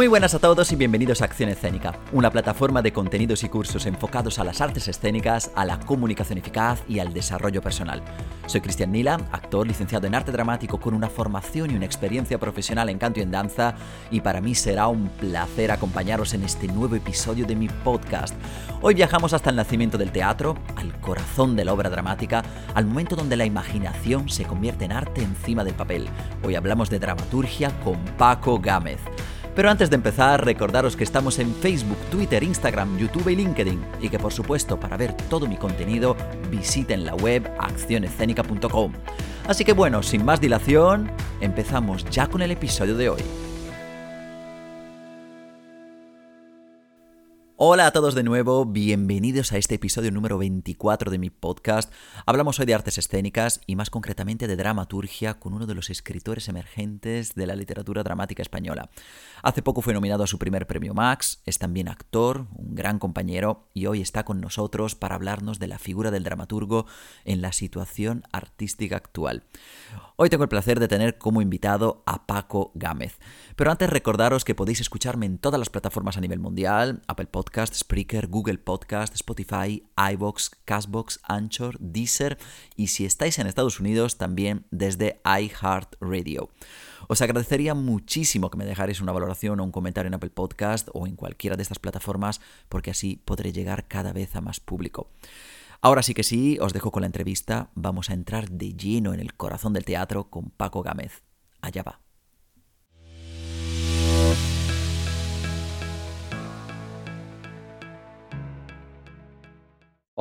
Muy 0.00 0.08
buenas 0.08 0.32
a 0.32 0.38
todos 0.38 0.72
y 0.72 0.76
bienvenidos 0.76 1.20
a 1.20 1.26
Acción 1.26 1.50
Escénica, 1.50 1.94
una 2.12 2.30
plataforma 2.30 2.80
de 2.80 2.90
contenidos 2.90 3.44
y 3.44 3.50
cursos 3.50 3.84
enfocados 3.84 4.38
a 4.38 4.44
las 4.44 4.62
artes 4.62 4.88
escénicas, 4.88 5.50
a 5.54 5.66
la 5.66 5.78
comunicación 5.78 6.38
eficaz 6.38 6.82
y 6.88 7.00
al 7.00 7.12
desarrollo 7.12 7.60
personal. 7.60 8.02
Soy 8.46 8.62
Cristian 8.62 8.92
Nila, 8.92 9.20
actor 9.30 9.66
licenciado 9.66 10.06
en 10.06 10.14
arte 10.14 10.32
dramático 10.32 10.80
con 10.80 10.94
una 10.94 11.10
formación 11.10 11.70
y 11.70 11.74
una 11.74 11.84
experiencia 11.84 12.38
profesional 12.38 12.88
en 12.88 12.96
canto 12.96 13.20
y 13.20 13.24
en 13.24 13.30
danza, 13.30 13.74
y 14.10 14.22
para 14.22 14.40
mí 14.40 14.54
será 14.54 14.86
un 14.86 15.10
placer 15.10 15.70
acompañaros 15.70 16.32
en 16.32 16.44
este 16.44 16.66
nuevo 16.66 16.96
episodio 16.96 17.44
de 17.44 17.56
mi 17.56 17.68
podcast. 17.68 18.34
Hoy 18.80 18.94
viajamos 18.94 19.34
hasta 19.34 19.50
el 19.50 19.56
nacimiento 19.56 19.98
del 19.98 20.12
teatro, 20.12 20.56
al 20.76 20.98
corazón 21.02 21.56
de 21.56 21.66
la 21.66 21.74
obra 21.74 21.90
dramática, 21.90 22.42
al 22.74 22.86
momento 22.86 23.16
donde 23.16 23.36
la 23.36 23.44
imaginación 23.44 24.30
se 24.30 24.44
convierte 24.44 24.86
en 24.86 24.92
arte 24.92 25.22
encima 25.22 25.62
del 25.62 25.74
papel. 25.74 26.08
Hoy 26.42 26.54
hablamos 26.54 26.88
de 26.88 27.00
dramaturgia 27.00 27.68
con 27.80 28.02
Paco 28.16 28.58
Gámez. 28.60 28.98
Pero 29.54 29.70
antes 29.70 29.90
de 29.90 29.96
empezar, 29.96 30.44
recordaros 30.44 30.96
que 30.96 31.04
estamos 31.04 31.38
en 31.38 31.54
Facebook, 31.54 31.98
Twitter, 32.10 32.42
Instagram, 32.42 32.98
YouTube 32.98 33.28
y 33.28 33.36
LinkedIn 33.36 33.80
y 34.00 34.08
que 34.08 34.18
por 34.18 34.32
supuesto 34.32 34.78
para 34.78 34.96
ver 34.96 35.12
todo 35.28 35.46
mi 35.48 35.56
contenido 35.56 36.16
visiten 36.50 37.04
la 37.04 37.14
web 37.14 37.50
accionescénica.com. 37.58 38.92
Así 39.46 39.64
que 39.64 39.72
bueno, 39.72 40.02
sin 40.02 40.24
más 40.24 40.40
dilación, 40.40 41.10
empezamos 41.40 42.04
ya 42.10 42.28
con 42.28 42.42
el 42.42 42.52
episodio 42.52 42.96
de 42.96 43.08
hoy. 43.08 43.49
Hola 47.62 47.86
a 47.86 47.92
todos 47.92 48.14
de 48.14 48.22
nuevo, 48.22 48.64
bienvenidos 48.64 49.52
a 49.52 49.58
este 49.58 49.74
episodio 49.74 50.10
número 50.10 50.38
24 50.38 51.10
de 51.10 51.18
mi 51.18 51.28
podcast. 51.28 51.92
Hablamos 52.24 52.58
hoy 52.58 52.64
de 52.64 52.72
artes 52.72 52.96
escénicas 52.96 53.60
y 53.66 53.76
más 53.76 53.90
concretamente 53.90 54.46
de 54.46 54.56
dramaturgia 54.56 55.38
con 55.38 55.52
uno 55.52 55.66
de 55.66 55.74
los 55.74 55.90
escritores 55.90 56.48
emergentes 56.48 57.34
de 57.34 57.46
la 57.46 57.56
literatura 57.56 58.02
dramática 58.02 58.40
española. 58.40 58.88
Hace 59.42 59.60
poco 59.60 59.82
fue 59.82 59.92
nominado 59.92 60.24
a 60.24 60.26
su 60.26 60.38
primer 60.38 60.66
premio 60.66 60.94
Max, 60.94 61.42
es 61.44 61.58
también 61.58 61.88
actor, 61.88 62.46
un 62.56 62.74
gran 62.74 62.98
compañero 62.98 63.68
y 63.74 63.84
hoy 63.84 64.00
está 64.00 64.24
con 64.24 64.40
nosotros 64.40 64.94
para 64.94 65.16
hablarnos 65.16 65.58
de 65.58 65.66
la 65.66 65.78
figura 65.78 66.10
del 66.10 66.24
dramaturgo 66.24 66.86
en 67.26 67.42
la 67.42 67.52
situación 67.52 68.22
artística 68.32 68.96
actual. 68.96 69.44
Hoy 70.16 70.30
tengo 70.30 70.44
el 70.44 70.48
placer 70.48 70.80
de 70.80 70.88
tener 70.88 71.18
como 71.18 71.42
invitado 71.42 72.02
a 72.06 72.26
Paco 72.26 72.72
Gámez. 72.74 73.18
Pero 73.60 73.72
antes 73.72 73.90
recordaros 73.90 74.46
que 74.46 74.54
podéis 74.54 74.80
escucharme 74.80 75.26
en 75.26 75.36
todas 75.36 75.58
las 75.58 75.68
plataformas 75.68 76.16
a 76.16 76.22
nivel 76.22 76.38
mundial, 76.38 77.02
Apple 77.06 77.26
Podcast, 77.26 77.74
Spreaker, 77.74 78.26
Google 78.26 78.56
Podcast, 78.56 79.14
Spotify, 79.14 79.84
iBox, 80.14 80.52
Castbox, 80.64 81.20
Anchor, 81.24 81.78
Deezer 81.78 82.38
y 82.74 82.86
si 82.86 83.04
estáis 83.04 83.38
en 83.38 83.46
Estados 83.46 83.78
Unidos 83.78 84.16
también 84.16 84.64
desde 84.70 85.20
iHeartRadio. 85.26 86.48
Os 87.06 87.20
agradecería 87.20 87.74
muchísimo 87.74 88.50
que 88.50 88.56
me 88.56 88.64
dejarais 88.64 89.02
una 89.02 89.12
valoración 89.12 89.60
o 89.60 89.64
un 89.64 89.72
comentario 89.72 90.08
en 90.08 90.14
Apple 90.14 90.30
Podcast 90.30 90.88
o 90.94 91.06
en 91.06 91.16
cualquiera 91.16 91.56
de 91.56 91.62
estas 91.62 91.78
plataformas 91.78 92.40
porque 92.70 92.92
así 92.92 93.20
podré 93.22 93.52
llegar 93.52 93.86
cada 93.88 94.14
vez 94.14 94.36
a 94.36 94.40
más 94.40 94.58
público. 94.58 95.10
Ahora 95.82 96.02
sí 96.02 96.14
que 96.14 96.22
sí, 96.22 96.56
os 96.62 96.72
dejo 96.72 96.92
con 96.92 97.02
la 97.02 97.08
entrevista. 97.08 97.68
Vamos 97.74 98.08
a 98.08 98.14
entrar 98.14 98.48
de 98.48 98.72
lleno 98.72 99.12
en 99.12 99.20
el 99.20 99.34
corazón 99.34 99.74
del 99.74 99.84
teatro 99.84 100.30
con 100.30 100.48
Paco 100.48 100.82
Gámez. 100.82 101.24
Allá 101.60 101.82
va. 101.82 102.09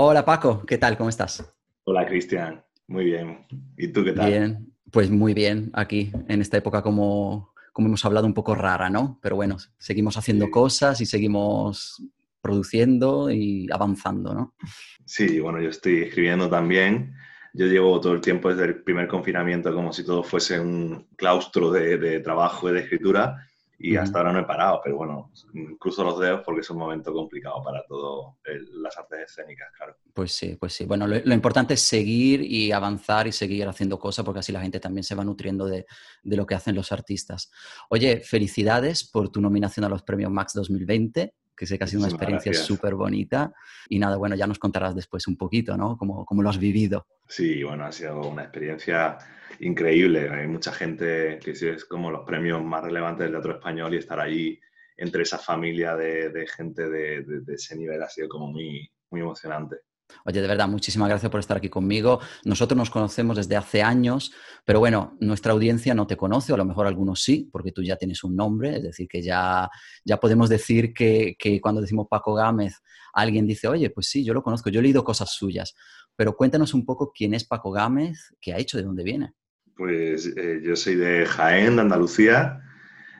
Hola 0.01 0.23
Paco, 0.23 0.63
¿qué 0.65 0.77
tal? 0.77 0.95
¿Cómo 0.95 1.09
estás? 1.09 1.43
Hola 1.83 2.05
Cristian, 2.05 2.63
muy 2.87 3.03
bien. 3.03 3.45
¿Y 3.75 3.89
tú 3.89 4.01
qué 4.05 4.13
tal? 4.13 4.29
Bien, 4.29 4.73
pues 4.89 5.11
muy 5.11 5.33
bien 5.33 5.71
aquí, 5.73 6.09
en 6.29 6.39
esta 6.39 6.55
época 6.55 6.81
como, 6.81 7.53
como 7.73 7.89
hemos 7.89 8.05
hablado 8.05 8.25
un 8.25 8.33
poco 8.33 8.55
rara, 8.55 8.89
¿no? 8.89 9.19
Pero 9.21 9.35
bueno, 9.35 9.57
seguimos 9.77 10.15
haciendo 10.15 10.49
cosas 10.49 11.01
y 11.01 11.05
seguimos 11.05 12.01
produciendo 12.39 13.29
y 13.29 13.67
avanzando, 13.73 14.33
¿no? 14.33 14.55
Sí, 15.03 15.41
bueno, 15.41 15.59
yo 15.59 15.67
estoy 15.67 16.03
escribiendo 16.03 16.49
también. 16.49 17.13
Yo 17.53 17.65
llevo 17.65 17.99
todo 17.99 18.13
el 18.13 18.21
tiempo 18.21 18.47
desde 18.47 18.67
el 18.67 18.83
primer 18.83 19.09
confinamiento 19.09 19.75
como 19.75 19.91
si 19.91 20.05
todo 20.05 20.23
fuese 20.23 20.61
un 20.61 21.09
claustro 21.17 21.71
de, 21.71 22.21
trabajo 22.21 22.69
y 22.69 22.73
de 22.73 22.79
escritura 22.79 23.45
y 23.81 23.95
hasta 23.95 24.19
ahora 24.19 24.33
no 24.33 24.39
he 24.39 24.43
parado, 24.43 24.81
pero 24.83 24.97
bueno, 24.97 25.31
cruzo 25.79 26.03
los 26.03 26.19
dedos 26.19 26.41
porque 26.45 26.59
es 26.61 26.69
un 26.69 26.77
momento 26.77 27.13
complicado 27.13 27.63
para 27.63 27.81
todas 27.87 28.35
las 28.73 28.97
artes 28.97 29.19
escénicas, 29.31 29.69
claro. 29.75 29.95
Pues 30.13 30.33
sí, 30.33 30.57
pues 30.59 30.73
sí. 30.73 30.85
Bueno, 30.85 31.07
lo, 31.07 31.15
lo, 31.23 31.33
importante 31.33 31.75
es 31.75 31.81
seguir 31.81 32.41
y 32.41 32.73
avanzar 32.73 33.27
y 33.27 33.31
seguir 33.31 33.65
haciendo 33.69 33.97
cosas 33.97 34.25
porque 34.25 34.39
así 34.39 34.51
la 34.51 34.61
gente 34.61 34.81
también 34.81 35.05
se 35.05 35.15
va 35.15 35.23
nutriendo 35.23 35.65
de, 35.65 35.85
de 36.23 36.37
lo 36.37 36.45
que 36.45 36.55
hacen 36.55 36.75
los 36.75 36.91
artistas. 36.91 37.51
Oye, 37.89 38.19
felicidades 38.19 39.09
por 39.09 39.29
tu 39.29 39.39
nominación 39.39 39.85
a 39.85 39.89
los 39.89 40.03
premios 40.03 40.29
Max 40.29 40.53
2020 40.55 41.33
que 41.59 41.65
sé 41.65 41.77
que 41.77 41.83
ha 41.83 41.87
sido 41.87 42.03
una 42.03 42.07
experiencia 42.09 42.53
súper 42.53 42.95
bonita. 42.95 43.51
Y 43.89 43.99
nada, 43.99 44.15
bueno, 44.15 44.33
ya 44.35 44.47
nos 44.47 44.59
contarás 44.59 44.95
después 44.95 45.27
un 45.27 45.35
poquito, 45.35 45.75
¿no? 45.75 45.97
Cómo, 45.97 46.25
cómo, 46.25 46.41
lo 46.41 46.49
has 46.49 46.57
vivido. 46.57 47.05
Sí, 47.27 47.61
bueno, 47.63 47.83
ha 47.83 47.91
sido 47.91 48.21
una 48.21 48.43
experiencia 48.43 49.17
increíble. 49.59 50.29
Hay 50.29 50.47
mucha 50.47 50.71
gente 50.71 51.37
que 51.43 51.53
sí 51.53 51.67
es 51.67 51.83
como 51.83 52.11
los 52.11 52.25
premios 52.25 52.63
más 52.63 52.81
relevantes 52.81 53.25
del 53.25 53.33
teatro 53.33 53.51
español 53.55 53.93
y 53.93 53.97
estar 53.97 54.21
allí 54.21 54.57
entre 54.95 55.23
esa 55.23 55.37
familia 55.37 55.97
de, 55.97 56.29
de 56.29 56.47
gente 56.47 56.89
de, 56.89 57.23
de, 57.23 57.41
de, 57.41 57.53
ese 57.53 57.75
nivel 57.75 58.01
ha 58.01 58.09
sido 58.09 58.29
como 58.29 58.47
muy, 58.47 58.89
muy 59.11 59.19
emocionante. 59.19 59.79
Oye, 60.25 60.41
de 60.41 60.47
verdad, 60.47 60.67
muchísimas 60.67 61.09
gracias 61.09 61.31
por 61.31 61.39
estar 61.39 61.57
aquí 61.57 61.69
conmigo. 61.69 62.19
Nosotros 62.45 62.77
nos 62.77 62.89
conocemos 62.89 63.37
desde 63.37 63.55
hace 63.55 63.81
años, 63.81 64.33
pero 64.65 64.79
bueno, 64.79 65.17
nuestra 65.19 65.53
audiencia 65.53 65.93
no 65.93 66.07
te 66.07 66.17
conoce, 66.17 66.51
o 66.51 66.55
a 66.55 66.57
lo 66.57 66.65
mejor 66.65 66.87
algunos 66.87 67.21
sí, 67.21 67.49
porque 67.51 67.71
tú 67.71 67.81
ya 67.83 67.95
tienes 67.95 68.23
un 68.23 68.35
nombre, 68.35 68.77
es 68.77 68.83
decir, 68.83 69.07
que 69.07 69.21
ya, 69.21 69.69
ya 70.03 70.19
podemos 70.19 70.49
decir 70.49 70.93
que, 70.93 71.35
que 71.37 71.61
cuando 71.61 71.81
decimos 71.81 72.07
Paco 72.09 72.33
Gámez, 72.33 72.75
alguien 73.13 73.47
dice, 73.47 73.67
oye, 73.67 73.89
pues 73.89 74.07
sí, 74.07 74.23
yo 74.23 74.33
lo 74.33 74.43
conozco, 74.43 74.69
yo 74.69 74.79
he 74.79 74.83
leído 74.83 75.03
cosas 75.03 75.31
suyas, 75.31 75.75
pero 76.15 76.35
cuéntanos 76.35 76.73
un 76.73 76.85
poco 76.85 77.11
quién 77.13 77.33
es 77.33 77.45
Paco 77.45 77.71
Gámez, 77.71 78.35
qué 78.41 78.53
ha 78.53 78.57
hecho, 78.57 78.77
de 78.77 78.83
dónde 78.83 79.03
viene. 79.03 79.33
Pues 79.75 80.33
eh, 80.35 80.59
yo 80.61 80.75
soy 80.75 80.95
de 80.95 81.25
Jaén, 81.25 81.77
de 81.77 81.83
Andalucía. 81.83 82.61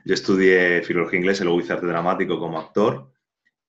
Yo 0.04 0.12
estudié 0.12 0.82
filología 0.82 1.18
inglesa 1.18 1.42
y 1.42 1.46
luego 1.46 1.60
hice 1.60 1.72
arte 1.72 1.86
dramático 1.86 2.38
como 2.38 2.58
actor. 2.58 3.10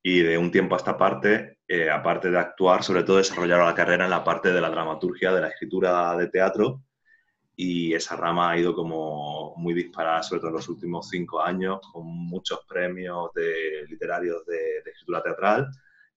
Y 0.04 0.20
de 0.20 0.38
un 0.38 0.52
tiempo 0.52 0.76
a 0.76 0.78
esta 0.78 0.98
parte 0.98 1.51
eh, 1.74 1.90
aparte 1.90 2.30
de 2.30 2.38
actuar, 2.38 2.84
sobre 2.84 3.04
todo 3.04 3.16
desarrollaron 3.16 3.66
la 3.66 3.74
carrera 3.74 4.04
en 4.04 4.10
la 4.10 4.26
parte 4.26 4.52
de 4.52 4.60
la 4.60 4.70
dramaturgia, 4.70 5.32
de 5.32 5.40
la 5.40 5.48
escritura 5.48 6.18
de 6.18 6.28
teatro, 6.28 6.84
y 7.56 7.94
esa 7.94 8.18
rama 8.18 8.52
ha 8.52 8.58
ido 8.58 8.76
como 8.76 9.56
muy 9.56 9.74
disparada, 9.74 10.22
sobre 10.22 10.42
todo 10.42 10.50
en 10.50 10.56
los 10.58 10.68
últimos 10.68 11.08
cinco 11.08 11.42
años, 11.42 11.80
con 11.94 12.06
muchos 12.06 12.66
premios 12.68 13.32
literarios 13.88 14.46
de, 14.46 14.80
escritura 14.80 15.24
teatral, 15.24 15.72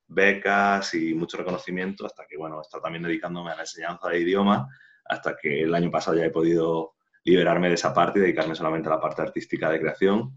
becas 0.08 0.92
y 0.94 1.14
mucho 1.14 1.36
reconocimiento, 1.36 2.04
hasta 2.04 2.26
que, 2.26 2.36
bueno, 2.36 2.60
estado 2.60 2.82
también 2.82 3.04
dedicándome 3.04 3.52
a 3.52 3.54
la 3.54 3.62
enseñanza 3.62 4.08
de 4.08 4.18
idioma, 4.18 4.66
hasta 5.04 5.36
que 5.36 5.62
el 5.62 5.72
año 5.72 5.88
pasado 5.88 6.16
ya 6.16 6.24
he 6.24 6.30
podido 6.30 6.94
liberarme 7.22 7.68
de 7.68 7.74
esa 7.74 7.94
parte 7.94 8.18
y 8.18 8.22
dedicarme 8.22 8.56
solamente 8.56 8.88
a 8.88 8.94
la 8.94 9.00
parte 9.00 9.22
artística 9.22 9.70
de 9.70 9.78
creación 9.78 10.36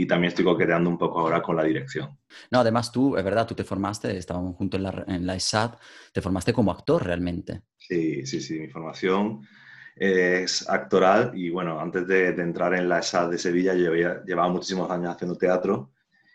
y 0.00 0.06
también 0.06 0.28
estoy 0.28 0.46
coqueteando 0.46 0.88
un 0.88 0.96
poco 0.96 1.20
ahora 1.20 1.42
con 1.42 1.56
la 1.56 1.62
dirección. 1.62 2.18
No, 2.50 2.60
además 2.60 2.90
tú, 2.90 3.18
es 3.18 3.24
verdad, 3.24 3.46
tú 3.46 3.54
te 3.54 3.64
formaste, 3.64 4.16
estábamos 4.16 4.56
juntos 4.56 4.78
en 4.78 4.84
la, 4.84 5.04
en 5.06 5.26
la 5.26 5.36
ESAD, 5.36 5.74
te 6.10 6.22
formaste 6.22 6.54
como 6.54 6.72
actor 6.72 7.04
realmente. 7.04 7.64
Sí, 7.76 8.24
sí, 8.24 8.40
sí, 8.40 8.58
mi 8.58 8.68
formación 8.68 9.46
es 9.94 10.66
actoral 10.70 11.32
y 11.34 11.50
bueno, 11.50 11.78
antes 11.78 12.06
de, 12.06 12.32
de 12.32 12.42
entrar 12.42 12.72
en 12.72 12.88
la 12.88 13.00
ESAD 13.00 13.30
de 13.30 13.36
Sevilla 13.36 13.74
yo 13.74 13.90
había, 13.90 14.24
llevaba 14.24 14.48
muchísimos 14.48 14.90
años 14.90 15.14
haciendo 15.14 15.36
teatro 15.36 15.92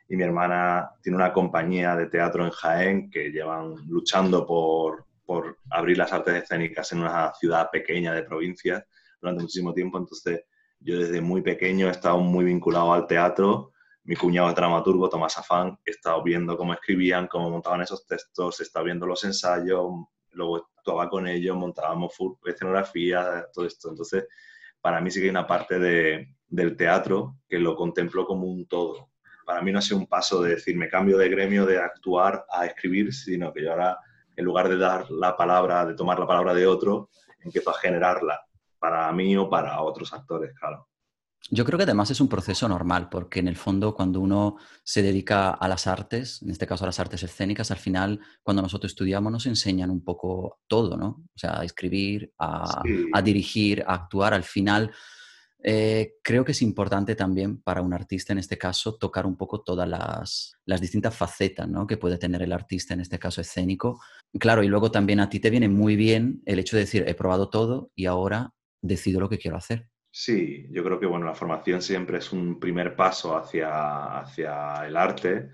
y 0.07 0.15
mi 0.15 0.21
hermana 0.21 0.91
tiene 1.01 1.15
una 1.15 1.33
compañía 1.33 1.95
de 1.95 2.05
teatro 2.05 2.45
en 2.45 2.51
Jaén 2.51 3.09
que 3.09 3.31
llevan 3.31 3.73
luchando 3.87 4.45
por, 4.45 5.07
por 5.25 5.57
abrir 5.71 5.97
las 5.97 6.13
artes 6.13 6.43
escénicas 6.43 6.91
en 6.91 6.99
una 6.99 7.33
ciudad 7.33 7.71
pequeña 7.71 8.13
de 8.13 8.21
provincia 8.21 8.85
durante 9.19 9.41
muchísimo 9.41 9.73
tiempo, 9.73 9.97
entonces 9.97 10.43
yo 10.79 10.99
desde 10.99 11.21
muy 11.21 11.41
pequeño 11.41 11.87
he 11.87 11.91
estado 11.91 12.19
muy 12.19 12.45
vinculado 12.45 12.93
al 12.93 13.07
teatro. 13.07 13.71
Mi 14.03 14.15
cuñado 14.15 14.49
es 14.49 14.55
dramaturgo, 14.55 15.09
Tomás 15.09 15.37
Afán, 15.37 15.79
he 15.83 15.91
estado 15.91 16.21
viendo 16.21 16.55
cómo 16.57 16.73
escribían, 16.73 17.27
cómo 17.27 17.49
montaban 17.49 17.81
esos 17.81 18.05
textos, 18.05 18.59
he 18.59 18.63
estado 18.63 18.85
viendo 18.85 19.07
los 19.07 19.23
ensayos, 19.23 19.87
luego 20.31 20.67
actuaba 20.77 21.09
con 21.09 21.27
ellos, 21.27 21.57
montábamos 21.57 22.13
escenografía, 22.45 23.47
todo 23.51 23.65
esto. 23.65 23.89
Entonces, 23.89 24.27
para 24.79 25.01
mí 25.01 25.09
sí 25.09 25.19
que 25.19 25.25
hay 25.25 25.31
una 25.31 25.47
parte 25.47 25.79
de, 25.79 26.35
del 26.47 26.77
teatro 26.77 27.37
que 27.49 27.57
lo 27.57 27.75
contemplo 27.75 28.25
como 28.25 28.45
un 28.45 28.67
todo. 28.67 29.09
Para 29.43 29.61
mí 29.61 29.71
no 29.71 29.79
ha 29.79 29.81
sido 29.81 29.97
un 29.97 30.07
paso 30.07 30.41
de 30.43 30.51
decir, 30.51 30.75
me 30.77 30.89
cambio 30.89 31.17
de 31.17 31.29
gremio 31.29 31.65
de 31.65 31.79
actuar 31.79 32.45
a 32.51 32.67
escribir, 32.67 33.11
sino 33.11 33.51
que 33.51 33.63
yo 33.63 33.71
ahora, 33.71 33.97
en 34.35 34.45
lugar 34.45 34.69
de 34.69 34.77
dar 34.77 35.09
la 35.09 35.35
palabra, 35.35 35.85
de 35.85 35.95
tomar 35.95 36.19
la 36.19 36.27
palabra 36.27 36.53
de 36.53 36.67
otro, 36.67 37.09
empiezo 37.39 37.71
a 37.71 37.79
generarla 37.79 38.45
para 38.79 39.11
mí 39.11 39.35
o 39.37 39.49
para 39.49 39.81
otros 39.81 40.13
actores, 40.13 40.53
claro. 40.59 40.87
Yo 41.51 41.63
creo 41.63 41.77
que 41.77 41.83
además 41.83 42.09
es 42.09 42.19
un 42.21 42.27
proceso 42.27 42.67
normal, 42.67 43.07
porque 43.09 43.39
en 43.39 43.47
el 43.47 43.55
fondo 43.55 43.93
cuando 43.93 44.19
uno 44.19 44.57
se 44.83 45.03
dedica 45.03 45.51
a 45.51 45.67
las 45.67 45.85
artes, 45.85 46.41
en 46.41 46.49
este 46.49 46.65
caso 46.65 46.85
a 46.85 46.87
las 46.87 46.99
artes 46.99 47.21
escénicas, 47.21 47.69
al 47.69 47.77
final 47.77 48.19
cuando 48.41 48.63
nosotros 48.63 48.91
estudiamos 48.91 49.31
nos 49.31 49.45
enseñan 49.45 49.91
un 49.91 50.03
poco 50.03 50.59
todo, 50.67 50.97
¿no? 50.97 51.07
O 51.07 51.37
sea, 51.37 51.59
a 51.59 51.63
escribir, 51.63 52.33
a, 52.39 52.81
sí. 52.83 53.05
a 53.13 53.21
dirigir, 53.21 53.83
a 53.87 53.93
actuar, 53.93 54.33
al 54.33 54.43
final 54.43 54.91
Eh, 55.67 56.17
creo 56.21 56.45
que 56.45 56.51
es 56.51 56.61
importante 56.61 57.15
también 57.15 57.59
para 57.59 57.81
un 57.81 57.91
artista, 57.91 58.31
en 58.33 58.37
este 58.39 58.55
caso, 58.55 58.97
tocar 58.97 59.25
un 59.25 59.35
poco 59.35 59.61
todas 59.63 59.89
las, 59.89 60.53
las 60.65 60.79
distintas 60.79 61.15
facetas 61.15 61.67
¿no? 61.67 61.87
que 61.87 61.97
puede 61.97 62.19
tener 62.19 62.43
el 62.43 62.53
artista, 62.53 62.93
en 62.93 63.01
este 63.01 63.17
caso 63.17 63.41
escénico. 63.41 63.99
Claro, 64.39 64.61
y 64.61 64.67
luego 64.67 64.91
también 64.91 65.19
a 65.19 65.27
ti 65.29 65.39
te 65.39 65.49
viene 65.49 65.67
muy 65.67 65.95
bien 65.95 66.43
el 66.45 66.59
hecho 66.59 66.75
de 66.75 66.83
decir, 66.83 67.03
he 67.07 67.15
probado 67.15 67.49
todo 67.49 67.89
y 67.95 68.05
ahora 68.05 68.53
decido 68.87 69.19
lo 69.19 69.29
que 69.29 69.37
quiero 69.37 69.57
hacer. 69.57 69.87
Sí, 70.11 70.67
yo 70.71 70.83
creo 70.83 70.99
que 70.99 71.05
bueno, 71.05 71.25
la 71.25 71.35
formación 71.35 71.81
siempre 71.81 72.19
es 72.19 72.31
un 72.31 72.59
primer 72.59 72.95
paso 72.95 73.35
hacia, 73.35 74.19
hacia 74.19 74.87
el 74.87 74.95
arte, 74.95 75.49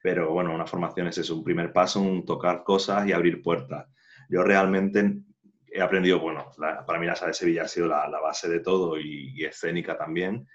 pero 0.00 0.32
bueno, 0.32 0.54
una 0.54 0.66
formación 0.66 1.08
es 1.08 1.18
eso, 1.18 1.34
un 1.36 1.42
primer 1.42 1.72
paso, 1.72 2.00
un 2.00 2.24
tocar 2.24 2.62
cosas 2.62 3.06
y 3.08 3.12
abrir 3.12 3.42
puertas. 3.42 3.88
Yo 4.28 4.44
realmente 4.44 5.22
he 5.66 5.80
aprendido, 5.80 6.20
bueno, 6.20 6.50
para 6.86 6.98
mí 6.98 7.06
la 7.06 7.16
sala 7.16 7.28
de 7.28 7.34
Sevilla 7.34 7.62
ha 7.64 7.68
sido 7.68 7.88
la, 7.88 8.08
base 8.20 8.48
de 8.48 8.60
todo 8.60 8.98
y, 8.98 9.44
escénica 9.44 9.96
también, 9.96 10.46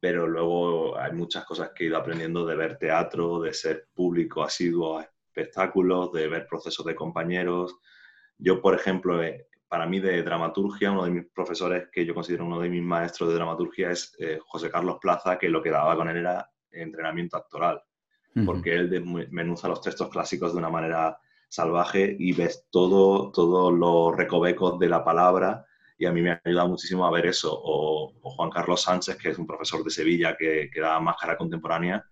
pero 0.00 0.26
luego 0.26 0.98
hay 0.98 1.12
muchas 1.12 1.44
cosas 1.44 1.72
que 1.74 1.84
he 1.84 1.86
ido 1.88 1.96
aprendiendo 1.96 2.46
de 2.46 2.56
ver 2.56 2.78
teatro, 2.78 3.40
de 3.40 3.52
ser 3.52 3.88
público 3.94 4.42
asiduo 4.42 4.98
a 4.98 5.02
espectáculos, 5.02 6.12
de 6.12 6.28
ver 6.28 6.46
procesos 6.46 6.86
de 6.86 6.94
compañeros. 6.94 7.76
Yo, 8.38 8.60
por 8.62 8.74
ejemplo, 8.74 9.22
eh, 9.22 9.48
para 9.68 9.86
mí 9.86 10.00
de 10.00 10.22
dramaturgia, 10.22 10.90
uno 10.90 11.04
de 11.04 11.10
mis 11.10 11.26
profesores 11.26 11.88
que 11.92 12.04
yo 12.04 12.14
considero 12.14 12.46
uno 12.46 12.60
de 12.60 12.70
mis 12.70 12.82
maestros 12.82 13.28
de 13.28 13.34
dramaturgia 13.34 13.90
es 13.90 14.16
eh, 14.18 14.38
José 14.46 14.70
Carlos 14.70 14.98
Plaza, 15.00 15.38
que 15.38 15.48
lo 15.48 15.62
que 15.62 15.70
daba 15.70 15.94
con 15.94 16.08
él 16.08 16.16
era 16.16 16.50
entrenamiento 16.70 17.36
actoral, 17.36 17.82
porque 18.46 18.74
él 18.74 19.04
menuza 19.30 19.68
los 19.68 19.80
textos 19.80 20.08
clásicos 20.10 20.52
de 20.52 20.58
una 20.58 20.70
manera 20.70 21.18
salvaje 21.48 22.14
y 22.18 22.32
ves 22.32 22.66
todo, 22.70 23.32
todos 23.32 23.72
los 23.72 24.16
recovecos 24.16 24.78
de 24.78 24.88
la 24.88 25.02
palabra 25.02 25.64
y 25.96 26.06
a 26.06 26.12
mí 26.12 26.22
me 26.22 26.30
ha 26.30 26.40
ayudado 26.44 26.68
muchísimo 26.68 27.04
a 27.04 27.10
ver 27.10 27.26
eso. 27.26 27.50
O, 27.52 28.12
Juan 28.22 28.50
Carlos 28.50 28.82
Sánchez, 28.82 29.16
que 29.16 29.30
es 29.30 29.38
un 29.38 29.46
profesor 29.46 29.82
de 29.82 29.90
Sevilla 29.90 30.36
que, 30.36 30.70
que 30.72 30.80
da 30.80 31.00
máscara 31.00 31.36
contemporánea 31.36 32.04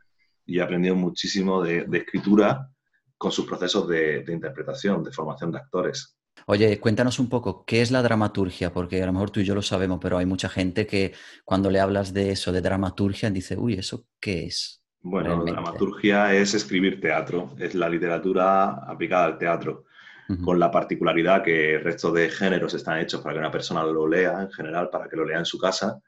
y 0.44 0.58
he 0.58 0.62
aprendido 0.62 0.96
muchísimo 0.96 1.62
de, 1.62 1.86
escritura 1.92 2.68
con 3.16 3.30
sus 3.30 3.46
procesos 3.46 3.86
de, 3.86 4.24
de 4.24 4.32
interpretación, 4.32 5.04
de 5.04 5.12
formación 5.12 5.52
de 5.52 5.58
actores. 5.58 6.15
Oye, 6.46 6.78
cuéntanos 6.78 7.18
un 7.18 7.28
poco, 7.28 7.64
¿qué 7.64 7.80
es 7.80 7.90
la 7.90 8.02
dramaturgia? 8.02 8.72
Porque 8.72 9.02
a 9.02 9.06
lo 9.06 9.12
mejor 9.12 9.30
tú 9.30 9.40
y 9.40 9.44
yo 9.44 9.54
lo 9.54 9.62
sabemos, 9.62 9.98
pero 10.00 10.18
hay 10.18 10.26
mucha 10.26 10.48
gente 10.48 10.86
que 10.86 11.12
cuando 11.44 11.70
le 11.70 11.80
hablas 11.80 12.12
de 12.12 12.30
eso, 12.30 12.52
de 12.52 12.60
dramaturgia, 12.60 13.30
dice, 13.30 13.56
uy, 13.56 13.74
¿eso 13.74 14.06
qué 14.20 14.46
es? 14.46 14.82
Bueno, 15.00 15.44
la 15.44 15.52
dramaturgia 15.52 16.34
es 16.34 16.54
escribir 16.54 17.00
teatro, 17.00 17.54
es 17.58 17.74
la 17.74 17.88
literatura 17.88 18.90
aplicada 18.90 19.26
al 19.26 19.38
teatro, 19.38 19.84
con 20.42 20.58
la 20.58 20.72
particularidad 20.72 21.44
que 21.44 21.76
el 21.76 21.84
resto 21.84 22.10
de 22.10 22.28
géneros 22.28 22.74
están 22.74 22.98
hechos 22.98 23.20
para 23.20 23.34
que 23.34 23.38
una 23.38 23.50
persona 23.50 23.84
lo 23.84 24.08
lea, 24.08 24.42
en 24.42 24.50
general, 24.50 24.90
para 24.90 25.08
que 25.08 25.14
lo 25.14 25.24
lea 25.24 25.38
en 25.38 25.44
su 25.44 25.58
casa, 25.58 26.00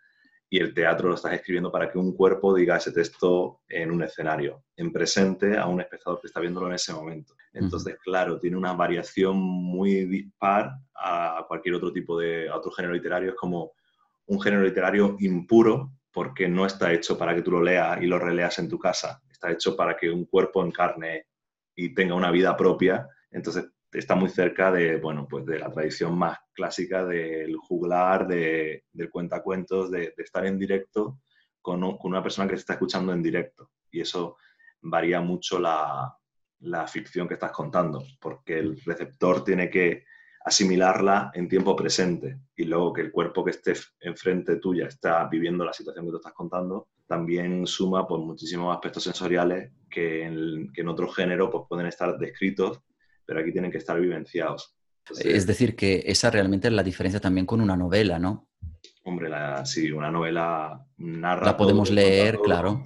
y 0.50 0.58
el 0.60 0.72
teatro 0.72 1.08
lo 1.08 1.14
estás 1.14 1.34
escribiendo 1.34 1.70
para 1.70 1.90
que 1.90 1.98
un 1.98 2.14
cuerpo 2.14 2.54
diga 2.54 2.76
ese 2.76 2.92
texto 2.92 3.60
en 3.68 3.90
un 3.90 4.02
escenario, 4.02 4.64
en 4.76 4.92
presente 4.92 5.58
a 5.58 5.66
un 5.66 5.80
espectador 5.80 6.20
que 6.20 6.28
está 6.28 6.40
viéndolo 6.40 6.68
en 6.68 6.74
ese 6.74 6.92
momento. 6.92 7.34
Entonces, 7.52 7.96
claro, 8.02 8.38
tiene 8.38 8.56
una 8.56 8.72
variación 8.72 9.36
muy 9.36 10.04
dispar 10.06 10.72
a 10.94 11.44
cualquier 11.46 11.74
otro 11.74 11.92
tipo 11.92 12.18
de, 12.18 12.50
otro 12.50 12.70
género 12.70 12.94
literario. 12.94 13.30
Es 13.30 13.36
como 13.36 13.72
un 14.26 14.40
género 14.40 14.62
literario 14.62 15.16
impuro 15.20 15.92
porque 16.12 16.48
no 16.48 16.64
está 16.64 16.92
hecho 16.92 17.18
para 17.18 17.34
que 17.34 17.42
tú 17.42 17.50
lo 17.50 17.62
leas 17.62 18.00
y 18.02 18.06
lo 18.06 18.18
releas 18.18 18.58
en 18.58 18.68
tu 18.68 18.78
casa. 18.78 19.22
Está 19.30 19.50
hecho 19.50 19.76
para 19.76 19.96
que 19.96 20.10
un 20.10 20.24
cuerpo 20.24 20.64
encarne 20.64 21.26
y 21.74 21.94
tenga 21.94 22.14
una 22.14 22.30
vida 22.30 22.56
propia. 22.56 23.06
Entonces, 23.30 23.66
está 23.92 24.14
muy 24.14 24.28
cerca 24.28 24.70
de, 24.70 24.96
bueno, 24.96 25.26
pues 25.28 25.46
de 25.46 25.58
la 25.58 25.70
tradición 25.70 26.16
más 26.16 26.38
clásica 26.52 27.04
del 27.04 27.56
juglar, 27.56 28.26
de, 28.26 28.84
del 28.92 29.10
cuentacuentos, 29.10 29.90
de, 29.90 30.14
de 30.16 30.22
estar 30.22 30.44
en 30.46 30.58
directo 30.58 31.20
con, 31.62 31.80
con, 31.96 32.10
una 32.12 32.22
persona 32.22 32.48
que 32.48 32.56
se 32.56 32.60
está 32.60 32.74
escuchando 32.74 33.12
en 33.12 33.22
directo. 33.22 33.70
Y 33.90 34.00
eso 34.00 34.36
varía 34.82 35.20
mucho 35.20 35.58
la, 35.58 36.14
la 36.60 36.86
ficción 36.86 37.28
que 37.28 37.34
estás 37.34 37.52
contando, 37.52 38.04
porque 38.20 38.58
el 38.58 38.80
receptor 38.84 39.44
tiene 39.44 39.70
que 39.70 40.04
asimilarla 40.44 41.30
en 41.34 41.48
tiempo 41.48 41.76
presente 41.76 42.38
y 42.56 42.64
luego 42.64 42.92
que 42.92 43.02
el 43.02 43.12
cuerpo 43.12 43.44
que 43.44 43.50
esté 43.50 43.74
enfrente 44.00 44.56
tuya 44.56 44.86
está 44.86 45.26
viviendo 45.28 45.64
la 45.64 45.72
situación 45.72 46.06
que 46.06 46.10
tú 46.10 46.16
estás 46.16 46.32
contando, 46.32 46.88
también 47.06 47.66
suma 47.66 48.06
pues, 48.06 48.22
muchísimos 48.22 48.74
aspectos 48.74 49.02
sensoriales 49.04 49.72
que 49.90 50.24
en, 50.24 50.72
que 50.72 50.80
en 50.80 50.88
otro 50.88 51.08
género 51.08 51.50
pues, 51.50 51.64
pueden 51.68 51.86
estar 51.86 52.16
descritos, 52.18 52.80
pero 53.28 53.40
aquí 53.40 53.52
tienen 53.52 53.70
que 53.70 53.76
estar 53.76 54.00
vivenciados. 54.00 54.74
es 55.22 55.46
decir, 55.46 55.76
que 55.76 56.02
esa 56.06 56.30
realmente 56.30 56.68
es 56.68 56.74
la 56.74 56.82
diferencia 56.82 57.20
también 57.20 57.44
con 57.44 57.60
una 57.60 57.76
novela, 57.76 58.18
¿no? 58.18 58.48
Hombre, 59.04 59.28
la, 59.28 59.66
sí, 59.66 59.92
una 59.92 60.10
novela 60.10 60.82
narra. 60.96 61.44
La 61.44 61.56
podemos 61.56 61.90
leer, 61.90 62.38
claro 62.40 62.82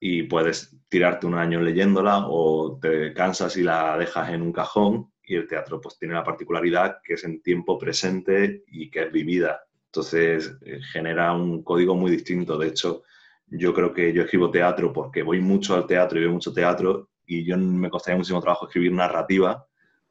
y 0.00 0.22
puedes 0.22 0.74
tirarte 0.88 1.26
un 1.26 1.34
año 1.34 1.60
leyéndola 1.60 2.26
o 2.26 2.78
te 2.80 3.12
cansas 3.12 3.56
y 3.58 3.62
la 3.62 3.96
dejas 3.98 4.30
en 4.30 4.40
un 4.40 4.52
cajón 4.52 5.12
y 5.22 5.36
el 5.36 5.46
teatro 5.46 5.80
pues 5.80 5.98
tiene 5.98 6.14
la 6.14 6.24
particularidad 6.24 6.96
que 7.04 7.14
es 7.14 7.24
en 7.24 7.42
tiempo 7.42 7.78
presente 7.78 8.64
y 8.66 8.90
que 8.90 9.02
es 9.02 9.12
vivida. 9.12 9.60
Entonces 9.86 10.56
eh, 10.64 10.80
genera 10.92 11.32
un 11.32 11.62
código 11.62 11.94
muy 11.94 12.10
distinto. 12.10 12.58
De 12.58 12.68
hecho, 12.68 13.02
yo 13.46 13.74
creo 13.74 13.92
que 13.92 14.12
yo 14.12 14.22
escribo 14.22 14.50
teatro 14.50 14.92
porque 14.92 15.22
voy 15.22 15.40
mucho 15.40 15.74
al 15.74 15.86
teatro 15.86 16.18
y 16.18 16.22
veo 16.22 16.32
mucho 16.32 16.52
teatro 16.52 17.10
y 17.26 17.44
yo 17.44 17.58
me 17.58 17.90
costaría 17.90 18.16
muchísimo 18.16 18.40
trabajo 18.40 18.66
escribir 18.66 18.92
narrativa 18.92 19.66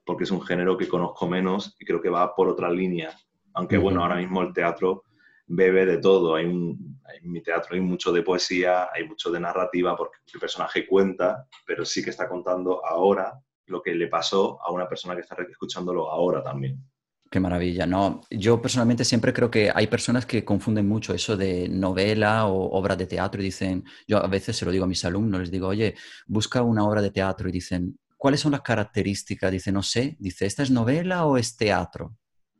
porque 0.09 0.23
es 0.23 0.31
un 0.31 0.41
género 0.41 0.75
que 0.75 0.87
conozco 0.87 1.27
menos 1.27 1.75
y 1.79 1.85
creo 1.85 2.01
que 2.01 2.09
va 2.09 2.33
por 2.33 2.47
otra 2.47 2.67
línea. 2.71 3.15
Aunque 3.53 3.77
bueno, 3.77 4.01
ahora 4.01 4.15
mismo 4.15 4.41
el 4.41 4.51
teatro 4.51 5.03
bebe 5.45 5.85
de 5.85 5.99
todo. 5.99 6.33
Hay 6.33 6.45
en 6.45 7.31
mi 7.31 7.43
teatro 7.43 7.75
hay 7.75 7.81
mucho 7.81 8.11
de 8.11 8.23
poesía, 8.23 8.89
hay 8.91 9.07
mucho 9.07 9.29
de 9.29 9.39
narrativa, 9.39 9.95
porque 9.95 10.17
el 10.33 10.39
personaje 10.39 10.87
cuenta, 10.87 11.45
pero 11.63 11.85
sí 11.85 12.03
que 12.03 12.09
está 12.09 12.27
contando 12.27 12.83
ahora 12.83 13.39
lo 13.67 13.83
que 13.83 13.93
le 13.93 14.07
pasó 14.07 14.59
a 14.65 14.71
una 14.71 14.89
persona 14.89 15.13
que 15.13 15.21
está 15.21 15.35
escuchándolo 15.47 16.09
ahora 16.09 16.41
también. 16.41 16.83
Qué 17.29 17.39
maravilla, 17.39 17.85
¿no? 17.85 18.21
Yo 18.31 18.59
personalmente 18.59 19.05
siempre 19.05 19.31
creo 19.31 19.51
que 19.51 19.71
hay 19.71 19.85
personas 19.85 20.25
que 20.25 20.43
confunden 20.43 20.87
mucho 20.87 21.13
eso 21.13 21.37
de 21.37 21.69
novela 21.69 22.47
o 22.47 22.75
obra 22.75 22.95
de 22.95 23.05
teatro 23.05 23.41
y 23.41 23.45
dicen, 23.45 23.83
yo 24.07 24.17
a 24.17 24.27
veces 24.27 24.57
se 24.57 24.65
lo 24.65 24.71
digo 24.71 24.85
a 24.85 24.87
mis 24.87 25.05
alumnos, 25.05 25.41
les 25.41 25.51
digo, 25.51 25.67
oye, 25.67 25.93
busca 26.25 26.63
una 26.63 26.83
obra 26.87 26.99
de 26.99 27.11
teatro 27.11 27.47
y 27.47 27.51
dicen, 27.51 27.95
¿cuáles 28.19 28.41
son 28.41 28.51
las 28.51 28.61
características? 28.61 29.49
Dice, 29.49 29.71
no 29.71 29.81
sé, 29.81 30.17
dice, 30.19 30.45
¿esta 30.45 30.61
es 30.61 30.69
novela 30.69 31.25
o 31.25 31.37
es 31.37 31.55
teatro? 31.55 32.17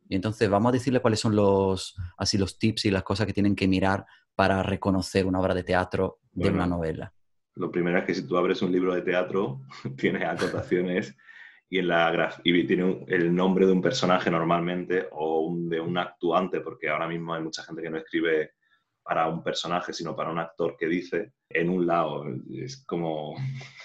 Y 0.07 0.15
entonces 0.15 0.49
vamos 0.49 0.69
a 0.69 0.73
decirle 0.73 1.01
cuáles 1.01 1.19
son 1.19 1.35
los, 1.35 1.95
así 2.17 2.37
los 2.37 2.57
tips 2.57 2.85
y 2.85 2.91
las 2.91 3.03
cosas 3.03 3.27
que 3.27 3.33
tienen 3.33 3.55
que 3.55 3.67
mirar 3.67 4.05
para 4.33 4.63
reconocer 4.63 5.25
una 5.25 5.39
obra 5.39 5.53
de 5.53 5.63
teatro 5.63 6.21
de 6.31 6.49
una 6.49 6.65
novela. 6.65 7.13
Lo 7.55 7.69
primero 7.69 7.99
es 7.99 8.05
que 8.05 8.15
si 8.15 8.25
tú 8.25 8.37
abres 8.37 8.61
un 8.61 8.71
libro 8.71 8.95
de 8.95 9.01
teatro, 9.01 9.61
tiene 9.97 10.25
acotaciones 10.25 11.15
y, 11.69 11.79
en 11.79 11.89
la 11.89 12.41
y 12.43 12.65
tiene 12.65 13.05
el 13.09 13.35
nombre 13.35 13.65
de 13.65 13.73
un 13.73 13.81
personaje 13.81 14.31
normalmente 14.31 15.09
o 15.11 15.53
de 15.55 15.81
un 15.81 15.97
actuante, 15.97 16.61
porque 16.61 16.89
ahora 16.89 17.07
mismo 17.07 17.33
hay 17.33 17.43
mucha 17.43 17.63
gente 17.63 17.81
que 17.81 17.89
no 17.89 17.97
escribe 17.97 18.53
para 19.03 19.27
un 19.27 19.43
personaje, 19.43 19.91
sino 19.91 20.15
para 20.15 20.31
un 20.31 20.39
actor 20.39 20.77
que 20.79 20.87
dice 20.87 21.33
en 21.49 21.69
un 21.69 21.85
lado. 21.85 22.25
Es 22.49 22.85
como 22.85 23.35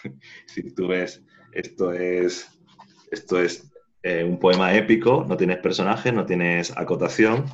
si 0.47 0.73
tú 0.73 0.87
ves, 0.87 1.25
esto 1.55 1.93
es, 1.93 2.49
esto 3.11 3.41
es 3.41 3.71
eh, 4.03 4.25
un 4.25 4.39
poema 4.39 4.75
épico, 4.75 5.25
no 5.27 5.37
tienes 5.37 5.59
personajes, 5.59 6.13
no 6.13 6.27
tienes 6.27 6.77
acotación. 6.77 7.45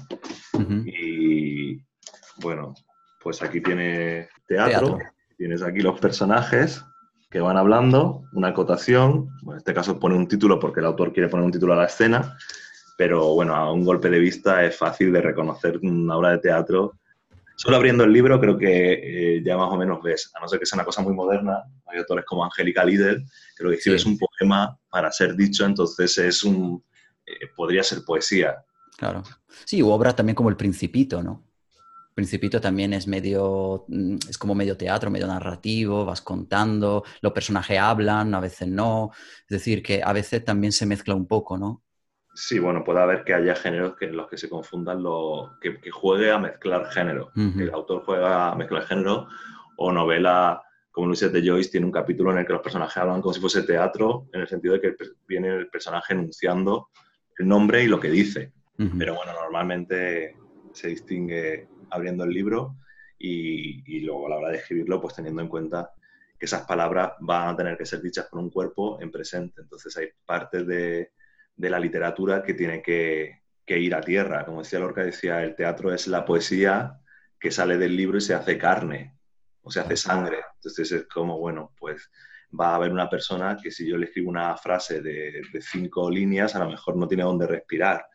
Y 0.84 1.80
bueno, 2.42 2.74
pues 3.22 3.42
aquí 3.42 3.60
tiene 3.60 4.28
teatro, 4.46 4.98
tienes 5.36 5.62
aquí 5.62 5.80
los 5.80 5.98
personajes 6.00 6.84
que 7.30 7.40
van 7.40 7.56
hablando, 7.56 8.24
una 8.32 8.48
acotación, 8.48 9.28
en 9.48 9.56
este 9.56 9.72
caso 9.72 9.98
pone 10.00 10.16
un 10.16 10.26
título 10.26 10.58
porque 10.58 10.80
el 10.80 10.86
autor 10.86 11.12
quiere 11.12 11.28
poner 11.28 11.46
un 11.46 11.52
título 11.52 11.74
a 11.74 11.76
la 11.76 11.86
escena, 11.86 12.36
pero 12.98 13.34
bueno, 13.34 13.54
a 13.54 13.72
un 13.72 13.84
golpe 13.84 14.10
de 14.10 14.18
vista 14.18 14.64
es 14.64 14.76
fácil 14.76 15.12
de 15.12 15.22
reconocer 15.22 15.78
una 15.82 16.16
obra 16.16 16.32
de 16.32 16.38
teatro. 16.38 16.99
Solo 17.62 17.76
abriendo 17.76 18.04
el 18.04 18.12
libro 18.14 18.40
creo 18.40 18.56
que 18.56 19.36
eh, 19.36 19.42
ya 19.44 19.54
más 19.54 19.70
o 19.70 19.76
menos 19.76 20.02
ves, 20.02 20.32
a 20.34 20.40
no 20.40 20.48
ser 20.48 20.58
que 20.58 20.64
sea 20.64 20.78
una 20.78 20.86
cosa 20.86 21.02
muy 21.02 21.12
moderna, 21.12 21.62
hay 21.88 21.98
autores 21.98 22.24
como 22.24 22.42
Angélica 22.42 22.82
Lieder, 22.82 23.22
que 23.54 23.62
lo 23.62 23.68
que 23.68 23.76
escribe 23.76 23.98
es 23.98 24.06
un 24.06 24.16
poema 24.16 24.78
para 24.88 25.12
ser 25.12 25.36
dicho, 25.36 25.66
entonces 25.66 26.16
es 26.16 26.42
un, 26.42 26.82
eh, 27.26 27.48
podría 27.54 27.82
ser 27.82 27.98
poesía. 28.06 28.64
Claro. 28.96 29.22
Sí, 29.66 29.82
u 29.82 29.90
obra 29.90 30.16
también 30.16 30.34
como 30.34 30.48
El 30.48 30.56
Principito, 30.56 31.22
¿no? 31.22 31.50
Principito 32.14 32.62
también 32.62 32.94
es 32.94 33.06
medio, 33.06 33.84
mm, 33.88 34.16
es 34.26 34.38
como 34.38 34.54
medio 34.54 34.78
teatro, 34.78 35.10
medio 35.10 35.26
narrativo, 35.26 36.06
vas 36.06 36.22
contando, 36.22 37.04
los 37.20 37.32
personajes 37.34 37.78
hablan, 37.78 38.34
a 38.34 38.40
veces 38.40 38.68
no, 38.68 39.10
es 39.42 39.48
decir, 39.50 39.82
que 39.82 40.00
a 40.02 40.14
veces 40.14 40.42
también 40.46 40.72
se 40.72 40.86
mezcla 40.86 41.14
un 41.14 41.26
poco, 41.26 41.58
¿no? 41.58 41.82
Sí, 42.40 42.58
bueno, 42.58 42.82
puede 42.82 43.00
haber 43.00 43.22
que 43.22 43.34
haya 43.34 43.54
géneros 43.54 43.96
que, 43.96 44.06
en 44.06 44.16
los 44.16 44.26
que 44.26 44.38
se 44.38 44.48
confundan, 44.48 45.02
lo, 45.02 45.58
que, 45.60 45.78
juegue 45.90 46.30
a 46.30 46.38
mezclar 46.38 46.86
género, 46.86 47.30
que 47.34 47.64
el 47.64 47.70
autor 47.70 48.02
juega 48.02 48.50
a 48.50 48.54
mezclar 48.54 48.84
género, 48.84 49.28
o 49.76 49.92
novela 49.92 50.62
como 50.90 51.08
Luis 51.08 51.20
de 51.20 51.46
Joyce 51.46 51.70
tiene 51.70 51.84
un 51.84 51.92
capítulo 51.92 52.32
en 52.32 52.38
el 52.38 52.46
que 52.46 52.54
los 52.54 52.62
personajes 52.62 52.96
hablan 52.96 53.20
como 53.20 53.34
si 53.34 53.40
fuese 53.42 53.62
teatro, 53.64 54.26
en 54.32 54.40
el 54.40 54.48
sentido 54.48 54.72
de 54.72 54.80
que 54.80 54.96
viene 55.28 55.48
el 55.48 55.68
personaje 55.68 56.14
enunciando 56.14 56.88
el 57.36 57.46
nombre 57.46 57.84
y 57.84 57.88
lo 57.88 58.00
que 58.00 58.10
dice. 58.10 58.54
Pero 58.98 59.16
bueno, 59.16 59.34
normalmente 59.34 60.34
se 60.72 60.88
distingue 60.88 61.68
abriendo 61.90 62.24
el 62.24 62.30
libro 62.30 62.76
y, 63.18 64.00
luego 64.00 64.26
a 64.26 64.30
la 64.30 64.36
hora 64.36 64.48
de 64.48 64.56
escribirlo, 64.56 64.98
pues 64.98 65.14
teniendo 65.14 65.42
en 65.42 65.48
cuenta 65.48 65.90
que 66.38 66.46
esas 66.46 66.62
palabras 66.62 67.12
van 67.20 67.48
a 67.48 67.56
tener 67.56 67.76
que 67.76 67.84
ser 67.84 68.00
dichas 68.00 68.28
por 68.30 68.40
un 68.40 68.48
cuerpo 68.48 68.98
en 69.02 69.10
presente. 69.10 69.60
Entonces 69.60 69.94
hay 69.98 70.08
partes 70.24 70.66
de, 70.66 71.12
la 71.68 71.78
literatura 71.78 72.42
que 72.42 72.54
tiene 72.54 72.80
que, 72.80 73.42
que, 73.66 73.78
ir 73.78 73.94
a 73.94 74.00
tierra. 74.00 74.46
Como 74.46 74.62
decía 74.62 74.78
Lorca, 74.78 75.04
decía, 75.04 75.42
el 75.42 75.54
teatro 75.54 75.92
es 75.92 76.06
la 76.06 76.24
poesía 76.24 77.00
que 77.38 77.50
sale 77.50 77.76
del 77.76 77.96
libro 77.96 78.18
y 78.18 78.22
se 78.22 78.34
hace 78.34 78.56
carne 78.56 79.16
o 79.62 79.70
se 79.70 79.80
hace 79.80 79.96
sangre. 79.96 80.38
Entonces 80.54 80.92
es 80.92 81.06
como, 81.06 81.38
bueno, 81.38 81.72
pues 81.78 82.10
va 82.58 82.70
a 82.70 82.74
haber 82.76 82.92
una 82.92 83.08
persona 83.08 83.56
que 83.60 83.70
si 83.70 83.86
yo 83.88 83.96
le 83.96 84.06
escribo 84.06 84.30
una 84.30 84.56
frase 84.56 85.00
de, 85.00 85.42
cinco 85.60 86.10
líneas, 86.10 86.54
a 86.54 86.60
lo 86.60 86.70
mejor 86.70 86.96
no 86.96 87.06
tiene 87.06 87.24
dónde 87.24 87.46
respirar. 87.46 88.06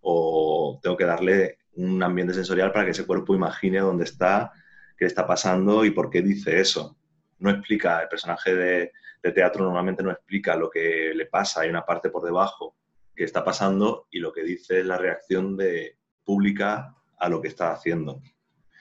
O 0.00 0.80
tengo 0.82 0.96
que 0.96 1.04
darle 1.04 1.58
un 1.74 2.02
ambiente 2.02 2.34
sensorial 2.34 2.72
para 2.72 2.84
que 2.84 2.90
ese 2.90 3.06
cuerpo 3.06 3.34
imagine 3.34 3.80
dónde 3.80 4.04
está, 4.04 4.52
qué 4.96 5.06
está 5.06 5.26
pasando 5.26 5.84
y 5.84 5.90
por 5.90 6.10
qué 6.10 6.22
dice 6.22 6.60
eso. 6.60 6.96
No 7.38 7.50
explica, 7.50 8.02
el 8.02 8.08
personaje 8.08 8.54
de, 8.54 8.92
teatro 9.34 9.64
normalmente 9.64 10.02
no 10.02 10.10
explica 10.10 10.56
lo 10.56 10.68
que 10.68 11.12
le 11.14 11.26
pasa, 11.26 11.60
hay 11.60 11.70
una 11.70 11.86
parte 11.86 12.10
por 12.10 12.24
debajo 12.24 12.76
que 13.14 13.24
está 13.24 13.44
pasando 13.44 14.06
y 14.10 14.18
lo 14.18 14.32
que 14.32 14.42
dice 14.42 14.80
es 14.80 14.86
la 14.86 14.98
reacción 14.98 15.56
de, 15.56 15.98
pública 16.24 16.94
a 17.18 17.28
lo 17.28 17.40
que 17.40 17.48
está 17.48 17.72
haciendo. 17.72 18.22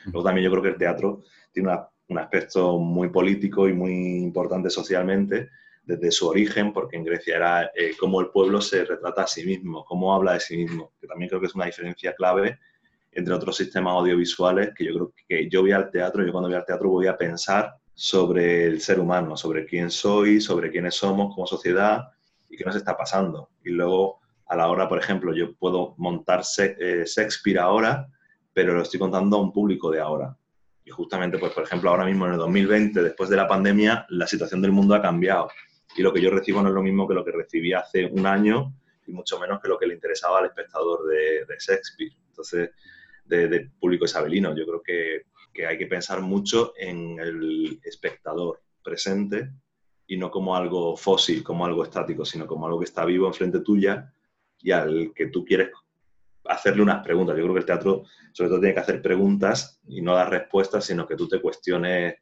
Luego 0.06 0.24
también 0.24 0.46
yo 0.46 0.52
creo 0.52 0.64
que 0.64 0.70
el 0.70 0.78
teatro 0.78 1.24
tiene 1.52 1.70
una 1.70 1.88
un 2.12 2.20
aspecto 2.20 2.78
muy 2.78 3.10
político 3.10 3.68
y 3.68 3.74
muy 3.74 4.18
importante 4.18 4.70
socialmente 4.70 5.50
desde 5.84 6.12
su 6.12 6.28
origen, 6.28 6.74
porque 6.74 6.98
en 6.98 7.06
Grecia 7.06 7.38
era 7.38 7.72
eh, 7.76 7.94
cómo 8.00 8.22
el 8.22 8.28
pueblo 8.28 8.62
se 8.62 8.86
retrata 8.86 9.24
a 9.24 9.28
sí 9.28 9.46
mismo, 9.46 9.84
cómo 9.86 10.14
habla 10.14 10.34
de 10.34 10.40
sí 10.42 10.58
mismo, 10.58 10.94
que 11.00 11.08
también 11.08 11.30
creo 11.30 11.42
que 11.42 11.48
es 11.48 11.56
una 11.56 11.66
diferencia 11.66 12.14
clave 12.14 12.60
entre 13.14 13.34
otros 13.34 13.58
sistemas 13.58 13.94
audiovisuales, 13.94 14.72
que 14.74 14.86
yo 14.86 14.94
creo 14.94 15.14
que 15.28 15.50
yo 15.50 15.62
voy 15.62 15.74
al 15.74 15.92
teatro, 15.92 16.26
yo 16.26 16.32
cuando 16.32 16.48
voy 16.48 16.58
al 16.58 16.66
teatro 16.66 16.90
voy 16.90 17.08
a 17.08 17.18
pensar 17.18 17.74
sobre 17.94 18.66
el 18.66 18.80
ser 18.80 19.02
humano, 19.02 19.36
sobre 19.36 19.66
quién 19.66 19.90
soy, 19.92 20.40
sobre 20.40 20.72
quiénes 20.72 20.96
somos 20.96 21.34
como 21.34 21.46
sociedad 21.46 22.08
y 22.50 22.56
qué 22.56 22.64
nos 22.64 22.76
está 22.76 22.96
pasando. 22.96 23.50
Y 23.66 23.72
luego, 23.72 24.21
a 24.52 24.56
la 24.58 24.68
hora, 24.68 24.90
por 24.90 25.00
ejemplo, 25.00 25.34
yo 25.34 25.56
puedo 25.56 25.96
montar 25.98 26.42
eh, 26.58 27.06
Shakespeare 27.06 27.58
ahora, 27.58 28.10
pero 28.54 28.74
lo 28.74 28.82
estoy 28.82 29.00
contando 29.00 29.38
a 29.38 29.42
un 29.42 29.54
público 29.54 29.90
de 29.90 30.02
ahora. 30.02 30.38
Y 30.84 30.90
justamente, 30.90 31.38
pues, 31.38 31.54
por 31.54 31.64
ejemplo, 31.64 31.90
ahora 31.90 32.04
mismo 32.04 32.26
en 32.26 32.34
el 32.34 32.38
2020, 32.38 33.02
después 33.02 33.30
de 33.30 33.38
la 33.38 33.48
pandemia, 33.48 34.06
la 34.10 34.28
situación 34.28 34.62
del 34.62 34.74
mundo 34.74 34.94
ha 34.94 35.02
cambiado. 35.02 35.48
Y 35.96 36.02
lo 36.02 36.12
que 36.12 36.22
yo 36.22 36.30
recibo 36.32 36.62
no 36.62 36.68
es 36.68 36.76
lo 36.76 36.84
mismo 36.84 37.08
que 37.08 37.14
lo 37.14 37.24
que 37.24 37.32
recibí 37.32 37.72
hace 37.72 38.08
un 38.08 38.26
año 38.26 38.74
y 39.08 39.14
mucho 39.14 39.40
menos 39.40 39.62
que 39.62 39.70
lo 39.70 39.80
que 39.80 39.88
le 39.88 39.94
interesaba 39.94 40.40
al 40.40 40.48
espectador 40.48 41.08
de, 41.08 41.46
Shakespeare. 41.58 42.12
Entonces, 42.28 42.72
de, 43.24 43.72
público 43.80 44.04
isabelino. 44.04 44.54
Yo 44.54 44.66
creo 44.66 44.82
que, 44.84 45.28
que 45.54 45.66
hay 45.66 45.78
que 45.78 45.88
pensar 45.88 46.20
mucho 46.20 46.74
en 46.76 47.18
el 47.20 47.80
espectador 47.86 48.62
presente 48.84 49.50
y 50.08 50.18
no 50.18 50.30
como 50.30 50.58
algo 50.58 50.98
fósil, 50.98 51.42
como 51.42 51.66
algo 51.66 51.86
estático, 51.86 52.26
sino 52.26 52.46
como 52.46 52.66
algo 52.66 52.80
que 52.80 52.86
está 52.86 53.06
vivo 53.06 53.28
enfrente 53.28 53.62
tuya 53.62 54.14
y 54.64 54.72
al 54.72 55.12
que 55.16 55.28
tú 55.28 55.44
quieres 55.46 55.70
hacerle 56.46 56.84
unas 56.84 57.04
preguntas. 57.04 57.36
Yo 57.36 57.44
creo 57.44 57.54
que 57.54 57.60
el 57.60 57.66
teatro 57.66 58.04
sobre 58.34 58.50
todo 58.50 58.60
tiene 58.60 58.74
que 58.74 58.80
hacer 58.80 59.02
preguntas 59.02 59.80
y 59.88 60.02
no 60.02 60.14
dar 60.14 60.30
respuestas, 60.30 60.86
sino 60.86 61.08
que 61.08 61.16
tú 61.16 61.28
te 61.28 61.42
cuestiones 61.42 62.16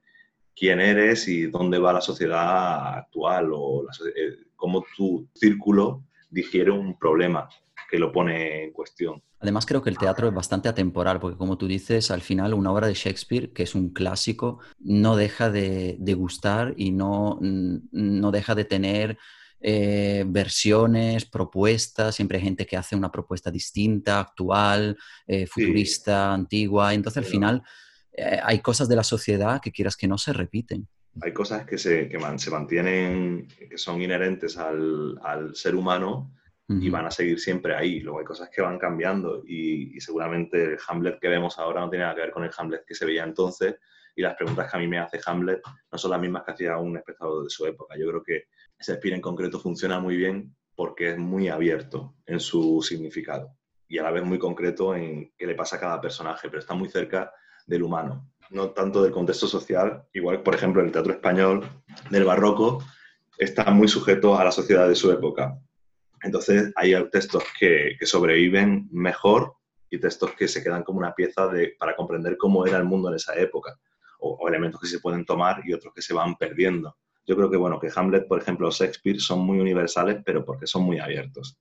quién 0.55 0.79
eres 0.81 1.27
y 1.27 1.47
dónde 1.47 1.79
va 1.79 1.93
la 1.93 2.01
sociedad 2.01 2.97
actual 2.97 3.51
o 3.53 3.83
eh, 4.15 4.37
cómo 4.55 4.83
tu 4.95 5.27
círculo 5.33 6.03
digiere 6.29 6.71
un 6.71 6.97
problema 6.97 7.49
que 7.89 7.97
lo 7.97 8.11
pone 8.11 8.65
en 8.65 8.71
cuestión. 8.71 9.21
Además 9.39 9.65
creo 9.65 9.81
que 9.81 9.89
el 9.89 9.97
teatro 9.97 10.27
es 10.27 10.33
bastante 10.33 10.67
atemporal, 10.67 11.19
porque 11.19 11.37
como 11.37 11.57
tú 11.57 11.65
dices, 11.65 12.11
al 12.11 12.21
final 12.21 12.53
una 12.53 12.71
obra 12.71 12.87
de 12.87 12.93
Shakespeare, 12.93 13.53
que 13.53 13.63
es 13.63 13.73
un 13.73 13.91
clásico, 13.91 14.59
no 14.79 15.15
deja 15.15 15.49
de, 15.49 15.95
de 15.97 16.13
gustar 16.13 16.73
y 16.75 16.91
no, 16.91 17.39
no 17.39 18.31
deja 18.31 18.53
de 18.53 18.65
tener 18.65 19.17
eh, 19.61 20.23
versiones, 20.25 21.25
propuestas, 21.25 22.15
siempre 22.15 22.37
hay 22.37 22.43
gente 22.43 22.65
que 22.65 22.77
hace 22.77 22.95
una 22.95 23.11
propuesta 23.11 23.51
distinta, 23.51 24.19
actual, 24.19 24.97
eh, 25.27 25.47
futurista, 25.47 26.33
antigua. 26.33 26.93
Entonces, 26.93 27.23
al 27.23 27.29
final, 27.29 27.63
eh, 28.13 28.39
hay 28.41 28.59
cosas 28.59 28.87
de 28.87 28.95
la 28.95 29.03
sociedad 29.03 29.59
que 29.61 29.71
quieras 29.71 29.97
que 29.97 30.07
no 30.07 30.17
se 30.17 30.31
repiten. 30.31 30.87
Hay 31.21 31.33
cosas 31.33 31.65
que 31.65 31.77
se, 31.77 32.07
que 32.07 32.19
se 32.37 32.51
mantienen, 32.51 33.47
que 33.47 33.77
son 33.77 34.01
inherentes 34.01 34.57
al, 34.57 35.19
al 35.21 35.55
ser 35.55 35.75
humano 35.75 36.33
y 36.71 36.87
van 36.91 37.07
a 37.07 37.11
seguir 37.11 37.39
siempre 37.39 37.75
ahí. 37.75 37.99
Luego 37.99 38.19
hay 38.19 38.25
cosas 38.25 38.49
que 38.49 38.61
van 38.61 38.77
cambiando 38.77 39.43
y, 39.43 39.97
y, 39.97 39.99
seguramente 39.99 40.63
el 40.63 40.77
Hamlet 40.87 41.19
que 41.19 41.27
vemos 41.27 41.57
ahora 41.57 41.81
no 41.81 41.89
tiene 41.89 42.03
nada 42.03 42.13
que 42.13 42.21
ver 42.21 42.31
con 42.31 42.43
el 42.43 42.51
Hamlet 42.55 42.85
que 42.85 42.93
se 42.93 43.07
veía 43.07 43.23
entonces 43.23 43.77
y 44.15 44.21
las 44.21 44.35
preguntas 44.35 44.69
que 44.69 44.77
a 44.77 44.79
mí 44.79 44.87
me 44.87 44.99
hace 44.99 45.19
Hamlet 45.25 45.61
no 45.91 45.97
son 45.97 46.11
las 46.11 46.19
mismas 46.19 46.43
que 46.43 46.51
hacía 46.51 46.77
un 46.77 46.97
espectador 46.97 47.43
de 47.43 47.49
su 47.49 47.65
época. 47.65 47.95
Yo 47.97 48.07
creo 48.07 48.23
que 48.23 48.43
Shakespeare 48.79 49.15
en 49.15 49.21
concreto 49.21 49.59
funciona 49.59 49.99
muy 49.99 50.17
bien 50.17 50.55
porque 50.75 51.11
es 51.11 51.17
muy 51.17 51.49
abierto 51.49 52.15
en 52.25 52.39
su 52.39 52.81
significado 52.81 53.55
y 53.89 53.97
a 53.97 54.03
la 54.03 54.11
vez 54.11 54.23
muy 54.23 54.37
concreto 54.37 54.95
en 54.95 55.33
qué 55.37 55.47
le 55.47 55.55
pasa 55.55 55.75
a 55.75 55.79
cada 55.79 55.99
personaje, 55.99 56.47
pero 56.47 56.59
está 56.59 56.75
muy 56.75 56.89
cerca 56.89 57.33
del 57.65 57.83
humano, 57.83 58.31
no 58.51 58.69
tanto 58.69 59.01
del 59.01 59.11
contexto 59.11 59.47
social, 59.47 60.03
igual 60.13 60.41
por 60.43 60.55
ejemplo 60.55 60.81
el 60.81 60.91
teatro 60.91 61.13
español 61.13 61.67
del 62.09 62.23
barroco 62.23 62.83
está 63.37 63.71
muy 63.71 63.87
sujeto 63.87 64.37
a 64.37 64.43
la 64.43 64.51
sociedad 64.51 64.87
de 64.87 64.95
su 64.95 65.11
época. 65.11 65.57
Entonces 66.21 66.71
hay 66.75 66.93
textos 67.09 67.43
que, 67.59 67.97
sobreviven 68.01 68.87
mejor 68.91 69.53
y 69.89 69.99
textos 69.99 70.31
que 70.33 70.47
se 70.47 70.63
quedan 70.63 70.83
como 70.83 70.99
una 70.99 71.15
pieza 71.15 71.47
de, 71.47 71.75
para 71.79 71.95
comprender 71.95 72.37
cómo 72.37 72.65
era 72.65 72.77
el 72.77 72.83
mundo 72.83 73.09
en 73.09 73.15
esa 73.15 73.35
época, 73.39 73.79
o 74.19 74.47
elementos 74.47 74.79
que 74.81 74.87
se 74.87 74.99
pueden 74.99 75.25
tomar 75.25 75.61
y 75.65 75.73
otros 75.73 75.93
que 75.93 76.01
se 76.01 76.13
van 76.13 76.35
perdiendo 76.35 76.95
yo 77.29 77.35
creo 77.35 77.51
que, 77.51 77.57
bueno, 77.57 77.79
que 77.79 77.91
Hamlet, 77.95 78.27
por 78.27 78.41
ejemplo, 78.41 78.71
Shakespeare 78.71 79.19
son 79.19 79.41
muy 79.41 79.59
universales, 79.59 80.17
pero 80.25 80.43
porque 80.43 80.65
son 80.65 80.81
muy 80.81 80.97
abiertos. 80.97 81.59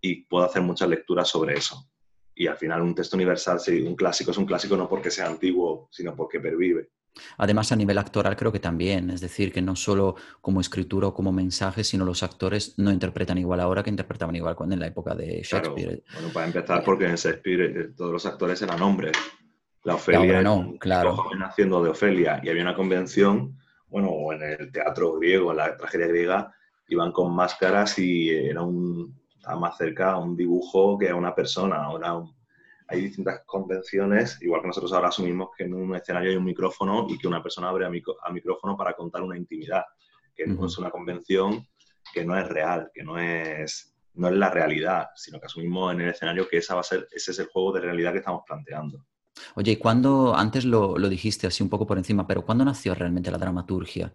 Y 0.00 0.24
puedo 0.24 0.44
hacer 0.44 0.60
muchas 0.60 0.88
lecturas 0.88 1.28
sobre 1.28 1.54
eso. 1.54 1.88
Y 2.34 2.48
al 2.48 2.56
final 2.56 2.82
un 2.82 2.96
texto 2.96 3.16
universal, 3.16 3.60
sí, 3.60 3.80
un 3.82 3.94
clásico 3.94 4.32
es 4.32 4.38
un 4.38 4.44
clásico 4.44 4.76
no 4.76 4.88
porque 4.88 5.12
sea 5.12 5.28
antiguo, 5.28 5.86
sino 5.92 6.16
porque 6.16 6.40
pervive. 6.40 6.90
Además, 7.38 7.70
a 7.70 7.76
nivel 7.76 7.96
actoral 7.96 8.34
creo 8.34 8.50
que 8.50 8.58
también, 8.58 9.08
es 9.10 9.20
decir, 9.20 9.52
que 9.52 9.62
no 9.62 9.76
solo 9.76 10.16
como 10.40 10.60
escritura 10.60 11.06
o 11.06 11.14
como 11.14 11.30
mensaje, 11.30 11.84
sino 11.84 12.04
los 12.04 12.24
actores 12.24 12.74
no 12.76 12.90
interpretan 12.90 13.38
igual 13.38 13.60
ahora 13.60 13.84
que 13.84 13.90
interpretaban 13.90 14.34
igual 14.34 14.56
cuando 14.56 14.74
en 14.74 14.80
la 14.80 14.88
época 14.88 15.14
de 15.14 15.42
Shakespeare. 15.44 16.02
Bueno, 16.12 16.30
para 16.32 16.46
empezar, 16.46 16.82
porque 16.82 17.06
en 17.06 17.14
Shakespeare 17.14 17.62
eh, 17.62 17.92
todos 17.96 18.10
los 18.10 18.26
actores 18.26 18.60
eran 18.62 18.82
hombres. 18.82 19.12
La 19.84 19.94
Ofelia, 19.94 20.42
no, 20.42 20.74
claro. 20.78 21.14
haciendo 21.44 21.82
de 21.82 21.90
Ofelia 21.90 22.40
y 22.42 22.48
había 22.48 22.62
una 22.62 22.74
convención 22.74 23.56
bueno, 23.94 24.08
o 24.08 24.32
en 24.32 24.42
el 24.42 24.72
teatro 24.72 25.12
griego, 25.12 25.52
en 25.52 25.58
la 25.58 25.76
tragedia 25.76 26.08
griega, 26.08 26.52
iban 26.88 27.12
con 27.12 27.32
máscaras 27.32 27.96
y 28.00 28.28
era 28.28 28.60
un, 28.60 29.16
estaba 29.36 29.60
más 29.60 29.76
cerca 29.76 30.10
a 30.10 30.18
un 30.18 30.36
dibujo 30.36 30.98
que 30.98 31.10
a 31.10 31.14
una 31.14 31.32
persona. 31.32 31.76
Ahora 31.84 32.20
hay 32.88 33.02
distintas 33.02 33.42
convenciones, 33.46 34.42
igual 34.42 34.62
que 34.62 34.66
nosotros 34.66 34.92
ahora 34.92 35.10
asumimos 35.10 35.50
que 35.56 35.62
en 35.62 35.74
un 35.74 35.94
escenario 35.94 36.30
hay 36.30 36.36
un 36.36 36.44
micrófono 36.44 37.06
y 37.08 37.16
que 37.16 37.28
una 37.28 37.40
persona 37.40 37.68
abre 37.68 37.86
a, 37.86 38.30
micrófono 38.32 38.76
para 38.76 38.94
contar 38.94 39.22
una 39.22 39.38
intimidad, 39.38 39.84
que 40.34 40.44
no 40.44 40.66
es 40.66 40.76
una 40.76 40.90
convención 40.90 41.68
que 42.12 42.24
no 42.24 42.36
es 42.36 42.48
real, 42.48 42.90
que 42.92 43.04
no 43.04 43.16
es, 43.16 43.96
no 44.14 44.26
es 44.26 44.34
la 44.34 44.50
realidad, 44.50 45.10
sino 45.14 45.38
que 45.38 45.46
asumimos 45.46 45.92
en 45.92 46.00
el 46.00 46.08
escenario 46.10 46.48
que 46.48 46.56
esa 46.56 46.74
va 46.74 46.80
a 46.80 46.82
ser, 46.82 47.06
ese 47.12 47.30
es 47.30 47.38
el 47.38 47.46
juego 47.46 47.72
de 47.74 47.82
realidad 47.82 48.10
que 48.10 48.18
estamos 48.18 48.42
planteando. 48.44 49.06
Oye, 49.54 49.72
¿y 49.72 49.76
cuándo, 49.76 50.34
antes 50.34 50.64
lo, 50.64 50.96
dijiste 51.08 51.46
así 51.46 51.62
un 51.62 51.68
poco 51.68 51.86
por 51.86 51.98
encima, 51.98 52.26
pero 52.26 52.44
¿cuándo 52.44 52.64
nació 52.64 52.94
realmente 52.94 53.30
la 53.30 53.38
dramaturgia? 53.38 54.12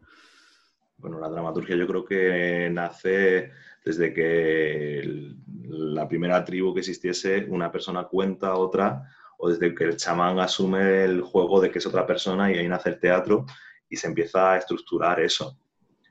Bueno, 0.98 1.20
la 1.20 1.30
dramaturgia 1.30 1.76
yo 1.76 1.88
creo 1.88 2.06
que 2.06 2.70
nace 2.72 3.52
desde 3.84 4.14
que 4.14 5.34
la 5.64 6.08
primera 6.08 6.44
tribu 6.44 6.74
que 6.74 6.82
existiese, 6.82 7.46
una 7.50 7.72
persona 7.72 8.04
cuenta 8.06 8.50
a 8.50 8.58
otra, 8.58 9.04
o 9.38 9.50
desde 9.50 9.74
que 9.74 9.86
el 9.86 9.98
chamán 9.98 10.40
asume 10.40 11.06
el 11.06 11.22
juego 11.22 11.62
de 11.62 11.72
que 11.72 11.80
es 11.80 11.86
otra 11.86 12.06
persona 12.06 12.52
y 12.52 12.58
ahí 12.58 12.68
nace 12.68 12.90
el 12.90 13.00
teatro 13.00 13.46
y 13.90 13.96
se 13.96 14.08
empieza 14.08 14.52
a 14.52 14.58
estructurar 14.58 15.20
eso. 15.22 15.58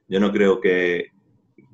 Yo 0.09 0.19
no 0.19 0.33
creo 0.33 0.61
que, 0.61 1.13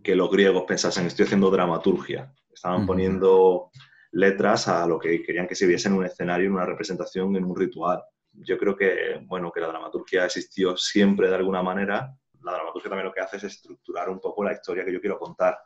los 0.04 0.30
griegos 0.30 0.64
pensasen, 0.66 1.06
estoy 1.06 1.24
haciendo 1.24 1.50
dramaturgia. 1.50 2.32
Estaban 2.52 2.84
poniendo 2.84 3.70
letras 4.14 4.68
a 4.68 4.86
lo 4.86 4.98
que 4.98 5.22
querían 5.22 5.46
que 5.46 5.54
se 5.54 5.66
viese 5.66 5.88
en 5.88 5.94
un 5.94 6.04
escenario, 6.04 6.46
en 6.46 6.54
una 6.54 6.66
representación, 6.66 7.34
en 7.36 7.44
un 7.44 7.56
ritual. 7.56 8.02
Yo 8.32 8.56
creo 8.56 8.76
que, 8.76 9.20
bueno, 9.26 9.50
que 9.50 9.60
la 9.60 9.68
dramaturgia 9.68 10.24
existió 10.24 10.76
siempre 10.76 11.28
de 11.28 11.34
alguna 11.34 11.62
manera. 11.62 12.16
La 12.42 12.52
dramaturgia 12.52 12.90
también 12.90 13.06
lo 13.06 13.12
que 13.12 13.20
hace 13.20 13.36
es 13.38 13.44
estructurar 13.44 14.08
un 14.08 14.20
poco 14.20 14.44
la 14.44 14.52
historia 14.52 14.84
que 14.84 14.92
yo 14.92 15.00
quiero 15.00 15.18
contar. 15.18 15.58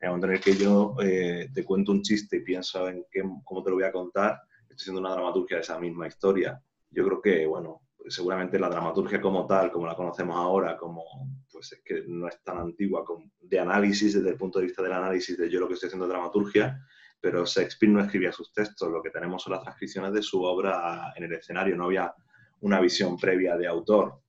En 0.00 0.06
el 0.06 0.08
momento 0.10 0.26
en 0.26 0.32
el 0.34 0.40
que 0.40 0.54
yo 0.54 0.96
eh, 1.02 1.48
te 1.54 1.64
cuento 1.64 1.92
un 1.92 2.02
chiste 2.02 2.36
y 2.36 2.40
pienso 2.40 2.88
en 2.88 3.06
qué, 3.10 3.22
cómo 3.42 3.62
te 3.62 3.70
lo 3.70 3.76
voy 3.76 3.84
a 3.84 3.92
contar, 3.92 4.38
estoy 4.62 4.76
haciendo 4.76 5.00
una 5.00 5.12
dramaturgia 5.12 5.56
de 5.56 5.62
esa 5.62 5.78
misma 5.78 6.06
historia. 6.06 6.60
Yo 6.90 7.06
creo 7.06 7.22
que, 7.22 7.46
bueno, 7.46 7.82
seguramente 8.08 8.58
la 8.58 8.68
dramaturgia 8.68 9.20
como 9.20 9.46
tal, 9.46 9.72
como 9.72 9.86
la 9.86 9.94
conocemos 9.94 10.36
ahora, 10.36 10.76
como 10.76 11.04
pues 11.50 11.72
es 11.72 11.82
que 11.82 12.02
no 12.06 12.28
es 12.28 12.42
tan 12.42 12.58
antigua 12.58 13.02
como 13.04 13.30
de 13.40 13.58
análisis 13.58 14.14
desde 14.14 14.28
el 14.28 14.36
punto 14.36 14.58
de 14.58 14.66
vista 14.66 14.82
del 14.82 14.92
análisis 14.92 15.38
de 15.38 15.48
yo 15.48 15.60
lo 15.60 15.68
que 15.68 15.74
estoy 15.74 15.86
haciendo 15.86 16.06
de 16.06 16.12
dramaturgia, 16.12 16.78
pero 17.24 17.46
Shakespeare 17.46 17.90
no 17.90 18.00
escribía 18.00 18.30
sus 18.32 18.52
textos, 18.52 18.90
lo 18.90 19.02
que 19.02 19.08
tenemos 19.08 19.42
son 19.42 19.54
las 19.54 19.62
transcripciones 19.62 20.12
de 20.12 20.20
su 20.20 20.42
obra 20.42 21.10
en 21.16 21.24
el 21.24 21.32
escenario, 21.32 21.74
no 21.74 21.86
había 21.86 22.14
una 22.60 22.78
visión 22.82 23.16
previa 23.16 23.56
de 23.56 23.66
autor. 23.66 24.20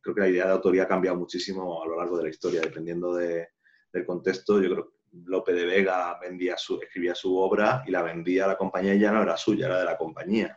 Creo 0.00 0.14
que 0.14 0.20
la 0.20 0.28
idea 0.28 0.46
de 0.46 0.52
autoría 0.52 0.84
ha 0.84 0.86
cambiado 0.86 1.16
muchísimo 1.16 1.82
a 1.82 1.86
lo 1.88 1.98
largo 1.98 2.16
de 2.16 2.22
la 2.22 2.28
historia, 2.28 2.60
dependiendo 2.60 3.16
del 3.16 4.06
contexto. 4.06 4.62
Yo 4.62 4.70
creo 4.70 4.84
que 4.84 4.92
Lope 5.24 5.52
de 5.52 5.66
Vega 5.66 6.16
vendía 6.20 6.56
su, 6.56 6.80
escribía 6.80 7.16
su 7.16 7.36
obra 7.36 7.82
y 7.88 7.90
la 7.90 8.02
vendía 8.02 8.44
a 8.44 8.48
la 8.48 8.56
compañía 8.56 8.94
y 8.94 9.00
ya 9.00 9.10
no 9.10 9.22
era 9.24 9.36
suya, 9.36 9.66
era 9.66 9.80
de 9.80 9.86
la 9.86 9.96
compañía. 9.96 10.56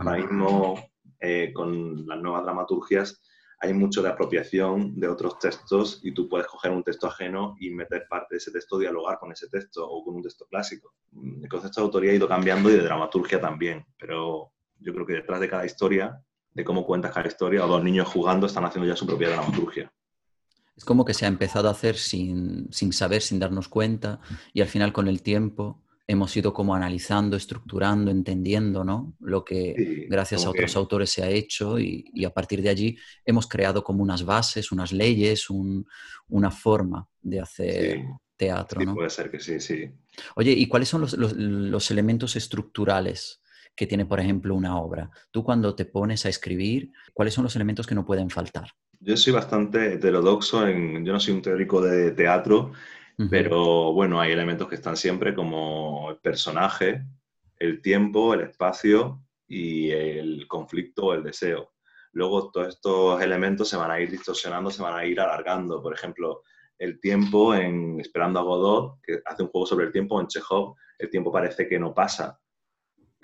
Ahora 0.00 0.16
mismo, 0.16 0.74
eh, 1.20 1.52
con 1.54 2.08
las 2.08 2.20
nuevas 2.20 2.42
dramaturgias, 2.42 3.22
hay 3.60 3.72
mucho 3.72 4.02
de 4.02 4.08
apropiación 4.08 4.98
de 4.98 5.08
otros 5.08 5.38
textos 5.38 6.00
y 6.02 6.12
tú 6.12 6.28
puedes 6.28 6.46
coger 6.46 6.70
un 6.70 6.82
texto 6.82 7.06
ajeno 7.06 7.56
y 7.60 7.70
meter 7.70 8.06
parte 8.08 8.34
de 8.34 8.38
ese 8.38 8.50
texto, 8.50 8.78
dialogar 8.78 9.18
con 9.18 9.32
ese 9.32 9.48
texto 9.48 9.88
o 9.88 10.04
con 10.04 10.16
un 10.16 10.22
texto 10.22 10.46
clásico. 10.46 10.94
El 11.42 11.48
concepto 11.48 11.80
de 11.80 11.84
autoría 11.84 12.12
ha 12.12 12.14
ido 12.14 12.28
cambiando 12.28 12.70
y 12.70 12.74
de 12.74 12.82
dramaturgia 12.82 13.40
también, 13.40 13.84
pero 13.98 14.52
yo 14.78 14.92
creo 14.92 15.06
que 15.06 15.14
detrás 15.14 15.40
de 15.40 15.48
cada 15.48 15.66
historia, 15.66 16.20
de 16.52 16.64
cómo 16.64 16.84
cuentas 16.84 17.12
cada 17.12 17.26
historia, 17.26 17.64
o 17.64 17.68
dos 17.68 17.82
niños 17.82 18.08
jugando 18.08 18.46
están 18.46 18.64
haciendo 18.64 18.88
ya 18.88 18.96
su 18.96 19.06
propia 19.06 19.30
dramaturgia. 19.30 19.92
Es 20.76 20.84
como 20.84 21.04
que 21.04 21.14
se 21.14 21.24
ha 21.24 21.28
empezado 21.28 21.68
a 21.68 21.72
hacer 21.72 21.96
sin, 21.96 22.72
sin 22.72 22.92
saber, 22.92 23.22
sin 23.22 23.38
darnos 23.38 23.68
cuenta, 23.68 24.20
y 24.52 24.60
al 24.60 24.68
final 24.68 24.92
con 24.92 25.06
el 25.06 25.22
tiempo 25.22 25.83
hemos 26.06 26.36
ido 26.36 26.52
como 26.52 26.74
analizando, 26.74 27.36
estructurando, 27.36 28.10
entendiendo, 28.10 28.84
¿no? 28.84 29.14
Lo 29.20 29.44
que 29.44 30.06
gracias 30.08 30.44
a 30.44 30.50
otros 30.50 30.76
autores 30.76 31.10
se 31.10 31.22
ha 31.22 31.30
hecho 31.30 31.78
y, 31.78 32.24
a 32.24 32.30
partir 32.30 32.62
de 32.62 32.68
allí 32.68 32.98
hemos 33.24 33.46
creado 33.46 33.82
como 33.82 34.02
unas 34.02 34.24
bases, 34.24 34.70
unas 34.72 34.92
leyes, 34.92 35.48
una 35.48 36.50
forma 36.50 37.08
de 37.22 37.40
hacer 37.40 38.04
teatro, 38.36 38.80
sí, 38.80 38.86
puede 38.88 39.10
ser 39.10 39.30
que 39.30 39.40
sí, 39.40 39.60
sí. 39.60 39.90
Oye, 40.34 40.52
¿y 40.52 40.66
cuáles 40.66 40.88
son 40.88 41.02
los, 41.02 41.90
elementos 41.90 42.36
estructurales 42.36 43.40
que 43.76 43.86
tiene, 43.86 44.06
por 44.06 44.20
ejemplo, 44.20 44.54
una 44.54 44.76
obra? 44.76 45.10
Tú 45.30 45.44
cuando 45.44 45.74
te 45.74 45.84
pones 45.84 46.26
a 46.26 46.28
escribir, 46.28 46.90
¿cuáles 47.12 47.34
son 47.34 47.44
los 47.44 47.56
elementos 47.56 47.86
que 47.86 47.94
no 47.94 48.04
pueden 48.04 48.30
faltar? 48.30 48.70
Yo 49.00 49.16
soy 49.16 49.32
bastante 49.32 49.94
heterodoxo, 49.94 50.66
en, 50.66 51.04
yo 51.04 51.12
no 51.12 51.20
soy 51.20 51.34
un 51.34 51.42
teórico 51.42 51.80
de 51.80 52.12
teatro 52.12 52.72
pero 53.30 53.92
bueno, 53.92 54.20
hay 54.20 54.32
elementos 54.32 54.68
que 54.68 54.74
están 54.74 54.96
siempre 54.96 55.34
como 55.34 56.10
el 56.10 56.16
personaje, 56.16 57.04
el 57.58 57.80
tiempo, 57.80 58.34
el 58.34 58.40
espacio 58.40 59.22
y 59.46 59.90
el 59.90 60.46
conflicto 60.48 61.06
o 61.06 61.14
el 61.14 61.22
deseo. 61.22 61.72
Luego 62.12 62.50
todos 62.50 62.68
estos 62.68 63.20
elementos 63.22 63.68
se 63.68 63.76
van 63.76 63.90
a 63.90 64.00
ir 64.00 64.10
distorsionando, 64.10 64.70
se 64.70 64.82
van 64.82 64.94
a 64.94 65.04
ir 65.04 65.20
alargando. 65.20 65.82
Por 65.82 65.94
ejemplo, 65.94 66.42
el 66.78 67.00
tiempo 67.00 67.54
en 67.54 68.00
Esperando 68.00 68.40
a 68.40 68.42
Godot, 68.42 69.00
que 69.02 69.20
hace 69.24 69.42
un 69.42 69.48
juego 69.48 69.66
sobre 69.66 69.86
el 69.86 69.92
tiempo, 69.92 70.20
en 70.20 70.26
Chekhov, 70.26 70.76
el 70.98 71.10
tiempo 71.10 71.32
parece 71.32 71.68
que 71.68 71.78
no 71.78 71.92
pasa. 71.92 72.38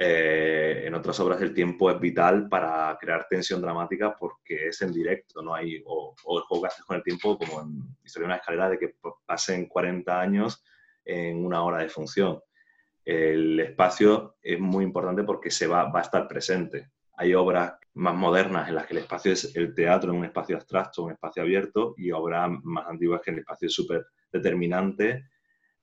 Eh, 0.03 0.85
en 0.87 0.95
otras 0.95 1.21
obras 1.21 1.43
el 1.43 1.53
tiempo 1.53 1.91
es 1.91 2.01
vital 2.01 2.49
para 2.49 2.97
crear 2.99 3.27
tensión 3.29 3.61
dramática 3.61 4.17
porque 4.19 4.69
es 4.69 4.81
en 4.81 4.95
directo, 4.95 5.43
no 5.43 5.55
hay, 5.55 5.83
o, 5.85 6.15
el 6.39 6.45
juego 6.45 6.63
que 6.63 6.69
haces 6.69 6.87
con 6.87 6.97
el 6.97 7.03
tiempo, 7.03 7.37
como 7.37 7.61
en 7.61 7.83
Historia 8.03 8.27
de 8.27 8.33
una 8.33 8.37
escalera, 8.37 8.71
de 8.71 8.79
que 8.79 8.95
pasen 9.27 9.67
40 9.67 10.19
años 10.19 10.65
en 11.05 11.45
una 11.45 11.63
hora 11.63 11.83
de 11.83 11.91
función. 11.91 12.41
El 13.05 13.61
espacio 13.61 14.37
es 14.41 14.59
muy 14.59 14.85
importante 14.85 15.23
porque 15.23 15.51
se 15.51 15.67
va, 15.67 15.91
va 15.91 15.99
a 15.99 16.05
estar 16.05 16.27
presente. 16.27 16.93
Hay 17.19 17.35
obras 17.35 17.75
más 17.93 18.15
modernas 18.15 18.71
en 18.71 18.77
las 18.77 18.87
que 18.87 18.95
el 18.95 19.01
espacio 19.01 19.33
es 19.33 19.55
el 19.55 19.75
teatro, 19.75 20.13
en 20.13 20.17
un 20.21 20.25
espacio 20.25 20.57
abstracto, 20.57 21.03
un 21.03 21.13
espacio 21.13 21.43
abierto, 21.43 21.93
y 21.99 22.11
obras 22.11 22.49
más 22.63 22.87
antiguas 22.89 23.21
que 23.23 23.33
el 23.33 23.41
espacio 23.41 23.67
es 23.67 23.75
súper 23.75 24.07
determinante 24.33 25.25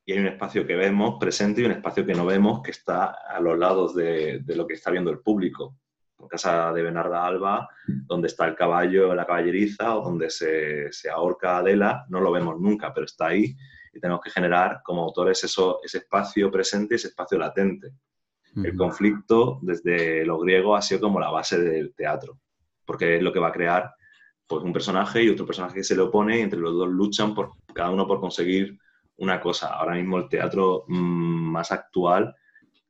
y 0.07 0.13
hay 0.13 0.19
un 0.19 0.27
espacio 0.27 0.65
que 0.65 0.77
vemos 0.77 1.17
presente 1.19 1.61
y 1.61 1.65
un 1.65 1.71
espacio 1.71 2.05
que 2.05 2.15
no 2.15 2.25
vemos 2.25 2.61
que 2.63 2.71
está 2.71 3.07
a 3.07 3.41
los 3.41 3.59
lados 3.59 3.93
de, 3.93 4.41
lo 4.47 4.65
que 4.65 4.75
está 4.75 4.89
viendo 4.89 5.11
el 5.11 5.19
público. 5.19 5.75
En 6.17 6.29
casa 6.29 6.71
de 6.71 6.81
Bernarda 6.81 7.25
Alba, 7.25 7.67
donde 7.85 8.27
está 8.27 8.47
el 8.47 8.55
caballo, 8.55 9.13
la 9.13 9.25
caballeriza 9.25 9.97
o 9.97 10.05
donde 10.05 10.29
se, 10.29 10.93
se 10.93 11.09
ahorca 11.09 11.57
Adela, 11.57 12.05
no 12.07 12.21
lo 12.21 12.31
vemos 12.31 12.57
nunca, 12.57 12.93
pero 12.93 13.05
está 13.05 13.27
ahí 13.27 13.53
y 13.93 13.99
tenemos 13.99 14.21
que 14.21 14.29
generar 14.29 14.79
como 14.81 15.03
autores 15.03 15.43
eso, 15.43 15.81
ese 15.83 15.97
espacio 15.97 16.49
presente, 16.49 16.95
ese 16.95 17.09
espacio 17.09 17.37
latente. 17.37 17.91
El 18.55 18.77
conflicto, 18.77 19.59
desde 19.61 20.25
lo 20.25 20.39
griego, 20.39 20.75
ha 20.75 20.81
sido 20.81 21.01
como 21.01 21.19
la 21.19 21.29
base 21.29 21.59
del 21.59 21.93
teatro, 21.93 22.39
porque 22.85 23.17
es 23.17 23.21
lo 23.21 23.33
que 23.33 23.39
va 23.39 23.49
a 23.49 23.51
crear 23.51 23.93
pues, 24.47 24.63
un 24.63 24.71
personaje 24.71 25.21
y 25.21 25.29
otro 25.29 25.45
personaje 25.45 25.75
que 25.75 25.83
se 25.83 25.95
le 25.97 26.01
opone 26.01 26.39
y 26.39 26.41
entre 26.41 26.59
los 26.59 26.73
dos 26.73 26.87
luchan 26.87 27.35
por 27.35 27.51
cada 27.73 27.91
uno 27.91 28.07
por 28.07 28.21
conseguir 28.21 28.79
una 29.17 29.39
cosa, 29.39 29.73
ahora 29.73 29.95
mismo 29.95 30.17
el 30.17 30.29
teatro 30.29 30.85
mm, 30.87 31.51
más 31.51 31.71
actual 31.71 32.35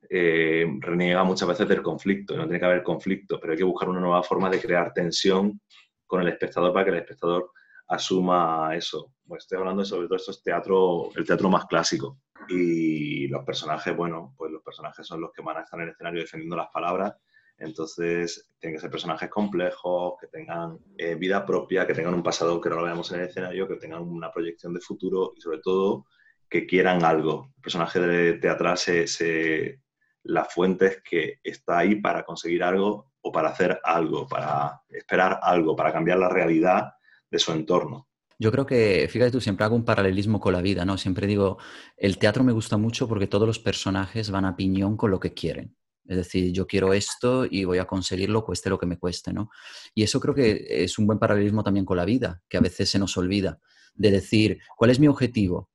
eh, 0.10 0.66
reniega 0.80 1.24
muchas 1.24 1.48
veces 1.48 1.68
del 1.68 1.82
conflicto, 1.82 2.36
no 2.36 2.44
tiene 2.44 2.60
que 2.60 2.66
haber 2.66 2.84
conflicto, 2.84 3.40
pero 3.40 3.54
hay 3.54 3.58
que 3.58 3.64
buscar 3.64 3.90
una 3.90 4.00
nueva 4.00 4.24
forma 4.24 4.50
de 4.50 4.62
crear 4.62 4.94
tensión 4.94 5.60
con 6.06 6.22
el 6.22 6.30
espectador 6.30 6.72
para 6.72 6.86
que 6.86 6.92
el 6.92 6.98
espectador 6.98 7.52
asuma 7.88 8.76
eso. 8.76 9.14
Pues 9.26 9.44
estoy 9.44 9.58
hablando 9.58 9.84
sobre 9.84 10.08
todo 10.08 10.16
esto 10.16 10.32
es 10.32 10.42
teatro, 10.42 11.10
el 11.16 11.26
teatro 11.26 11.50
más 11.50 11.66
clásico. 11.66 12.20
Y 12.50 13.28
los 13.28 13.44
personajes, 13.44 13.96
bueno, 13.96 14.34
pues 14.38 14.52
los 14.52 14.64
personajes 14.64 15.06
son 15.06 15.20
los 15.20 15.32
que 15.34 15.42
van 15.42 15.58
a 15.58 15.62
estar 15.62 15.80
en 15.80 15.88
el 15.88 15.92
escenario 15.92 16.22
defendiendo 16.22 16.56
las 16.56 16.70
palabras. 16.70 17.14
Entonces, 17.58 18.52
tienen 18.60 18.78
que 18.78 18.82
ser 18.82 18.92
personajes 18.92 19.30
complejos, 19.30 20.14
que 20.22 20.28
tengan 20.28 20.78
eh, 20.98 21.16
vida 21.16 21.46
propia, 21.46 21.86
que 21.86 21.94
tengan 21.94 22.14
un 22.14 22.24
pasado 22.24 22.62
que 22.62 22.70
no 22.70 22.76
lo 22.76 22.84
veamos 22.84 23.12
en 23.12 23.20
el 23.20 23.28
escenario, 23.28 23.68
que 23.68 23.76
tengan 23.76 24.04
una 24.04 24.32
proyección 24.32 24.74
de 24.74 24.80
futuro 24.80 25.34
y 25.36 25.42
sobre 25.42 25.60
todo 25.60 26.06
que 26.50 26.66
quieran 26.66 27.04
algo. 27.04 27.52
El 27.56 27.62
personaje 27.62 28.00
de 28.00 28.34
teatral, 28.34 28.78
se, 28.78 29.82
la 30.24 30.46
fuente 30.46 31.02
que 31.08 31.40
está 31.44 31.80
ahí 31.80 31.96
para 31.96 32.24
conseguir 32.24 32.64
algo 32.64 33.12
o 33.22 33.32
para 33.32 33.50
hacer 33.50 33.80
algo, 33.84 34.28
para 34.28 34.82
esperar 34.90 35.40
algo, 35.42 35.76
para 35.76 35.92
cambiar 35.92 36.20
la 36.20 36.30
realidad 36.30 36.94
de 37.30 37.40
su 37.40 37.52
entorno. 37.52 38.08
Yo 38.40 38.52
creo 38.52 38.66
que, 38.66 39.08
fíjate 39.10 39.32
tú, 39.32 39.42
siempre 39.42 39.66
hago 39.66 39.76
un 39.76 39.84
paralelismo 39.84 40.40
con 40.40 40.54
la 40.54 40.62
vida, 40.62 40.86
¿no? 40.86 40.98
Siempre 40.98 41.26
digo, 41.26 41.58
el 41.98 42.20
teatro 42.20 42.44
me 42.44 42.52
gusta 42.52 42.78
mucho 42.78 43.08
porque 43.08 43.28
todos 43.28 43.48
los 43.48 43.58
personajes 43.58 44.30
van 44.30 44.46
a 44.46 44.56
piñón 44.56 44.96
con 44.96 45.10
lo 45.10 45.20
que 45.20 45.34
quieren. 45.34 45.76
Es 46.08 46.18
decir, 46.18 46.54
yo 46.54 46.68
quiero 46.68 46.94
esto 46.94 47.46
y 47.50 47.66
voy 47.66 47.80
a 47.80 47.86
conseguirlo, 47.86 48.46
cueste 48.46 48.70
lo 48.70 48.78
que 48.78 48.86
me 48.86 48.98
cueste, 48.98 49.34
¿no? 49.34 49.50
Y 49.94 50.04
eso 50.04 50.20
creo 50.20 50.34
que 50.34 50.66
es 50.70 50.98
un 50.98 51.08
buen 51.08 51.20
paralelismo 51.20 51.64
también 51.64 51.86
con 51.86 51.98
la 51.98 52.06
vida, 52.06 52.42
que 52.48 52.58
a 52.58 52.62
veces 52.62 52.90
se 52.90 53.00
nos 53.00 53.18
olvida, 53.18 53.60
de 53.96 54.12
decir, 54.12 54.60
¿cuál 54.78 54.92
es 54.92 55.00
mi 55.00 55.08
objetivo? 55.08 55.70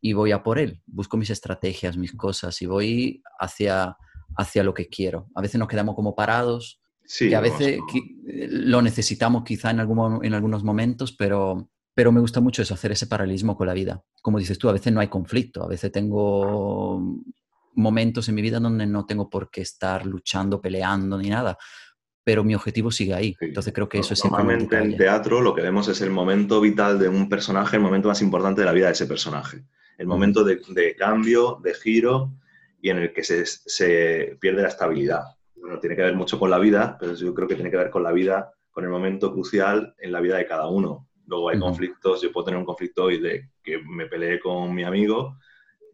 Y 0.00 0.12
voy 0.12 0.32
a 0.32 0.42
por 0.42 0.58
él. 0.58 0.80
Busco 0.86 1.16
mis 1.16 1.30
estrategias, 1.30 1.96
mis 1.96 2.12
cosas 2.12 2.60
y 2.62 2.66
voy 2.66 3.22
hacia, 3.38 3.96
hacia 4.36 4.64
lo 4.64 4.74
que 4.74 4.88
quiero. 4.88 5.28
A 5.34 5.42
veces 5.42 5.58
nos 5.58 5.68
quedamos 5.68 5.94
como 5.94 6.14
parados, 6.14 6.80
sí, 7.04 7.28
que 7.28 7.36
a 7.36 7.40
veces 7.40 7.80
lo 8.24 8.82
necesitamos 8.82 9.44
quizá 9.44 9.70
en, 9.70 9.80
algún, 9.80 10.24
en 10.24 10.34
algunos 10.34 10.64
momentos, 10.64 11.12
pero, 11.12 11.70
pero 11.94 12.12
me 12.12 12.20
gusta 12.20 12.40
mucho 12.40 12.62
eso, 12.62 12.74
hacer 12.74 12.92
ese 12.92 13.06
paralelismo 13.06 13.56
con 13.56 13.66
la 13.66 13.74
vida. 13.74 14.02
Como 14.22 14.38
dices 14.38 14.58
tú, 14.58 14.68
a 14.68 14.72
veces 14.72 14.92
no 14.92 15.00
hay 15.00 15.08
conflicto, 15.08 15.64
a 15.64 15.68
veces 15.68 15.90
tengo 15.92 17.22
momentos 17.74 18.28
en 18.28 18.34
mi 18.34 18.42
vida 18.42 18.60
donde 18.60 18.86
no 18.86 19.06
tengo 19.06 19.30
por 19.30 19.50
qué 19.50 19.62
estar 19.62 20.04
luchando, 20.04 20.60
peleando 20.60 21.16
ni 21.16 21.30
nada, 21.30 21.56
pero 22.28 22.44
mi 22.44 22.54
objetivo 22.54 22.90
sigue 22.90 23.14
ahí. 23.14 23.36
Entonces 23.40 23.72
creo 23.72 23.88
que 23.88 24.00
eso 24.00 24.12
es 24.12 24.22
Normalmente 24.22 24.76
en 24.76 24.96
teatro 24.98 25.40
lo 25.40 25.54
que 25.54 25.62
vemos 25.62 25.88
es 25.88 26.02
el 26.02 26.10
momento 26.10 26.60
vital 26.60 26.98
de 26.98 27.08
un 27.08 27.28
personaje, 27.28 27.76
el 27.76 27.82
momento 27.82 28.08
más 28.08 28.20
importante 28.20 28.60
de 28.60 28.66
la 28.66 28.72
vida 28.72 28.86
de 28.86 28.92
ese 28.92 29.06
personaje. 29.06 29.64
El 29.98 30.06
momento 30.06 30.44
de, 30.44 30.94
cambio, 30.96 31.58
de 31.62 31.74
giro 31.74 32.32
y 32.80 32.90
en 32.90 32.98
el 32.98 33.12
que 33.12 33.24
se, 33.24 34.36
pierde 34.40 34.62
la 34.62 34.68
estabilidad. 34.68 35.24
Bueno, 35.56 35.78
tiene 35.80 35.96
que 35.96 36.02
ver 36.02 36.14
mucho 36.14 36.38
con 36.38 36.50
la 36.50 36.58
vida, 36.58 36.96
pero 36.98 37.14
yo 37.14 37.34
creo 37.34 37.48
que 37.48 37.56
tiene 37.56 37.70
que 37.70 37.76
ver 37.76 37.90
con 37.90 38.04
la 38.04 38.12
vida, 38.12 38.52
con 38.70 38.84
el 38.84 38.90
momento 38.90 39.32
crucial 39.32 39.94
en 39.98 40.12
la 40.12 40.20
vida 40.20 40.36
de 40.36 40.46
cada 40.46 40.68
uno. 40.68 41.08
Luego 41.26 41.50
hay 41.50 41.58
conflictos, 41.58 42.22
yo 42.22 42.32
puedo 42.32 42.46
tener 42.46 42.58
un 42.58 42.64
conflicto 42.64 43.04
hoy 43.04 43.20
de 43.20 43.50
que 43.62 43.82
me 43.82 44.06
peleé 44.06 44.40
con 44.40 44.72
mi 44.74 44.84
amigo, 44.84 45.36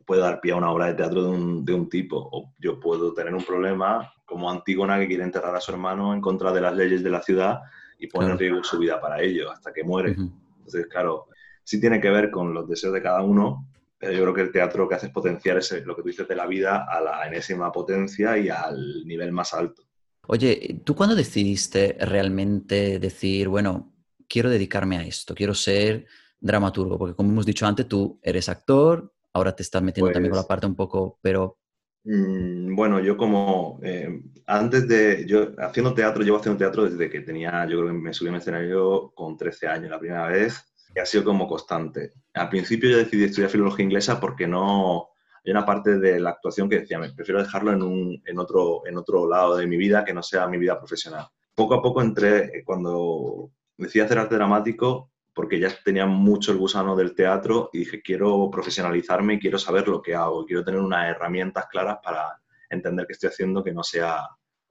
puede 0.04 0.20
dar 0.20 0.40
pie 0.40 0.52
a 0.52 0.56
una 0.56 0.70
obra 0.70 0.86
de 0.86 0.94
teatro 0.94 1.22
de 1.22 1.28
un, 1.30 1.64
de 1.64 1.74
un 1.74 1.88
tipo, 1.88 2.28
o 2.30 2.52
yo 2.58 2.78
puedo 2.78 3.14
tener 3.14 3.34
un 3.34 3.42
problema 3.42 4.12
como 4.24 4.50
Antígona 4.50 4.98
que 4.98 5.08
quiere 5.08 5.24
enterrar 5.24 5.56
a 5.56 5.60
su 5.60 5.72
hermano 5.72 6.14
en 6.14 6.20
contra 6.20 6.52
de 6.52 6.60
las 6.60 6.76
leyes 6.76 7.02
de 7.02 7.10
la 7.10 7.22
ciudad 7.22 7.62
y 7.98 8.06
pone 8.06 8.30
en 8.30 8.38
riesgo 8.38 8.62
su 8.62 8.78
vida 8.78 9.00
para 9.00 9.20
ello 9.20 9.50
hasta 9.50 9.72
que 9.72 9.82
muere. 9.82 10.10
Entonces, 10.10 10.86
claro, 10.86 11.26
sí 11.62 11.80
tiene 11.80 12.00
que 12.00 12.10
ver 12.10 12.30
con 12.30 12.52
los 12.54 12.68
deseos 12.68 12.92
de 12.92 13.02
cada 13.02 13.22
uno, 13.22 13.66
yo 14.12 14.22
creo 14.22 14.34
que 14.34 14.40
el 14.42 14.52
teatro 14.52 14.84
lo 14.84 14.88
que 14.88 14.96
hace 14.96 15.06
es 15.06 15.12
potenciar 15.12 15.58
ese, 15.58 15.80
lo 15.84 15.94
que 15.94 16.02
tú 16.02 16.08
dices 16.08 16.28
de 16.28 16.36
la 16.36 16.46
vida 16.46 16.86
a 16.88 17.00
la 17.00 17.26
enésima 17.26 17.70
potencia 17.72 18.36
y 18.38 18.48
al 18.48 19.06
nivel 19.06 19.32
más 19.32 19.54
alto. 19.54 19.82
Oye, 20.26 20.80
¿tú 20.84 20.94
cuándo 20.94 21.14
decidiste 21.14 21.96
realmente 22.00 22.98
decir, 22.98 23.48
bueno, 23.48 23.92
quiero 24.28 24.48
dedicarme 24.48 24.96
a 24.96 25.02
esto, 25.02 25.34
quiero 25.34 25.54
ser 25.54 26.06
dramaturgo? 26.40 26.98
Porque 26.98 27.14
como 27.14 27.30
hemos 27.30 27.46
dicho 27.46 27.66
antes, 27.66 27.86
tú 27.86 28.18
eres 28.22 28.48
actor, 28.48 29.12
ahora 29.32 29.54
te 29.54 29.62
estás 29.62 29.82
metiendo 29.82 30.12
también 30.12 30.30
con 30.30 30.38
la 30.38 30.42
pues 30.42 30.48
parte 30.48 30.66
un 30.66 30.76
poco, 30.76 31.18
pero 31.20 31.58
Mm, 32.04 32.74
bueno, 32.76 33.00
yo 33.00 33.16
como 33.16 33.80
eh, 33.82 34.22
antes 34.46 34.86
de, 34.86 35.24
yo 35.26 35.52
haciendo 35.58 35.94
teatro, 35.94 36.22
llevo 36.22 36.36
haciendo 36.36 36.58
teatro 36.58 36.84
desde 36.84 37.08
que 37.08 37.20
tenía, 37.20 37.64
yo 37.66 37.78
creo 37.78 37.86
que 37.86 37.92
me 37.94 38.12
subí 38.12 38.28
en 38.28 38.34
escenario 38.34 39.10
con 39.14 39.36
13 39.38 39.68
años 39.68 39.90
la 39.90 39.98
primera 39.98 40.28
vez 40.28 40.73
y 40.94 41.00
ha 41.00 41.06
sido 41.06 41.24
como 41.24 41.48
constante. 41.48 42.12
Al 42.34 42.48
principio 42.48 42.90
yo 42.90 42.98
decidí 42.98 43.24
estudiar 43.24 43.50
filología 43.50 43.84
inglesa 43.84 44.20
porque 44.20 44.46
no, 44.46 45.08
hay 45.44 45.50
una 45.50 45.66
parte 45.66 45.98
de 45.98 46.20
la 46.20 46.30
actuación 46.30 46.68
que 46.68 46.80
decía, 46.80 46.98
me 46.98 47.12
prefiero 47.12 47.42
dejarlo 47.42 47.72
en, 47.72 47.82
un, 47.82 48.22
en, 48.24 48.38
otro, 48.38 48.86
en 48.86 48.96
otro 48.96 49.28
lado 49.28 49.56
de 49.56 49.66
mi 49.66 49.76
vida 49.76 50.04
que 50.04 50.14
no 50.14 50.22
sea 50.22 50.46
mi 50.46 50.58
vida 50.58 50.78
profesional. 50.78 51.26
Poco 51.54 51.74
a 51.74 51.82
poco 51.82 52.00
entré, 52.00 52.58
eh, 52.58 52.64
cuando 52.64 53.50
decidí 53.76 54.02
hacer 54.02 54.18
arte 54.18 54.36
dramático, 54.36 55.10
porque 55.34 55.58
ya 55.58 55.68
tenía 55.84 56.06
mucho 56.06 56.52
el 56.52 56.58
gusano 56.58 56.94
del 56.96 57.14
teatro 57.14 57.68
y 57.72 57.80
dije, 57.80 58.00
quiero 58.00 58.48
profesionalizarme 58.50 59.34
y 59.34 59.38
quiero 59.40 59.58
saber 59.58 59.88
lo 59.88 60.00
que 60.00 60.14
hago, 60.14 60.46
quiero 60.46 60.64
tener 60.64 60.80
unas 60.80 61.10
herramientas 61.10 61.66
claras 61.68 61.98
para 62.02 62.40
entender 62.70 63.06
qué 63.06 63.14
estoy 63.14 63.30
haciendo 63.30 63.62
que 63.62 63.72
no 63.72 63.82
sea 63.82 64.28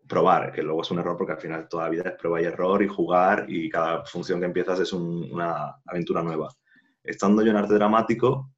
probar, 0.07 0.51
que 0.51 0.63
luego 0.63 0.81
es 0.81 0.91
un 0.91 0.99
error 0.99 1.17
porque 1.17 1.33
al 1.33 1.39
final 1.39 1.67
toda 1.67 1.85
la 1.85 1.89
vida 1.89 2.03
es 2.05 2.15
prueba 2.15 2.41
y 2.41 2.45
error 2.45 2.83
y 2.83 2.87
jugar 2.87 3.45
y 3.47 3.69
cada 3.69 4.05
función 4.05 4.39
que 4.39 4.45
empiezas 4.45 4.79
es 4.79 4.93
una 4.93 5.75
aventura 5.85 6.21
nueva. 6.21 6.49
Estando 7.03 7.41
yo 7.41 7.51
en 7.51 7.57
arte 7.57 7.73
dramático, 7.73 8.51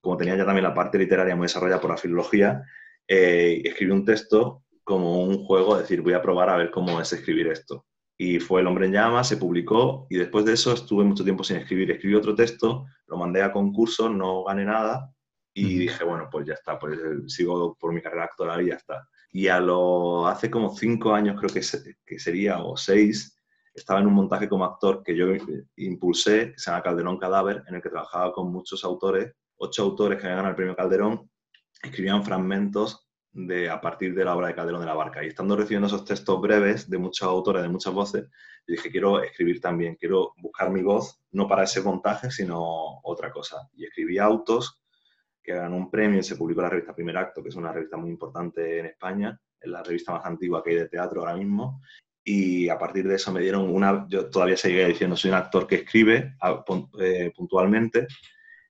como 0.00 0.16
tenía 0.16 0.36
ya 0.36 0.44
también 0.44 0.64
la 0.64 0.74
parte 0.74 0.98
literaria 0.98 1.36
muy 1.36 1.44
desarrollada 1.44 1.80
por 1.80 1.90
la 1.90 1.96
filología, 1.96 2.62
eh, 3.06 3.62
escribí 3.64 3.92
un 3.92 4.04
texto 4.04 4.62
como 4.84 5.22
un 5.22 5.44
juego, 5.44 5.76
es 5.76 5.82
decir, 5.82 6.00
voy 6.02 6.14
a 6.14 6.22
probar 6.22 6.48
a 6.48 6.56
ver 6.56 6.70
cómo 6.70 7.00
es 7.00 7.12
escribir 7.12 7.48
esto. 7.48 7.86
Y 8.16 8.38
fue 8.38 8.60
El 8.60 8.66
hombre 8.66 8.86
en 8.86 8.92
llamas, 8.92 9.28
se 9.28 9.36
publicó 9.36 10.06
y 10.10 10.16
después 10.16 10.44
de 10.44 10.52
eso 10.52 10.74
estuve 10.74 11.04
mucho 11.04 11.24
tiempo 11.24 11.42
sin 11.42 11.56
escribir. 11.56 11.90
Escribí 11.90 12.14
otro 12.14 12.34
texto, 12.34 12.86
lo 13.06 13.16
mandé 13.16 13.42
a 13.42 13.52
concurso, 13.52 14.10
no 14.10 14.44
gané 14.44 14.64
nada 14.64 15.10
y 15.54 15.78
dije, 15.78 16.04
bueno, 16.04 16.28
pues 16.30 16.46
ya 16.46 16.54
está, 16.54 16.78
pues 16.78 16.98
eh, 16.98 17.28
sigo 17.28 17.76
por 17.78 17.92
mi 17.92 18.00
carrera 18.00 18.24
actoral 18.24 18.62
y 18.62 18.68
ya 18.68 18.74
está. 18.74 19.08
Y 19.32 19.48
a 19.48 19.60
lo, 19.60 20.26
hace 20.26 20.50
como 20.50 20.74
cinco 20.76 21.14
años 21.14 21.38
creo 21.38 21.52
que, 21.52 21.60
que 22.04 22.18
sería, 22.18 22.62
o 22.62 22.76
seis, 22.76 23.36
estaba 23.74 24.00
en 24.00 24.06
un 24.06 24.14
montaje 24.14 24.48
como 24.48 24.64
actor 24.64 25.02
que 25.04 25.16
yo 25.16 25.26
impulsé, 25.76 26.52
que 26.52 26.58
se 26.58 26.70
llama 26.70 26.82
Calderón 26.82 27.18
Cadáver, 27.18 27.62
en 27.68 27.76
el 27.76 27.82
que 27.82 27.90
trabajaba 27.90 28.32
con 28.32 28.52
muchos 28.52 28.84
autores 28.84 29.34
ocho 29.60 29.82
autores 29.82 30.18
que 30.18 30.26
habían 30.26 30.38
ganado 30.38 30.50
el 30.50 30.56
premio 30.56 30.76
Calderón 30.76 31.30
escribían 31.82 32.24
fragmentos 32.24 33.06
de, 33.32 33.70
a 33.70 33.80
partir 33.80 34.14
de 34.14 34.24
la 34.24 34.34
obra 34.34 34.48
de 34.48 34.54
Calderón 34.54 34.80
de 34.80 34.86
la 34.86 34.94
Barca. 34.94 35.22
Y 35.22 35.28
estando 35.28 35.54
recibiendo 35.54 35.86
esos 35.86 36.04
textos 36.04 36.40
breves 36.40 36.88
de 36.88 36.98
muchos 36.98 37.26
autores, 37.28 37.62
de 37.62 37.68
muchas 37.68 37.92
voces, 37.92 38.26
dije, 38.66 38.90
quiero 38.90 39.22
escribir 39.22 39.60
también, 39.60 39.96
quiero 39.96 40.32
buscar 40.38 40.70
mi 40.70 40.82
voz, 40.82 41.20
no 41.30 41.46
para 41.46 41.64
ese 41.64 41.82
montaje, 41.82 42.30
sino 42.30 43.00
otra 43.02 43.30
cosa. 43.30 43.68
Y 43.74 43.84
escribí 43.84 44.18
autos 44.18 44.79
que 45.42 45.54
ganó 45.54 45.76
un 45.76 45.90
premio 45.90 46.20
y 46.20 46.22
se 46.22 46.36
publicó 46.36 46.62
la 46.62 46.70
revista 46.70 46.94
Primer 46.94 47.16
Acto, 47.16 47.42
que 47.42 47.48
es 47.48 47.56
una 47.56 47.72
revista 47.72 47.96
muy 47.96 48.10
importante 48.10 48.78
en 48.78 48.86
España, 48.86 49.38
es 49.60 49.70
la 49.70 49.82
revista 49.82 50.12
más 50.12 50.24
antigua 50.24 50.62
que 50.62 50.70
hay 50.70 50.76
de 50.76 50.88
teatro 50.88 51.20
ahora 51.20 51.36
mismo. 51.36 51.80
Y 52.22 52.68
a 52.68 52.78
partir 52.78 53.08
de 53.08 53.14
eso 53.14 53.32
me 53.32 53.40
dieron 53.40 53.74
una, 53.74 54.06
yo 54.08 54.28
todavía 54.28 54.56
seguía 54.56 54.86
diciendo, 54.86 55.16
soy 55.16 55.30
un 55.30 55.38
actor 55.38 55.66
que 55.66 55.76
escribe 55.76 56.34
eh, 57.00 57.32
puntualmente, 57.34 58.06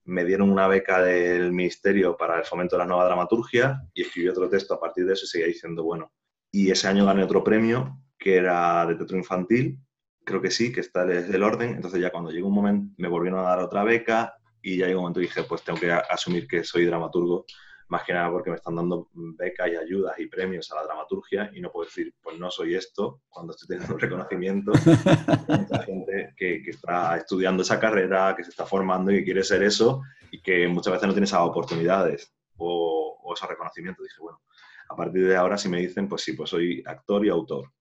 me 0.04 0.24
dieron 0.24 0.50
una 0.50 0.66
beca 0.66 1.02
del 1.02 1.52
Ministerio 1.52 2.16
para 2.16 2.38
el 2.38 2.44
fomento 2.44 2.76
de 2.76 2.80
la 2.80 2.86
nueva 2.86 3.04
dramaturgia 3.04 3.82
y 3.92 4.02
escribí 4.02 4.28
otro 4.28 4.48
texto 4.48 4.74
a 4.74 4.80
partir 4.80 5.04
de 5.04 5.14
eso 5.14 5.26
seguía 5.26 5.48
diciendo, 5.48 5.84
bueno, 5.84 6.12
y 6.52 6.70
ese 6.70 6.88
año 6.88 7.06
gané 7.06 7.24
otro 7.24 7.44
premio 7.44 8.00
que 8.18 8.36
era 8.36 8.86
de 8.86 8.96
teatro 8.96 9.16
infantil, 9.16 9.78
creo 10.24 10.40
que 10.40 10.50
sí, 10.50 10.72
que 10.72 10.80
está 10.80 11.04
desde 11.04 11.36
el 11.36 11.42
orden, 11.42 11.74
entonces 11.74 12.00
ya 12.00 12.10
cuando 12.10 12.30
llegó 12.30 12.48
un 12.48 12.54
momento 12.54 12.94
me 12.98 13.08
volvieron 13.08 13.40
a 13.40 13.44
dar 13.44 13.58
otra 13.60 13.82
beca 13.84 14.34
y 14.62 14.78
ya 14.78 14.86
llegó 14.86 15.00
un 15.00 15.04
momento 15.04 15.20
dije, 15.20 15.42
pues 15.44 15.62
tengo 15.62 15.78
que 15.78 15.90
asumir 15.90 16.46
que 16.46 16.64
soy 16.64 16.84
dramaturgo 16.84 17.46
más 17.90 18.04
que 18.04 18.12
nada 18.12 18.30
porque 18.30 18.50
me 18.50 18.56
están 18.56 18.76
dando 18.76 19.08
becas 19.12 19.68
y 19.68 19.76
ayudas 19.76 20.18
y 20.18 20.26
premios 20.26 20.70
a 20.70 20.76
la 20.76 20.84
dramaturgia 20.84 21.50
y 21.52 21.60
no 21.60 21.72
puedo 21.72 21.86
decir, 21.86 22.14
pues 22.22 22.38
no 22.38 22.48
soy 22.50 22.76
esto, 22.76 23.22
cuando 23.28 23.52
estoy 23.52 23.66
teniendo 23.66 23.94
un 23.94 24.00
reconocimiento. 24.00 24.72
mucha 25.48 25.82
gente 25.82 26.32
que, 26.36 26.62
que, 26.62 26.70
está 26.70 27.16
estudiando 27.16 27.64
esa 27.64 27.80
carrera, 27.80 28.34
que 28.36 28.44
se 28.44 28.50
está 28.50 28.64
formando 28.64 29.10
y 29.10 29.18
que 29.18 29.24
quiere 29.24 29.42
ser 29.42 29.64
eso 29.64 30.02
y 30.30 30.40
que 30.40 30.68
muchas 30.68 30.92
veces 30.92 31.08
no 31.08 31.14
tiene 31.14 31.24
esas 31.24 31.40
oportunidades 31.40 32.32
o, 32.56 33.18
o 33.24 33.34
esos 33.34 33.48
reconocimientos. 33.48 34.04
Dije, 34.04 34.20
bueno, 34.20 34.40
a 34.88 34.94
partir 34.94 35.26
de 35.26 35.36
ahora 35.36 35.58
si 35.58 35.68
me 35.68 35.80
dicen, 35.80 36.08
pues 36.08 36.22
sí, 36.22 36.34
pues 36.34 36.50
soy 36.50 36.84
actor 36.86 37.26
y 37.26 37.28
autor. 37.28 37.72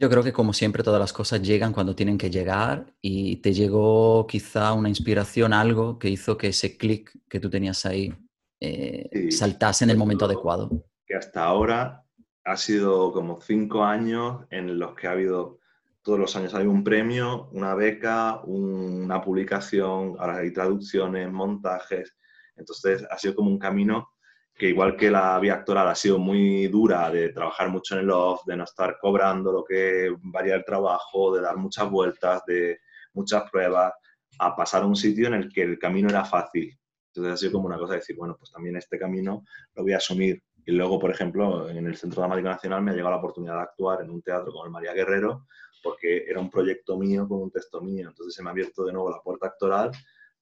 Yo 0.00 0.08
creo 0.08 0.22
que 0.22 0.32
como 0.32 0.52
siempre 0.52 0.84
todas 0.84 1.00
las 1.00 1.12
cosas 1.12 1.42
llegan 1.42 1.72
cuando 1.72 1.96
tienen 1.96 2.18
que 2.18 2.30
llegar 2.30 2.94
y 3.02 3.36
te 3.36 3.52
llegó 3.52 4.28
quizá 4.28 4.72
una 4.72 4.88
inspiración, 4.88 5.52
algo 5.52 5.98
que 5.98 6.08
hizo 6.08 6.38
que 6.38 6.48
ese 6.48 6.76
clic 6.76 7.10
que 7.28 7.40
tú 7.40 7.50
tenías 7.50 7.84
ahí 7.84 8.14
eh, 8.60 9.30
saltase 9.32 9.82
en 9.82 9.90
el 9.90 9.96
momento 9.96 10.26
adecuado. 10.26 10.84
Que 11.04 11.16
hasta 11.16 11.44
ahora 11.44 12.04
ha 12.44 12.56
sido 12.56 13.12
como 13.12 13.40
cinco 13.40 13.84
años 13.84 14.44
en 14.50 14.78
los 14.78 14.94
que 14.94 15.08
ha 15.08 15.12
habido, 15.12 15.58
todos 16.02 16.20
los 16.20 16.36
años 16.36 16.54
hay 16.54 16.66
un 16.66 16.84
premio, 16.84 17.48
una 17.50 17.74
beca, 17.74 18.40
una 18.44 19.20
publicación, 19.20 20.14
ahora 20.20 20.36
hay 20.38 20.52
traducciones, 20.52 21.28
montajes. 21.32 22.16
Entonces 22.54 23.04
ha 23.10 23.18
sido 23.18 23.34
como 23.34 23.50
un 23.50 23.58
camino 23.58 24.10
que 24.58 24.68
igual 24.68 24.96
que 24.96 25.10
la 25.10 25.38
vía 25.38 25.54
actoral 25.54 25.88
ha 25.88 25.94
sido 25.94 26.18
muy 26.18 26.66
dura 26.66 27.10
de 27.10 27.30
trabajar 27.30 27.70
mucho 27.70 27.94
en 27.94 28.00
el 28.00 28.10
off, 28.10 28.44
de 28.44 28.56
no 28.56 28.64
estar 28.64 28.98
cobrando 29.00 29.52
lo 29.52 29.64
que 29.64 30.12
varía 30.20 30.56
el 30.56 30.64
trabajo, 30.64 31.34
de 31.34 31.42
dar 31.42 31.56
muchas 31.56 31.88
vueltas, 31.88 32.42
de 32.46 32.80
muchas 33.14 33.48
pruebas, 33.50 33.92
a 34.40 34.56
pasar 34.56 34.82
a 34.82 34.86
un 34.86 34.96
sitio 34.96 35.28
en 35.28 35.34
el 35.34 35.52
que 35.52 35.62
el 35.62 35.78
camino 35.78 36.08
era 36.08 36.24
fácil 36.24 36.78
entonces 37.18 37.34
ha 37.34 37.36
sido 37.36 37.52
como 37.52 37.66
una 37.66 37.78
cosa 37.78 37.94
de 37.94 37.98
decir, 37.98 38.16
bueno, 38.16 38.36
pues 38.38 38.50
también 38.50 38.76
este 38.76 38.98
camino 38.98 39.44
lo 39.74 39.82
voy 39.82 39.92
a 39.92 39.96
asumir. 39.96 40.42
Y 40.64 40.72
luego, 40.72 40.98
por 40.98 41.10
ejemplo, 41.10 41.68
en 41.68 41.86
el 41.86 41.96
Centro 41.96 42.20
Dramático 42.20 42.48
Nacional 42.48 42.82
me 42.82 42.90
ha 42.90 42.94
llegado 42.94 43.10
la 43.10 43.18
oportunidad 43.18 43.54
de 43.54 43.62
actuar 43.62 44.02
en 44.02 44.10
un 44.10 44.22
teatro 44.22 44.52
con 44.52 44.66
el 44.66 44.70
María 44.70 44.92
Guerrero, 44.92 45.46
porque 45.82 46.24
era 46.28 46.40
un 46.40 46.50
proyecto 46.50 46.96
mío 46.98 47.26
con 47.26 47.42
un 47.42 47.50
texto 47.50 47.80
mío. 47.80 48.08
Entonces 48.08 48.34
se 48.34 48.42
me 48.42 48.50
ha 48.50 48.52
abierto 48.52 48.84
de 48.84 48.92
nuevo 48.92 49.10
la 49.10 49.20
puerta 49.20 49.46
actoral 49.46 49.90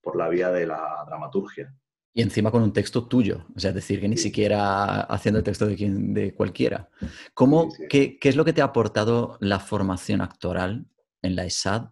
por 0.02 0.16
la 0.16 0.28
vía 0.28 0.50
de 0.50 0.66
la 0.66 1.04
dramaturgia. 1.06 1.72
Y 2.16 2.22
encima 2.22 2.50
con 2.50 2.62
un 2.62 2.72
texto 2.72 3.06
tuyo, 3.06 3.44
o 3.54 3.60
sea, 3.60 3.68
es 3.68 3.74
decir, 3.74 4.00
que 4.00 4.08
ni 4.08 4.16
siquiera 4.16 5.02
haciendo 5.02 5.40
el 5.40 5.44
texto 5.44 5.66
de, 5.66 5.76
quien, 5.76 6.14
de 6.14 6.32
cualquiera. 6.32 6.88
¿Cómo, 7.34 7.68
Qué, 7.90 8.18
qué, 8.18 8.30
es 8.30 8.36
lo 8.36 8.44
que 8.46 8.54
te 8.54 8.62
ha 8.62 8.64
aportado 8.64 9.36
la 9.38 9.60
formación 9.60 10.22
actoral 10.22 10.86
en 11.20 11.36
la 11.36 11.44
ESAD 11.44 11.90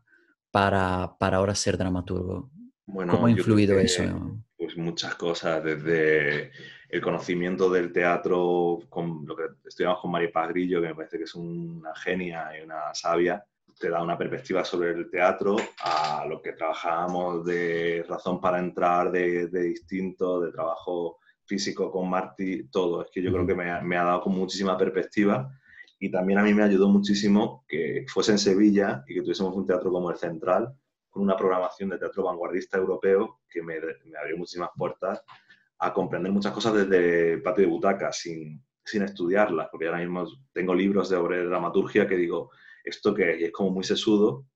para, 0.51 1.17
para 1.19 1.37
ahora 1.37 1.55
ser 1.55 1.77
dramaturgo? 1.77 2.51
Bueno, 2.87 3.13
¿Cómo 3.13 3.27
ha 3.27 3.31
influido 3.33 3.79
eso? 3.79 4.41
Pues 4.57 4.79
muchas 4.79 5.15
cosas, 5.17 5.63
desde 5.63 6.53
el 6.89 7.03
conocimiento 7.03 7.69
del 7.69 7.93
teatro, 7.93 8.79
con 8.89 9.27
lo 9.27 9.37
que 9.37 9.43
estudiamos 9.67 10.01
con 10.01 10.11
María 10.11 10.33
Paz 10.33 10.49
Grillo, 10.49 10.81
que 10.81 10.89
me 10.89 10.95
parece 10.95 11.19
que 11.19 11.25
es 11.25 11.35
una 11.35 11.95
genia 11.97 12.49
y 12.59 12.65
una 12.65 12.95
sabia, 12.95 13.45
te 13.79 13.91
da 13.91 14.03
una 14.03 14.17
perspectiva 14.17 14.65
sobre 14.65 14.91
el 14.91 15.11
teatro, 15.11 15.57
a 15.83 16.25
lo 16.29 16.41
que 16.41 16.53
trabajábamos 16.53 17.45
de 17.45 18.05
razón 18.09 18.41
para 18.41 18.59
entrar, 18.59 19.11
de, 19.11 19.47
distinto, 19.49 20.41
de 20.41 20.53
trabajo 20.53 21.19
físico 21.45 21.91
con 21.91 22.09
Marty, 22.09 22.69
todo. 22.69 23.03
Es 23.03 23.11
que 23.11 23.23
yo 23.23 23.33
creo 23.33 23.47
que 23.47 23.55
me, 23.55 23.81
me, 23.83 23.97
ha 23.97 24.05
dado 24.05 24.23
con 24.23 24.35
muchísima 24.35 24.79
perspectiva 24.79 25.51
y 25.99 26.11
también 26.11 26.39
a 26.39 26.43
mí 26.43 26.55
me 26.55 26.63
ayudó 26.63 26.89
muchísimo 26.89 27.65
que 27.69 28.05
fuese 28.09 28.33
en 28.33 28.39
Sevilla 28.39 29.05
y 29.07 29.15
que 29.15 29.21
tuviésemos 29.23 29.55
un 29.55 29.67
teatro 29.67 29.91
como 29.91 30.11
el 30.11 30.17
Central, 30.17 30.75
con 31.11 31.23
una 31.23 31.37
programación 31.37 31.91
de 31.91 31.99
teatro 31.99 32.25
vanguardista 32.25 32.79
europeo 32.79 33.41
que 33.49 33.63
me, 33.63 33.79
me 34.05 34.19
abrió 34.19 34.37
muchísimas 34.37 34.71
puertas 34.77 35.23
a 35.79 35.93
comprender 35.93 36.33
muchas 36.33 36.53
cosas 36.53 36.75
desde 36.75 37.35
el 37.35 37.43
patio 37.43 37.65
de 37.65 37.71
butaca, 37.71 38.13
sin, 38.13 38.65
sin 38.85 39.03
estudiarlas, 39.03 39.69
porque 39.71 39.87
ahora 39.87 40.01
mismo 40.01 40.27
tengo 40.53 40.75
libros 40.75 41.09
de 41.09 41.17
obra 41.17 41.37
de 41.37 41.47
dramaturgia 41.47 42.07
que 42.07 42.17
digo, 42.17 42.51
esto 42.85 43.15
que 43.15 43.45
es 43.45 43.53
como 43.53 43.71
muy 43.71 43.85
sesudo, 43.85 44.47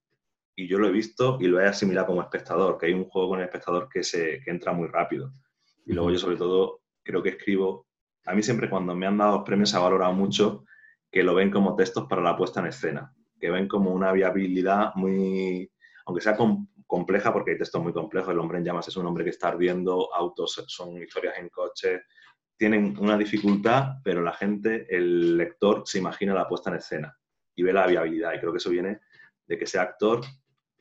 y 0.55 0.67
yo 0.67 0.77
lo 0.77 0.87
he 0.87 0.91
visto 0.91 1.37
y 1.39 1.47
lo 1.47 1.59
he 1.59 1.65
asimilado 1.65 2.07
como 2.07 2.21
espectador, 2.21 2.77
que 2.77 2.87
hay 2.87 2.93
un 2.93 3.05
juego 3.05 3.29
con 3.29 3.39
el 3.39 3.45
espectador 3.45 3.87
que, 3.89 4.03
se, 4.03 4.41
que 4.41 4.51
entra 4.51 4.73
muy 4.73 4.87
rápido. 4.87 5.33
Y 5.85 5.93
luego 5.93 6.11
yo 6.11 6.19
sobre 6.19 6.35
todo 6.35 6.81
creo 7.01 7.23
que 7.23 7.29
escribo, 7.29 7.87
a 8.25 8.35
mí 8.35 8.43
siempre 8.43 8.69
cuando 8.69 8.93
me 8.93 9.07
han 9.07 9.17
dado 9.17 9.43
premios 9.43 9.69
se 9.69 9.77
ha 9.77 9.79
valorado 9.79 10.13
mucho 10.13 10.65
que 11.09 11.23
lo 11.23 11.33
ven 11.33 11.49
como 11.49 11.75
textos 11.75 12.07
para 12.07 12.21
la 12.21 12.35
puesta 12.35 12.59
en 12.59 12.67
escena, 12.67 13.15
que 13.39 13.49
ven 13.49 13.67
como 13.67 13.91
una 13.91 14.11
viabilidad 14.11 14.93
muy, 14.95 15.71
aunque 16.05 16.21
sea 16.21 16.37
compleja, 16.85 17.31
porque 17.33 17.51
hay 17.51 17.57
textos 17.57 17.81
muy 17.81 17.93
complejos, 17.93 18.31
el 18.31 18.39
hombre 18.39 18.59
en 18.59 18.65
llamas 18.65 18.87
es 18.89 18.97
un 18.97 19.07
hombre 19.07 19.23
que 19.23 19.29
está 19.31 19.47
ardiendo, 19.47 20.13
autos 20.13 20.65
son 20.67 21.01
historias 21.01 21.35
en 21.39 21.49
coche, 21.49 22.01
tienen 22.57 22.95
una 22.99 23.17
dificultad, 23.17 23.93
pero 24.03 24.21
la 24.21 24.33
gente, 24.33 24.85
el 24.89 25.37
lector, 25.37 25.83
se 25.85 25.99
imagina 25.99 26.33
la 26.33 26.47
puesta 26.47 26.69
en 26.69 26.75
escena 26.75 27.18
y 27.59 27.63
ve 27.63 27.73
la 27.73 27.87
viabilidad. 27.87 28.33
Y 28.33 28.39
creo 28.39 28.51
que 28.51 28.57
eso 28.57 28.69
viene 28.69 28.99
de 29.47 29.57
que 29.57 29.65
sea 29.65 29.81
actor. 29.81 30.21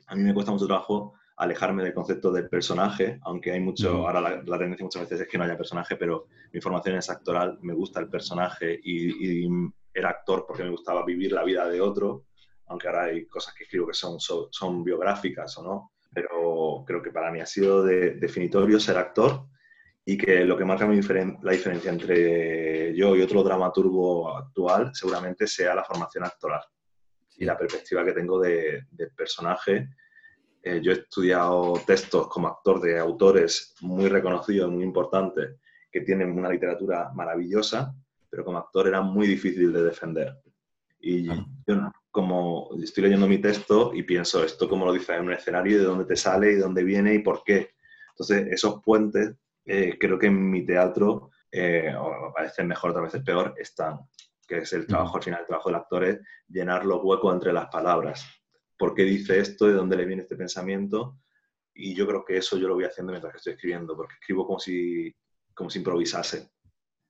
A 0.06 0.14
mí 0.14 0.22
me 0.22 0.34
cuesta 0.34 0.52
mucho 0.52 0.66
trabajo 0.66 1.14
alejarme 1.36 1.84
del 1.84 1.94
concepto 1.94 2.32
del 2.32 2.48
personaje, 2.48 3.18
aunque 3.22 3.52
hay 3.52 3.60
mucho, 3.60 4.08
ahora 4.08 4.20
la, 4.20 4.58
tendencia 4.58 4.84
muchas 4.84 5.02
veces 5.02 5.20
es 5.20 5.28
que 5.28 5.38
no 5.38 5.44
haya 5.44 5.56
personaje, 5.56 5.94
pero 5.94 6.26
mi 6.52 6.60
formación 6.60 6.96
es 6.96 7.08
actoral, 7.10 7.58
me 7.62 7.74
gusta 7.74 8.00
el 8.00 8.08
personaje 8.08 8.80
y, 8.82 9.44
y 9.44 9.48
era 9.94 10.10
actor 10.10 10.44
porque 10.46 10.64
me 10.64 10.70
gustaba 10.70 11.04
vivir 11.04 11.32
la 11.32 11.44
vida 11.44 11.68
de 11.68 11.80
otro 11.80 12.24
aunque 12.68 12.88
ahora 12.88 13.04
hay 13.04 13.26
cosas 13.26 13.54
que 13.54 13.64
escribo 13.64 13.86
que 13.86 13.94
son, 13.94 14.18
son, 14.20 14.84
biográficas 14.84 15.56
o 15.58 15.62
no, 15.62 15.92
pero 16.12 16.84
creo 16.86 17.02
que 17.02 17.10
para 17.10 17.30
mí 17.30 17.40
ha 17.40 17.46
sido 17.46 17.82
definitorio 17.82 18.78
ser 18.78 18.98
actor 18.98 19.46
y 20.10 20.16
que 20.16 20.42
lo 20.42 20.56
que 20.56 20.64
marca 20.64 20.86
la 20.86 21.52
diferencia 21.52 21.90
entre 21.90 22.96
yo 22.96 23.14
y 23.14 23.20
otro 23.20 23.42
dramaturgo 23.42 24.34
actual 24.34 24.90
seguramente 24.94 25.46
sea 25.46 25.74
la 25.74 25.84
formación 25.84 26.24
actoral 26.24 26.62
y 27.36 27.44
la 27.44 27.58
perspectiva 27.58 28.02
que 28.06 28.14
tengo 28.14 28.40
de, 28.40 28.86
personaje. 29.14 29.90
Eh, 30.62 30.80
yo 30.82 30.92
he 30.92 30.94
estudiado 30.94 31.74
textos 31.86 32.26
como 32.28 32.48
actor 32.48 32.80
de 32.80 32.98
autores 32.98 33.74
muy 33.82 34.08
reconocidos, 34.08 34.70
muy 34.70 34.82
importantes, 34.82 35.56
que 35.92 36.00
tienen 36.00 36.30
una 36.30 36.48
literatura 36.48 37.10
maravillosa, 37.14 37.94
pero 38.30 38.46
como 38.46 38.56
actor 38.56 38.88
era 38.88 39.02
muy 39.02 39.26
difícil 39.26 39.70
de 39.74 39.82
defender. 39.82 40.38
Y 41.00 41.26
yo, 41.26 41.34
como 42.10 42.70
estoy 42.82 43.04
leyendo 43.04 43.28
mi 43.28 43.42
texto 43.42 43.92
y 43.92 44.04
pienso 44.04 44.42
esto 44.42 44.70
como 44.70 44.86
lo 44.86 44.94
dice 44.94 45.16
en 45.16 45.26
un 45.26 45.34
escenario, 45.34 45.78
de 45.78 45.84
dónde 45.84 46.06
te 46.06 46.16
sale 46.16 46.52
y 46.52 46.54
de 46.54 46.62
dónde 46.62 46.82
viene 46.82 47.12
y 47.12 47.18
por 47.18 47.42
qué. 47.44 47.72
Entonces, 48.12 48.48
esos 48.50 48.82
puentes, 48.82 49.36
eh, 49.68 49.96
creo 49.98 50.18
que 50.18 50.26
en 50.26 50.50
mi 50.50 50.64
teatro, 50.64 51.30
eh, 51.50 51.94
o 51.96 52.28
me 52.28 52.32
parece 52.34 52.64
mejor, 52.64 52.90
otras 52.90 53.04
veces 53.04 53.22
peor, 53.22 53.54
están. 53.58 54.00
Que 54.46 54.58
es 54.58 54.72
el 54.72 54.86
trabajo, 54.86 55.18
al 55.18 55.22
final, 55.22 55.40
el 55.40 55.46
trabajo 55.46 55.68
del 55.68 55.76
actor 55.76 56.04
es 56.04 56.18
llenar 56.48 56.84
los 56.84 57.00
huecos 57.02 57.34
entre 57.34 57.52
las 57.52 57.66
palabras. 57.66 58.26
¿Por 58.78 58.94
qué 58.94 59.02
dice 59.02 59.38
esto? 59.38 59.66
¿De 59.66 59.74
dónde 59.74 59.96
le 59.96 60.06
viene 60.06 60.22
este 60.22 60.36
pensamiento? 60.36 61.18
Y 61.74 61.94
yo 61.94 62.06
creo 62.06 62.24
que 62.24 62.38
eso 62.38 62.56
yo 62.56 62.66
lo 62.66 62.74
voy 62.74 62.84
haciendo 62.84 63.12
mientras 63.12 63.32
que 63.32 63.38
estoy 63.38 63.52
escribiendo, 63.52 63.94
porque 63.94 64.14
escribo 64.14 64.46
como 64.46 64.58
si, 64.58 65.14
como 65.54 65.68
si 65.68 65.78
improvisase 65.78 66.50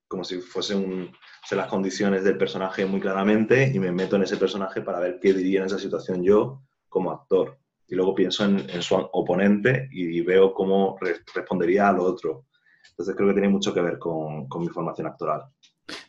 como 0.09 0.25
si 0.25 0.41
fuesen 0.41 1.13
las 1.51 1.69
condiciones 1.69 2.25
del 2.25 2.39
personaje 2.39 2.87
muy 2.87 2.99
claramente 2.99 3.71
y 3.73 3.79
me 3.79 3.93
meto 3.93 4.17
en 4.17 4.23
ese 4.23 4.39
personaje 4.39 4.81
para 4.81 4.99
ver 4.99 5.19
qué 5.21 5.35
diría 5.35 5.61
en 5.61 5.67
esa 5.67 5.79
situación 5.79 6.25
yo 6.25 6.63
como 6.89 7.13
actor. 7.13 7.59
Y 7.87 7.95
luego 7.95 8.15
pienso 8.15 8.45
en, 8.45 8.83
su 8.83 8.95
oponente 8.95 9.89
y 9.93 10.21
veo 10.23 10.53
cómo 10.53 10.99
respondería 11.35 11.89
al 11.89 12.01
otro. 12.01 12.47
Entonces 12.91 13.15
creo 13.17 13.29
que 13.29 13.35
tiene 13.35 13.49
mucho 13.49 13.73
que 13.73 13.81
ver 13.81 13.99
con, 13.99 14.49
con 14.49 14.63
mi 14.63 14.69
formación 14.69 15.07
actoral. 15.07 15.43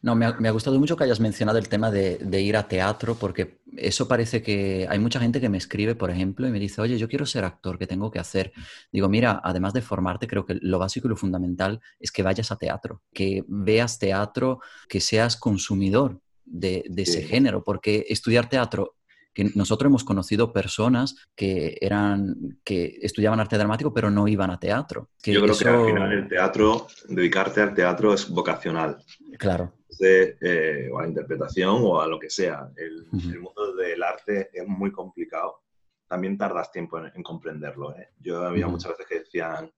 No, 0.01 0.15
me 0.15 0.25
ha, 0.25 0.51
gustado 0.51 0.77
mucho 0.79 0.95
que 0.97 1.03
hayas 1.03 1.19
mencionado 1.19 1.57
el 1.57 1.69
tema 1.69 1.91
de, 1.91 2.41
ir 2.41 2.57
a 2.57 2.67
teatro, 2.67 3.15
porque 3.15 3.59
eso 3.77 4.07
parece 4.07 4.41
que 4.41 4.87
hay 4.89 4.99
mucha 4.99 5.19
gente 5.19 5.39
que 5.39 5.49
me 5.49 5.57
escribe, 5.57 5.95
por 5.95 6.09
ejemplo, 6.09 6.47
y 6.47 6.51
me 6.51 6.59
dice, 6.59 6.81
oye, 6.81 6.97
yo 6.97 7.07
quiero 7.07 7.25
ser 7.25 7.45
actor, 7.45 7.77
¿qué 7.77 7.87
tengo 7.87 8.11
que 8.11 8.19
hacer? 8.19 8.51
Digo, 8.91 9.09
mira, 9.09 9.39
además 9.43 9.73
de 9.73 9.81
formarte, 9.81 10.27
creo 10.27 10.45
que 10.45 10.57
lo 10.61 10.79
básico 10.79 11.07
y 11.07 11.09
lo 11.09 11.15
fundamental 11.15 11.79
es 11.99 12.11
que 12.11 12.23
vayas 12.23 12.51
a 12.51 12.57
teatro, 12.57 13.01
que 13.13 13.43
veas 13.47 13.99
teatro, 13.99 14.59
que 14.87 14.99
seas 14.99 15.37
consumidor 15.37 16.19
de, 16.45 16.83
ese 16.97 17.21
género, 17.23 17.63
porque 17.63 18.05
estudiar 18.09 18.49
teatro 18.49 18.95
que 19.33 19.51
nosotros 19.55 19.89
hemos 19.89 20.03
conocido 20.03 20.51
personas 20.51 21.15
que 21.35 21.77
eran 21.81 22.59
que 22.63 22.99
estudiaban 23.01 23.39
arte 23.39 23.57
dramático 23.57 23.93
pero 23.93 24.09
no 24.09 24.27
iban 24.27 24.51
a 24.51 24.59
teatro. 24.59 25.09
Yo 25.23 25.41
creo 25.41 25.57
que 25.57 25.69
al 25.69 25.85
final 25.85 26.11
el 26.11 26.27
teatro, 26.27 26.87
dedicarte 27.07 27.61
al 27.61 27.73
teatro 27.73 28.13
es 28.13 28.29
vocacional. 28.29 28.97
Claro. 29.37 29.73
Eh, 30.01 30.89
o 30.91 30.99
a 30.99 31.01
la 31.03 31.09
interpretación 31.09 31.77
o 31.81 32.01
a 32.01 32.07
lo 32.07 32.19
que 32.19 32.29
sea. 32.29 32.69
El, 32.75 33.07
mundo 33.39 33.75
del 33.75 34.01
arte 34.01 34.49
es 34.53 34.67
muy 34.67 34.91
complicado. 34.91 35.61
También 36.07 36.37
tardas 36.37 36.71
tiempo 36.71 36.99
en, 36.99 37.23
comprenderlo. 37.23 37.95
¿eh? 37.95 38.09
Yo 38.19 38.43
había 38.45 38.67
muchas 38.67 38.91
veces 38.91 39.05
que 39.07 39.19
decían, 39.19 39.71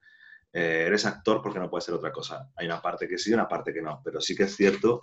eh, 0.53 0.83
eres 0.87 1.05
actor 1.05 1.41
porque 1.41 1.59
no 1.59 1.69
puede 1.69 1.81
ser 1.81 1.95
otra 1.95 2.11
cosa. 2.11 2.49
Hay 2.55 2.67
una 2.67 2.81
parte 2.81 3.07
que 3.07 3.17
sí 3.17 3.31
y 3.31 3.33
una 3.33 3.47
parte 3.47 3.73
que 3.73 3.81
no. 3.81 4.01
Pero 4.03 4.21
sí 4.21 4.35
que 4.35 4.43
es 4.43 4.55
cierto 4.55 4.99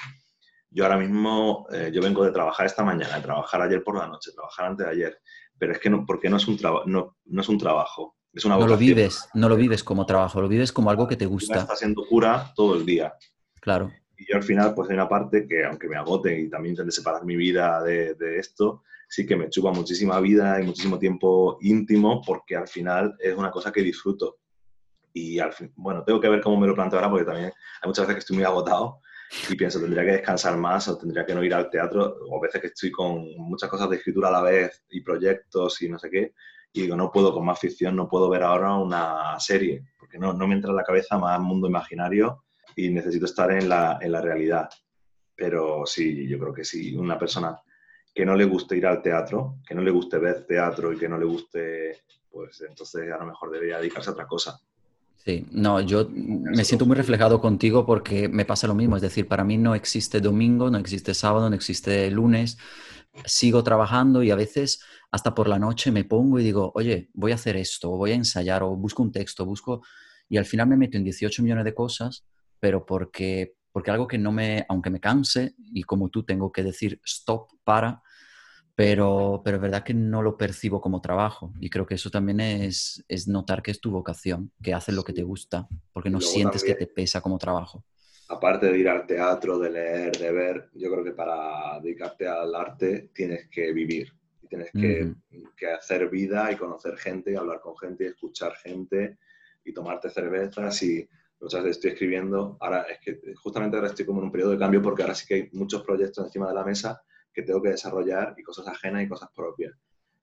yo 0.70 0.84
ahora 0.84 0.98
mismo, 0.98 1.66
eh, 1.72 1.90
yo 1.92 2.02
vengo 2.02 2.24
de 2.24 2.32
trabajar 2.32 2.66
esta 2.66 2.84
mañana, 2.84 3.16
de 3.16 3.22
trabajar 3.22 3.62
ayer 3.62 3.82
por 3.82 3.96
la 3.96 4.06
noche, 4.06 4.32
trabajar 4.32 4.66
antes 4.66 4.86
de 4.86 4.92
ayer, 4.92 5.18
pero 5.58 5.72
es 5.72 5.78
que 5.78 5.90
no, 5.90 6.04
porque 6.04 6.28
no 6.28 6.36
es 6.36 6.46
un, 6.46 6.58
no, 6.86 7.16
no 7.24 7.40
es 7.40 7.48
un 7.48 7.58
trabajo, 7.58 8.16
es 8.32 8.44
una 8.44 8.56
No 8.56 8.66
lo 8.66 8.76
vives, 8.76 9.28
no 9.34 9.48
lo 9.48 9.56
vives 9.56 9.82
como 9.82 10.04
trabajo, 10.04 10.40
lo 10.40 10.48
vives 10.48 10.72
como 10.72 10.90
algo 10.90 11.08
que 11.08 11.16
te 11.16 11.26
gusta. 11.26 11.60
Está 11.60 11.76
siendo 11.76 12.04
pura 12.08 12.52
todo 12.54 12.76
el 12.76 12.84
día. 12.84 13.14
Claro. 13.60 13.90
Y 14.16 14.30
yo 14.30 14.36
al 14.36 14.42
final, 14.42 14.74
pues 14.74 14.90
hay 14.90 14.94
una 14.94 15.08
parte 15.08 15.46
que, 15.46 15.64
aunque 15.64 15.88
me 15.88 15.96
agote 15.96 16.38
y 16.38 16.50
también 16.50 16.72
intente 16.72 16.92
separar 16.92 17.24
mi 17.24 17.36
vida 17.36 17.82
de, 17.82 18.14
de 18.14 18.38
esto, 18.38 18.82
sí 19.08 19.26
que 19.26 19.36
me 19.36 19.48
chupa 19.48 19.72
muchísima 19.72 20.20
vida 20.20 20.60
y 20.60 20.66
muchísimo 20.66 20.98
tiempo 20.98 21.58
íntimo, 21.62 22.20
porque 22.26 22.56
al 22.56 22.68
final 22.68 23.16
es 23.18 23.34
una 23.34 23.50
cosa 23.50 23.72
que 23.72 23.82
disfruto. 23.82 24.38
Y 25.12 25.38
al 25.38 25.52
fin, 25.52 25.72
bueno, 25.76 26.04
tengo 26.04 26.20
que 26.20 26.28
ver 26.28 26.42
cómo 26.42 26.60
me 26.60 26.66
lo 26.66 26.74
planteo 26.74 26.98
ahora, 26.98 27.10
porque 27.10 27.24
también 27.24 27.46
hay 27.46 27.86
muchas 27.86 28.06
veces 28.06 28.16
que 28.16 28.20
estoy 28.20 28.36
muy 28.36 28.44
agotado 28.44 29.00
y 29.50 29.54
pienso, 29.56 29.80
tendría 29.80 30.04
que 30.04 30.12
descansar 30.12 30.56
más 30.56 30.88
o 30.88 30.96
tendría 30.96 31.24
que 31.26 31.34
no 31.34 31.44
ir 31.44 31.54
al 31.54 31.70
teatro, 31.70 32.16
o 32.28 32.40
veces 32.40 32.60
que 32.60 32.66
estoy 32.68 32.90
con 32.90 33.24
muchas 33.36 33.68
cosas 33.68 33.90
de 33.90 33.96
escritura 33.96 34.28
a 34.28 34.32
la 34.32 34.42
vez 34.42 34.84
y 34.90 35.02
proyectos 35.02 35.82
y 35.82 35.88
no 35.88 35.98
sé 35.98 36.10
qué, 36.10 36.34
y 36.72 36.82
digo, 36.82 36.96
no 36.96 37.10
puedo 37.10 37.32
con 37.32 37.44
más 37.44 37.58
ficción, 37.58 37.96
no 37.96 38.08
puedo 38.08 38.28
ver 38.28 38.42
ahora 38.42 38.74
una 38.74 39.38
serie, 39.38 39.84
porque 39.98 40.18
no, 40.18 40.32
no 40.32 40.46
me 40.46 40.54
entra 40.54 40.70
en 40.70 40.76
la 40.76 40.84
cabeza 40.84 41.18
más 41.18 41.40
mundo 41.40 41.68
imaginario 41.68 42.44
y 42.76 42.90
necesito 42.90 43.26
estar 43.26 43.50
en 43.52 43.68
la, 43.68 43.98
en 44.00 44.12
la 44.12 44.20
realidad. 44.20 44.68
Pero 45.34 45.84
sí, 45.86 46.28
yo 46.28 46.38
creo 46.38 46.52
que 46.52 46.64
sí, 46.64 46.94
una 46.96 47.18
persona 47.18 47.58
que 48.14 48.26
no 48.26 48.34
le 48.34 48.44
guste 48.44 48.76
ir 48.76 48.86
al 48.86 49.02
teatro, 49.02 49.58
que 49.66 49.74
no 49.74 49.82
le 49.82 49.90
guste 49.90 50.18
ver 50.18 50.44
teatro 50.46 50.92
y 50.92 50.98
que 50.98 51.08
no 51.08 51.18
le 51.18 51.24
guste, 51.24 52.02
pues 52.30 52.60
entonces 52.68 53.12
a 53.12 53.18
lo 53.18 53.26
mejor 53.26 53.50
debería 53.50 53.78
dedicarse 53.78 54.10
a 54.10 54.12
otra 54.12 54.26
cosa. 54.26 54.60
Sí, 55.24 55.46
no, 55.50 55.80
yo 55.80 56.08
me 56.10 56.64
siento 56.64 56.86
muy 56.86 56.96
reflejado 56.96 57.40
contigo 57.40 57.84
porque 57.84 58.28
me 58.28 58.44
pasa 58.44 58.66
lo 58.66 58.74
mismo, 58.74 58.96
es 58.96 59.02
decir, 59.02 59.28
para 59.28 59.44
mí 59.44 59.58
no 59.58 59.74
existe 59.74 60.20
domingo, 60.20 60.70
no 60.70 60.78
existe 60.78 61.12
sábado, 61.12 61.50
no 61.50 61.56
existe 61.56 62.10
lunes, 62.10 62.56
sigo 63.26 63.62
trabajando 63.62 64.22
y 64.22 64.30
a 64.30 64.36
veces 64.36 64.80
hasta 65.10 65.34
por 65.34 65.48
la 65.48 65.58
noche 65.58 65.90
me 65.90 66.04
pongo 66.04 66.38
y 66.38 66.44
digo, 66.44 66.72
oye, 66.74 67.10
voy 67.14 67.32
a 67.32 67.34
hacer 67.34 67.56
esto, 67.56 67.90
voy 67.90 68.12
a 68.12 68.14
ensayar, 68.14 68.62
o 68.62 68.76
busco 68.76 69.02
un 69.02 69.12
texto, 69.12 69.44
busco, 69.44 69.82
y 70.28 70.36
al 70.36 70.46
final 70.46 70.68
me 70.68 70.76
meto 70.76 70.96
en 70.96 71.04
18 71.04 71.42
millones 71.42 71.64
de 71.64 71.74
cosas, 71.74 72.24
pero 72.60 72.86
porque, 72.86 73.54
porque 73.72 73.90
algo 73.90 74.06
que 74.06 74.18
no 74.18 74.32
me, 74.32 74.64
aunque 74.68 74.90
me 74.90 75.00
canse, 75.00 75.54
y 75.58 75.82
como 75.82 76.10
tú 76.10 76.24
tengo 76.24 76.52
que 76.52 76.62
decir 76.62 77.00
stop, 77.04 77.48
para, 77.64 78.02
pero, 78.78 79.42
pero 79.44 79.56
es 79.56 79.60
verdad 79.60 79.82
que 79.82 79.92
no 79.92 80.22
lo 80.22 80.36
percibo 80.36 80.80
como 80.80 81.00
trabajo 81.00 81.52
y 81.58 81.68
creo 81.68 81.84
que 81.84 81.96
eso 81.96 82.10
también 82.10 82.38
es, 82.38 83.04
es 83.08 83.26
notar 83.26 83.60
que 83.60 83.72
es 83.72 83.80
tu 83.80 83.90
vocación, 83.90 84.52
que 84.62 84.72
haces 84.72 84.94
lo 84.94 85.02
que 85.02 85.12
te 85.12 85.24
gusta, 85.24 85.66
porque 85.92 86.10
no 86.10 86.20
sientes 86.20 86.62
que 86.62 86.76
te 86.76 86.86
pesa 86.86 87.20
como 87.20 87.38
trabajo. 87.38 87.84
Aparte 88.28 88.70
de 88.70 88.78
ir 88.78 88.88
al 88.88 89.04
teatro, 89.04 89.58
de 89.58 89.70
leer, 89.70 90.16
de 90.16 90.30
ver, 90.30 90.70
yo 90.74 90.92
creo 90.92 91.02
que 91.02 91.10
para 91.10 91.80
dedicarte 91.80 92.28
al 92.28 92.54
arte 92.54 93.10
tienes 93.12 93.48
que 93.48 93.72
vivir 93.72 94.12
tienes 94.48 94.70
que, 94.70 95.12
que 95.56 95.66
hacer 95.66 96.08
vida 96.08 96.50
y 96.52 96.56
conocer 96.56 96.96
gente 96.96 97.32
y 97.32 97.34
hablar 97.34 97.60
con 97.60 97.76
gente 97.76 98.04
y 98.04 98.06
escuchar 98.06 98.54
gente 98.54 99.18
y 99.64 99.72
tomarte 99.72 100.08
cervezas 100.08 100.80
y 100.84 101.06
muchas 101.40 101.64
veces 101.64 101.78
estoy 101.78 101.90
escribiendo, 101.90 102.56
ahora 102.60 102.82
es 102.82 103.00
que 103.00 103.20
justamente 103.34 103.76
ahora 103.76 103.88
estoy 103.88 104.06
como 104.06 104.20
en 104.20 104.26
un 104.26 104.32
periodo 104.32 104.52
de 104.52 104.58
cambio 104.58 104.80
porque 104.80 105.02
ahora 105.02 105.16
sí 105.16 105.26
que 105.26 105.34
hay 105.34 105.48
muchos 105.52 105.82
proyectos 105.82 106.24
encima 106.24 106.46
de 106.46 106.54
la 106.54 106.64
mesa 106.64 107.02
que 107.38 107.44
tengo 107.44 107.62
que 107.62 107.70
desarrollar 107.70 108.34
y 108.36 108.42
cosas 108.42 108.66
ajenas 108.66 109.04
y 109.04 109.08
cosas 109.08 109.28
propias. 109.32 109.72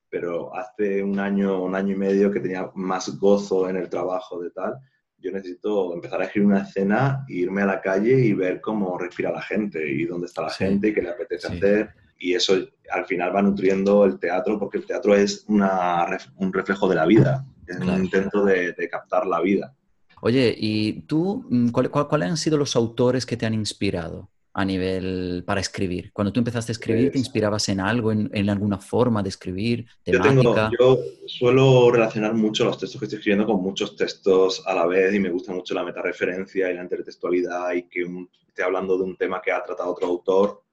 Pero 0.09 0.53
hace 0.53 1.01
un 1.01 1.17
año, 1.17 1.63
un 1.63 1.73
año 1.73 1.93
y 1.95 1.97
medio 1.97 2.29
que 2.29 2.41
tenía 2.41 2.69
más 2.75 3.17
gozo 3.17 3.69
en 3.69 3.77
el 3.77 3.89
trabajo 3.89 4.41
de 4.41 4.51
tal, 4.51 4.75
yo 5.17 5.31
necesito 5.31 5.93
empezar 5.93 6.21
a 6.21 6.25
escribir 6.25 6.49
una 6.49 6.63
escena, 6.63 7.25
irme 7.29 7.61
a 7.61 7.67
la 7.67 7.81
calle 7.81 8.19
y 8.19 8.33
ver 8.33 8.59
cómo 8.59 8.97
respira 8.97 9.31
la 9.31 9.41
gente 9.41 9.89
y 9.89 10.03
dónde 10.05 10.27
está 10.27 10.41
la 10.41 10.49
gente 10.49 10.89
y 10.89 10.93
qué 10.93 11.01
le 11.01 11.09
apetece 11.09 11.47
hacer. 11.47 11.89
Y 12.19 12.33
eso 12.33 12.53
al 12.91 13.05
final 13.05 13.33
va 13.33 13.41
nutriendo 13.41 14.03
el 14.03 14.19
teatro 14.19 14.59
porque 14.59 14.77
el 14.77 14.85
teatro 14.85 15.15
es 15.15 15.45
una, 15.47 16.05
un 16.35 16.51
reflejo 16.51 16.89
de 16.89 16.95
la 16.95 17.05
vida, 17.05 17.45
es 17.65 17.77
un 17.77 18.03
intento 18.03 18.43
de, 18.43 18.73
de, 18.73 18.89
captar 18.89 19.25
la 19.25 19.39
vida. 19.39 19.73
Oye, 20.21 20.53
¿y 20.57 21.01
tú 21.03 21.45
mm, 21.49 21.69
cuáles 21.69 22.29
han 22.29 22.37
sido 22.37 22.57
los 22.57 22.75
autores 22.75 23.25
que 23.25 23.37
te 23.37 23.45
han 23.45 23.53
inspirado? 23.53 24.29
A 24.57 24.63
nivel 24.63 25.43
para 25.45 25.59
escribir? 25.59 26.13
Cuando 26.13 26.31
tú 26.31 26.39
empezaste 26.39 26.71
a 26.71 26.73
escribir, 26.73 27.05
¿te 27.07 27.11
pues 27.11 27.25
inspirabas 27.25 27.67
en 27.67 27.81
algo, 27.81 28.13
en, 28.13 28.49
alguna 28.49 28.79
forma 28.79 29.21
de 29.21 29.27
escribir, 29.27 29.85
temática? 30.01 30.71
Yo, 30.79 30.97
suelo 31.27 31.91
relacionar 31.91 32.33
mucho 32.33 32.63
los 32.63 32.77
textos 32.77 32.97
que 32.97 33.05
estoy 33.05 33.19
escribiendo 33.19 33.45
con 33.45 33.61
muchos 33.61 33.97
textos 33.97 34.63
a 34.65 34.73
la 34.73 34.85
vez 34.85 35.13
y 35.13 35.19
me 35.19 35.29
gusta 35.29 35.51
mucho 35.51 35.73
la 35.73 35.83
metareferencia 35.83 36.71
y 36.71 36.75
la 36.75 36.83
intertextualidad 36.83 37.73
y 37.73 37.83
que 37.83 38.07
esté 38.47 38.63
hablando 38.63 38.97
de 38.97 39.03
un 39.03 39.17
tema 39.17 39.41
que 39.41 39.51
ha 39.51 39.61
tratado 39.61 39.91
otro 39.91 40.07
autor 40.07 40.63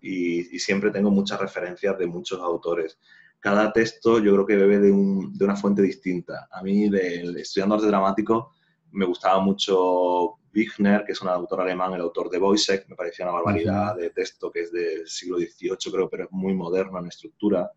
y, 0.00 0.44
siempre 0.60 0.92
tengo 0.92 1.10
muchas 1.10 1.40
referencias 1.40 1.98
de 1.98 2.06
muchos 2.06 2.38
autores. 2.38 3.00
Cada 3.40 3.72
texto 3.72 4.20
yo 4.20 4.32
creo 4.34 4.46
que 4.46 4.56
bebe 4.56 4.78
de, 4.78 4.90
de 4.90 5.44
una 5.44 5.56
fuente 5.56 5.82
distinta. 5.82 6.48
A 6.52 6.62
mí, 6.62 6.88
de, 6.88 7.40
estudiando 7.40 7.74
arte 7.74 7.88
dramático, 7.88 8.52
me 8.92 9.06
gustaba 9.06 9.40
mucho 9.40 10.38
Wigner, 10.54 11.04
que 11.04 11.12
es 11.12 11.22
un 11.22 11.28
autor 11.28 11.62
alemán, 11.62 11.92
el 11.94 12.00
autor 12.00 12.30
de 12.30 12.38
Boisek, 12.38 12.88
me 12.88 12.96
parecía 12.96 13.26
una 13.26 13.34
barbaridad 13.34 13.96
de 13.96 14.10
texto 14.10 14.50
que 14.50 14.60
es 14.60 14.72
del 14.72 15.06
siglo 15.08 15.38
XVIII, 15.38 15.92
creo, 15.92 16.08
pero 16.08 16.24
es 16.24 16.30
muy 16.32 16.54
moderno 16.54 16.98
en 16.98 17.06
estructura. 17.06 17.70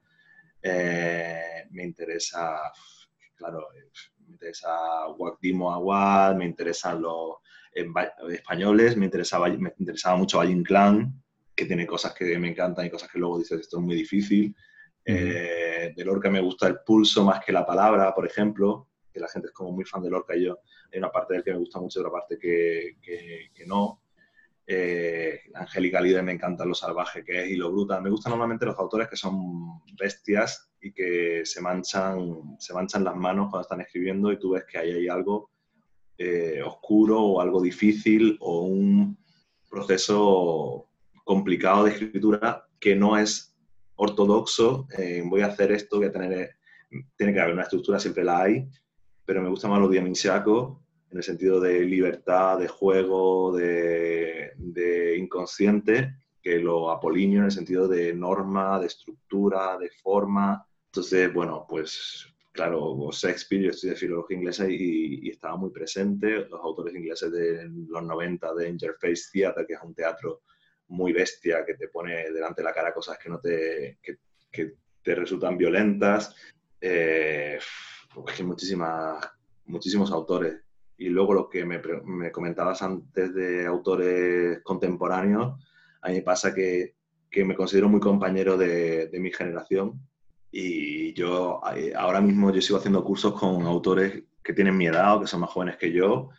Eh, 0.61 1.65
me 1.71 1.83
interesa, 1.83 2.59
claro, 3.35 3.67
me 4.19 4.33
interesa 4.33 5.05
Guacdimo 5.17 5.73
Aguad, 5.73 6.35
me 6.35 6.45
interesan 6.45 7.01
los 7.01 7.37
españoles, 8.29 8.97
me 8.97 9.05
interesaba, 9.05 9.49
me 9.49 9.73
interesaba 9.77 10.17
mucho 10.17 10.39
Valle 10.39 10.51
Inclán, 10.51 11.21
que 11.55 11.65
tiene 11.65 11.85
cosas 11.85 12.13
que 12.13 12.37
me 12.37 12.49
encantan 12.49 12.85
y 12.85 12.89
cosas 12.89 13.09
que 13.09 13.19
luego 13.19 13.39
dices 13.39 13.61
esto 13.61 13.77
es 13.77 13.83
muy 13.83 13.95
difícil. 13.95 14.55
Eh, 15.03 15.93
de 15.95 16.05
Lorca 16.05 16.29
me 16.29 16.41
gusta 16.41 16.67
el 16.67 16.79
pulso 16.85 17.23
más 17.23 17.43
que 17.43 17.51
la 17.51 17.65
palabra, 17.65 18.13
por 18.13 18.25
ejemplo, 18.25 18.89
que 19.11 19.19
la 19.19 19.27
gente 19.27 19.47
es 19.47 19.53
como 19.53 19.71
muy 19.71 19.85
fan 19.85 20.03
de 20.03 20.09
Lorca 20.09 20.35
y 20.35 20.45
yo 20.45 20.59
hay 20.91 20.99
una 20.99 21.11
parte 21.11 21.33
del 21.33 21.43
que 21.43 21.51
me 21.51 21.59
gusta 21.59 21.79
mucho 21.79 21.99
otra 21.99 22.11
parte 22.11 22.37
que, 22.37 22.97
que, 23.01 23.65
no. 23.65 24.01
Eh, 24.65 25.39
Angélica 25.53 26.01
Líder 26.01 26.23
me 26.23 26.33
encanta 26.33 26.65
lo 26.65 26.73
salvaje 26.73 27.23
que 27.23 27.43
es 27.43 27.49
y 27.51 27.55
lo 27.55 27.71
brutal. 27.71 28.01
Me 28.01 28.09
gustan 28.09 28.31
normalmente 28.31 28.65
los 28.65 28.77
autores 28.77 29.07
que 29.07 29.15
son 29.15 29.81
bestias 29.97 30.71
y 30.81 30.91
que 30.91 31.45
se 31.45 31.61
manchan, 31.61 32.57
se 32.59 32.73
manchan 32.73 33.03
las 33.03 33.15
manos 33.15 33.49
cuando 33.49 33.61
están 33.61 33.81
escribiendo 33.81 34.31
y 34.31 34.39
tú 34.39 34.51
ves 34.51 34.65
que 34.65 34.77
ahí 34.77 34.91
hay 34.91 35.07
algo 35.07 35.51
eh, 36.17 36.61
oscuro 36.63 37.21
o 37.21 37.41
algo 37.41 37.61
difícil 37.61 38.37
o 38.41 38.61
un 38.61 39.17
proceso 39.69 40.89
complicado 41.23 41.85
de 41.85 41.91
escritura 41.91 42.67
que 42.79 42.95
no 42.95 43.17
es 43.17 43.55
ortodoxo, 43.95 44.87
voy 45.25 45.41
a 45.41 45.47
hacer 45.47 45.71
esto, 45.71 45.97
voy 45.97 46.05
a 46.05 46.11
tener, 46.11 46.55
tiene 47.15 47.33
que 47.33 47.39
haber 47.39 47.53
una 47.53 47.63
estructura, 47.63 47.99
siempre 47.99 48.23
la 48.23 48.43
hay, 48.43 48.69
pero 49.27 49.41
me 49.41 49.49
gusta 49.49 49.67
más 49.67 49.81
lo 49.81 49.89
dionisiaco 49.89 50.81
en 51.11 51.17
el 51.17 51.23
sentido 51.23 51.59
de 51.59 51.81
libertad, 51.81 52.57
de 52.57 52.69
juego, 52.69 53.55
de, 53.55 54.53
de 54.55 55.17
inconsciente, 55.17 56.15
que 56.41 56.59
lo 56.59 56.89
apolíneo 56.89 57.39
en 57.39 57.45
el 57.45 57.51
sentido 57.51 57.89
de 57.89 58.13
norma, 58.13 58.79
de 58.79 58.87
estructura, 58.87 59.77
de 59.77 59.89
forma. 59.89 60.65
Entonces, 60.85 61.33
bueno, 61.33 61.65
pues 61.67 62.33
claro, 62.53 63.09
Shakespeare, 63.11 63.65
yo 63.65 63.69
estudié 63.69 63.95
filología 63.95 64.37
inglesa 64.37 64.65
y, 64.69 65.29
estaba 65.29 65.57
muy 65.57 65.71
presente. 65.71 66.47
Los 66.49 66.61
autores 66.61 66.95
ingleses 66.95 67.31
de 67.31 67.69
los 67.89 68.03
90 68.03 68.53
de 68.55 68.69
Interface 68.69 69.25
Theatre, 69.31 69.65
que 69.67 69.73
es 69.73 69.79
un 69.83 69.93
teatro 69.93 70.41
muy 70.87 71.11
bestia, 71.11 71.65
que 71.65 71.73
te 71.73 71.89
pone 71.89 72.31
delante 72.31 72.61
de 72.61 72.65
la 72.65 72.73
cara 72.73 72.93
cosas 72.93 73.17
que 73.17 73.29
no 73.29 73.39
te, 73.39 73.99
que, 74.01 74.17
te 75.03 75.15
resultan 75.15 75.57
violentas. 75.57 76.33
Eh, 76.79 77.59
pues 78.23 78.39
hay 78.39 78.45
muchísimas, 78.45 79.25
muchísimos 79.65 80.11
autores. 80.11 80.61
Y 80.97 81.09
luego 81.09 81.33
lo 81.33 81.49
que 81.49 81.65
me, 81.65 81.79
me, 82.05 82.31
comentabas 82.31 82.81
antes 82.81 83.33
de 83.33 83.65
autores 83.65 84.61
contemporáneos, 84.63 85.63
a 86.01 86.09
mí 86.09 86.21
pasa 86.21 86.53
que, 86.53 86.95
que 87.29 87.45
me 87.45 87.55
considero 87.55 87.89
muy 87.89 87.99
compañero 87.99 88.57
de, 88.57 89.07
de 89.07 89.19
mi 89.19 89.31
generación 89.31 90.01
y 90.51 91.13
yo 91.13 91.61
eh, 91.75 91.93
ahora 91.95 92.21
mismo 92.21 92.51
yo 92.51 92.61
sigo 92.61 92.79
haciendo 92.79 93.03
cursos 93.03 93.39
con 93.39 93.63
autores 93.63 94.23
que 94.43 94.53
tienen 94.53 94.77
mi 94.77 94.87
edad 94.87 95.15
o 95.15 95.21
que 95.21 95.27
son 95.27 95.41
más 95.41 95.49
jóvenes 95.49 95.77
que 95.77 95.91
yo. 95.91 96.29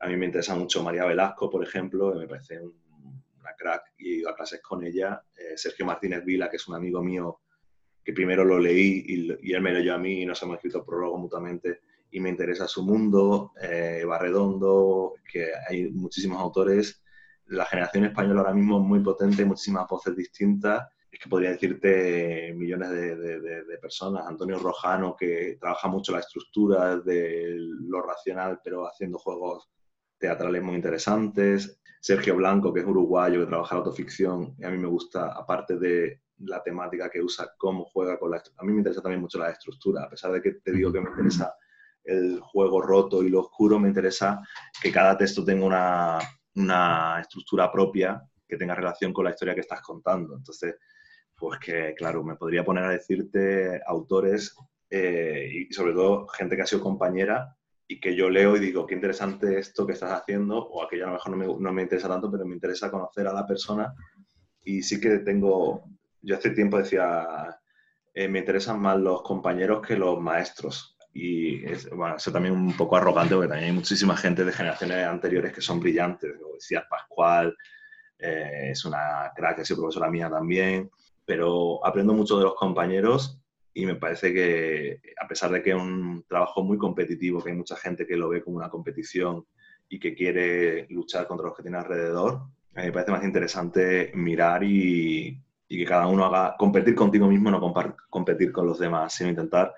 A 0.00 0.08
mí 0.08 0.16
me 0.16 0.26
interesa 0.26 0.54
mucho 0.54 0.82
María 0.82 1.04
Velasco, 1.04 1.50
por 1.50 1.62
ejemplo, 1.62 2.14
me 2.14 2.26
parece 2.26 2.60
una 2.60 3.54
crack 3.56 3.92
y 3.98 4.10
he 4.10 4.16
ido 4.18 4.30
a 4.30 4.34
clases 4.34 4.62
con 4.62 4.84
ella. 4.84 5.22
Eh, 5.36 5.56
Sergio 5.56 5.84
Martínez 5.84 6.24
Vila, 6.24 6.48
que 6.48 6.56
es 6.56 6.66
un 6.66 6.74
amigo 6.74 7.02
mío, 7.02 7.40
que 8.08 8.14
primero 8.14 8.42
lo 8.42 8.58
leí 8.58 9.04
y, 9.06 9.52
él 9.52 9.60
me 9.60 9.70
leyó 9.70 9.94
a 9.94 9.98
mí 9.98 10.22
y 10.22 10.24
nos 10.24 10.42
hemos 10.42 10.56
escrito 10.56 10.82
prólogo 10.82 11.18
mutuamente 11.18 11.80
y 12.10 12.20
me 12.20 12.30
interesa 12.30 12.66
su 12.66 12.82
mundo. 12.82 13.52
Eh, 13.60 14.02
Barredondo, 14.06 15.12
que 15.30 15.50
hay 15.68 15.90
muchísimos 15.90 16.40
autores. 16.40 17.02
La 17.48 17.66
generación 17.66 18.06
española 18.06 18.40
ahora 18.40 18.54
mismo 18.54 18.78
es 18.78 18.84
muy 18.86 19.00
potente, 19.00 19.44
muchísimas 19.44 19.86
voces 19.86 20.16
distintas 20.16 20.88
es 21.10 21.18
que 21.18 21.28
podría 21.28 21.50
decirte 21.50 22.54
millones 22.56 22.88
de, 22.88 23.78
personas. 23.78 24.26
Antonio 24.26 24.58
Rojano, 24.58 25.14
que 25.14 25.58
trabaja 25.60 25.88
mucho 25.88 26.12
la 26.12 26.20
estructura 26.20 26.96
de 26.96 27.56
lo 27.58 28.00
racional, 28.00 28.58
pero 28.64 28.86
haciendo 28.86 29.18
juegos 29.18 29.68
teatrales 30.16 30.62
muy 30.62 30.76
interesantes. 30.76 31.78
Sergio 32.00 32.36
Blanco, 32.36 32.72
que 32.72 32.80
es 32.80 32.86
uruguayo, 32.86 33.40
que 33.40 33.48
trabaja 33.48 33.74
la 33.74 33.80
autoficción. 33.80 34.54
Y 34.58 34.64
a 34.64 34.70
mí 34.70 34.78
me 34.78 34.88
gusta, 34.88 35.32
aparte 35.34 35.76
de 35.76 36.22
la 36.40 36.62
temática 36.62 37.10
que 37.10 37.22
usa, 37.22 37.54
cómo 37.56 37.84
juega 37.84 38.18
con 38.18 38.30
la 38.30 38.42
A 38.56 38.64
mí 38.64 38.72
me 38.72 38.78
interesa 38.78 39.02
también 39.02 39.20
mucho 39.20 39.38
la 39.38 39.50
estructura, 39.50 40.04
a 40.04 40.10
pesar 40.10 40.32
de 40.32 40.40
que 40.40 40.52
te 40.52 40.72
digo 40.72 40.92
que 40.92 41.00
me 41.00 41.10
interesa 41.10 41.54
el 42.04 42.40
juego 42.40 42.80
roto 42.80 43.22
y 43.22 43.28
lo 43.28 43.40
oscuro, 43.40 43.78
me 43.78 43.88
interesa 43.88 44.40
que 44.80 44.90
cada 44.90 45.16
texto 45.16 45.44
tenga 45.44 45.66
una, 45.66 46.18
una 46.54 47.20
estructura 47.20 47.70
propia 47.70 48.22
que 48.46 48.56
tenga 48.56 48.74
relación 48.74 49.12
con 49.12 49.24
la 49.24 49.30
historia 49.30 49.54
que 49.54 49.60
estás 49.60 49.82
contando. 49.82 50.34
Entonces, 50.34 50.76
pues 51.36 51.60
que, 51.60 51.94
claro, 51.94 52.24
me 52.24 52.36
podría 52.36 52.64
poner 52.64 52.84
a 52.84 52.90
decirte 52.90 53.80
autores 53.86 54.56
eh, 54.90 55.50
y 55.52 55.72
sobre 55.72 55.92
todo 55.92 56.26
gente 56.28 56.56
que 56.56 56.62
ha 56.62 56.66
sido 56.66 56.82
compañera 56.82 57.54
y 57.86 58.00
que 58.00 58.14
yo 58.14 58.28
leo 58.28 58.56
y 58.56 58.60
digo, 58.60 58.86
qué 58.86 58.94
interesante 58.94 59.58
esto 59.58 59.86
que 59.86 59.94
estás 59.94 60.12
haciendo, 60.12 60.58
o 60.58 60.82
aquello 60.82 61.04
a 61.04 61.08
lo 61.08 61.12
mejor 61.14 61.30
no 61.30 61.36
me, 61.36 61.46
no 61.46 61.72
me 61.72 61.82
interesa 61.82 62.08
tanto, 62.08 62.30
pero 62.30 62.44
me 62.44 62.54
interesa 62.54 62.90
conocer 62.90 63.26
a 63.26 63.32
la 63.32 63.46
persona. 63.46 63.94
Y 64.64 64.82
sí 64.82 65.00
que 65.00 65.18
tengo, 65.20 65.84
yo 66.22 66.36
hace 66.36 66.50
tiempo 66.50 66.78
decía, 66.78 67.58
eh, 68.14 68.28
me 68.28 68.40
interesan 68.40 68.80
más 68.80 68.98
los 68.98 69.22
compañeros 69.22 69.86
que 69.86 69.96
los 69.96 70.20
maestros. 70.20 70.96
Y 71.12 71.64
es, 71.64 71.88
bueno, 71.90 72.16
eso 72.16 72.30
también 72.30 72.54
un 72.54 72.76
poco 72.76 72.96
arrogante, 72.96 73.34
porque 73.34 73.48
también 73.48 73.70
hay 73.70 73.76
muchísima 73.76 74.16
gente 74.16 74.44
de 74.44 74.52
generaciones 74.52 75.06
anteriores 75.06 75.52
que 75.52 75.60
son 75.60 75.80
brillantes. 75.80 76.36
Como 76.40 76.54
decía 76.54 76.86
Pascual, 76.88 77.56
eh, 78.18 78.70
es 78.70 78.84
una 78.84 79.32
crack, 79.34 79.60
ha 79.60 79.64
sido 79.64 79.80
profesora 79.80 80.10
mía 80.10 80.28
también 80.30 80.90
pero 81.28 81.84
aprendo 81.84 82.14
mucho 82.14 82.38
de 82.38 82.44
los 82.44 82.54
compañeros 82.54 83.38
y 83.74 83.84
me 83.84 83.96
parece 83.96 84.32
que 84.32 84.98
a 85.22 85.28
pesar 85.28 85.50
de 85.50 85.62
que 85.62 85.70
es 85.72 85.76
un 85.76 86.24
trabajo 86.26 86.64
muy 86.64 86.78
competitivo, 86.78 87.44
que 87.44 87.50
hay 87.50 87.56
mucha 87.56 87.76
gente 87.76 88.06
que 88.06 88.16
lo 88.16 88.30
ve 88.30 88.42
como 88.42 88.56
una 88.56 88.70
competición 88.70 89.44
y 89.90 90.00
que 90.00 90.14
quiere 90.14 90.86
luchar 90.88 91.26
contra 91.26 91.48
los 91.48 91.54
que 91.54 91.64
tiene 91.64 91.76
alrededor, 91.76 92.44
a 92.74 92.80
mí 92.80 92.86
me 92.86 92.92
parece 92.92 93.12
más 93.12 93.24
interesante 93.24 94.10
mirar 94.14 94.64
y, 94.64 95.38
y 95.68 95.78
que 95.78 95.84
cada 95.84 96.06
uno 96.06 96.24
haga 96.24 96.56
competir 96.56 96.94
contigo 96.94 97.28
mismo, 97.28 97.50
no 97.50 97.60
competir 98.08 98.52
con 98.52 98.66
los 98.66 98.78
demás, 98.78 99.14
sino 99.14 99.30
intentar 99.30 99.74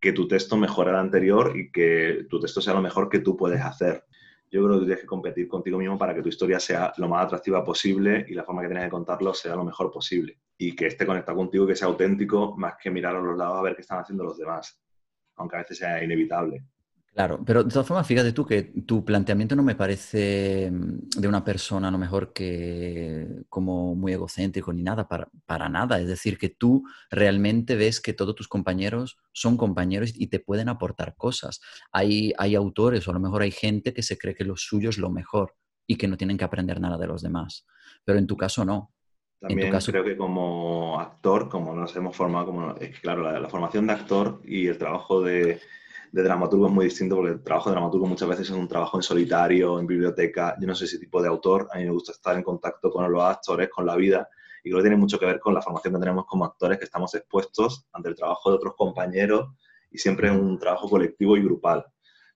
que 0.00 0.12
tu 0.12 0.26
texto 0.26 0.56
mejore 0.56 0.90
al 0.90 0.96
anterior 0.96 1.56
y 1.56 1.70
que 1.70 2.26
tu 2.28 2.40
texto 2.40 2.60
sea 2.60 2.74
lo 2.74 2.80
mejor 2.80 3.08
que 3.08 3.20
tú 3.20 3.36
puedes 3.36 3.60
hacer 3.60 4.04
yo 4.50 4.64
creo 4.64 4.78
que 4.78 4.86
tienes 4.86 5.00
que 5.00 5.06
competir 5.06 5.48
contigo 5.48 5.78
mismo 5.78 5.98
para 5.98 6.14
que 6.14 6.22
tu 6.22 6.28
historia 6.28 6.60
sea 6.60 6.92
lo 6.98 7.08
más 7.08 7.26
atractiva 7.26 7.64
posible 7.64 8.24
y 8.28 8.34
la 8.34 8.44
forma 8.44 8.62
que 8.62 8.68
tienes 8.68 8.84
de 8.84 8.90
contarlo 8.90 9.34
sea 9.34 9.56
lo 9.56 9.64
mejor 9.64 9.90
posible. 9.90 10.38
Y 10.56 10.74
que 10.74 10.86
esté 10.86 11.04
conectado 11.04 11.36
contigo, 11.36 11.66
que 11.66 11.74
sea 11.74 11.88
auténtico, 11.88 12.56
más 12.56 12.74
que 12.80 12.90
mirar 12.90 13.16
a 13.16 13.20
los 13.20 13.36
lados 13.36 13.58
a 13.58 13.62
ver 13.62 13.74
qué 13.74 13.82
están 13.82 14.00
haciendo 14.00 14.24
los 14.24 14.38
demás, 14.38 14.80
aunque 15.36 15.56
a 15.56 15.58
veces 15.60 15.78
sea 15.78 16.02
inevitable. 16.02 16.62
Claro, 17.16 17.42
pero 17.46 17.64
de 17.64 17.70
todas 17.70 17.86
formas, 17.86 18.06
fíjate 18.06 18.34
tú 18.34 18.44
que 18.44 18.62
tu 18.84 19.02
planteamiento 19.02 19.56
no 19.56 19.62
me 19.62 19.74
parece 19.74 20.70
mm, 20.70 21.18
de 21.18 21.26
una 21.26 21.42
persona 21.42 21.88
a 21.88 21.90
lo 21.90 21.96
mejor 21.96 22.34
que 22.34 23.26
como 23.48 23.94
muy 23.94 24.12
egocéntrico 24.12 24.70
ni 24.74 24.82
nada, 24.82 25.08
para, 25.08 25.26
para, 25.46 25.70
nada. 25.70 25.98
Es 25.98 26.08
decir, 26.08 26.36
que 26.36 26.50
tú 26.50 26.84
realmente 27.10 27.74
ves 27.74 28.02
que 28.02 28.12
todos 28.12 28.34
tus 28.34 28.48
compañeros 28.48 29.16
son 29.32 29.56
compañeros 29.56 30.12
y 30.14 30.26
te 30.26 30.40
pueden 30.40 30.68
aportar 30.68 31.16
cosas. 31.16 31.62
Hay, 31.90 32.34
hay 32.36 32.54
autores 32.54 33.08
o 33.08 33.12
a 33.12 33.14
lo 33.14 33.20
mejor 33.20 33.40
hay 33.40 33.50
gente 33.50 33.94
que 33.94 34.02
se 34.02 34.18
cree 34.18 34.34
que 34.34 34.44
lo 34.44 34.58
suyo 34.58 34.90
es 34.90 34.98
lo 34.98 35.08
mejor 35.08 35.54
y 35.86 35.96
que 35.96 36.08
no 36.08 36.18
tienen 36.18 36.36
que 36.36 36.44
aprender 36.44 36.82
nada 36.82 36.98
de 36.98 37.06
los 37.06 37.22
demás. 37.22 37.66
Pero 38.04 38.18
en 38.18 38.26
tu 38.26 38.36
caso 38.36 38.62
no. 38.66 38.92
También 39.40 39.72
caso... 39.72 39.90
creo 39.90 40.04
que 40.04 40.18
como 40.18 41.00
actor, 41.00 41.48
como 41.48 41.74
nos 41.74 41.96
hemos 41.96 42.14
formado, 42.14 42.44
como, 42.44 42.72
es 42.76 42.90
que 42.90 43.00
claro, 43.00 43.22
la 43.22 43.48
formación 43.48 43.86
de 43.86 43.94
actor 43.94 44.42
y 44.44 44.66
el 44.66 44.76
trabajo 44.76 45.22
de 45.22 45.62
de 46.16 46.22
dramaturgo 46.22 46.66
es 46.66 46.72
muy 46.72 46.86
distinto 46.86 47.14
porque 47.14 47.32
el 47.32 47.42
trabajo 47.42 47.68
de 47.68 47.74
dramaturgo 47.74 48.06
muchas 48.06 48.26
veces 48.26 48.48
es 48.48 48.56
un 48.56 48.66
trabajo 48.66 48.96
en 48.96 49.02
solitario, 49.02 49.78
en 49.78 49.86
biblioteca. 49.86 50.56
Yo 50.58 50.66
no 50.66 50.74
soy 50.74 50.86
ese 50.86 50.98
tipo 50.98 51.20
de 51.20 51.28
autor, 51.28 51.68
a 51.70 51.76
mí 51.76 51.84
me 51.84 51.90
gusta 51.90 52.12
estar 52.12 52.34
en 52.34 52.42
contacto 52.42 52.90
con 52.90 53.12
los 53.12 53.22
actores, 53.22 53.68
con 53.68 53.84
la 53.84 53.96
vida, 53.96 54.26
y 54.64 54.70
creo 54.70 54.78
que 54.78 54.84
tiene 54.84 54.96
mucho 54.96 55.18
que 55.18 55.26
ver 55.26 55.38
con 55.38 55.52
la 55.52 55.60
formación 55.60 55.92
que 55.92 56.00
tenemos 56.00 56.24
como 56.24 56.46
actores, 56.46 56.78
que 56.78 56.86
estamos 56.86 57.14
expuestos 57.14 57.86
ante 57.92 58.08
el 58.08 58.14
trabajo 58.14 58.48
de 58.48 58.56
otros 58.56 58.74
compañeros 58.76 59.50
y 59.90 59.98
siempre 59.98 60.28
es 60.28 60.34
un 60.34 60.58
trabajo 60.58 60.88
colectivo 60.88 61.36
y 61.36 61.42
grupal. 61.42 61.84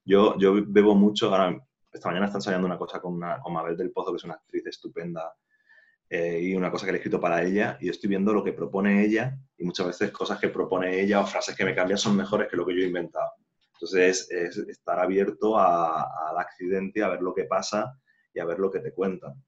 Yo, 0.05 0.37
yo 0.37 0.57
bebo 0.66 0.95
mucho, 0.95 1.31
ahora 1.31 1.59
esta 1.90 2.09
mañana 2.09 2.27
está 2.27 2.37
ensayando 2.37 2.66
una 2.66 2.77
cosa 2.77 3.01
con, 3.01 3.14
una, 3.14 3.40
con 3.40 3.55
Mabel 3.55 3.79
del 3.79 3.93
Pozo, 3.93 4.11
que 4.11 4.19
es 4.19 4.25
una 4.25 4.35
actriz 4.35 4.66
estupenda, 4.66 5.33
eh, 6.11 6.38
y 6.43 6.55
una 6.55 6.71
cosa 6.71 6.85
que 6.85 6.93
le 6.93 6.99
he 6.99 7.01
escrito 7.01 7.19
para 7.19 7.43
ella, 7.43 7.79
y 7.81 7.88
estoy 7.88 8.11
viendo 8.11 8.35
lo 8.35 8.45
que 8.45 8.53
propone 8.53 9.03
ella, 9.03 9.38
y 9.57 9.64
muchas 9.64 9.87
veces 9.87 10.11
cosas 10.11 10.38
que 10.38 10.49
propone 10.49 11.01
ella 11.01 11.21
o 11.21 11.27
frases 11.27 11.57
que 11.57 11.64
me 11.64 11.75
cambian 11.75 11.97
son 11.97 12.14
mejores 12.14 12.47
que 12.47 12.59
lo 12.59 12.66
que 12.66 12.77
yo 12.77 12.83
he 12.83 12.87
inventado. 12.87 13.31
Entonces, 13.81 14.29
es, 14.31 14.59
estar 14.59 14.99
abierto 14.99 15.59
al 15.59 16.38
accidente, 16.38 17.03
a 17.03 17.09
ver 17.09 17.23
lo 17.23 17.35
que 17.35 17.45
pasa 17.45 17.99
y 18.35 18.40
a 18.40 18.45
ver 18.45 18.59
lo 18.59 18.71
que 18.71 18.81
te 18.81 18.93
cuentan. 18.93 19.43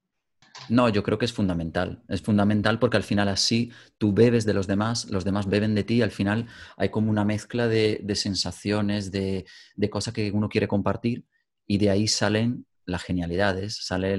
No, 0.69 0.89
yo 0.89 1.03
creo 1.03 1.19
que 1.19 1.27
es 1.27 1.33
fundamental. 1.33 2.03
Es 2.09 2.23
fundamental 2.23 2.79
porque 2.79 2.97
al 2.97 3.03
final 3.03 3.29
así 3.29 3.73
tú 3.99 4.15
bebes 4.15 4.47
de 4.47 4.55
los 4.55 4.67
demás, 4.67 5.11
los 5.11 5.25
demás 5.25 5.49
beben 5.49 5.75
de 5.75 5.85
ti 5.85 6.01
al 6.01 6.11
final 6.11 6.47
hay 6.77 6.89
como 6.89 7.11
una 7.11 7.25
mezcla 7.25 7.69
de, 7.69 8.03
sensaciones, 8.15 9.13
de, 9.13 9.45
cosas 9.91 10.15
que 10.15 10.31
uno 10.31 10.49
quiere 10.49 10.69
compartir 10.69 11.27
y 11.67 11.79
de 11.79 11.91
ahí 11.91 12.09
salen 12.09 12.67
las 12.87 13.03
genialidades, 13.03 13.85
sale, 13.85 14.17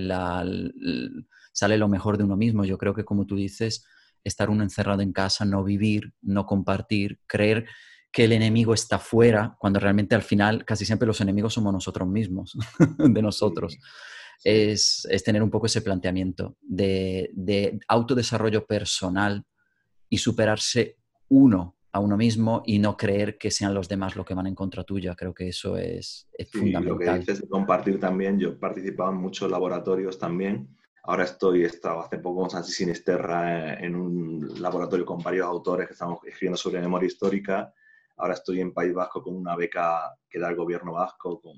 sale 1.54 1.78
lo 1.78 1.88
mejor 1.88 2.18
de 2.18 2.24
uno 2.24 2.38
mismo. 2.38 2.66
Yo 2.66 2.78
creo 2.78 2.94
que 2.94 3.06
como 3.06 3.26
tú 3.26 3.36
dices, 3.36 3.86
estar 4.24 4.50
uno 4.50 4.64
encerrado 4.64 5.02
en 5.02 5.12
casa, 5.12 5.46
no 5.46 5.64
vivir, 5.64 6.14
no 6.22 6.46
compartir, 6.46 7.20
creer 7.26 7.66
que 8.14 8.26
el 8.26 8.32
enemigo 8.32 8.76
está 8.76 9.00
fuera, 9.00 9.58
cuando 9.60 9.80
realmente 9.80 10.14
al 10.14 10.22
final 10.22 10.64
casi 10.64 10.86
siempre 10.86 11.08
los 11.08 11.20
enemigos 11.20 11.56
somos 11.56 11.74
nosotros 11.74 12.08
mismos, 12.08 12.56
de 13.00 13.22
nosotros. 13.24 13.80
Es, 14.44 15.08
tener 15.26 15.42
un 15.42 15.50
poco 15.50 15.66
ese 15.66 15.82
planteamiento 15.82 16.56
de, 16.62 17.80
autodesarrollo 17.88 18.68
personal 18.68 19.44
y 20.10 20.20
superarse 20.20 20.98
uno 21.30 21.76
a 21.92 22.00
uno 22.00 22.16
mismo 22.16 22.62
y 22.66 22.78
no 22.78 22.98
creer 22.98 23.38
que 23.38 23.50
sean 23.50 23.74
los 23.74 23.90
demás 23.90 24.16
los 24.16 24.26
que 24.26 24.36
van 24.36 24.46
en 24.46 24.56
contra 24.56 24.84
tuya. 24.84 25.16
Creo 25.16 25.34
que 25.34 25.48
eso 25.48 25.76
es, 25.76 26.30
fundamental. 26.52 26.86
Lo 26.86 27.00
que 27.00 27.20
dices 27.20 27.42
de 27.42 27.50
compartir 27.50 28.00
también, 28.00 28.38
yo 28.38 28.50
he 28.50 28.56
participado 28.56 29.12
en 29.12 29.18
muchos 29.18 29.50
laboratorios 29.50 30.20
también. 30.20 30.68
Ahora 31.04 31.24
estoy, 31.24 31.64
he 31.64 31.68
estado 31.68 32.02
hace 32.02 32.20
poco 32.20 32.42
con 32.42 32.50
Sansi 32.52 32.74
Sinisterra 32.74 33.74
en 33.74 33.96
un 33.96 34.62
laboratorio 34.62 35.04
con 35.04 35.22
varios 35.24 35.48
autores 35.48 35.88
que 35.88 35.94
estamos 35.94 36.20
escribiendo 36.26 36.58
sobre 36.58 36.80
memoria 36.80 37.08
histórica 37.08 37.74
Ahora 38.24 38.36
estoy 38.36 38.62
en 38.62 38.74
País 38.74 38.94
Vasco 38.94 39.22
con 39.22 39.36
una 39.36 39.54
beca 39.54 40.16
que 40.30 40.40
da 40.40 40.48
el 40.48 40.56
gobierno 40.56 40.94
vasco 40.94 41.42
con 41.42 41.58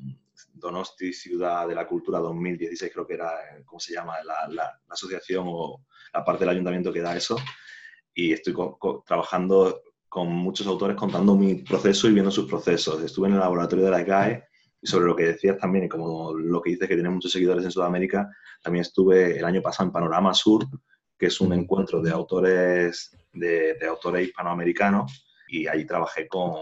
Donosti 0.52 1.14
Ciudad 1.14 1.68
de 1.68 1.76
la 1.76 1.86
Cultura 1.86 2.18
2016, 2.18 2.92
creo 2.92 3.06
que 3.06 3.14
era, 3.14 3.34
¿cómo 3.68 3.80
se 3.80 3.94
llama? 3.94 4.16
La, 4.24 4.48
la, 4.50 4.82
asociación 4.90 5.46
o 5.48 5.86
la 6.12 6.26
parte 6.26 6.40
del 6.40 6.50
ayuntamiento 6.50 6.92
que 6.92 7.02
da 7.02 7.16
eso. 7.16 7.38
Y 8.16 8.34
estoy 8.34 8.56
trabajando 9.06 9.80
con 10.10 10.30
muchos 10.30 10.66
autores 10.66 10.98
contando 10.98 11.36
mi 11.36 11.54
proceso 11.54 12.08
y 12.08 12.14
viendo 12.14 12.32
sus 12.32 12.50
procesos. 12.50 13.00
Estuve 13.04 13.28
en 13.28 13.36
el 13.36 13.42
laboratorio 13.42 13.86
de 13.86 13.92
la 13.92 14.04
GAE 14.04 14.46
y 14.82 14.88
sobre 14.88 15.06
lo 15.06 15.16
que 15.16 15.26
decías 15.26 15.60
también, 15.60 15.86
y 15.86 15.90
como 15.90 16.34
lo 16.34 16.64
que 16.64 16.72
dices 16.72 16.88
que 16.88 16.96
tiene 16.96 17.12
muchos 17.12 17.32
seguidores 17.32 17.64
en 17.64 17.70
Sudamérica, 17.70 18.28
también 18.64 18.82
estuve 18.82 19.38
el 19.38 19.46
año 19.46 19.62
pasado 19.62 19.86
en 19.86 19.94
Panorama 19.94 20.34
Sur, 20.34 20.66
que 21.16 21.28
es 21.28 21.40
un 21.40 21.54
encuentro 21.54 22.02
de 22.02 22.10
autores, 22.10 23.16
de, 23.34 23.76
de 23.76 23.86
autores 23.86 24.28
hispanoamericanos, 24.28 25.26
y 25.62 25.68
ahí 25.68 25.86
trabajé 25.86 26.28
con, 26.28 26.54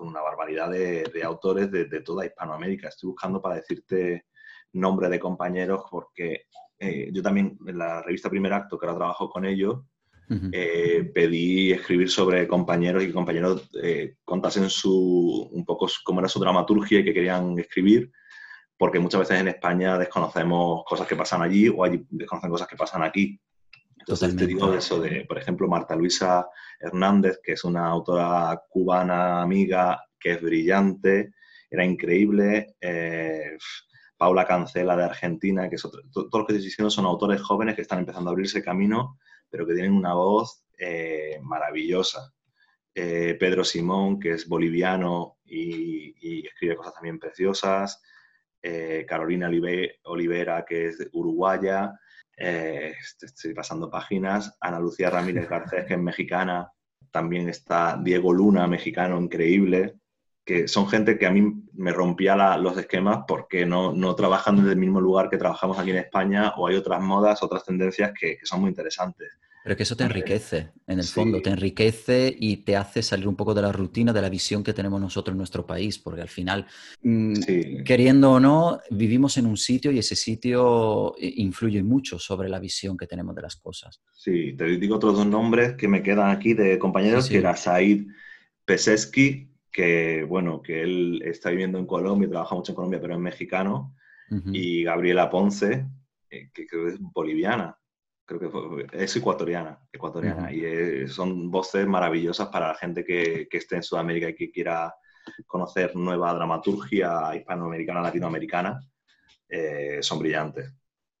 una 0.00 0.22
barbaridad 0.22 0.70
de, 0.70 1.22
autores 1.22 1.70
de, 1.70 2.00
toda 2.00 2.24
Hispanoamérica. 2.24 2.88
Estoy 2.88 3.08
buscando 3.08 3.42
para 3.42 3.56
decirte 3.56 4.24
nombre 4.72 5.10
de 5.10 5.20
compañeros 5.20 5.84
porque 5.90 6.46
eh, 6.78 7.10
yo 7.12 7.22
también 7.22 7.58
en 7.66 7.76
la 7.76 8.00
revista 8.00 8.30
Primer 8.30 8.54
Acto, 8.54 8.78
que 8.78 8.86
ahora 8.86 8.96
trabajo 8.98 9.28
con 9.28 9.44
ellos, 9.44 9.80
eh, 10.52 11.10
pedí 11.12 11.72
escribir 11.72 12.08
sobre 12.08 12.46
compañeros 12.46 13.02
y 13.02 13.08
que 13.08 13.12
compañeros 13.12 13.68
eh, 13.82 14.14
contasen 14.24 14.70
su, 14.70 15.50
un 15.52 15.64
poco 15.64 15.88
cómo 16.04 16.20
era 16.20 16.28
su 16.28 16.38
dramaturgia 16.38 17.00
y 17.00 17.04
que 17.04 17.12
querían 17.12 17.58
escribir, 17.58 18.12
porque 18.78 19.00
muchas 19.00 19.20
veces 19.20 19.40
en 19.40 19.48
España 19.48 19.98
desconocemos 19.98 20.84
cosas 20.86 21.08
que 21.08 21.16
pasan 21.16 21.42
allí 21.42 21.68
o 21.68 21.84
allí 21.84 22.06
desconocen 22.08 22.50
cosas 22.50 22.68
que 22.68 22.76
pasan 22.76 23.02
aquí. 23.02 23.40
Entonces 24.00 24.34
te 24.34 24.46
digo 24.46 24.72
eso 24.74 25.00
de, 25.00 25.24
por 25.26 25.38
ejemplo, 25.38 25.68
Marta 25.68 25.94
Luisa 25.94 26.48
Hernández, 26.80 27.38
que 27.42 27.52
es 27.52 27.64
una 27.64 27.86
autora 27.86 28.62
cubana 28.68 29.42
amiga 29.42 30.02
que 30.18 30.32
es 30.32 30.42
brillante, 30.42 31.34
era 31.70 31.84
increíble. 31.84 32.76
Eh, 32.80 33.56
Paula 34.16 34.46
Cancela 34.46 34.96
de 34.96 35.04
Argentina, 35.04 35.68
que 35.68 35.76
es 35.76 35.84
otro, 35.84 36.02
todo, 36.12 36.28
lo 36.32 36.46
que 36.46 36.52
estoy 36.52 36.64
diciendo 36.64 36.90
son 36.90 37.06
autores 37.06 37.40
jóvenes 37.40 37.74
que 37.74 37.82
están 37.82 38.00
empezando 38.00 38.28
a 38.28 38.32
abrirse 38.32 38.62
camino, 38.62 39.18
pero 39.48 39.66
que 39.66 39.74
tienen 39.74 39.92
una 39.92 40.14
voz 40.14 40.64
eh, 40.78 41.38
maravillosa. 41.42 42.32
Eh, 42.94 43.36
Pedro 43.38 43.64
Simón, 43.64 44.18
que 44.18 44.32
es 44.32 44.48
boliviano 44.48 45.38
y, 45.44 46.46
escribe 46.46 46.76
cosas 46.76 46.94
también 46.94 47.18
preciosas. 47.18 48.02
Carolina 49.08 49.50
Olivera, 50.04 50.66
que 50.68 50.88
es 50.88 51.08
uruguaya. 51.12 51.94
Eh, 52.42 52.94
estoy 53.20 53.52
pasando 53.52 53.90
páginas. 53.90 54.56
Ana 54.60 54.80
Lucía 54.80 55.10
Ramírez 55.10 55.48
Garcés, 55.48 55.84
que 55.84 55.94
es 55.94 56.00
mexicana. 56.00 56.72
También 57.10 57.48
está 57.50 58.00
Diego 58.02 58.32
Luna, 58.32 58.66
mexicano, 58.66 59.20
increíble. 59.20 59.96
Que 60.42 60.66
son 60.66 60.88
gente 60.88 61.18
que 61.18 61.26
a 61.26 61.30
mí 61.30 61.42
me 61.74 61.92
rompía 61.92 62.56
los 62.56 62.78
esquemas 62.78 63.24
porque 63.28 63.66
no, 63.66 63.92
no, 63.92 64.14
trabajan 64.14 64.56
desde 64.56 64.72
el 64.72 64.78
mismo 64.78 65.00
lugar 65.00 65.28
que 65.28 65.36
trabajamos 65.36 65.78
aquí 65.78 65.90
en 65.90 65.98
España 65.98 66.54
o 66.56 66.66
hay 66.66 66.76
otras 66.76 67.02
modas, 67.02 67.42
otras 67.42 67.62
tendencias 67.64 68.12
que 68.18 68.38
son 68.42 68.62
muy 68.62 68.70
interesantes. 68.70 69.38
Pero 69.62 69.76
que 69.76 69.82
eso 69.82 69.94
te 69.94 70.04
enriquece, 70.04 70.70
en 70.86 70.98
el 70.98 71.04
fondo, 71.04 71.42
te 71.42 71.50
enriquece 71.50 72.34
y 72.38 72.58
te 72.58 72.76
hace 72.76 73.02
salir 73.02 73.28
un 73.28 73.36
poco 73.36 73.52
de 73.52 73.60
la 73.60 73.70
rutina, 73.70 74.12
de 74.12 74.22
la 74.22 74.30
visión 74.30 74.64
que 74.64 74.72
tenemos 74.72 74.98
nosotros 75.00 75.34
en 75.34 75.38
nuestro 75.38 75.66
país, 75.66 75.98
porque 75.98 76.22
al 76.22 76.28
final, 76.28 76.66
mm, 77.02 77.82
queriendo 77.84 78.32
o 78.32 78.40
no, 78.40 78.80
vivimos 78.90 79.36
en 79.36 79.46
un 79.46 79.58
sitio 79.58 79.90
y 79.90 79.98
ese 79.98 80.16
sitio 80.16 81.14
eh, 81.18 81.34
influye 81.36 81.82
mucho 81.82 82.18
sobre 82.18 82.48
la 82.48 82.58
visión 82.58 82.96
que 82.96 83.06
tenemos 83.06 83.34
de 83.34 83.42
las 83.42 83.56
cosas. 83.56 84.00
Sí, 84.14 84.54
te 84.54 84.64
digo 84.64 84.96
otros 84.96 85.14
dos 85.14 85.26
nombres 85.26 85.74
que 85.74 85.88
me 85.88 86.02
quedan 86.02 86.30
aquí 86.30 86.54
de 86.54 86.78
compañeros, 86.78 87.28
que 87.28 87.38
era 87.38 87.54
Said 87.54 88.06
Peseski, 88.64 89.50
que 89.70 90.24
bueno, 90.24 90.62
que 90.62 90.82
él 90.82 91.22
está 91.24 91.50
viviendo 91.50 91.78
en 91.78 91.86
Colombia 91.86 92.30
trabaja 92.30 92.54
mucho 92.54 92.72
en 92.72 92.76
Colombia, 92.76 93.00
pero 93.00 93.14
es 93.14 93.20
mexicano, 93.20 93.94
y 94.52 94.84
Gabriela 94.84 95.28
Ponce, 95.28 95.86
eh, 96.30 96.50
que 96.54 96.64
creo 96.64 96.86
que 96.86 96.92
es 96.92 97.00
boliviana 97.00 97.79
creo 98.38 98.86
que 98.86 98.86
es 98.92 99.16
ecuatoriana, 99.16 99.78
ecuatoriana 99.92 100.52
y 100.52 101.08
son 101.08 101.50
voces 101.50 101.86
maravillosas 101.86 102.48
para 102.48 102.68
la 102.68 102.74
gente 102.74 103.04
que, 103.04 103.48
que, 103.50 103.58
esté 103.58 103.76
en 103.76 103.82
Sudamérica 103.82 104.28
y 104.28 104.34
que 104.34 104.50
quiera 104.50 104.94
conocer 105.46 105.96
nueva 105.96 106.32
dramaturgia 106.34 107.34
hispanoamericana, 107.34 108.00
latinoamericana, 108.00 108.80
eh, 109.48 109.98
son 110.00 110.18
brillantes. 110.20 110.72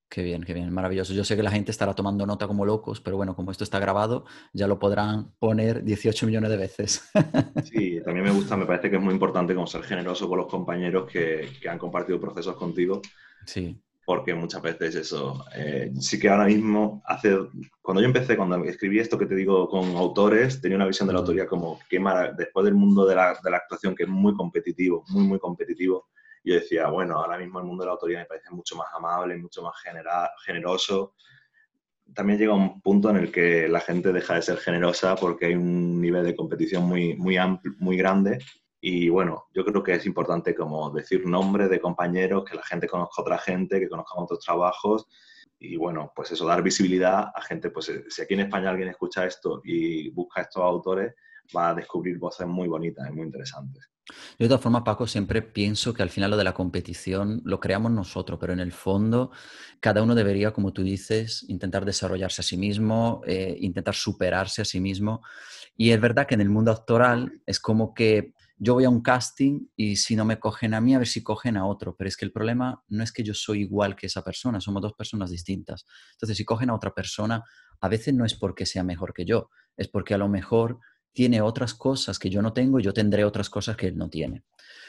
Qué 0.08 0.22
bien, 0.22 0.42
qué 0.42 0.54
bien, 0.54 0.72
maravilloso. 0.72 1.12
Yo 1.12 1.24
sé 1.24 1.36
que 1.36 1.42
la 1.42 1.52
gente 1.52 1.70
estará 1.70 1.94
tomando 1.94 2.26
nota 2.26 2.48
como 2.48 2.64
locos, 2.64 3.00
pero 3.00 3.16
bueno, 3.16 3.36
como 3.36 3.52
esto 3.52 3.62
está 3.62 3.78
grabado, 3.78 4.24
ya 4.52 4.66
lo 4.66 4.78
podrán 4.80 5.32
poner 5.38 5.84
18 5.84 6.26
millones 6.26 6.50
de 6.50 6.56
veces. 6.56 7.10
Sí, 7.64 8.00
también 8.04 8.24
me 8.24 8.32
gusta, 8.32 8.56
me 8.56 8.66
parece 8.66 8.90
que 8.90 8.96
es 8.96 9.02
muy 9.02 9.14
importante 9.14 9.54
como 9.54 9.66
ser 9.66 9.82
generoso 9.82 10.28
con 10.28 10.38
los 10.38 10.48
compañeros 10.48 11.08
que, 11.10 11.48
que 11.60 11.68
han 11.68 11.78
compartido 11.78 12.20
procesos 12.20 12.56
contigo. 12.56 13.00
Sí 13.46 13.80
porque 14.04 14.34
muchas 14.34 14.62
veces 14.62 14.94
eso, 14.94 15.44
eh, 15.54 15.92
sí 16.00 16.18
que 16.18 16.28
ahora 16.28 16.46
mismo, 16.46 17.02
hace, 17.04 17.36
cuando 17.80 18.00
yo 18.00 18.06
empecé, 18.06 18.36
cuando 18.36 18.56
escribí 18.64 18.98
esto 18.98 19.18
que 19.18 19.26
te 19.26 19.34
digo 19.34 19.68
con 19.68 19.96
autores, 19.96 20.60
tenía 20.60 20.76
una 20.76 20.86
visión 20.86 21.06
de 21.06 21.14
la 21.14 21.20
autoría 21.20 21.46
como 21.46 21.78
que 21.88 22.02
después 22.36 22.64
del 22.64 22.74
mundo 22.74 23.06
de 23.06 23.14
la, 23.14 23.38
de 23.42 23.50
la, 23.50 23.58
actuación 23.58 23.94
que 23.94 24.04
es 24.04 24.08
muy 24.08 24.34
competitivo, 24.34 25.04
muy, 25.08 25.24
muy 25.24 25.38
competitivo, 25.38 26.08
yo 26.42 26.54
decía, 26.54 26.88
bueno, 26.88 27.18
ahora 27.18 27.38
mismo 27.38 27.60
el 27.60 27.66
mundo 27.66 27.84
de 27.84 27.86
la 27.86 27.92
autoría 27.92 28.18
me 28.20 28.24
parece 28.24 28.50
mucho 28.50 28.74
más 28.76 28.88
amable, 28.94 29.36
mucho 29.36 29.62
más 29.62 29.74
generoso. 30.44 31.14
También 32.14 32.38
llega 32.38 32.54
un 32.54 32.80
punto 32.80 33.10
en 33.10 33.16
el 33.16 33.30
que 33.30 33.68
la 33.68 33.80
gente 33.80 34.12
deja 34.12 34.34
de 34.34 34.42
ser 34.42 34.56
generosa 34.56 35.14
porque 35.16 35.46
hay 35.46 35.54
un 35.54 36.00
nivel 36.00 36.24
de 36.24 36.34
competición 36.34 36.84
muy, 36.84 37.14
muy 37.16 37.36
amplio, 37.36 37.74
muy 37.78 37.96
grande 37.96 38.38
y 38.80 39.10
bueno, 39.10 39.46
yo 39.52 39.64
creo 39.64 39.82
que 39.82 39.94
es 39.94 40.06
importante 40.06 40.54
como 40.54 40.90
decir 40.90 41.26
nombres 41.26 41.68
de 41.68 41.80
compañeros, 41.80 42.44
que 42.44 42.56
la 42.56 42.62
gente 42.62 42.88
conozca 42.88 43.20
otra 43.20 43.38
gente, 43.38 43.78
que 43.78 43.88
conozcan 43.88 44.22
otros 44.22 44.40
trabajos. 44.40 45.06
Y 45.58 45.76
bueno, 45.76 46.10
pues 46.16 46.32
eso, 46.32 46.46
dar 46.46 46.62
visibilidad 46.62 47.26
a 47.34 47.42
gente, 47.42 47.70
pues 47.70 47.90
eh, 47.90 48.04
si 48.08 48.22
aquí 48.22 48.32
en 48.32 48.40
España 48.40 48.70
alguien 48.70 48.88
escucha 48.88 49.26
esto 49.26 49.60
y 49.62 50.08
busca 50.10 50.40
estos 50.40 50.62
autores, 50.62 51.14
va 51.54 51.70
a 51.70 51.74
descubrir 51.74 52.18
voces 52.18 52.46
muy 52.46 52.68
bonitas 52.68 53.06
y 53.06 53.12
muy 53.12 53.26
interesantes. 53.26 53.90
de 54.38 54.46
todas 54.46 54.62
formas, 54.62 54.82
Paco, 54.82 55.06
siempre 55.06 55.42
pienso 55.42 55.92
que 55.92 56.02
al 56.02 56.08
final 56.08 56.30
lo 56.30 56.38
de 56.38 56.44
la 56.44 56.54
competición 56.54 57.42
lo 57.44 57.60
creamos 57.60 57.92
nosotros, 57.92 58.38
pero 58.40 58.54
en 58.54 58.60
el 58.60 58.72
fondo 58.72 59.30
cada 59.80 60.02
uno 60.02 60.14
debería, 60.14 60.52
como 60.52 60.72
tú 60.72 60.82
dices, 60.82 61.44
intentar 61.48 61.84
desarrollarse 61.84 62.40
a 62.40 62.44
sí 62.44 62.56
mismo, 62.56 63.20
eh, 63.26 63.56
intentar 63.60 63.94
superarse 63.94 64.62
a 64.62 64.64
sí 64.64 64.80
mismo. 64.80 65.20
Y 65.76 65.90
es 65.90 66.00
verdad 66.00 66.26
que 66.26 66.34
en 66.34 66.40
el 66.40 66.48
mundo 66.48 66.72
actoral 66.72 67.42
es 67.44 67.60
como 67.60 67.92
que 67.92 68.32
yo 68.62 68.74
voy 68.74 68.84
a 68.84 68.90
un 68.90 69.00
casting 69.00 69.68
y 69.74 69.96
si 69.96 70.14
no 70.14 70.26
me 70.26 70.38
cogen 70.38 70.74
a 70.74 70.82
mí, 70.82 70.94
a 70.94 70.98
ver 70.98 71.06
si 71.08 71.22
cogen 71.22 71.56
a 71.56 71.66
otro. 71.66 71.96
Pero 71.96 72.08
es 72.08 72.16
que 72.16 72.26
el 72.26 72.30
problema 72.30 72.84
no 72.88 73.02
es 73.02 73.10
que 73.10 73.22
yo 73.22 73.32
soy 73.32 73.62
igual 73.62 73.96
que 73.96 74.06
esa 74.06 74.22
persona, 74.22 74.60
somos 74.60 74.82
dos 74.82 74.92
personas 74.92 75.30
distintas. 75.30 75.86
Entonces, 76.12 76.36
si 76.36 76.44
cogen 76.44 76.68
a 76.68 76.74
otra 76.74 76.92
persona, 76.92 77.42
a 77.80 77.88
veces 77.88 78.12
no 78.12 78.26
es 78.26 78.34
porque 78.34 78.66
sea 78.66 78.84
mejor 78.84 79.14
que 79.14 79.24
yo, 79.24 79.48
es 79.78 79.88
porque 79.88 80.12
a 80.12 80.18
lo 80.18 80.28
mejor 80.28 80.78
tiene 81.14 81.40
otras 81.40 81.72
cosas 81.72 82.18
que 82.18 82.28
yo 82.28 82.42
no 82.42 82.52
tengo 82.52 82.78
y 82.78 82.82
yo 82.82 82.92
tendré 82.92 83.24
otras 83.24 83.48
cosas 83.48 83.78
que 83.78 83.86
él 83.86 83.96
no 83.96 84.10
tiene. 84.10 84.44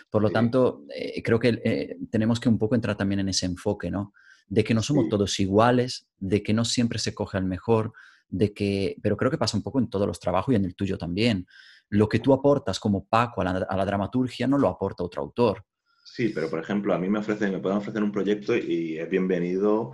Por 0.10 0.22
lo 0.22 0.32
tanto, 0.32 0.84
eh, 0.94 1.24
creo 1.24 1.40
que 1.40 1.62
eh, 1.64 1.98
tenemos 2.12 2.42
que 2.42 2.50
un 2.50 2.58
poco 2.58 2.76
entrar 2.76 2.98
también 2.98 3.22
en 3.22 3.30
ese 3.30 3.46
enfoque, 3.46 3.90
¿no? 3.90 4.14
De 4.50 4.66
que 4.66 4.74
no 4.74 4.84
somos 4.84 5.08
todos 5.08 5.40
iguales, 5.40 6.08
de 6.20 6.44
que 6.44 6.54
no 6.54 6.66
siempre 6.66 7.00
se 7.00 7.16
coge 7.16 7.38
al 7.38 7.46
mejor, 7.46 7.94
de 8.28 8.54
que, 8.54 8.98
pero 9.02 9.16
creo 9.16 9.32
que 9.32 9.38
pasa 9.38 9.56
un 9.56 9.64
poco 9.64 9.80
en 9.80 9.90
todos 9.90 10.06
los 10.06 10.20
trabajos 10.20 10.52
y 10.52 10.58
en 10.58 10.66
el 10.66 10.76
tuyo 10.76 10.98
también 10.98 11.48
lo 11.92 12.08
que 12.08 12.20
tú 12.20 12.34
aportas 12.34 12.80
como 12.80 13.06
Paco 13.06 13.42
a 13.42 13.44
la, 13.44 13.86
dramaturgia 13.86 14.48
no 14.48 14.58
lo 14.58 14.70
aporta 14.70 15.04
otro 15.04 15.22
autor. 15.22 15.66
Sí, 16.06 16.30
pero 16.34 16.50
por 16.50 16.60
ejemplo, 16.60 16.94
a 16.94 16.98
mí 16.98 17.10
me 17.10 17.20
ofrecen, 17.20 17.52
me 17.52 17.60
pueden 17.60 17.78
ofrecer 17.80 18.02
un 18.02 18.12
proyecto 18.12 18.56
y 18.56 18.98
es 18.98 19.10
bienvenido 19.10 19.92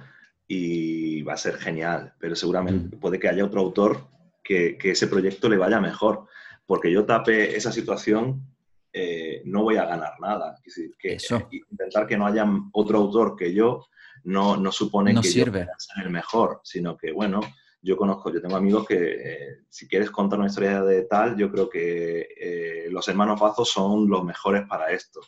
y 0.47 1.23
va 1.23 1.33
a 1.33 1.37
ser 1.37 1.55
genial, 1.57 2.13
pero 2.19 2.35
seguramente 2.35 2.95
mm. 2.95 2.99
puede 2.99 3.19
que 3.19 3.27
haya 3.27 3.43
otro 3.43 3.61
autor 3.61 4.07
que, 4.43 4.77
ese 4.81 5.07
proyecto 5.07 5.49
le 5.49 5.57
vaya 5.57 5.81
mejor, 5.81 6.27
porque 6.67 6.91
yo 6.91 7.03
tape 7.03 7.57
esa 7.57 7.71
situación, 7.71 8.45
eh, 8.93 9.41
no 9.45 9.63
voy 9.63 9.77
a 9.77 9.85
ganar 9.85 10.13
nada. 10.19 10.55
que 10.99 11.15
Eso. 11.15 11.49
intentar 11.51 12.05
que 12.05 12.17
no 12.17 12.27
haya 12.27 12.45
otro 12.73 12.99
autor 12.99 13.35
que 13.35 13.53
yo 13.53 13.87
no, 14.23 14.55
no 14.55 14.71
supone 14.71 15.15
que 15.15 15.23
sirve. 15.23 15.61
yo 15.61 15.73
sea 15.77 16.03
el 16.03 16.11
mejor, 16.11 16.61
sino 16.63 16.95
que, 16.95 17.11
bueno, 17.11 17.41
yo 17.87 17.95
conozco, 17.95 18.29
yo 18.29 18.41
tengo 18.41 18.57
amigos 18.57 18.85
que 18.85 18.95
eh, 18.97 19.59
si 19.69 19.87
quieres 19.87 20.11
contar 20.11 20.37
una 20.39 20.49
historia 20.49 20.81
de 20.81 21.03
tal, 21.03 21.37
yo 21.37 21.49
creo 21.49 21.69
que 21.69 22.27
eh, 22.37 22.87
los 22.91 23.07
hermanos 23.07 23.39
Bazos 23.39 23.69
son 23.69 24.09
los 24.09 24.25
mejores 24.25 24.67
para 24.67 24.91
esto. 24.91 25.21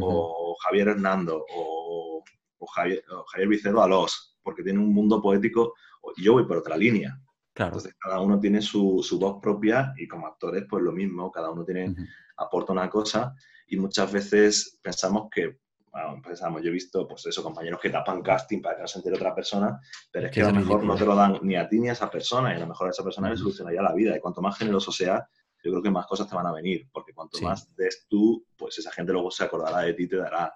O 0.00 0.56
Javier 0.62 0.88
Hernando, 0.88 1.44
o, 1.54 2.24
Javier, 2.74 3.02
Javier, 3.32 3.48
Vicedo 3.48 3.82
Alós, 3.82 4.38
porque 4.42 4.62
tiene 4.62 4.78
un 4.78 4.94
mundo 4.94 5.20
poético, 5.20 5.74
y 6.16 6.22
yo 6.22 6.34
voy 6.34 6.46
por 6.46 6.58
otra 6.58 6.76
línea. 6.76 7.20
Claro. 7.52 7.72
Entonces, 7.72 7.94
cada 7.98 8.20
uno 8.20 8.40
tiene 8.40 8.62
su, 8.62 9.02
su, 9.02 9.18
voz 9.18 9.38
propia 9.42 9.92
y 9.98 10.08
como 10.08 10.26
actores, 10.26 10.64
pues 10.70 10.82
lo 10.82 10.92
mismo, 10.92 11.30
cada 11.30 11.50
uno 11.50 11.64
tiene, 11.64 11.94
aporta 12.36 12.72
una 12.72 12.88
cosa 12.88 13.34
y 13.66 13.76
muchas 13.76 14.10
veces 14.10 14.78
pensamos 14.80 15.28
que 15.30 15.58
bueno, 15.90 16.22
pensamos, 16.22 16.62
yo 16.62 16.68
he 16.68 16.72
visto, 16.72 17.06
pues 17.06 17.26
eso, 17.26 17.42
compañeros 17.42 17.80
que 17.80 17.90
tapan 17.90 18.22
casting 18.22 18.62
para 18.62 18.76
que 18.76 18.82
no 18.82 18.88
se 18.88 18.98
entere 18.98 19.16
otra 19.16 19.34
persona, 19.34 19.80
pero 20.10 20.26
es 20.26 20.32
que 20.32 20.42
a 20.42 20.46
lo 20.46 20.54
mejor 20.54 20.84
no 20.84 20.94
te 20.94 21.04
lo 21.04 21.16
dan 21.16 21.38
ni 21.42 21.56
a 21.56 21.68
ti 21.68 21.80
ni 21.80 21.88
a 21.88 21.92
esa 21.92 22.10
persona, 22.10 22.52
y 22.52 22.56
a 22.56 22.60
lo 22.60 22.68
mejor 22.68 22.86
a 22.86 22.90
esa 22.90 23.02
persona 23.02 23.30
le 23.30 23.36
solucionaría 23.36 23.82
la 23.82 23.92
vida. 23.92 24.16
Y 24.16 24.20
cuanto 24.20 24.40
más 24.40 24.56
generoso 24.56 24.92
sea, 24.92 25.28
yo 25.62 25.70
creo 25.72 25.82
que 25.82 25.90
más 25.90 26.06
cosas 26.06 26.28
te 26.28 26.36
van 26.36 26.46
a 26.46 26.52
venir, 26.52 26.88
porque 26.92 27.12
cuanto 27.12 27.40
más 27.40 27.74
des 27.74 28.06
tú, 28.08 28.46
pues 28.56 28.78
esa 28.78 28.92
gente 28.92 29.12
luego 29.12 29.30
se 29.30 29.44
acordará 29.44 29.80
de 29.80 29.94
ti 29.94 30.04
y 30.04 30.08
te 30.08 30.16
dará. 30.16 30.54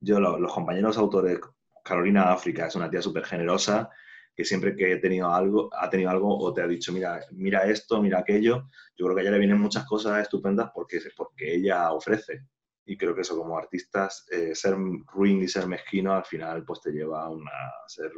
yo, 0.00 0.20
los 0.20 0.52
compañeros 0.52 0.98
autores, 0.98 1.40
Carolina 1.82 2.32
África 2.32 2.66
es 2.66 2.74
una 2.74 2.90
tía 2.90 3.00
súper 3.00 3.24
generosa, 3.24 3.88
que 4.34 4.44
siempre 4.44 4.76
que 4.76 4.92
he 4.92 4.96
tenido 4.98 5.32
algo, 5.32 5.70
ha 5.72 5.88
tenido 5.88 6.10
algo 6.10 6.36
o 6.38 6.52
te 6.52 6.60
ha 6.60 6.66
dicho, 6.66 6.92
mira, 6.92 7.20
mira 7.30 7.64
esto, 7.64 8.02
mira 8.02 8.18
aquello, 8.18 8.68
yo 8.94 9.06
creo 9.06 9.14
que 9.14 9.20
a 9.20 9.22
ella 9.22 9.30
le 9.32 9.38
vienen 9.38 9.58
muchas 9.58 9.86
cosas 9.86 10.20
estupendas 10.20 10.70
porque, 10.74 11.00
porque 11.16 11.54
ella 11.54 11.90
ofrece. 11.92 12.44
Y 12.86 12.96
creo 12.96 13.14
que 13.14 13.22
eso 13.22 13.36
como 13.36 13.58
artistas, 13.58 14.26
eh, 14.30 14.54
ser 14.54 14.76
ruin 15.12 15.42
y 15.42 15.48
ser 15.48 15.66
mezquino 15.66 16.12
al 16.12 16.24
final 16.24 16.64
pues 16.64 16.80
te 16.80 16.92
lleva 16.92 17.24
a, 17.24 17.28
una, 17.28 17.50
ser 17.86 18.12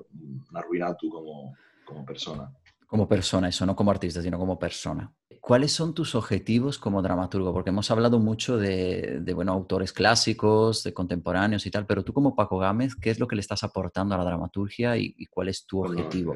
una 0.50 0.60
ruina 0.60 0.94
tú 0.94 1.08
como, 1.10 1.54
como 1.84 2.04
persona. 2.04 2.52
Como 2.86 3.08
persona, 3.08 3.48
eso, 3.48 3.66
no 3.66 3.74
como 3.74 3.90
artista, 3.90 4.22
sino 4.22 4.38
como 4.38 4.58
persona. 4.58 5.12
¿Cuáles 5.40 5.72
son 5.72 5.94
tus 5.94 6.14
objetivos 6.14 6.78
como 6.78 7.00
dramaturgo? 7.00 7.52
Porque 7.52 7.70
hemos 7.70 7.90
hablado 7.90 8.18
mucho 8.18 8.58
de, 8.58 9.22
bueno, 9.34 9.52
autores 9.52 9.92
clásicos, 9.92 10.82
de 10.82 10.92
contemporáneos 10.92 11.64
y 11.64 11.70
tal, 11.70 11.86
pero 11.86 12.04
tú 12.04 12.12
como 12.12 12.34
Paco 12.34 12.58
Gámez, 12.58 12.94
¿qué 12.94 13.10
es 13.10 13.18
lo 13.18 13.26
que 13.26 13.36
le 13.36 13.40
estás 13.40 13.62
aportando 13.62 14.14
a 14.14 14.18
la 14.18 14.24
dramaturgia 14.24 14.96
y, 14.96 15.26
cuál 15.26 15.48
es 15.48 15.64
tu 15.64 15.80
objetivo? 15.84 16.34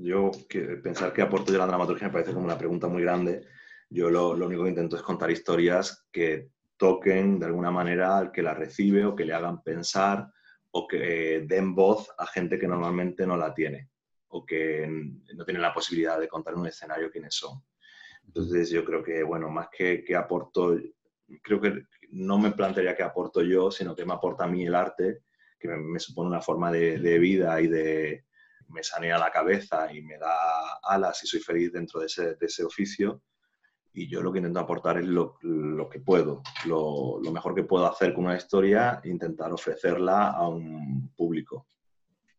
yo 0.00 0.30
que, 0.48 0.60
pensar 0.76 1.12
que 1.12 1.22
aporto 1.22 1.52
yo 1.52 1.56
a 1.56 1.66
la 1.66 1.66
dramaturgia 1.66 2.06
me 2.06 2.12
parece 2.12 2.32
como 2.32 2.44
una 2.44 2.58
pregunta 2.58 2.88
muy 2.88 3.02
grande. 3.02 3.46
Yo 3.90 4.10
lo, 4.10 4.34
lo 4.34 4.46
único 4.46 4.64
que 4.64 4.70
intento 4.70 4.96
es 4.96 5.02
contar 5.02 5.30
historias 5.30 6.06
que 6.12 6.50
toquen 6.76 7.38
de 7.38 7.46
alguna 7.46 7.70
manera 7.70 8.18
al 8.18 8.32
que 8.32 8.42
la 8.42 8.54
recibe 8.54 9.04
o 9.04 9.14
que 9.14 9.24
le 9.24 9.34
hagan 9.34 9.62
pensar 9.62 10.28
o 10.72 10.88
que 10.88 11.44
den 11.46 11.74
voz 11.74 12.08
a 12.18 12.26
gente 12.26 12.58
que 12.58 12.66
normalmente 12.66 13.26
no 13.26 13.36
la 13.36 13.52
tiene 13.54 13.90
o 14.28 14.44
que 14.44 14.86
no 14.88 15.44
tienen 15.44 15.62
la 15.62 15.74
posibilidad 15.74 16.18
de 16.18 16.28
contar 16.28 16.54
en 16.54 16.60
un 16.60 16.66
escenario 16.66 17.10
quiénes 17.10 17.34
son. 17.34 17.62
Entonces 18.24 18.70
yo 18.70 18.84
creo 18.84 19.02
que, 19.02 19.22
bueno, 19.22 19.50
más 19.50 19.68
que, 19.70 20.02
que 20.02 20.16
aporto, 20.16 20.78
creo 21.42 21.60
que 21.60 21.84
no 22.10 22.38
me 22.38 22.52
plantearía 22.52 22.96
que 22.96 23.02
aporto 23.02 23.42
yo, 23.42 23.70
sino 23.70 23.94
que 23.94 24.06
me 24.06 24.14
aporta 24.14 24.44
a 24.44 24.48
mí 24.48 24.64
el 24.64 24.74
arte, 24.74 25.22
que 25.58 25.68
me, 25.68 25.98
supone 25.98 26.28
una 26.28 26.40
forma 26.40 26.72
de, 26.72 27.18
vida 27.18 27.60
y 27.60 27.68
de, 27.68 28.24
me 28.68 28.82
sanea 28.82 29.18
la 29.18 29.30
cabeza 29.30 29.92
y 29.92 30.02
me 30.02 30.18
da 30.18 30.78
alas 30.82 31.22
y 31.24 31.26
soy 31.26 31.40
feliz 31.40 31.72
dentro 31.72 32.00
de 32.00 32.06
ese, 32.06 32.34
de 32.34 32.46
ese 32.46 32.64
oficio. 32.64 33.22
Y 33.94 34.08
yo 34.08 34.22
lo 34.22 34.32
que 34.32 34.38
intento 34.38 34.60
aportar 34.60 34.98
es 34.98 35.06
lo, 35.06 35.36
lo 35.42 35.88
que 35.88 36.00
puedo, 36.00 36.42
lo, 36.66 37.20
lo, 37.22 37.32
mejor 37.32 37.54
que 37.54 37.64
puedo 37.64 37.86
hacer 37.86 38.14
con 38.14 38.24
una 38.24 38.36
historia, 38.36 39.00
intentar 39.04 39.52
ofrecerla 39.52 40.30
a 40.30 40.48
un 40.48 41.12
público. 41.14 41.66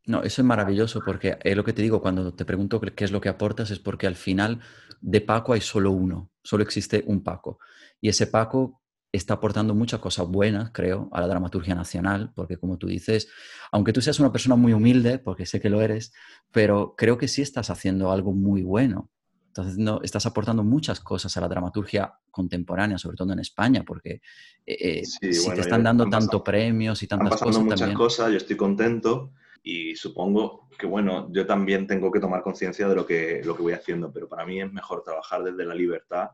No, 0.05 0.21
eso 0.23 0.41
es 0.41 0.45
maravilloso 0.45 1.01
porque 1.05 1.37
es 1.41 1.55
lo 1.55 1.63
que 1.63 1.73
te 1.73 1.81
digo 1.81 2.01
cuando 2.01 2.33
te 2.33 2.43
pregunto 2.43 2.81
qué 2.81 3.05
es 3.05 3.11
lo 3.11 3.21
que 3.21 3.29
aportas, 3.29 3.71
es 3.71 3.79
porque 3.79 4.07
al 4.07 4.15
final 4.15 4.59
de 4.99 5.21
Paco 5.21 5.53
hay 5.53 5.61
solo 5.61 5.91
uno, 5.91 6.31
solo 6.43 6.63
existe 6.63 7.03
un 7.07 7.23
Paco. 7.23 7.59
Y 8.01 8.09
ese 8.09 8.27
Paco 8.27 8.81
está 9.13 9.35
aportando 9.35 9.75
muchas 9.75 9.99
cosas 9.99 10.27
buenas, 10.27 10.71
creo, 10.71 11.07
a 11.13 11.21
la 11.21 11.27
dramaturgia 11.27 11.75
nacional, 11.75 12.33
porque 12.35 12.57
como 12.57 12.77
tú 12.77 12.87
dices, 12.87 13.29
aunque 13.71 13.93
tú 13.93 14.01
seas 14.01 14.19
una 14.19 14.31
persona 14.31 14.55
muy 14.55 14.73
humilde, 14.73 15.19
porque 15.19 15.45
sé 15.45 15.61
que 15.61 15.69
lo 15.69 15.81
eres, 15.81 16.11
pero 16.51 16.95
creo 16.97 17.17
que 17.17 17.27
sí 17.27 17.41
estás 17.41 17.69
haciendo 17.69 18.11
algo 18.11 18.33
muy 18.33 18.63
bueno. 18.63 19.09
Entonces, 19.53 19.77
no, 19.77 20.01
estás 20.01 20.25
aportando 20.25 20.63
muchas 20.63 20.99
cosas 20.99 21.37
a 21.37 21.41
la 21.41 21.47
dramaturgia 21.47 22.11
contemporánea, 22.31 22.97
sobre 22.97 23.15
todo 23.15 23.33
en 23.33 23.39
España, 23.39 23.83
porque 23.85 24.19
eh, 24.65 25.01
eh, 25.01 25.05
si 25.05 25.19
te 25.19 25.61
están 25.61 25.83
dando 25.83 26.09
tanto 26.09 26.43
premios 26.43 27.03
y 27.03 27.07
tantas 27.07 27.39
cosas. 27.39 27.63
muchas 27.63 27.91
cosas, 27.91 28.31
yo 28.31 28.37
estoy 28.37 28.57
contento 28.57 29.33
y 29.61 29.95
supongo 29.95 30.67
que, 30.75 30.87
bueno, 30.87 31.29
yo 31.31 31.45
también 31.45 31.85
tengo 31.85 32.11
que 32.11 32.19
tomar 32.19 32.41
conciencia 32.41 32.87
de 32.87 32.95
lo 32.95 33.05
que, 33.05 33.43
lo 33.45 33.55
que 33.55 33.61
voy 33.61 33.73
haciendo, 33.73 34.11
pero 34.11 34.27
para 34.27 34.43
mí 34.43 34.59
es 34.59 34.73
mejor 34.73 35.03
trabajar 35.03 35.43
desde 35.43 35.65
la 35.65 35.75
libertad, 35.75 36.31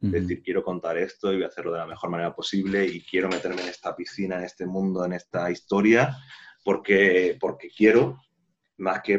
es 0.00 0.10
decir, 0.10 0.42
quiero 0.42 0.64
contar 0.64 0.96
esto 0.96 1.30
y 1.30 1.36
voy 1.36 1.44
a 1.44 1.48
hacerlo 1.48 1.72
de 1.72 1.78
la 1.78 1.86
mejor 1.86 2.08
manera 2.08 2.34
posible 2.34 2.86
y 2.86 3.02
quiero 3.02 3.28
meterme 3.28 3.62
en 3.62 3.68
esta 3.68 3.94
piscina, 3.94 4.38
en 4.38 4.44
este 4.44 4.64
mundo, 4.64 5.04
en 5.04 5.12
esta 5.12 5.50
historia, 5.50 6.16
porque, 6.64 7.36
porque 7.38 7.68
quiero, 7.68 8.18
más 8.78 9.02
que 9.02 9.18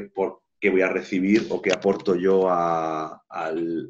porque 0.64 0.72
voy 0.72 0.82
a 0.82 0.94
recibir 0.94 1.48
o 1.50 1.62
que 1.62 1.74
aporto 1.74 2.16
yo 2.16 2.50
al... 2.50 3.90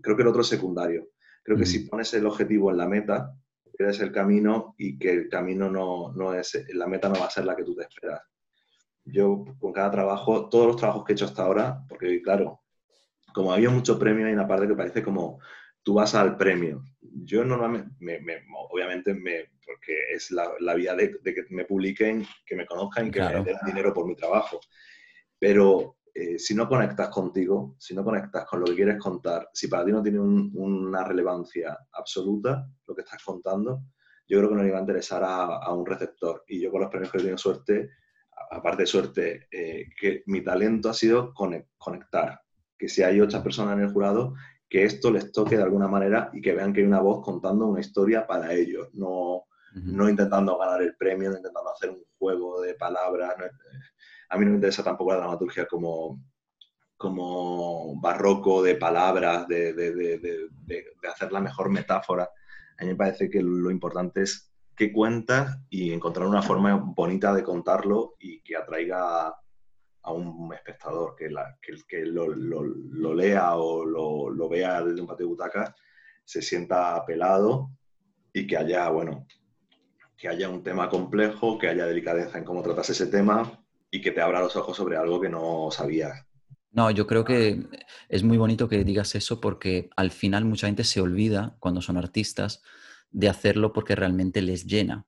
creo 0.00 0.16
que 0.16 0.22
el 0.22 0.28
otro 0.28 0.40
es 0.40 0.48
secundario. 0.48 1.10
Creo 1.42 1.58
que 1.58 1.66
si 1.66 1.80
pones 1.80 2.14
el 2.14 2.24
objetivo 2.24 2.70
en 2.70 2.78
la 2.78 2.88
meta, 2.88 3.34
eres 3.78 4.00
el 4.00 4.10
camino 4.10 4.74
y 4.78 4.98
que 4.98 5.10
el 5.10 5.28
camino 5.28 5.70
no, 5.70 6.10
no 6.14 6.32
es, 6.32 6.64
la 6.72 6.86
meta 6.86 7.10
no 7.10 7.20
va 7.20 7.26
a 7.26 7.30
ser 7.30 7.44
la 7.44 7.54
que 7.54 7.64
tú 7.64 7.74
te 7.74 7.82
esperas 7.82 8.22
yo 9.04 9.44
con 9.58 9.72
cada 9.72 9.90
trabajo, 9.90 10.48
todos 10.48 10.68
los 10.68 10.76
trabajos 10.76 11.04
que 11.04 11.12
he 11.12 11.14
hecho 11.14 11.24
hasta 11.24 11.42
ahora, 11.42 11.82
porque 11.88 12.22
claro, 12.22 12.60
como 13.34 13.52
había 13.52 13.70
mucho 13.70 13.98
premio, 13.98 14.26
hay 14.26 14.32
una 14.32 14.46
parte 14.46 14.68
que 14.68 14.74
parece 14.74 15.02
como 15.02 15.38
tú 15.82 15.94
vas 15.94 16.14
al 16.14 16.36
premio. 16.36 16.82
Yo 17.00 17.44
normalmente, 17.44 18.44
obviamente, 18.70 19.14
me, 19.14 19.50
porque 19.64 19.96
es 20.14 20.30
la, 20.30 20.50
la 20.60 20.74
vía 20.74 20.94
de, 20.94 21.10
que 21.22 21.44
me 21.50 21.64
publiquen, 21.64 22.26
que 22.46 22.56
me 22.56 22.66
conozcan 22.66 23.08
y 23.08 23.10
que 23.10 23.20
me 23.20 23.42
den 23.42 23.56
dinero 23.66 23.92
por 23.92 24.06
mi 24.06 24.14
trabajo. 24.14 24.60
Pero 25.40 25.96
eh, 26.14 26.38
si 26.38 26.54
no 26.54 26.68
conectas 26.68 27.08
contigo, 27.08 27.74
si 27.78 27.94
no 27.94 28.04
conectas 28.04 28.44
con 28.44 28.60
lo 28.60 28.66
que 28.66 28.76
quieres 28.76 28.98
contar, 28.98 29.48
si 29.52 29.66
para 29.66 29.84
ti 29.84 29.90
no 29.90 30.02
tiene 30.02 30.20
una 30.20 31.02
relevancia 31.02 31.76
absoluta 31.92 32.68
lo 32.86 32.94
que 32.94 33.02
estás 33.02 33.24
contando, 33.24 33.82
yo 34.28 34.38
creo 34.38 34.50
que 34.50 34.54
no 34.54 34.62
le 34.62 34.70
va 34.70 34.78
a 34.78 34.82
interesar 34.82 35.24
a, 35.24 35.56
a, 35.56 35.74
un 35.74 35.86
receptor. 35.86 36.44
Y 36.46 36.60
yo 36.60 36.70
con 36.70 36.82
los 36.82 36.90
premios 36.90 37.10
que 37.10 37.18
he 37.18 37.20
tenido 37.20 37.38
suerte, 37.38 37.90
aparte 38.50 38.82
de 38.82 38.86
suerte, 38.86 39.48
eh, 39.50 39.88
que 39.98 40.22
mi 40.26 40.42
talento 40.42 40.90
ha 40.90 40.94
sido 40.94 41.32
conectar. 41.34 42.40
Que 42.78 42.88
si 42.88 43.02
hay 43.02 43.20
otras 43.20 43.42
personas 43.42 43.76
en 43.76 43.84
el 43.84 43.92
jurado, 43.92 44.34
que 44.68 44.84
esto 44.84 45.10
les 45.10 45.32
toque 45.32 45.56
de 45.56 45.62
alguna 45.62 45.88
manera 45.88 46.30
y 46.32 46.40
que 46.40 46.54
vean 46.54 46.72
que 46.72 46.80
hay 46.80 46.86
una 46.86 47.00
voz 47.00 47.24
contando 47.24 47.66
una 47.66 47.80
historia 47.80 48.26
para 48.26 48.52
ellos, 48.52 48.88
no, 48.94 49.44
no 49.74 50.08
intentando 50.08 50.56
ganar 50.58 50.82
el 50.82 50.96
premio, 50.96 51.30
no 51.30 51.36
intentando 51.36 51.70
hacer 51.70 51.90
un 51.90 52.04
juego 52.18 52.60
de 52.60 52.74
palabras. 52.74 53.34
A 54.30 54.38
mí 54.38 54.44
no 54.44 54.52
me 54.52 54.56
interesa 54.56 54.84
tampoco 54.84 55.10
la 55.10 55.18
dramaturgia 55.18 55.66
como, 55.66 56.22
como 56.96 58.00
barroco 58.00 58.62
de 58.62 58.76
palabras, 58.76 59.46
de, 59.48 59.74
de, 59.74 59.92
de, 59.92 60.48
de 60.66 61.08
hacer 61.08 61.32
la 61.32 61.40
mejor 61.40 61.68
metáfora. 61.68 62.30
A 62.78 62.84
mí 62.84 62.90
me 62.90 62.96
parece 62.96 63.28
que 63.28 63.42
lo 63.42 63.70
importante 63.70 64.22
es 64.22 64.52
qué 64.76 64.92
cuentas 64.92 65.58
y 65.68 65.92
encontrar 65.92 66.26
una 66.28 66.42
forma 66.42 66.74
bonita 66.76 67.34
de 67.34 67.42
contarlo 67.42 68.14
y 68.20 68.40
que 68.40 68.56
atraiga 68.56 69.34
a 70.02 70.12
un 70.12 70.54
espectador, 70.54 71.14
que, 71.16 71.28
la, 71.28 71.58
que 71.60 71.74
que 71.86 72.06
lo, 72.06 72.28
lo, 72.28 73.14
lea 73.14 73.56
o 73.56 73.84
lo, 73.84 74.30
lo, 74.30 74.48
vea 74.48 74.82
desde 74.82 75.00
un 75.00 75.06
patio 75.06 75.26
de 75.26 75.30
butacas 75.30 75.74
se 76.24 76.40
sienta 76.40 76.96
apelado 76.96 77.70
y 78.32 78.46
que 78.46 78.56
haya, 78.56 78.88
bueno, 78.88 79.26
que 80.16 80.28
haya 80.28 80.48
un 80.48 80.62
tema 80.62 80.88
complejo, 80.88 81.58
que 81.58 81.68
haya 81.68 81.84
delicadeza 81.84 82.38
en 82.38 82.44
cómo 82.44 82.62
tratas 82.62 82.88
ese 82.88 83.08
tema 83.08 83.59
y 83.90 84.00
que 84.00 84.12
te 84.12 84.20
abra 84.20 84.40
los 84.40 84.56
ojos 84.56 84.76
sobre 84.76 84.96
algo 84.96 85.20
que 85.20 85.28
no 85.28 85.70
sabías. 85.70 86.26
No, 86.72 86.90
yo 86.90 87.06
creo 87.06 87.24
que 87.24 87.66
es 88.08 88.22
muy 88.22 88.38
bonito 88.38 88.68
que 88.68 88.84
digas 88.84 89.14
eso 89.16 89.40
porque 89.40 89.90
al 89.96 90.12
final 90.12 90.44
mucha 90.44 90.68
gente 90.68 90.84
se 90.84 91.00
olvida 91.00 91.56
cuando 91.58 91.82
son 91.82 91.96
artistas 91.96 92.62
de 93.10 93.28
hacerlo 93.28 93.72
porque 93.72 93.96
realmente 93.96 94.40
les 94.40 94.66
llena. 94.66 95.06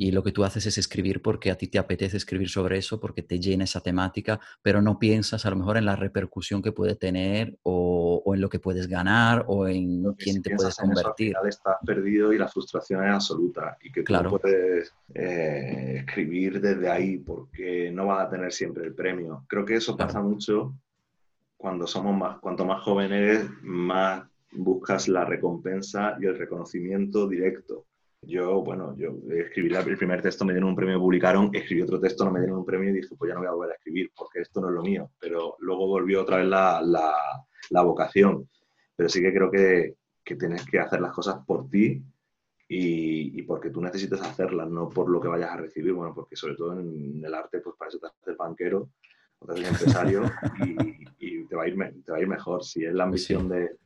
Y 0.00 0.12
lo 0.12 0.22
que 0.22 0.30
tú 0.30 0.44
haces 0.44 0.64
es 0.64 0.78
escribir 0.78 1.20
porque 1.20 1.50
a 1.50 1.56
ti 1.56 1.66
te 1.66 1.78
apetece 1.78 2.16
escribir 2.16 2.48
sobre 2.48 2.78
eso, 2.78 3.00
porque 3.00 3.22
te 3.22 3.40
llena 3.40 3.64
esa 3.64 3.80
temática, 3.80 4.38
pero 4.62 4.80
no 4.80 4.98
piensas 4.98 5.44
a 5.44 5.50
lo 5.50 5.56
mejor 5.56 5.76
en 5.76 5.86
la 5.86 5.96
repercusión 5.96 6.62
que 6.62 6.70
puede 6.70 6.94
tener 6.94 7.58
o, 7.64 8.22
en 8.32 8.40
lo 8.40 8.48
que 8.48 8.60
puedes 8.60 8.86
ganar 8.86 9.44
o 9.48 9.66
en 9.66 10.04
quién 10.14 10.40
te 10.40 10.54
puedes 10.54 10.76
convertir. 10.76 11.32
Eso, 11.36 11.46
estás 11.48 11.76
perdido 11.84 12.32
y 12.32 12.38
la 12.38 12.46
frustración 12.46 13.04
es 13.04 13.10
absoluta 13.10 13.76
y 13.82 13.90
que 13.90 14.04
claro. 14.04 14.30
tú 14.30 14.38
puedes 14.38 14.94
eh, 15.14 16.04
escribir 16.06 16.60
desde 16.60 16.88
ahí 16.88 17.18
porque 17.18 17.90
no 17.90 18.06
vas 18.06 18.26
a 18.26 18.30
tener 18.30 18.52
siempre 18.52 18.86
el 18.86 18.94
premio. 18.94 19.44
Creo 19.48 19.64
que 19.64 19.74
eso 19.74 19.96
pasa 19.96 20.22
mucho 20.22 20.74
cuando 21.56 21.88
somos 21.88 22.16
más, 22.16 22.38
cuanto 22.38 22.64
más 22.64 22.82
jóvenes, 22.82 23.50
más 23.62 24.22
buscas 24.52 25.08
la 25.08 25.24
recompensa 25.24 26.16
y 26.20 26.26
el 26.26 26.38
reconocimiento 26.38 27.26
directo. 27.26 27.84
Yo, 28.22 28.62
bueno, 28.62 28.96
yo 28.96 29.16
escribí 29.30 29.72
el 29.74 29.96
primer 29.96 30.20
texto, 30.20 30.44
me 30.44 30.52
dieron 30.52 30.70
un 30.70 30.76
premio, 30.76 30.98
publicaron, 30.98 31.50
escribí 31.54 31.82
otro 31.82 32.00
texto, 32.00 32.24
no 32.24 32.32
me 32.32 32.40
dieron 32.40 32.58
un 32.58 32.64
premio 32.64 32.90
y 32.90 32.94
dije, 32.94 33.14
pues 33.16 33.28
ya 33.28 33.34
no 33.34 33.40
voy 33.40 33.48
a 33.48 33.52
volver 33.52 33.70
a 33.70 33.74
escribir 33.74 34.10
porque 34.14 34.40
esto 34.40 34.60
no 34.60 34.68
es 34.68 34.74
lo 34.74 34.82
mío. 34.82 35.10
Pero 35.20 35.56
luego 35.60 35.86
volvió 35.86 36.22
otra 36.22 36.38
vez 36.38 36.46
la, 36.46 36.82
la, 36.82 37.14
la 37.70 37.82
vocación. 37.82 38.48
Pero 38.96 39.08
sí 39.08 39.20
que 39.20 39.32
creo 39.32 39.50
que, 39.50 39.94
que, 40.24 40.34
tienes 40.34 40.66
que 40.66 40.80
hacer 40.80 41.00
las 41.00 41.12
cosas 41.12 41.44
por 41.46 41.70
ti 41.70 42.02
y, 42.68 43.38
y, 43.38 43.42
porque 43.42 43.70
tú 43.70 43.80
necesitas 43.80 44.20
hacerlas, 44.20 44.68
no 44.68 44.88
por 44.88 45.08
lo 45.08 45.20
que 45.20 45.28
vayas 45.28 45.50
a 45.50 45.56
recibir. 45.58 45.92
Bueno, 45.92 46.12
porque 46.12 46.34
sobre 46.34 46.56
todo 46.56 46.78
en 46.78 47.24
el 47.24 47.34
arte, 47.34 47.60
pues 47.60 47.76
para 47.78 47.88
eso 47.88 47.98
te 47.98 48.08
haces 48.08 48.36
banquero 48.36 48.90
o 49.38 49.46
te 49.46 49.52
haces 49.52 49.68
empresario 49.68 50.24
y, 50.66 51.06
y, 51.18 51.44
te, 51.46 51.54
va 51.54 51.62
a 51.62 51.68
ir, 51.68 51.76
te 52.04 52.10
va 52.10 52.18
a 52.18 52.20
ir 52.20 52.28
mejor. 52.28 52.64
Si 52.64 52.84
es 52.84 52.92
la 52.92 53.04
ambición 53.04 53.48
de 53.48 53.76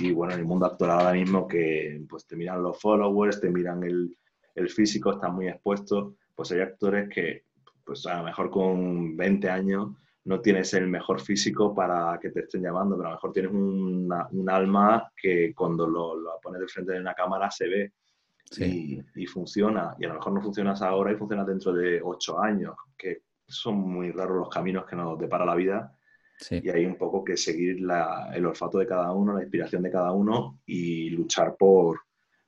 y 0.00 0.12
bueno, 0.12 0.34
en 0.34 0.40
el 0.40 0.46
mundo 0.46 0.66
actual 0.66 0.90
ahora 0.92 1.12
mismo 1.12 1.46
que 1.46 2.00
pues 2.08 2.26
te 2.26 2.36
miran 2.36 2.62
los 2.62 2.80
followers, 2.80 3.40
te 3.40 3.50
miran 3.50 3.82
el, 3.82 4.16
el 4.54 4.68
físico, 4.70 5.12
están 5.12 5.34
muy 5.34 5.48
expuestos, 5.48 6.14
pues 6.34 6.52
hay 6.52 6.60
actores 6.60 7.08
que 7.12 7.44
pues 7.84 8.06
a 8.06 8.18
lo 8.18 8.24
mejor 8.24 8.50
con 8.50 9.16
20 9.16 9.48
años 9.48 9.88
no 10.24 10.40
tienes 10.40 10.74
el 10.74 10.86
mejor 10.88 11.20
físico 11.20 11.74
para 11.74 12.18
que 12.20 12.30
te 12.30 12.40
estén 12.40 12.62
llamando, 12.62 12.96
pero 12.96 13.08
a 13.08 13.12
lo 13.12 13.16
mejor 13.16 13.32
tienes 13.32 13.50
un 13.50 14.46
alma 14.50 15.10
que 15.16 15.54
cuando 15.54 15.86
lo, 15.86 16.14
lo, 16.14 16.38
pones 16.42 16.60
de 16.60 16.68
frente 16.68 16.92
de 16.92 17.00
una 17.00 17.14
cámara 17.14 17.50
se 17.50 17.66
ve. 17.66 17.92
y, 18.58 19.00
y, 19.14 19.26
funciona. 19.26 19.96
Y 19.98 20.04
a 20.04 20.08
lo 20.08 20.14
mejor 20.14 20.34
no 20.34 20.42
funcionas 20.42 20.82
ahora 20.82 21.12
y 21.12 21.16
funciona 21.16 21.44
dentro 21.44 21.72
de 21.72 22.00
ocho 22.02 22.38
años, 22.40 22.74
que 22.96 23.22
son 23.46 23.76
muy 23.76 24.10
raros 24.12 24.36
los 24.36 24.48
caminos 24.50 24.84
que 24.84 24.96
nos 24.96 25.18
depara 25.18 25.46
la 25.46 25.54
vida. 25.54 25.97
Y 26.50 26.70
hay 26.70 26.86
un 26.86 26.96
poco 26.96 27.24
que 27.24 27.36
seguir 27.36 27.78
el 28.34 28.46
olfato 28.46 28.78
de 28.78 28.86
cada 28.86 29.12
uno, 29.12 29.34
la 29.34 29.42
inspiración 29.42 29.82
de 29.82 29.90
cada 29.90 30.12
uno 30.12 30.60
y 30.66 31.10
luchar 31.10 31.56
por, 31.56 32.00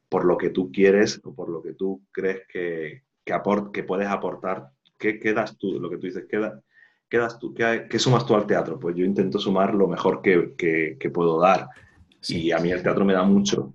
por 0.08 0.24
lo 0.24 0.36
que 0.36 0.50
tú 0.50 0.70
quieres 0.70 1.20
o 1.24 1.34
por 1.34 1.48
lo 1.48 1.60
que 1.60 1.72
tú 1.74 2.02
crees 2.12 2.42
que, 2.48 3.02
que, 3.24 3.34
que 3.72 3.82
puedes 3.82 4.08
aportar. 4.08 4.70
¿Qué, 4.96 5.18
quedas 5.18 5.56
tú? 5.56 5.80
Lo 5.80 5.90
que 5.90 5.96
tú 5.96 6.06
dices, 6.06 6.24
¿qué, 6.28 7.18
das 7.18 7.38
tú? 7.38 7.52
¿Qué, 7.52 7.86
¿Qué, 7.90 7.98
sumas 7.98 8.24
tú 8.24 8.34
al 8.34 8.46
teatro? 8.46 8.78
Pues 8.78 8.94
yo 8.94 9.04
intento 9.04 9.38
sumar 9.38 9.74
lo 9.74 9.88
mejor 9.88 10.22
que, 10.22 10.54
que 10.56 11.10
puedo 11.10 11.40
dar. 11.40 11.68
Y 12.28 12.52
a 12.52 12.58
mí 12.58 12.70
el 12.70 12.82
teatro 12.82 13.04
me 13.04 13.14
da 13.14 13.22
mucho 13.24 13.74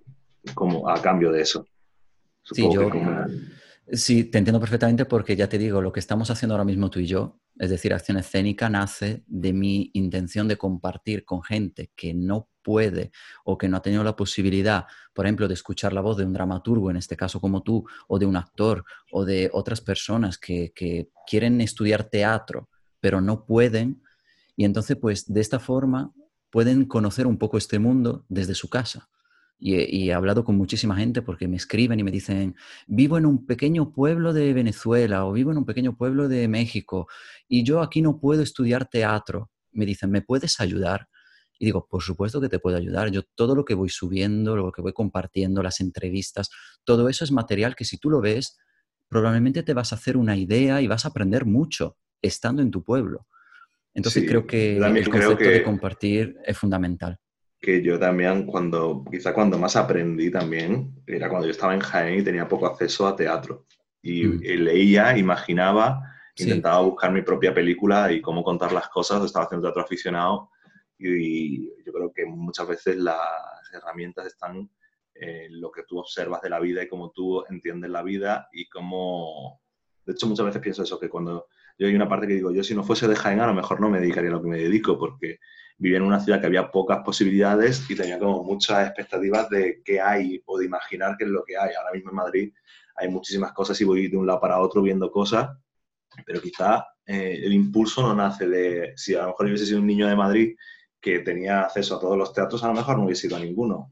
como 0.53 0.89
a 0.89 1.01
cambio 1.01 1.31
de 1.31 1.41
eso. 1.41 1.67
sí, 2.43 2.67
yo, 2.71 2.89
sí, 3.91 4.25
te 4.25 4.37
entiendo 4.37 4.59
perfectamente 4.59 5.05
porque 5.05 5.35
ya 5.35 5.49
te 5.49 5.57
digo, 5.57 5.81
lo 5.81 5.91
que 5.91 5.99
estamos 5.99 6.29
haciendo 6.29 6.53
ahora 6.53 6.65
mismo 6.65 6.89
tú 6.89 6.99
y 6.99 7.07
yo, 7.07 7.39
es 7.57 7.69
decir, 7.69 7.93
acción 7.93 8.17
escénica, 8.17 8.69
nace 8.69 9.23
de 9.27 9.53
mi 9.53 9.91
intención 9.93 10.47
de 10.47 10.57
compartir 10.57 11.23
con 11.23 11.41
gente 11.41 11.91
que 11.95 12.13
no 12.13 12.49
puede 12.61 13.11
o 13.45 13.57
que 13.57 13.69
no 13.69 13.77
ha 13.77 13.81
tenido 13.81 14.03
la 14.03 14.15
posibilidad, 14.15 14.87
por 15.13 15.25
ejemplo, 15.25 15.47
de 15.47 15.53
escuchar 15.53 15.93
la 15.93 16.01
voz 16.01 16.17
de 16.17 16.25
un 16.25 16.33
dramaturgo, 16.33 16.89
en 16.89 16.97
este 16.97 17.15
caso 17.15 17.39
como 17.39 17.63
tú, 17.63 17.85
o 18.07 18.19
de 18.19 18.25
un 18.25 18.35
actor, 18.35 18.83
o 19.11 19.23
de 19.23 19.49
otras 19.53 19.81
personas 19.81 20.37
que, 20.37 20.73
quieren 21.27 21.59
estudiar 21.61 22.03
teatro, 22.03 22.69
pero 22.99 23.19
no 23.19 23.45
pueden. 23.45 24.03
Y 24.55 24.65
entonces, 24.65 24.95
pues, 24.95 25.31
de 25.31 25.41
esta 25.41 25.59
forma 25.59 26.13
pueden 26.51 26.85
conocer 26.85 27.25
un 27.25 27.37
poco 27.37 27.57
este 27.57 27.79
mundo 27.79 28.25
desde 28.29 28.53
su 28.53 28.69
casa. 28.69 29.09
Y 29.57 30.09
he, 30.09 30.13
hablado 30.13 30.43
con 30.43 30.57
muchísima 30.57 30.97
gente 30.97 31.21
porque 31.21 31.47
me 31.47 31.55
escriben 31.55 31.99
y 31.99 32.03
me 32.03 32.11
dicen, 32.11 32.55
vivo 32.87 33.17
en 33.17 33.25
un 33.25 33.45
pequeño 33.45 33.91
pueblo 33.93 34.33
de 34.33 34.53
Venezuela 34.53 35.25
o 35.25 35.31
vivo 35.31 35.51
en 35.51 35.57
un 35.57 35.65
pequeño 35.65 35.95
pueblo 35.95 36.27
de 36.27 36.47
México 36.47 37.07
y 37.47 37.63
yo 37.63 37.81
aquí 37.81 38.01
no 38.01 38.19
puedo 38.19 38.41
estudiar 38.41 38.89
teatro. 38.89 39.49
Me 39.71 39.85
dicen, 39.85 40.11
¿me 40.11 40.21
puedes 40.21 40.59
ayudar? 40.59 41.07
Y 41.57 41.65
digo, 41.65 41.87
por 41.87 42.03
supuesto 42.03 42.41
que 42.41 42.49
te 42.49 42.59
puedo 42.59 42.75
ayudar. 42.77 43.09
Yo 43.11 43.23
todo 43.23 43.55
lo 43.55 43.63
que 43.63 43.75
voy 43.75 43.89
subiendo, 43.89 44.57
lo 44.57 44.71
que 44.73 44.81
voy 44.81 44.91
compartiendo, 44.91 45.63
las 45.63 45.79
entrevistas, 45.79 46.49
todo 46.83 47.07
eso 47.07 47.23
es 47.23 47.31
material 47.31 47.75
que 47.75 47.85
si 47.85 47.97
tú 47.97 48.09
lo 48.09 48.19
ves, 48.19 48.57
probablemente 49.07 49.63
te 49.63 49.73
vas 49.73 49.93
a 49.93 49.95
hacer 49.95 50.17
una 50.17 50.35
idea 50.35 50.81
y 50.81 50.87
vas 50.87 51.05
a 51.05 51.09
aprender 51.09 51.45
mucho 51.45 51.97
estando 52.21 52.61
en 52.61 52.71
tu 52.71 52.83
pueblo. 52.83 53.25
Entonces 53.93 54.25
creo 54.27 54.45
que 54.45 54.75
el 54.75 55.09
concepto 55.09 55.45
de 55.45 55.63
compartir 55.63 56.37
es 56.45 56.57
fundamental 56.57 57.19
que 57.65 57.81
yo 57.81 57.97
también, 57.97 58.45
cuando, 58.45 59.03
quizá 59.09 59.33
cuando 59.33 59.57
más 59.57 59.75
aprendí 59.75 60.29
también, 60.29 60.93
era 61.07 61.29
cuando 61.29 61.47
yo 61.47 61.51
estaba 61.51 61.73
en 61.73 61.79
Jaén 61.79 62.19
y 62.19 62.23
tenía 62.23 62.47
poco 62.47 62.67
acceso 62.67 63.07
a 63.07 63.15
teatro. 63.15 63.65
Y, 64.03 64.23
mm. 64.23 64.39
leía, 64.63 65.17
imaginaba, 65.17 65.99
intentaba 66.37 66.81
buscar 66.81 67.11
mi 67.11 67.23
propia 67.23 67.55
película 67.55 68.11
y 68.11 68.21
cómo 68.21 68.43
contar 68.43 68.71
las 68.71 68.87
cosas, 68.89 69.23
estaba 69.23 69.45
haciendo 69.45 69.65
teatro 69.65 69.81
aficionado 69.81 70.51
y, 70.99 71.71
yo 71.83 71.91
creo 71.91 72.13
que 72.13 72.27
muchas 72.27 72.67
veces 72.67 72.97
las 72.97 73.17
herramientas 73.73 74.27
están 74.27 74.69
en 75.15 75.59
lo 75.59 75.71
que 75.71 75.81
tú 75.87 75.97
observas 75.97 76.43
de 76.43 76.51
la 76.51 76.59
vida 76.59 76.83
y 76.83 76.87
cómo 76.87 77.09
tú 77.09 77.43
entiendes 77.49 77.89
la 77.89 78.03
vida 78.03 78.47
y 78.53 78.69
cómo... 78.69 79.59
De 80.05 80.13
hecho, 80.13 80.27
muchas 80.27 80.45
veces 80.45 80.61
pienso 80.61 80.83
eso, 80.83 80.99
que 80.99 81.09
cuando 81.09 81.47
yo 81.79 81.87
hay 81.87 81.95
una 81.95 82.07
parte 82.07 82.27
que 82.27 82.35
digo, 82.35 82.51
yo 82.51 82.63
si 82.63 82.75
no 82.75 82.83
fuese 82.83 83.07
de 83.07 83.15
Jaén 83.15 83.39
a 83.39 83.47
lo 83.47 83.55
mejor 83.55 83.81
no 83.81 83.89
me 83.89 83.99
dedicaría 83.99 84.29
a 84.29 84.33
lo 84.33 84.41
que 84.43 84.49
me 84.49 84.59
dedico, 84.59 84.99
porque 84.99 85.39
vivía 85.77 85.97
en 85.97 86.03
una 86.03 86.19
ciudad 86.19 86.39
que 86.39 86.47
había 86.47 86.71
pocas 86.71 86.99
posibilidades 87.03 87.89
y 87.89 87.95
tenía 87.95 88.17
como 88.17 88.43
muchas 88.43 88.87
expectativas 88.87 89.49
de 89.49 89.81
qué 89.83 89.99
hay 89.99 90.41
o 90.45 90.57
de 90.57 90.65
imaginar 90.65 91.15
qué 91.17 91.25
es 91.25 91.29
lo 91.29 91.43
que 91.43 91.57
hay. 91.57 91.73
Ahora 91.75 91.91
mismo 91.93 92.11
en 92.11 92.15
Madrid 92.15 92.53
hay 92.95 93.09
muchísimas 93.09 93.51
cosas 93.51 93.79
y 93.81 93.83
voy 93.83 94.07
de 94.07 94.17
un 94.17 94.25
lado 94.25 94.39
para 94.39 94.59
otro 94.59 94.81
viendo 94.81 95.11
cosas, 95.11 95.49
pero 96.25 96.41
quizá 96.41 96.85
eh, 97.05 97.41
el 97.43 97.53
impulso 97.53 98.01
no 98.01 98.15
nace 98.15 98.47
de, 98.47 98.93
si 98.95 99.15
a 99.15 99.23
lo 99.23 99.27
mejor 99.27 99.47
hubiese 99.47 99.65
sido 99.65 99.79
un 99.79 99.87
niño 99.87 100.07
de 100.07 100.15
Madrid 100.15 100.55
que 101.01 101.19
tenía 101.19 101.61
acceso 101.61 101.97
a 101.97 101.99
todos 101.99 102.17
los 102.17 102.33
teatros, 102.33 102.63
a 102.63 102.67
lo 102.67 102.73
mejor 102.73 102.97
no 102.97 103.05
hubiese 103.05 103.27
ido 103.27 103.35
a 103.35 103.39
ninguno. 103.39 103.91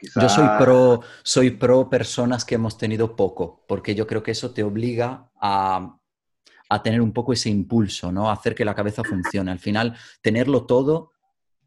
Yo 0.00 0.28
soy 0.28 0.46
pro, 0.58 1.00
soy 1.24 1.50
pro 1.50 1.88
personas 1.88 2.44
que 2.44 2.54
hemos 2.54 2.78
tenido 2.78 3.16
poco, 3.16 3.64
porque 3.66 3.94
yo 3.94 4.06
creo 4.06 4.22
que 4.22 4.30
eso 4.30 4.52
te 4.52 4.62
obliga 4.62 5.30
a 5.40 5.97
a 6.68 6.82
tener 6.82 7.00
un 7.00 7.12
poco 7.12 7.32
ese 7.32 7.48
impulso, 7.48 8.12
¿no? 8.12 8.28
A 8.28 8.34
hacer 8.34 8.54
que 8.54 8.64
la 8.64 8.74
cabeza 8.74 9.02
funcione. 9.02 9.50
Al 9.50 9.58
final, 9.58 9.96
tenerlo 10.20 10.66
todo 10.66 11.12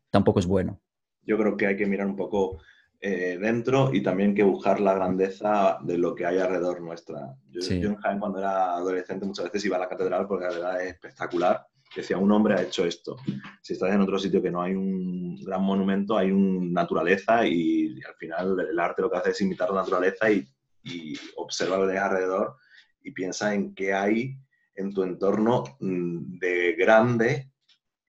tampoco 0.09 0.39
es 0.39 0.45
bueno. 0.45 0.79
Yo 1.23 1.37
creo 1.37 1.57
que 1.57 1.67
hay 1.67 1.77
que 1.77 1.85
mirar 1.85 2.07
un 2.07 2.15
poco 2.15 2.59
eh, 2.99 3.37
dentro 3.39 3.91
y 3.93 4.03
también 4.03 4.35
que 4.35 4.43
buscar 4.43 4.79
la 4.79 4.93
grandeza 4.93 5.79
de 5.81 5.97
lo 5.97 6.13
que 6.13 6.25
hay 6.25 6.37
alrededor 6.37 6.81
nuestra. 6.81 7.35
Yo, 7.49 7.61
en 7.71 7.95
Jaén 7.95 8.19
cuando 8.19 8.39
era 8.39 8.75
adolescente 8.75 9.25
muchas 9.25 9.45
veces 9.45 9.65
iba 9.65 9.77
a 9.77 9.79
la 9.79 9.89
catedral 9.89 10.27
porque 10.27 10.45
la 10.45 10.51
verdad 10.51 10.81
es 10.83 10.93
espectacular. 10.93 11.65
Decía, 11.95 12.17
un 12.17 12.31
hombre 12.31 12.53
ha 12.53 12.61
hecho 12.61 12.85
esto. 12.85 13.17
Si 13.61 13.73
estás 13.73 13.91
en 13.91 14.01
otro 14.01 14.17
sitio 14.17 14.41
que 14.41 14.51
no 14.51 14.61
hay 14.61 14.75
un 14.75 15.35
gran 15.43 15.63
monumento, 15.63 16.17
hay 16.17 16.31
una 16.31 16.83
naturaleza 16.83 17.45
y, 17.45 17.99
al 18.07 18.15
final 18.15 18.57
el 18.69 18.79
arte 18.79 19.01
lo 19.01 19.09
que 19.09 19.17
hace 19.17 19.31
es 19.31 19.41
imitar 19.41 19.71
la 19.71 19.81
naturaleza 19.81 20.31
y, 20.31 20.47
y 20.83 21.15
observa 21.37 21.77
lo 21.77 21.87
de 21.87 21.97
alrededor 21.97 22.55
y 23.03 23.11
piensa 23.11 23.53
en 23.53 23.73
qué 23.73 23.93
hay 23.93 24.37
en 24.75 24.93
tu 24.93 25.03
entorno 25.03 25.63
mm, 25.79 26.39
de 26.39 26.75
grande 26.77 27.51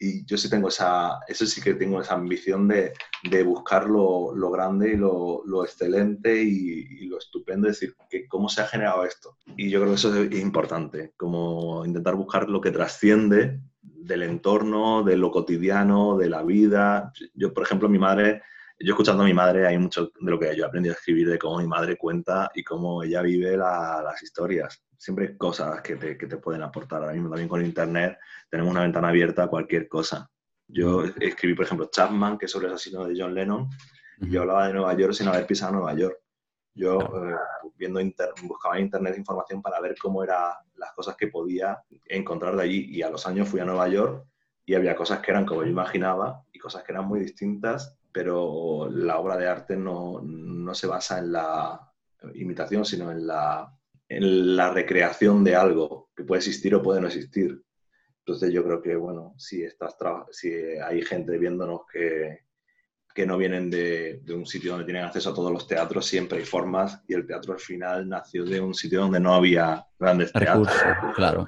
y 0.02 0.24
yo 0.26 0.36
sí 0.36 0.50
tengo 0.50 0.66
esa, 0.66 1.20
eso 1.28 1.46
sí 1.46 1.60
que 1.60 1.74
tengo 1.74 2.00
esa 2.00 2.14
ambición 2.14 2.66
de, 2.66 2.92
de 3.30 3.42
buscar 3.44 3.88
lo, 3.88 4.34
lo, 4.34 4.50
grande 4.50 4.94
y 4.94 4.96
lo, 4.96 5.42
lo 5.46 5.64
excelente 5.64 6.42
y, 6.42 7.06
lo 7.06 7.18
estupendo, 7.18 7.68
es 7.68 7.78
decir, 7.78 7.94
que 8.10 8.26
cómo 8.26 8.48
se 8.48 8.62
ha 8.62 8.66
generado 8.66 9.04
esto. 9.04 9.36
Y 9.56 9.70
yo 9.70 9.78
creo 9.78 9.92
que 9.92 9.96
eso 9.96 10.22
es 10.22 10.40
importante, 10.40 11.12
como 11.16 11.86
intentar 11.86 12.16
buscar 12.16 12.48
lo 12.48 12.60
que 12.60 12.72
trasciende 12.72 13.60
del 13.80 14.24
entorno, 14.24 15.04
de 15.04 15.16
lo 15.16 15.30
cotidiano, 15.30 16.16
de 16.16 16.28
la 16.28 16.42
vida. 16.42 17.12
Yo, 17.34 17.54
por 17.54 17.62
ejemplo, 17.62 17.88
mi 17.88 18.00
madre, 18.00 18.42
yo 18.84 18.92
escuchando 18.92 19.22
a 19.22 19.26
mi 19.26 19.34
madre, 19.34 19.66
hay 19.66 19.78
mucho 19.78 20.12
de 20.18 20.30
lo 20.30 20.38
que 20.38 20.54
yo 20.56 20.64
he 20.64 20.66
aprendido 20.66 20.94
a 20.94 20.98
escribir, 20.98 21.28
de 21.28 21.38
cómo 21.38 21.58
mi 21.58 21.66
madre 21.66 21.96
cuenta 21.96 22.50
y 22.54 22.62
cómo 22.62 23.02
ella 23.02 23.22
vive 23.22 23.56
las 23.56 24.22
historias 24.22 24.82
siempre 25.02 25.26
hay 25.26 25.36
cosas 25.36 25.82
que 25.82 25.96
te, 25.96 26.16
que 26.16 26.28
te, 26.28 26.36
pueden 26.36 26.62
aportar. 26.62 27.02
Ahora 27.02 27.12
mismo 27.12 27.28
también 27.28 27.48
con 27.48 27.64
Internet 27.64 28.18
tenemos 28.48 28.70
una 28.70 28.82
ventana 28.82 29.08
abierta 29.08 29.42
a 29.42 29.48
cualquier 29.48 29.88
cosa. 29.88 30.30
Yo 30.68 31.02
escribí, 31.18 31.54
por 31.54 31.64
ejemplo, 31.64 31.88
Chapman, 31.90 32.38
que 32.38 32.46
es 32.46 32.52
sobre 32.52 32.68
el 32.68 32.74
asesino 32.74 33.04
de 33.04 33.14
John 33.18 33.34
Lennon, 33.34 33.68
y 34.18 34.30
yo 34.30 34.42
hablaba 34.42 34.68
de 34.68 34.74
Nueva 34.74 34.94
York 34.94 35.12
sin 35.12 35.26
haber 35.26 35.44
pisado 35.44 35.72
Nueva 35.72 35.94
York. 35.94 36.18
Yo 36.74 37.00
eh, 37.00 37.36
viendo 37.76 38.00
buscaba 38.44 38.78
en 38.78 38.84
Internet 38.84 39.18
información 39.18 39.60
para 39.60 39.80
ver 39.80 39.96
cómo 40.00 40.22
eran 40.22 40.52
las 40.76 40.92
cosas 40.92 41.16
que 41.16 41.26
podía 41.26 41.82
encontrar 42.06 42.54
de 42.54 42.62
allí. 42.62 42.86
Y 42.88 43.02
a 43.02 43.10
los 43.10 43.26
años 43.26 43.48
fui 43.48 43.58
a 43.58 43.64
Nueva 43.64 43.88
York 43.88 44.24
y 44.64 44.74
había 44.74 44.94
cosas 44.94 45.18
que 45.18 45.32
eran 45.32 45.44
como 45.44 45.64
yo 45.64 45.68
imaginaba 45.68 46.44
y 46.52 46.60
cosas 46.60 46.84
que 46.84 46.92
eran 46.92 47.06
muy 47.06 47.18
distintas, 47.18 47.98
pero 48.12 48.88
la 48.90 49.18
obra 49.18 49.36
de 49.36 49.48
arte 49.48 49.76
no, 49.76 50.20
no 50.22 50.74
se 50.74 50.86
basa 50.86 51.18
en 51.18 51.32
la 51.32 51.92
imitación, 52.34 52.84
sino 52.84 53.10
en 53.10 53.26
la 53.26 53.72
en 54.16 54.56
la 54.56 54.70
recreación 54.70 55.42
de 55.42 55.56
algo 55.56 56.10
que 56.14 56.24
puede 56.24 56.40
existir 56.40 56.74
o 56.74 56.82
puede 56.82 57.00
no 57.00 57.06
existir. 57.06 57.62
Entonces 58.18 58.52
yo 58.52 58.62
creo 58.62 58.82
que, 58.82 58.94
bueno, 58.94 59.34
si, 59.38 59.62
estás 59.62 59.96
si 60.30 60.52
hay 60.52 61.02
gente 61.02 61.38
viéndonos 61.38 61.80
que, 61.90 62.40
que 63.14 63.26
no 63.26 63.38
vienen 63.38 63.70
de, 63.70 64.20
de, 64.22 64.34
un 64.34 64.46
sitio 64.46 64.72
donde 64.72 64.84
tienen 64.84 65.04
acceso 65.04 65.30
a 65.30 65.34
todos 65.34 65.50
los 65.50 65.66
teatros, 65.66 66.06
siempre 66.06 66.38
hay 66.38 66.44
formas 66.44 67.02
y 67.08 67.14
el 67.14 67.26
teatro 67.26 67.54
al 67.54 67.58
final 67.58 68.08
nació 68.08 68.44
de 68.44 68.60
un 68.60 68.74
sitio 68.74 69.00
donde 69.00 69.18
no 69.18 69.34
había 69.34 69.84
grandes 69.98 70.32
teatros. 70.32 70.68
Claro, 71.16 71.46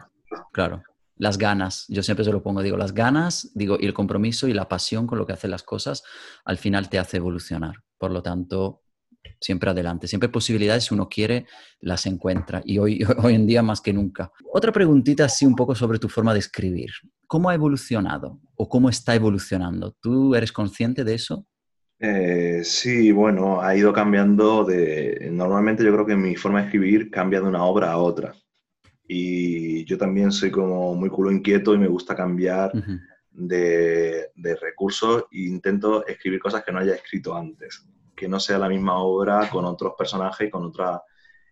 claro. 0.53 0.83
Las 1.17 1.39
ganas, 1.39 1.85
yo 1.89 2.03
siempre 2.03 2.25
se 2.25 2.33
lo 2.33 2.43
pongo, 2.43 2.63
digo, 2.63 2.77
las 2.77 2.93
ganas, 2.93 3.51
digo, 3.55 3.77
y 3.81 3.87
el 3.87 3.95
compromiso 3.95 4.49
y 4.49 4.53
la 4.53 4.69
pasión 4.69 5.07
con 5.07 5.19
lo 5.19 5.27
que 5.27 5.33
hacen 5.33 5.51
las 5.51 5.63
cosas, 5.63 6.03
al 6.45 6.59
final 6.59 6.89
te 6.89 6.99
hace 6.99 7.19
evolucionar. 7.19 7.77
Por 7.99 8.11
lo 8.11 8.23
tanto, 8.23 8.85
siempre 9.41 9.71
adelante. 9.71 10.09
Siempre 10.09 10.29
posibilidades, 10.29 10.85
si 10.85 10.95
uno 10.95 11.09
quiere, 11.09 11.47
las 11.81 12.07
encuentra. 12.07 12.63
Y 12.65 12.79
hoy, 12.79 13.05
hoy 13.23 13.35
en 13.35 13.47
día 13.47 13.63
más 13.63 13.81
que 13.81 13.93
nunca. 13.93 14.31
Otra 14.53 14.73
preguntita 14.73 15.25
así 15.25 15.47
un 15.47 15.55
poco 15.55 15.75
sobre 15.75 15.99
tu 15.99 16.09
forma 16.09 16.33
de 16.33 16.41
escribir. 16.41 16.91
¿Cómo 17.27 17.51
ha 17.51 17.55
evolucionado 17.55 18.41
o 18.57 18.69
cómo 18.69 18.89
está 18.89 19.15
evolucionando? 19.15 19.97
¿Tú 20.01 20.35
eres 20.35 20.53
consciente 20.53 21.05
de 21.05 21.15
eso? 21.15 21.47
Eh, 22.01 22.63
sí, 22.65 23.13
bueno, 23.13 23.63
ha 23.63 23.75
ido 23.77 23.93
cambiando 23.93 24.65
de... 24.65 25.31
Normalmente 25.33 25.85
yo 25.85 25.93
creo 25.93 26.07
que 26.07 26.17
mi 26.17 26.37
forma 26.37 26.61
de 26.61 26.67
escribir 26.67 27.11
cambia 27.11 27.41
de 27.41 27.47
una 27.47 27.65
obra 27.65 27.93
a 27.93 27.99
otra. 27.99 28.35
Y 29.07 29.85
yo 29.85 29.99
también 29.99 30.33
soy 30.33 30.51
como 30.51 30.95
muy 30.95 31.11
culo 31.11 31.31
inquieto 31.31 31.75
y 31.75 31.79
me 31.79 31.89
gusta 31.89 32.15
cambiar 32.15 32.73
de, 33.31 34.31
de 34.35 34.57
recursos 34.57 35.25
e 35.31 35.41
intento 35.41 36.07
escribir 36.07 36.41
cosas 36.41 36.65
que 36.65 36.73
no 36.73 36.79
haya 36.79 36.95
escrito 36.95 37.37
antes 37.37 37.87
que 38.15 38.29
no 38.29 38.41
sea 38.41 38.59
la 38.59 38.69
misma 38.69 38.99
obra 38.99 39.49
con 39.51 39.65
otros 39.65 39.95
personajes, 39.97 40.51
con 40.51 40.65
otra... 40.65 41.03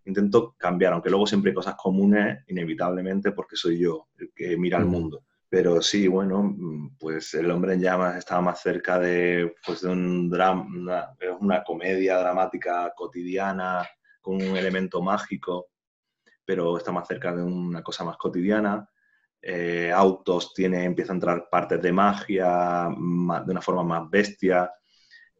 Intento 0.04 0.56
cambiar, 0.58 0.94
aunque 0.94 1.10
luego 1.10 1.28
siempre 1.28 1.50
hay 1.50 1.54
cosas 1.54 1.76
comunes, 1.76 2.40
inevitablemente, 2.48 3.30
porque 3.30 3.54
soy 3.54 3.78
yo 3.78 4.08
el 4.18 4.32
que 4.34 4.56
mira 4.56 4.78
al 4.78 4.86
mundo. 4.86 5.22
Pero 5.48 5.80
sí, 5.80 6.08
bueno, 6.08 6.56
pues 6.98 7.34
El 7.34 7.50
hombre 7.52 7.74
en 7.74 7.82
llamas 7.82 8.16
estaba 8.16 8.40
más 8.40 8.60
cerca 8.60 8.98
de, 8.98 9.54
pues 9.64 9.82
de 9.82 9.90
un 9.90 10.28
drama, 10.28 10.66
una, 10.66 11.36
una 11.38 11.62
comedia 11.62 12.18
dramática 12.18 12.92
cotidiana, 12.96 13.86
con 14.20 14.36
un 14.36 14.56
elemento 14.56 15.00
mágico, 15.02 15.68
pero 16.44 16.76
está 16.76 16.92
más 16.92 17.08
cerca 17.08 17.34
de 17.34 17.42
una 17.42 17.82
cosa 17.82 18.04
más 18.04 18.16
cotidiana. 18.16 18.88
Eh, 19.40 19.90
autos 19.92 20.54
tiene, 20.54 20.84
empieza 20.84 21.12
a 21.12 21.16
entrar 21.16 21.48
partes 21.50 21.82
de 21.82 21.92
magia 21.92 22.88
de 22.88 23.50
una 23.50 23.60
forma 23.60 23.82
más 23.82 24.08
bestia, 24.08 24.70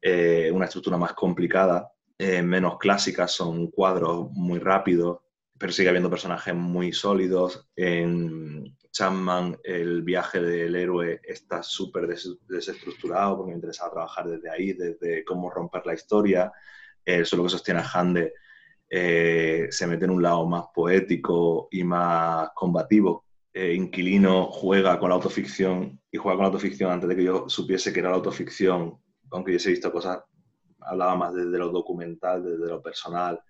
eh, 0.00 0.50
una 0.53 0.64
estructura 0.64 0.96
más 0.96 1.12
complicada, 1.12 1.92
eh, 2.18 2.42
menos 2.42 2.78
clásicas, 2.78 3.32
son 3.32 3.70
cuadros 3.70 4.30
muy 4.32 4.59
rápidos, 4.59 5.20
pero 5.59 5.72
sigue 5.72 5.88
habiendo 5.88 6.11
personajes 6.11 6.55
muy 6.55 6.92
sólidos. 6.92 7.68
En 7.76 8.76
Chapman, 8.92 9.59
el 9.64 10.03
viaje 10.03 10.40
del 10.40 10.74
héroe 10.76 11.20
está 11.24 11.62
súper 11.62 12.07
desestructurado 12.48 13.36
porque 13.36 13.50
me 13.50 13.57
interesaba 13.57 13.92
trabajar 13.92 14.28
desde 14.28 14.50
ahí, 14.50 14.72
desde 14.72 15.24
cómo 15.24 15.50
romper 15.50 15.86
la 15.86 15.94
historia. 15.94 16.53
Eh, 17.05 17.24
solo 17.24 17.44
que 17.44 17.48
sostiene 17.48 17.80
a 17.80 17.90
Hande 17.92 18.34
eh, 18.95 19.68
se 19.70 19.86
mete 19.86 20.05
en 20.05 20.11
un 20.11 20.22
lado 20.22 20.47
más 20.47 20.66
poético 20.74 21.68
y 21.70 21.82
más 21.82 22.51
combativo. 22.55 23.24
Eh, 23.55 23.72
Inquilino 23.72 24.49
juega 24.49 24.99
con 24.99 25.09
la 25.09 25.14
autoficción 25.14 25.99
y 26.11 26.18
juega 26.18 26.36
con 26.36 26.43
la 26.43 26.49
autoficción 26.49 26.90
antes 26.90 27.09
de 27.09 27.16
que 27.16 27.24
yo 27.24 27.49
supiese 27.49 27.90
que 27.90 28.01
era 28.01 28.11
la 28.11 28.16
autoficción, 28.16 28.99
aunque 29.30 29.57
yo 29.57 29.66
he 29.66 29.72
visto 29.72 29.90
cosas, 29.90 30.18
hablaba 30.80 31.16
más 31.16 31.34
desde 31.34 31.57
lo 31.57 31.70
documental, 31.70 32.45
desde 32.45 32.70
lo 32.70 32.82
personal, 32.82 33.40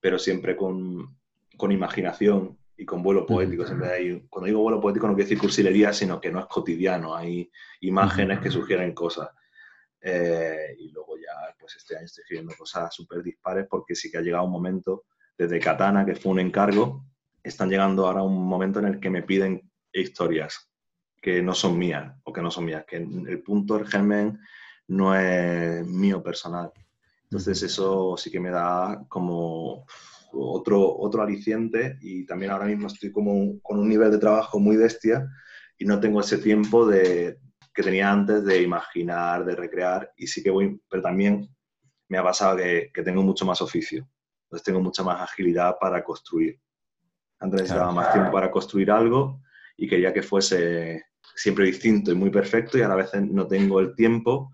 pero 0.00 0.18
siempre 0.18 0.56
con, 0.56 1.16
con 1.56 1.70
imaginación 1.70 2.58
y 2.76 2.84
con 2.84 3.00
vuelo 3.00 3.26
poético. 3.26 3.64
Siempre 3.64 3.92
hay, 3.92 4.26
cuando 4.28 4.46
digo 4.46 4.60
vuelo 4.60 4.80
poético 4.80 5.06
no 5.06 5.14
quiero 5.14 5.28
decir 5.28 5.38
cursilería, 5.38 5.92
sino 5.92 6.20
que 6.20 6.32
no 6.32 6.40
es 6.40 6.46
cotidiano, 6.46 7.14
hay 7.14 7.48
imágenes 7.82 8.40
que 8.40 8.50
sugieren 8.50 8.92
cosas. 8.92 9.28
Eh, 10.00 10.74
y 10.80 10.90
luego 10.90 11.09
pues 11.70 11.82
este 11.82 11.96
año 11.96 12.06
estoy 12.06 12.22
escribiendo 12.22 12.54
cosas 12.56 12.94
súper 12.94 13.22
dispares 13.22 13.66
porque 13.68 13.94
sí 13.94 14.10
que 14.10 14.18
ha 14.18 14.22
llegado 14.22 14.44
un 14.44 14.52
momento, 14.52 15.04
desde 15.36 15.60
Katana, 15.60 16.04
que 16.04 16.14
fue 16.14 16.32
un 16.32 16.40
encargo, 16.40 17.04
están 17.42 17.70
llegando 17.70 18.06
ahora 18.06 18.22
un 18.22 18.44
momento 18.44 18.80
en 18.80 18.86
el 18.86 19.00
que 19.00 19.10
me 19.10 19.22
piden 19.22 19.70
historias 19.92 20.68
que 21.22 21.42
no 21.42 21.54
son 21.54 21.78
mías 21.78 22.14
o 22.24 22.32
que 22.32 22.42
no 22.42 22.50
son 22.50 22.64
mías, 22.64 22.84
que 22.86 22.96
el 22.96 23.42
punto 23.42 23.76
del 23.76 23.86
germen 23.86 24.40
no 24.88 25.14
es 25.14 25.86
mío 25.86 26.22
personal. 26.22 26.72
Entonces 27.24 27.62
eso 27.62 28.16
sí 28.16 28.30
que 28.30 28.40
me 28.40 28.50
da 28.50 29.04
como 29.08 29.86
otro, 30.32 30.98
otro 30.98 31.22
aliciente 31.22 31.98
y 32.00 32.26
también 32.26 32.50
ahora 32.50 32.66
mismo 32.66 32.86
estoy 32.86 33.12
como 33.12 33.60
con 33.60 33.78
un 33.78 33.88
nivel 33.88 34.10
de 34.10 34.18
trabajo 34.18 34.58
muy 34.58 34.76
bestia 34.76 35.28
y 35.78 35.84
no 35.84 36.00
tengo 36.00 36.20
ese 36.20 36.38
tiempo 36.38 36.86
de, 36.86 37.38
que 37.74 37.82
tenía 37.82 38.10
antes 38.10 38.44
de 38.44 38.62
imaginar, 38.62 39.44
de 39.44 39.56
recrear 39.56 40.12
y 40.16 40.26
sí 40.26 40.42
que 40.42 40.50
voy, 40.50 40.80
pero 40.88 41.02
también 41.02 41.48
me 42.10 42.18
ha 42.18 42.22
pasado 42.22 42.56
que, 42.58 42.90
que 42.92 43.02
tengo 43.02 43.22
mucho 43.22 43.46
más 43.46 43.62
oficio, 43.62 44.06
entonces 44.42 44.64
tengo 44.64 44.80
mucha 44.80 45.04
más 45.04 45.22
agilidad 45.22 45.76
para 45.80 46.02
construir. 46.02 46.60
Antes 47.38 47.62
necesitaba 47.62 47.92
más 47.92 48.12
tiempo 48.12 48.32
para 48.32 48.50
construir 48.50 48.90
algo 48.90 49.40
y 49.76 49.88
quería 49.88 50.12
que 50.12 50.22
fuese 50.22 51.04
siempre 51.36 51.66
distinto 51.66 52.10
y 52.10 52.16
muy 52.16 52.30
perfecto 52.30 52.76
y 52.76 52.82
ahora 52.82 52.94
a 52.94 52.98
veces 52.98 53.22
no 53.22 53.46
tengo 53.46 53.78
el 53.78 53.94
tiempo 53.94 54.52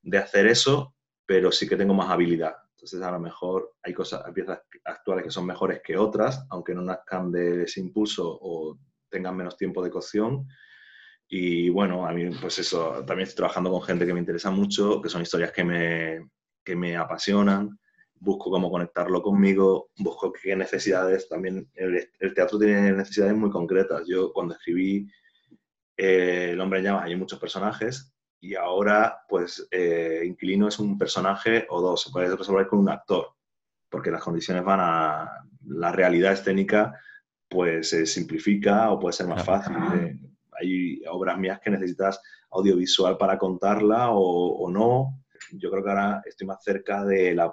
de 0.00 0.18
hacer 0.18 0.46
eso, 0.46 0.94
pero 1.26 1.52
sí 1.52 1.68
que 1.68 1.76
tengo 1.76 1.92
más 1.92 2.10
habilidad. 2.10 2.56
Entonces, 2.70 3.02
a 3.02 3.10
lo 3.10 3.20
mejor 3.20 3.74
hay 3.82 3.92
cosas, 3.92 4.22
hay 4.24 4.32
piezas 4.32 4.60
actuales 4.84 5.24
que 5.24 5.30
son 5.30 5.44
mejores 5.44 5.82
que 5.84 5.98
otras, 5.98 6.46
aunque 6.48 6.74
no 6.74 6.80
nazcan 6.80 7.30
de 7.30 7.64
ese 7.64 7.80
impulso 7.80 8.38
o 8.40 8.78
tengan 9.10 9.36
menos 9.36 9.56
tiempo 9.56 9.84
de 9.84 9.90
cocción. 9.90 10.48
Y 11.28 11.68
bueno, 11.68 12.06
a 12.06 12.12
mí, 12.12 12.30
pues 12.40 12.58
eso, 12.58 13.04
también 13.04 13.28
estoy 13.28 13.36
trabajando 13.36 13.70
con 13.70 13.82
gente 13.82 14.06
que 14.06 14.14
me 14.14 14.20
interesa 14.20 14.50
mucho, 14.50 15.02
que 15.02 15.08
son 15.10 15.22
historias 15.22 15.52
que 15.52 15.64
me, 15.64 16.30
que 16.66 16.76
me 16.76 16.96
apasionan. 16.96 17.78
Busco 18.18 18.50
cómo 18.50 18.70
conectarlo 18.70 19.22
conmigo, 19.22 19.90
busco 19.98 20.32
qué 20.32 20.56
necesidades. 20.56 21.28
También 21.28 21.70
el, 21.74 22.10
el 22.18 22.34
teatro 22.34 22.58
tiene 22.58 22.92
necesidades 22.92 23.34
muy 23.34 23.50
concretas. 23.50 24.02
Yo, 24.06 24.32
cuando 24.32 24.54
escribí 24.54 25.08
eh, 25.96 26.50
El 26.52 26.60
hombre 26.60 26.80
en 26.80 26.86
llamas, 26.86 27.04
hay 27.04 27.16
muchos 27.16 27.38
personajes 27.38 28.12
y 28.40 28.54
ahora, 28.54 29.20
pues, 29.28 29.66
eh, 29.70 30.22
Inquilino 30.24 30.68
es 30.68 30.78
un 30.78 30.98
personaje 30.98 31.66
o 31.70 31.80
dos, 31.80 32.02
se 32.02 32.10
puede 32.10 32.34
resolver 32.36 32.66
con 32.66 32.80
un 32.80 32.90
actor, 32.90 33.28
porque 33.88 34.10
las 34.10 34.22
condiciones 34.22 34.64
van 34.64 34.80
a... 34.80 35.30
La 35.68 35.90
realidad 35.90 36.32
escénica, 36.32 36.94
pues, 37.48 37.90
se 37.90 38.06
simplifica 38.06 38.92
o 38.92 39.00
puede 39.00 39.14
ser 39.14 39.26
más 39.26 39.44
fácil. 39.44 39.74
Eh, 39.94 40.16
hay 40.60 41.02
obras 41.10 41.36
mías 41.38 41.58
que 41.60 41.70
necesitas 41.70 42.20
audiovisual 42.50 43.16
para 43.16 43.36
contarla 43.36 44.10
o, 44.12 44.70
no. 44.70 45.24
Yo 45.52 45.70
creo 45.70 45.82
que 45.82 45.90
ahora 45.90 46.22
estoy 46.24 46.46
más 46.46 46.62
cerca 46.62 47.04
de 47.04 47.34
la, 47.34 47.50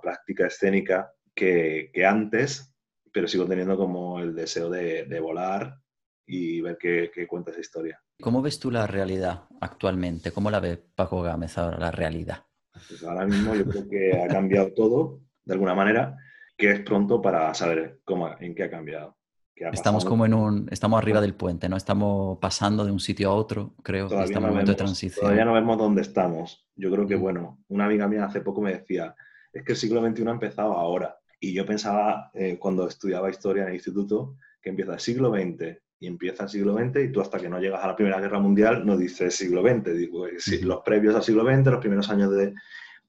práctica 0.00 0.46
escénica 0.46 1.12
que, 1.34 1.90
antes, 2.06 2.74
pero 3.12 3.28
sigo 3.28 3.46
teniendo 3.46 3.76
como 3.76 4.20
el 4.20 4.34
deseo 4.34 4.70
de, 4.70 5.04
de 5.04 5.20
volar 5.20 5.78
y 6.26 6.60
ver 6.60 6.76
qué, 6.78 7.10
qué, 7.14 7.26
cuenta 7.26 7.50
esa 7.50 7.60
historia. 7.60 8.02
¿Cómo 8.20 8.42
ves 8.42 8.58
tú 8.58 8.70
la 8.70 8.86
realidad 8.86 9.44
actualmente? 9.60 10.32
¿Cómo 10.32 10.50
la 10.50 10.60
ve 10.60 10.76
Paco 10.76 11.22
Gámez 11.22 11.56
ahora, 11.58 11.78
la 11.78 11.90
realidad? 11.90 12.44
Pues 12.88 13.02
ahora 13.04 13.26
mismo 13.26 13.54
yo 13.54 13.64
creo 13.64 13.88
que 13.88 14.22
ha 14.22 14.28
cambiado 14.28 14.72
todo, 14.74 15.20
de 15.44 15.54
alguna 15.54 15.74
manera, 15.74 16.16
que 16.56 16.72
es 16.72 16.80
pronto 16.80 17.20
para 17.20 17.52
saber 17.54 18.00
cómo, 18.04 18.34
en 18.40 18.54
qué 18.54 18.64
ha 18.64 18.70
cambiado. 18.70 19.16
Estamos 19.56 20.04
como 20.04 20.26
en 20.26 20.34
un, 20.34 20.68
estamos 20.70 20.98
arriba 20.98 21.20
del 21.20 21.34
puente, 21.34 21.68
¿no? 21.68 21.76
Estamos 21.76 22.38
pasando 22.38 22.84
de 22.84 22.92
un 22.92 23.00
sitio 23.00 23.30
a 23.30 23.34
otro, 23.34 23.74
creo, 23.82 24.08
todavía 24.08 24.26
estamos 24.26 24.46
en 24.46 24.50
un 24.50 24.54
momento 24.54 24.72
de 24.72 24.76
transición. 24.76 25.22
Todavía 25.22 25.44
no 25.44 25.54
vemos 25.54 25.78
dónde 25.78 26.02
estamos. 26.02 26.66
Yo 26.74 26.90
creo 26.90 27.06
que, 27.06 27.16
bueno, 27.16 27.62
una 27.68 27.86
amiga 27.86 28.06
mía 28.06 28.24
hace 28.24 28.40
poco 28.40 28.60
me 28.60 28.72
decía, 28.72 29.14
es 29.52 29.64
que 29.64 29.72
el 29.72 29.78
siglo 29.78 30.06
XXI 30.06 30.26
ha 30.26 30.30
empezado 30.30 30.72
ahora. 30.74 31.16
Y 31.40 31.54
yo 31.54 31.64
pensaba, 31.64 32.30
eh, 32.34 32.58
cuando 32.58 32.86
estudiaba 32.88 33.30
historia 33.30 33.62
en 33.62 33.68
el 33.70 33.74
instituto, 33.74 34.36
que 34.60 34.70
empieza 34.70 34.94
el 34.94 35.00
siglo 35.00 35.30
XX 35.30 35.78
y 36.00 36.06
empieza 36.06 36.44
el 36.44 36.48
siglo 36.50 36.74
XX 36.74 37.04
y 37.04 37.12
tú 37.12 37.20
hasta 37.20 37.38
que 37.38 37.48
no 37.48 37.60
llegas 37.60 37.82
a 37.82 37.86
la 37.86 37.96
Primera 37.96 38.20
Guerra 38.20 38.38
Mundial 38.38 38.84
no 38.84 38.96
dices 38.96 39.34
siglo 39.34 39.62
XX, 39.62 39.96
digo, 39.96 40.26
eh, 40.26 40.34
sí, 40.38 40.60
los 40.60 40.80
previos 40.84 41.14
al 41.14 41.22
siglo 41.22 41.44
XX, 41.44 41.66
los 41.66 41.80
primeros 41.80 42.10
años 42.10 42.30
de... 42.32 42.52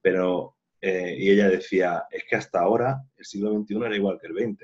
Pero, 0.02 0.56
eh, 0.80 1.16
y 1.18 1.32
ella 1.32 1.50
decía, 1.50 2.06
es 2.10 2.24
que 2.30 2.36
hasta 2.36 2.60
ahora 2.62 3.02
el 3.18 3.26
siglo 3.26 3.52
XXI 3.52 3.76
era 3.86 3.96
igual 3.96 4.20
que 4.22 4.28
el 4.28 4.36
XX. 4.36 4.64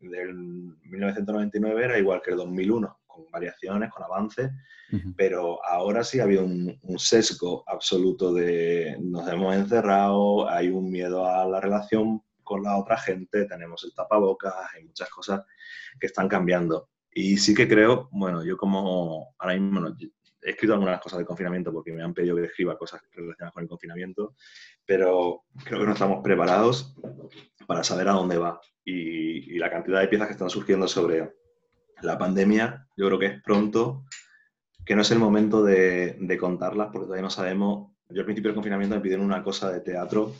Del 0.00 0.34
1999 0.34 1.84
era 1.84 1.98
igual 1.98 2.22
que 2.22 2.30
el 2.30 2.36
2001, 2.38 3.00
con 3.06 3.30
variaciones, 3.30 3.90
con 3.90 4.02
avances, 4.02 4.50
pero 5.16 5.64
ahora 5.64 6.02
sí 6.02 6.18
había 6.18 6.40
un, 6.40 6.76
un 6.82 6.98
sesgo 6.98 7.62
absoluto 7.66 8.32
de 8.32 8.96
nos 9.00 9.28
hemos 9.28 9.54
encerrado, 9.54 10.48
hay 10.48 10.68
un 10.68 10.90
miedo 10.90 11.26
a 11.26 11.46
la 11.46 11.60
relación 11.60 12.22
con 12.42 12.64
la 12.64 12.76
otra 12.76 12.96
gente, 12.96 13.44
tenemos 13.44 13.84
el 13.84 13.94
tapabocas, 13.94 14.52
hay 14.74 14.84
muchas 14.84 15.08
cosas 15.10 15.44
que 16.00 16.08
están 16.08 16.28
cambiando. 16.28 16.88
Y 17.12 17.36
sí 17.36 17.54
que 17.54 17.68
creo, 17.68 18.08
bueno, 18.10 18.44
yo 18.44 18.56
como 18.56 19.34
ahora 19.38 19.54
mismo 19.54 19.80
he 20.42 20.50
escrito 20.50 20.74
algunas 20.74 21.00
cosas 21.00 21.18
del 21.18 21.26
confinamiento 21.26 21.72
porque 21.72 21.92
me 21.92 22.02
han 22.02 22.14
pedido 22.14 22.36
que 22.36 22.44
escriba 22.44 22.78
cosas 22.78 23.02
relacionadas 23.12 23.52
con 23.52 23.62
el 23.62 23.68
confinamiento, 23.68 24.34
pero 24.86 25.44
creo 25.64 25.80
que 25.80 25.86
no 25.86 25.92
estamos 25.92 26.22
preparados 26.22 26.96
para 27.66 27.84
saber 27.84 28.08
a 28.08 28.12
dónde 28.12 28.38
va. 28.38 28.60
Y, 28.84 29.54
y 29.54 29.58
la 29.58 29.70
cantidad 29.70 30.00
de 30.00 30.08
piezas 30.08 30.28
que 30.28 30.32
están 30.32 30.50
surgiendo 30.50 30.88
sobre 30.88 31.34
la 32.02 32.18
pandemia, 32.18 32.86
yo 32.96 33.06
creo 33.06 33.18
que 33.18 33.26
es 33.26 33.42
pronto, 33.42 34.04
que 34.84 34.96
no 34.96 35.02
es 35.02 35.10
el 35.10 35.18
momento 35.18 35.62
de, 35.62 36.16
de 36.18 36.38
contarlas 36.38 36.88
porque 36.92 37.04
todavía 37.04 37.22
no 37.22 37.30
sabemos. 37.30 37.92
Yo 38.08 38.20
al 38.20 38.24
principio 38.24 38.48
del 38.48 38.56
confinamiento 38.56 38.96
me 38.96 39.02
pidieron 39.02 39.26
una 39.26 39.42
cosa 39.42 39.70
de 39.70 39.80
teatro 39.80 40.34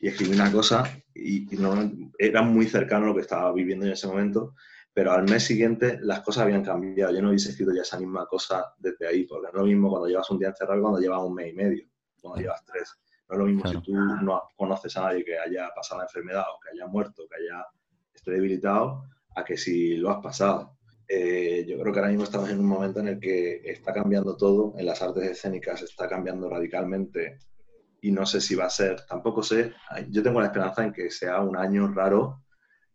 y 0.00 0.08
escribí 0.08 0.34
una 0.34 0.52
cosa 0.52 0.84
y, 1.14 1.52
y 1.54 1.58
no, 1.58 1.90
era 2.18 2.42
muy 2.42 2.66
cercano 2.66 3.06
a 3.06 3.08
lo 3.08 3.14
que 3.14 3.22
estaba 3.22 3.52
viviendo 3.52 3.86
en 3.86 3.92
ese 3.92 4.06
momento, 4.06 4.54
pero 4.96 5.12
al 5.12 5.24
mes 5.24 5.44
siguiente 5.44 5.98
las 6.00 6.20
cosas 6.20 6.44
habían 6.44 6.64
cambiado. 6.64 7.12
Yo 7.12 7.20
no 7.20 7.28
hubiese 7.28 7.50
escrito 7.50 7.70
ya 7.70 7.82
esa 7.82 7.98
misma 7.98 8.24
cosa 8.24 8.72
desde 8.78 9.06
ahí, 9.06 9.24
porque 9.24 9.42
no 9.42 9.48
es 9.48 9.54
lo 9.54 9.64
mismo 9.66 9.90
cuando 9.90 10.08
llevas 10.08 10.30
un 10.30 10.38
día 10.38 10.48
encerrado 10.48 10.78
que 10.78 10.80
cuando 10.80 11.00
llevas 11.00 11.20
un 11.20 11.34
mes 11.34 11.52
y 11.52 11.52
medio, 11.52 11.84
cuando 12.22 12.40
llevas 12.40 12.64
tres. 12.64 12.94
No 13.28 13.34
es 13.34 13.38
lo 13.40 13.44
mismo 13.44 13.60
Claro. 13.60 13.78
si 13.78 13.84
tú 13.84 13.92
no 13.94 14.42
conoces 14.56 14.96
a 14.96 15.02
nadie 15.02 15.22
que 15.22 15.38
haya 15.38 15.68
pasado 15.76 15.98
la 16.00 16.06
enfermedad 16.06 16.44
o 16.50 16.58
que 16.60 16.70
haya 16.70 16.86
muerto, 16.86 17.24
que 17.28 17.42
haya 17.42 17.66
esté 18.14 18.30
debilitado, 18.30 19.02
a 19.34 19.44
que 19.44 19.58
si 19.58 19.98
lo 19.98 20.12
has 20.12 20.22
pasado. 20.22 20.78
Eh, 21.06 21.66
yo 21.68 21.78
creo 21.78 21.92
que 21.92 21.98
ahora 21.98 22.10
mismo 22.10 22.24
estamos 22.24 22.48
en 22.48 22.58
un 22.58 22.66
momento 22.66 23.00
en 23.00 23.08
el 23.08 23.20
que 23.20 23.60
está 23.70 23.92
cambiando 23.92 24.34
todo, 24.34 24.72
en 24.78 24.86
las 24.86 25.02
artes 25.02 25.24
escénicas 25.24 25.82
está 25.82 26.08
cambiando 26.08 26.48
radicalmente 26.48 27.38
y 28.00 28.12
no 28.12 28.24
sé 28.24 28.40
si 28.40 28.54
va 28.54 28.64
a 28.64 28.70
ser, 28.70 29.04
tampoco 29.04 29.42
sé, 29.42 29.74
yo 30.08 30.22
tengo 30.22 30.40
la 30.40 30.46
esperanza 30.46 30.82
en 30.82 30.94
que 30.94 31.10
sea 31.10 31.42
un 31.42 31.54
año 31.54 31.86
raro 31.92 32.45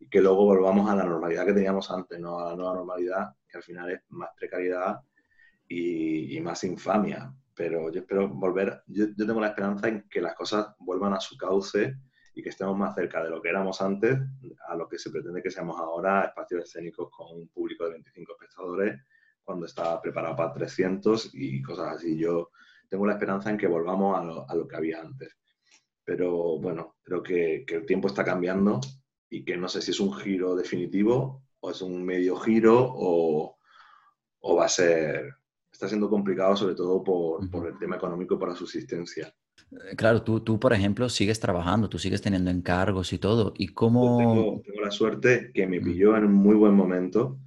y 0.01 0.09
que 0.09 0.19
luego 0.19 0.45
volvamos 0.45 0.89
a 0.89 0.95
la 0.95 1.03
normalidad 1.03 1.45
que 1.45 1.53
teníamos 1.53 1.91
antes, 1.91 2.19
no 2.19 2.39
a 2.39 2.49
la 2.49 2.55
nueva 2.55 2.73
normalidad, 2.73 3.35
que 3.47 3.57
al 3.57 3.63
final 3.63 3.91
es 3.91 4.01
más 4.09 4.31
precariedad 4.35 4.99
y, 5.67 6.35
y 6.35 6.41
más 6.41 6.63
infamia. 6.63 7.31
Pero 7.53 7.91
yo 7.91 8.01
espero 8.01 8.27
volver, 8.27 8.81
yo, 8.87 9.05
yo 9.15 9.27
tengo 9.27 9.39
la 9.39 9.49
esperanza 9.49 9.87
en 9.89 10.09
que 10.09 10.19
las 10.19 10.33
cosas 10.33 10.73
vuelvan 10.79 11.13
a 11.13 11.19
su 11.19 11.37
cauce 11.37 11.97
y 12.33 12.41
que 12.41 12.49
estemos 12.49 12.75
más 12.75 12.95
cerca 12.95 13.23
de 13.23 13.29
lo 13.29 13.39
que 13.41 13.49
éramos 13.49 13.79
antes 13.79 14.17
a 14.67 14.75
lo 14.75 14.87
que 14.87 14.97
se 14.97 15.11
pretende 15.11 15.43
que 15.43 15.51
seamos 15.51 15.79
ahora, 15.79 16.23
espacios 16.23 16.63
escénicos 16.63 17.09
con 17.11 17.37
un 17.37 17.47
público 17.49 17.83
de 17.83 17.91
25 17.91 18.31
espectadores, 18.31 18.99
cuando 19.43 19.67
está 19.67 20.01
preparado 20.01 20.35
para 20.35 20.53
300 20.53 21.29
y 21.33 21.61
cosas 21.61 21.97
así. 21.97 22.17
Yo 22.17 22.49
tengo 22.89 23.05
la 23.05 23.13
esperanza 23.13 23.51
en 23.51 23.57
que 23.57 23.67
volvamos 23.67 24.17
a 24.17 24.23
lo, 24.23 24.49
a 24.49 24.55
lo 24.55 24.67
que 24.67 24.77
había 24.77 24.99
antes. 24.99 25.37
Pero 26.03 26.57
bueno, 26.57 26.95
creo 27.03 27.21
que, 27.21 27.63
que, 27.67 27.75
el 27.75 27.85
tiempo 27.85 28.07
está 28.07 28.25
cambiando 28.25 28.79
y 29.31 29.43
que 29.43 29.57
no 29.57 29.67
sé 29.69 29.81
si 29.81 29.91
es 29.91 29.99
un 29.99 30.13
giro 30.13 30.55
definitivo 30.55 31.41
o 31.61 31.71
es 31.71 31.81
un 31.81 32.03
medio 32.03 32.35
giro 32.35 32.77
o, 32.77 33.57
o 34.41 34.55
va 34.55 34.65
a 34.65 34.69
ser, 34.69 35.35
está 35.71 35.87
siendo 35.87 36.09
complicado 36.09 36.55
sobre 36.57 36.75
todo 36.75 37.01
por, 37.01 37.49
por 37.49 37.67
el 37.67 37.79
tema 37.79 37.95
económico 37.95 38.37
para 38.37 38.55
subsistencia. 38.55 39.33
Eh, 39.71 39.95
claro, 39.95 40.21
tú, 40.21 40.41
tú, 40.41 40.59
por 40.59 40.73
ejemplo, 40.73 41.07
sigues 41.07 41.39
trabajando, 41.39 41.87
tú 41.87 41.97
sigues 41.97 42.21
teniendo 42.21 42.51
encargos 42.51 43.13
y 43.13 43.19
todo. 43.19 43.53
¿Y 43.55 43.69
cómo...? 43.69 44.17
Tengo, 44.17 44.61
tengo, 44.65 44.81
la 44.81 44.91
suerte 44.91 45.51
que 45.53 45.65
me 45.65 45.79
pilló 45.79 46.17
en 46.17 46.25
un 46.25 46.33
muy 46.33 46.55
buen 46.55 46.73
momento 46.73 47.39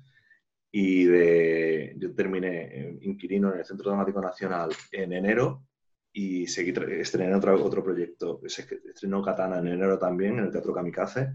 y 0.72 1.04
de, 1.04 1.94
yo 1.98 2.14
terminé 2.14 2.62
eh, 2.62 2.98
inquilino 3.02 3.52
en 3.52 3.58
el 3.58 3.66
Centro 3.66 3.90
Dramático 3.90 4.22
Nacional 4.22 4.70
en 4.90 5.12
enero 5.12 5.66
y 6.14 6.46
seguí 6.46 6.72
estrené 6.98 7.34
otro, 7.34 7.62
otro 7.62 7.84
proyecto. 7.84 8.40
Se 8.46 8.62
estrenó 8.62 9.20
Katana 9.20 9.58
en 9.58 9.68
enero 9.68 9.98
también 9.98 10.38
en 10.38 10.46
el 10.46 10.50
Teatro 10.50 10.72
Kamikaze 10.72 11.34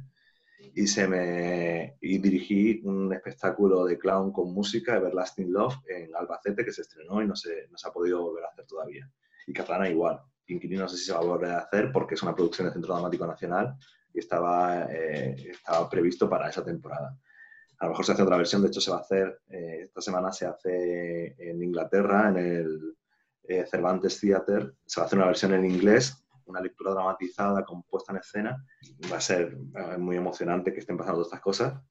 y, 0.74 0.88
se 0.88 1.07
me, 1.07 1.97
y 2.01 2.17
dirigí 2.17 2.82
un 2.84 3.11
espectáculo 3.13 3.86
de 3.86 3.97
clown 3.97 4.32
con 4.32 4.53
música, 4.53 4.95
Everlasting 4.95 5.51
Love, 5.51 5.76
en 5.88 6.15
Albacete, 6.15 6.65
que 6.65 6.72
se 6.72 6.82
estrenó 6.82 7.22
y 7.22 7.28
no 7.28 7.36
se, 7.36 7.67
no 7.70 7.78
se 7.78 7.88
ha 7.88 7.91
podido 7.91 8.22
volver 8.22 8.45
a 8.45 8.49
hacer 8.49 8.65
todavía. 8.65 9.09
Y 9.47 9.53
Katana 9.53 9.89
igual. 9.89 10.22
Inquilino 10.47 10.84
no 10.84 10.89
sé 10.89 10.97
si 10.97 11.05
se 11.05 11.13
va 11.13 11.20
a 11.20 11.24
volver 11.24 11.51
a 11.51 11.59
hacer 11.59 11.91
porque 11.91 12.15
es 12.15 12.24
una 12.24 12.36
producción 12.36 12.65
del 12.65 12.74
Centro 12.74 12.93
Dramático 12.93 13.26
Nacional 13.28 13.76
y 14.13 14.20
estaba, 14.20 14.88
eh, 14.91 15.51
estaba 15.51 15.89
previsto 15.89 16.30
para 16.30 16.49
esa 16.49 16.63
temporada. 16.63 17.15
A 17.80 17.86
lo 17.86 17.91
mejor 17.91 18.05
se 18.05 18.11
hace 18.11 18.24
otra 18.24 18.38
versión, 18.38 18.61
de 18.61 18.67
hecho 18.67 18.82
se 18.82 18.91
va 18.91 18.97
a 18.97 19.01
hacer, 19.01 19.41
eh, 19.49 19.82
esta 19.84 20.01
semana 20.01 20.34
se 20.34 20.45
hace 20.45 21.36
en 21.38 21.63
Inglaterra, 21.63 22.30
en 22.30 22.38
el 22.38 22.97
eh, 23.43 23.65
Cervantes 23.70 24.20
Theatre, 24.20 24.72
se 24.86 24.99
va 24.99 25.03
a 25.03 25.07
hacer 25.07 25.17
una 25.17 25.28
versión 25.28 25.53
en 25.53 25.65
inglés, 25.65 26.26
una 26.50 26.62
lectura 26.62 26.91
dramatizada 26.91 27.64
compuesta 27.64 28.12
en 28.12 28.20
escena. 28.20 28.66
Va 29.12 29.18
a 29.18 29.22
ser 29.22 29.58
eh, 29.76 29.97
muy 29.97 30.18
emocionante 30.18 30.74
que 30.74 30.80
estén 30.80 30.97
pasando 30.97 31.20
todas 31.20 31.28
estas 31.28 31.41
cosas. 31.41 31.82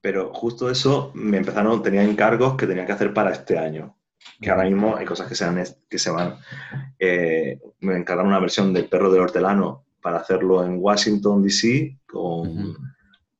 Pero 0.00 0.34
justo 0.34 0.68
eso 0.68 1.12
me 1.14 1.38
empezaron, 1.38 1.82
tenía 1.82 2.02
encargos 2.02 2.56
que 2.56 2.66
tenía 2.66 2.84
que 2.84 2.92
hacer 2.92 3.14
para 3.14 3.32
este 3.32 3.58
año. 3.58 3.96
Que 4.40 4.50
ahora 4.50 4.64
mismo 4.64 4.96
hay 4.96 5.06
cosas 5.06 5.28
que 5.28 5.34
se, 5.34 5.46
que 5.88 5.98
se 5.98 6.10
van. 6.10 6.36
Eh, 6.98 7.58
me 7.80 7.96
encargaron 7.96 8.30
una 8.30 8.40
versión 8.40 8.72
del 8.72 8.88
Perro 8.88 9.10
del 9.10 9.22
Hortelano 9.22 9.86
para 10.02 10.18
hacerlo 10.18 10.64
en 10.64 10.76
Washington, 10.78 11.42
D.C., 11.42 11.98
con, 12.06 12.76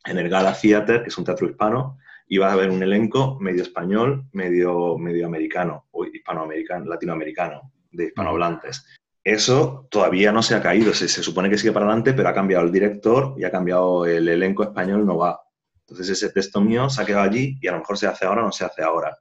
en 0.07 0.18
el 0.18 0.28
Gala 0.28 0.55
Theater, 0.55 1.02
que 1.02 1.09
es 1.09 1.18
un 1.18 1.24
teatro 1.24 1.48
hispano, 1.48 1.98
y 2.26 2.38
va 2.38 2.48
a 2.48 2.52
haber 2.52 2.70
un 2.70 2.82
elenco 2.82 3.38
medio 3.40 3.62
español, 3.62 4.24
medio, 4.32 4.96
medio 4.96 5.26
americano, 5.26 5.86
o 5.90 6.07
hispanoamericano, 6.07 6.86
latinoamericano, 6.86 7.72
de 7.90 8.07
hispanohablantes. 8.07 8.86
Eso 9.24 9.88
todavía 9.90 10.30
no 10.32 10.42
se 10.42 10.54
ha 10.54 10.62
caído, 10.62 10.92
se, 10.92 11.08
se, 11.08 11.22
supone 11.22 11.48
que 11.48 11.56
sigue 11.56 11.72
para 11.72 11.86
adelante, 11.86 12.12
pero 12.12 12.28
ha 12.28 12.34
cambiado 12.34 12.64
el 12.64 12.70
director 12.70 13.34
y 13.38 13.44
ha 13.44 13.50
cambiado 13.50 14.04
el 14.04 14.28
elenco 14.28 14.62
español, 14.62 15.06
no 15.06 15.16
va. 15.16 15.40
Entonces 15.80 16.10
ese 16.10 16.30
texto 16.30 16.60
mío 16.60 16.90
se 16.90 17.02
ha 17.02 17.06
quedado 17.06 17.24
allí 17.24 17.58
y 17.60 17.66
a 17.66 17.72
lo 17.72 17.78
mejor 17.78 17.96
se 17.96 18.06
hace 18.06 18.26
ahora 18.26 18.42
o 18.42 18.46
no 18.46 18.52
se 18.52 18.64
hace 18.64 18.82
ahora. 18.82 19.16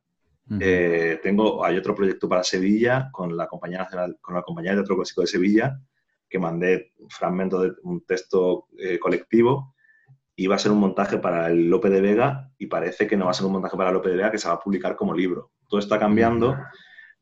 Uh 0.49 0.55
-huh. 0.55 0.59
eh, 0.61 1.19
tengo, 1.23 1.63
hay 1.63 1.77
otro 1.77 1.95
proyecto 1.95 2.27
para 2.27 2.43
Sevilla 2.43 3.09
con 3.11 3.35
la 3.35 3.47
Compañía 3.47 3.79
Nacional, 3.79 4.17
con 4.19 4.35
la 4.35 4.41
Compañía 4.41 4.71
de 4.71 4.77
Teatro 4.77 4.97
Clásico 4.97 5.21
de 5.21 5.27
Sevilla, 5.27 5.79
que 6.27 6.37
mandé 6.37 6.91
un 6.99 7.09
fragmento 7.09 7.61
de 7.61 7.71
un 7.83 8.05
texto 8.05 8.67
eh, 8.77 8.99
colectivo 8.99 9.73
iba 10.35 10.55
a 10.55 10.59
ser 10.59 10.71
un 10.71 10.79
montaje 10.79 11.17
para 11.17 11.47
el 11.47 11.69
Lope 11.69 11.89
de 11.89 12.01
Vega 12.01 12.49
y 12.57 12.67
parece 12.67 13.07
que 13.07 13.17
no 13.17 13.25
va 13.25 13.31
a 13.31 13.35
ser 13.35 13.45
un 13.45 13.53
montaje 13.53 13.77
para 13.77 13.91
Lope 13.91 14.09
de 14.09 14.17
Vega 14.17 14.31
que 14.31 14.37
se 14.37 14.47
va 14.47 14.55
a 14.55 14.59
publicar 14.59 14.95
como 14.95 15.13
libro. 15.13 15.51
Todo 15.67 15.79
está 15.79 15.99
cambiando, 15.99 16.57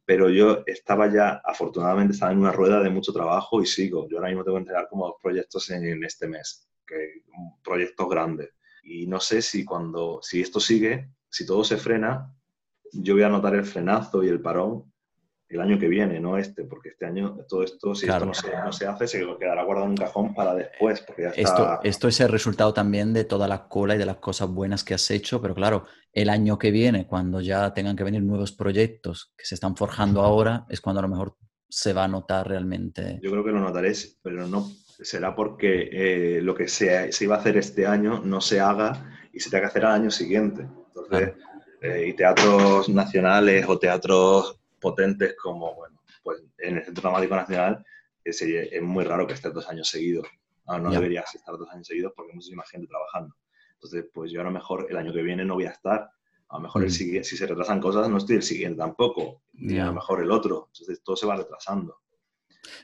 pero 0.05 0.29
yo 0.29 0.63
estaba 0.65 1.11
ya, 1.11 1.41
afortunadamente, 1.43 2.13
estaba 2.13 2.31
en 2.31 2.39
una 2.39 2.51
rueda 2.51 2.81
de 2.81 2.89
mucho 2.89 3.13
trabajo 3.13 3.61
y 3.61 3.65
sigo. 3.65 4.07
Yo 4.09 4.17
ahora 4.17 4.29
mismo 4.29 4.43
tengo 4.43 4.57
que 4.57 4.61
entregar 4.61 4.87
como 4.89 5.07
dos 5.07 5.15
proyectos 5.21 5.69
en, 5.69 6.03
este 6.03 6.27
mes, 6.27 6.67
que, 6.85 7.23
proyectos 7.63 8.09
grandes. 8.09 8.49
Y 8.83 9.07
no 9.07 9.19
sé 9.19 9.41
si 9.41 9.63
cuando, 9.63 10.19
si 10.21 10.41
esto 10.41 10.59
sigue, 10.59 11.11
si 11.29 11.45
todo 11.45 11.63
se 11.63 11.77
frena, 11.77 12.35
yo 12.91 13.13
voy 13.13 13.23
a 13.23 13.29
notar 13.29 13.55
el 13.55 13.63
frenazo 13.63 14.23
y 14.23 14.27
el 14.27 14.41
parón 14.41 14.90
el 15.51 15.61
año 15.61 15.79
que 15.79 15.87
viene, 15.87 16.19
no 16.19 16.37
este, 16.37 16.63
porque 16.63 16.89
este 16.89 17.05
año 17.05 17.37
todo 17.47 17.63
esto, 17.63 17.93
si 17.93 18.05
claro. 18.05 18.31
esto 18.31 18.47
no 18.47 18.53
se, 18.53 18.63
no 18.65 18.71
se, 18.71 18.85
hace, 18.87 19.07
se 19.07 19.25
quedará 19.39 19.63
guardado 19.63 19.85
en 19.85 19.91
un 19.91 19.97
cajón 19.97 20.33
para 20.33 20.55
después. 20.55 21.01
Porque 21.01 21.23
ya 21.23 21.29
está... 21.29 21.41
esto, 21.41 21.79
esto 21.83 22.07
es 22.07 22.19
el 22.21 22.29
resultado 22.29 22.73
también 22.73 23.13
de 23.13 23.25
toda 23.25 23.47
la 23.47 23.67
cola 23.67 23.95
y 23.95 23.97
de 23.97 24.05
las 24.05 24.17
cosas 24.17 24.49
buenas 24.49 24.83
que 24.83 24.93
has 24.93 25.11
hecho, 25.11 25.41
pero 25.41 25.53
claro, 25.53 25.85
el 26.13 26.29
año 26.29 26.57
que 26.57 26.71
viene, 26.71 27.07
cuando 27.07 27.41
ya 27.41 27.73
tengan 27.73 27.95
que 27.95 28.03
venir 28.03 28.23
nuevos 28.23 28.51
proyectos 28.51 29.33
que 29.37 29.45
se 29.45 29.55
están 29.55 29.75
forjando 29.75 30.21
ahora, 30.21 30.65
es 30.69 30.81
cuando 30.81 30.99
a 30.99 31.03
lo 31.03 31.09
mejor 31.09 31.37
se 31.69 31.93
va 31.93 32.03
a 32.03 32.07
notar 32.07 32.47
realmente. 32.47 33.19
Yo 33.21 33.31
creo 33.31 33.43
que 33.43 33.51
lo 33.51 33.61
notaréis, 33.61 34.19
pero 34.21 34.47
no 34.47 34.69
será 35.01 35.33
porque 35.35 35.89
eh, 35.91 36.41
lo 36.41 36.53
que 36.53 36.67
se, 36.67 37.11
se, 37.11 37.23
iba 37.23 37.35
a 37.35 37.39
hacer 37.39 37.57
este 37.57 37.87
año 37.87 38.21
no 38.23 38.41
se 38.41 38.59
haga 38.59 39.17
y 39.33 39.39
se 39.39 39.49
tenga 39.49 39.61
que 39.61 39.67
hacer 39.67 39.85
al 39.85 40.01
año 40.01 40.11
siguiente. 40.11 40.67
Entonces, 40.87 41.33
claro. 41.33 41.95
eh, 41.95 42.07
y 42.09 42.13
teatros 42.13 42.89
nacionales 42.89 43.65
o 43.67 43.79
teatros 43.79 44.60
potentes 44.81 45.35
como, 45.41 45.73
bueno, 45.75 46.01
pues 46.23 46.43
en 46.57 46.77
el 46.77 46.83
Centro 46.83 47.03
Dramático 47.03 47.35
Nacional 47.35 47.85
es, 48.23 48.41
es 48.41 48.81
muy 48.81 49.05
raro 49.05 49.25
que 49.25 49.33
estés 49.33 49.53
dos 49.53 49.69
años 49.69 49.87
seguidos. 49.87 50.27
No, 50.67 50.79
no 50.79 50.91
deberías 50.91 51.33
estar 51.33 51.57
dos 51.57 51.69
años 51.69 51.87
seguidos 51.87 52.13
porque 52.15 52.31
hay 52.31 52.35
muchísima 52.35 52.63
gente 52.65 52.87
trabajando. 52.87 53.35
Entonces, 53.73 54.05
pues 54.13 54.31
yo 54.31 54.41
a 54.41 54.43
lo 54.43 54.51
mejor 54.51 54.87
el 54.89 54.97
año 54.97 55.13
que 55.13 55.21
viene 55.21 55.45
no 55.45 55.55
voy 55.55 55.65
a 55.65 55.71
estar. 55.71 56.09
A 56.49 56.55
lo 56.57 56.61
mejor 56.61 56.81
mm. 56.81 56.85
el 56.85 56.91
siguiente, 56.91 57.29
si 57.29 57.37
se 57.37 57.47
retrasan 57.47 57.79
cosas, 57.79 58.09
no 58.09 58.17
estoy 58.17 58.35
el 58.35 58.43
siguiente 58.43 58.77
tampoco. 58.77 59.43
Ni 59.53 59.73
yeah. 59.73 59.83
a 59.83 59.87
lo 59.87 59.93
mejor 59.93 60.21
el 60.21 60.31
otro. 60.31 60.69
Entonces, 60.73 61.01
todo 61.03 61.15
se 61.15 61.25
va 61.25 61.35
retrasando. 61.35 61.97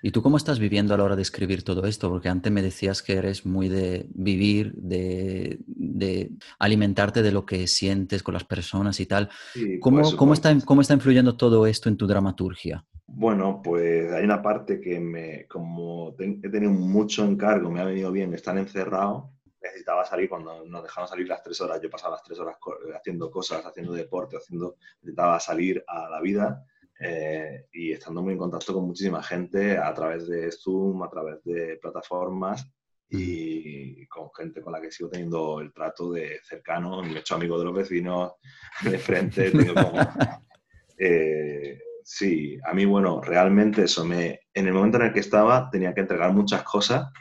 ¿Y 0.02 0.12
tú 0.12 0.22
cómo 0.22 0.38
estás 0.38 0.60
viviendo 0.60 0.94
a 0.94 0.98
la 0.98 1.04
hora 1.04 1.16
de 1.16 1.22
escribir 1.22 1.64
todo 1.64 1.86
esto? 1.86 2.10
Porque 2.10 2.30
antes 2.30 2.52
me 2.52 2.62
decías 2.62 3.02
que 3.04 3.14
eres 3.14 3.46
muy 3.46 3.70
de 3.70 4.08
vivir, 4.10 4.74
de, 4.76 5.60
de 5.66 6.32
alimentarte 6.60 7.22
de 7.22 7.32
lo 7.32 7.46
que 7.46 7.68
sientes 7.68 8.24
con 8.24 8.34
las 8.34 8.44
personas 8.44 9.00
y 9.00 9.06
tal. 9.06 9.30
Sí, 9.54 9.80
¿Cómo, 9.80 10.02
pues, 10.02 10.16
¿cómo, 10.16 10.34
está, 10.34 10.56
¿Cómo 10.66 10.82
está 10.82 10.94
influyendo 10.94 11.38
todo 11.38 11.68
esto 11.68 11.90
en 11.90 11.98
tu 11.98 12.08
dramaturgia? 12.08 12.86
Bueno, 13.08 13.62
pues 13.64 14.12
hay 14.12 14.24
una 14.26 14.42
parte 14.42 14.82
que 14.82 15.00
me, 15.00 15.48
como 15.48 16.14
he 16.20 16.50
tenido 16.50 16.72
mucho 16.72 17.24
encargo, 17.24 17.72
me 17.72 17.80
ha 17.80 17.86
venido 17.86 18.12
bien 18.12 18.34
estar 18.34 18.58
encerrado, 18.58 19.32
necesitaba 19.62 20.06
salir 20.06 20.28
cuando 20.28 20.66
nos 20.66 20.84
dejaron 20.84 21.08
salir 21.08 21.28
las 21.28 21.42
tres 21.42 21.60
horas, 21.62 21.82
yo 21.82 21.90
pasaba 21.90 22.16
las 22.16 22.24
tres 22.24 22.38
horas 22.40 22.58
haciendo 22.96 23.32
cosas, 23.32 23.66
haciendo 23.66 23.94
deporte, 23.94 24.38
haciendo, 24.38 24.76
necesitaba 25.02 25.40
salir 25.40 25.84
a 25.88 26.10
la 26.10 26.22
vida 26.22 26.66
eh, 27.00 27.68
y 27.72 27.92
estando 27.92 28.22
muy 28.22 28.34
en 28.34 28.40
contacto 28.40 28.74
con 28.74 28.86
muchísima 28.86 29.22
gente 29.22 29.78
a 29.78 29.94
través 29.94 30.28
de 30.28 30.52
Zoom, 30.52 31.04
a 31.04 31.10
través 31.10 31.44
de 31.44 31.78
plataformas 31.78 32.68
y 33.10 34.06
con 34.08 34.30
gente 34.36 34.62
con 34.62 34.74
la 34.74 34.82
que 34.82 34.92
sigo 34.92 35.10
teniendo 35.10 35.62
el 35.62 35.72
trato 35.72 36.12
de 36.12 36.40
cercano, 36.44 37.02
me 37.04 37.14
he 37.14 37.20
hecho 37.20 37.36
amigo 37.36 37.58
de 37.58 37.66
los 37.66 37.74
vecinos, 37.74 38.34
de 38.84 38.98
frente, 38.98 39.52
como, 39.74 39.94
eh, 40.98 41.80
sí, 42.04 42.58
a 42.66 42.74
mí, 42.74 42.86
bueno, 42.86 43.22
realmente 43.22 43.84
eso 43.84 44.04
me, 44.04 44.42
en 44.54 44.68
el 44.68 44.74
momento 44.74 44.98
en 44.98 45.04
el 45.04 45.14
que 45.14 45.22
estaba 45.22 45.70
tenía 45.70 45.94
que 45.94 46.02
entregar 46.02 46.34
muchas 46.34 46.64
cosas 46.64 47.12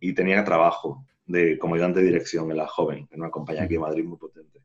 y 0.00 0.12
tenía 0.12 0.44
trabajo 0.44 1.06
de, 1.24 1.58
como 1.58 1.76
ayudante 1.76 2.00
de 2.00 2.06
dirección 2.06 2.50
en 2.50 2.58
la 2.58 2.66
joven, 2.66 3.08
en 3.10 3.20
una 3.20 3.30
compañía 3.30 3.62
aquí 3.62 3.76
en 3.76 3.80
Madrid 3.80 4.04
muy 4.04 4.18
potente. 4.18 4.62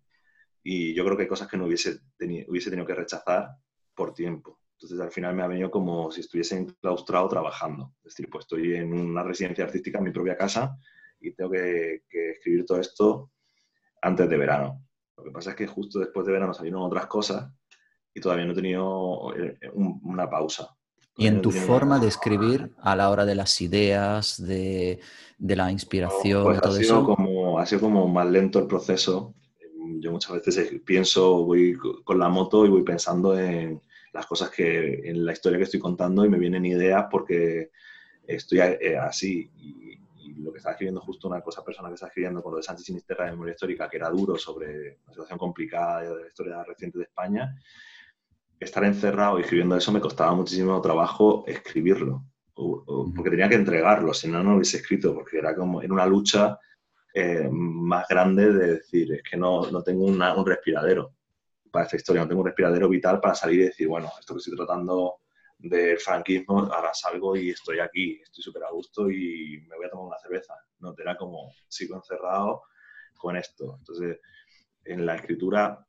Y 0.64 0.94
yo 0.94 1.04
creo 1.06 1.16
que 1.16 1.24
hay 1.24 1.30
cosas 1.30 1.48
que 1.48 1.58
no 1.58 1.66
hubiese, 1.66 2.00
teni 2.18 2.46
hubiese 2.48 2.70
tenido 2.70 2.86
que 2.86 2.94
rechazar 2.94 3.50
por 3.96 4.14
tiempo. 4.14 4.60
Entonces 4.74 5.00
al 5.00 5.12
final 5.12 5.36
me 5.36 5.44
ha 5.44 5.48
venido 5.48 5.70
como 5.70 6.12
si 6.12 6.22
estuviese 6.22 6.58
enclaustrado 6.58 7.28
trabajando. 7.28 7.94
Es 8.04 8.14
decir, 8.14 8.30
pues 8.30 8.46
estoy 8.46 8.76
en 8.76 8.94
una 8.94 9.24
residencia 9.24 9.66
artística 9.66 10.00
en 10.00 10.06
mi 10.06 10.12
propia 10.12 10.36
casa 10.36 10.76
y 11.20 11.34
tengo 11.34 11.52
que, 11.52 12.04
que 12.10 12.32
escribir 12.32 12.66
todo 12.66 12.80
esto 12.80 13.32
antes 14.02 14.28
de 14.28 14.38
verano. 14.38 14.84
Lo 15.18 15.24
que 15.26 15.32
pasa 15.32 15.52
es 15.52 15.56
que 15.56 15.68
justo 15.68 16.00
después 16.00 16.26
de 16.26 16.34
verano 16.34 16.54
salieron 16.54 16.82
otras 16.82 17.06
cosas 17.06 17.52
y 18.14 18.20
todavía 18.20 18.46
no 18.46 18.54
he 18.54 18.56
tenido 18.56 19.36
eh, 19.36 19.58
un, 19.74 20.00
una 20.04 20.30
pausa. 20.30 20.76
Y 21.18 21.28
en 21.28 21.42
tu 21.42 21.52
forma 21.52 22.00
de 22.00 22.08
escribir 22.08 22.72
a 22.82 22.96
la 22.96 23.10
hora 23.10 23.26
de 23.26 23.36
las 23.36 23.60
ideas, 23.62 24.42
de, 24.42 25.00
de 25.38 25.56
la 25.56 25.72
inspiración, 25.72 26.44
pues 26.44 26.62
todo 26.62 26.74
ha 26.74 26.78
sido 26.78 27.00
eso. 27.00 27.06
Como, 27.06 27.60
ha 27.60 27.66
sido 27.66 27.82
como 27.82 28.08
más 28.08 28.28
lento 28.28 28.60
el 28.60 28.66
proceso. 28.66 29.36
Yo 30.00 30.12
muchas 30.12 30.34
veces 30.34 30.82
pienso, 30.86 31.44
voy 31.44 31.76
con 32.04 32.20
la 32.20 32.30
moto 32.30 32.66
y 32.66 32.70
voy 32.70 32.84
pensando 32.84 33.38
en 33.38 33.82
las 34.14 34.26
cosas 34.26 34.50
que, 34.50 35.10
en 35.10 35.26
la 35.26 35.34
historia 35.34 35.58
que 35.58 35.64
estoy 35.64 35.80
contando 35.80 36.26
y 36.26 36.30
me 36.30 36.38
vienen 36.38 36.66
ideas 36.66 37.06
porque 37.10 37.72
estoy 38.26 38.60
eh, 38.60 38.98
así. 38.98 39.50
Y, 39.56 40.00
y, 40.18 40.34
lo 40.42 40.52
que 40.52 40.58
está 40.58 40.72
escribiendo, 40.72 41.02
justo 41.02 41.28
una 41.28 41.42
cosa 41.42 41.64
personal 41.64 41.92
que 41.92 41.96
está 41.96 42.08
escribiendo 42.08 42.42
con 42.42 42.54
lo 42.54 42.58
de 42.58 42.64
Sánchez 42.64 42.86
Sinisterra 42.86 43.26
de 43.26 43.32
memoria 43.32 43.54
histórica, 43.54 43.88
que 43.90 43.98
era 43.98 44.10
duro 44.10 44.38
sobre 44.38 44.98
una 45.04 45.14
situación 45.14 45.38
complicada 45.38 46.02
de 46.02 46.22
la 46.22 46.28
historia 46.28 46.64
reciente 46.64 46.98
de 46.98 47.04
España, 47.04 47.56
estar 48.60 48.84
encerrado 48.84 49.40
y 49.40 49.42
escribiendo 49.42 49.76
eso 49.76 49.92
me 49.92 50.00
costaba 50.00 50.34
muchísimo 50.34 50.80
trabajo 50.82 51.44
escribirlo, 51.48 52.24
porque 52.54 53.30
tenía 53.30 53.50
que 53.50 53.56
entregarlo, 53.56 54.14
si 54.14 54.28
no, 54.28 54.44
no 54.44 54.52
lo 54.52 54.56
hubiese 54.58 54.78
escrito, 54.78 55.14
porque 55.14 55.40
era 55.40 55.56
como 55.56 55.82
en 55.82 55.92
una 55.92 56.06
lucha 56.06 56.60
eh, 57.14 57.50
más 57.52 58.08
grande 58.08 58.54
de 58.54 58.74
decir, 58.76 59.14
es 59.14 59.24
que 59.24 59.38
no, 59.38 59.70
no 59.70 59.84
tengo 59.84 60.06
un 60.06 60.46
respiradero 60.46 61.14
para 61.72 61.86
esta 61.86 61.98
historia, 61.98 62.22
no 62.22 62.28
tengo 62.28 62.42
un 62.42 62.48
respiradero 62.48 62.90
vital 62.90 63.20
para 63.20 63.36
salir 63.36 63.62
y 63.62 63.66
decir, 63.66 63.88
bueno, 63.88 64.12
esto 64.20 64.34
que 64.34 64.40
estoy 64.40 64.56
tratando 64.56 65.22
del 65.58 66.00
franquismo, 66.00 66.60
ahora 66.74 66.94
salgo 66.94 67.36
y 67.36 67.52
estoy 67.52 67.80
aquí, 67.80 68.20
estoy 68.22 68.44
súper 68.44 68.64
a 68.64 68.72
gusto 68.72 69.10
y 69.10 69.64
me 69.68 69.76
voy 69.76 69.86
a 69.86 69.90
tomar 69.90 70.08
una 70.08 70.20
cerveza. 70.20 70.56
No, 70.80 70.94
era 70.98 71.16
como, 71.16 71.54
sigo 71.68 71.96
encerrado 71.96 72.64
con 73.18 73.38
esto. 73.38 73.76
Entonces, 73.78 74.20
en 74.84 75.06
la 75.06 75.16
escritura, 75.16 75.86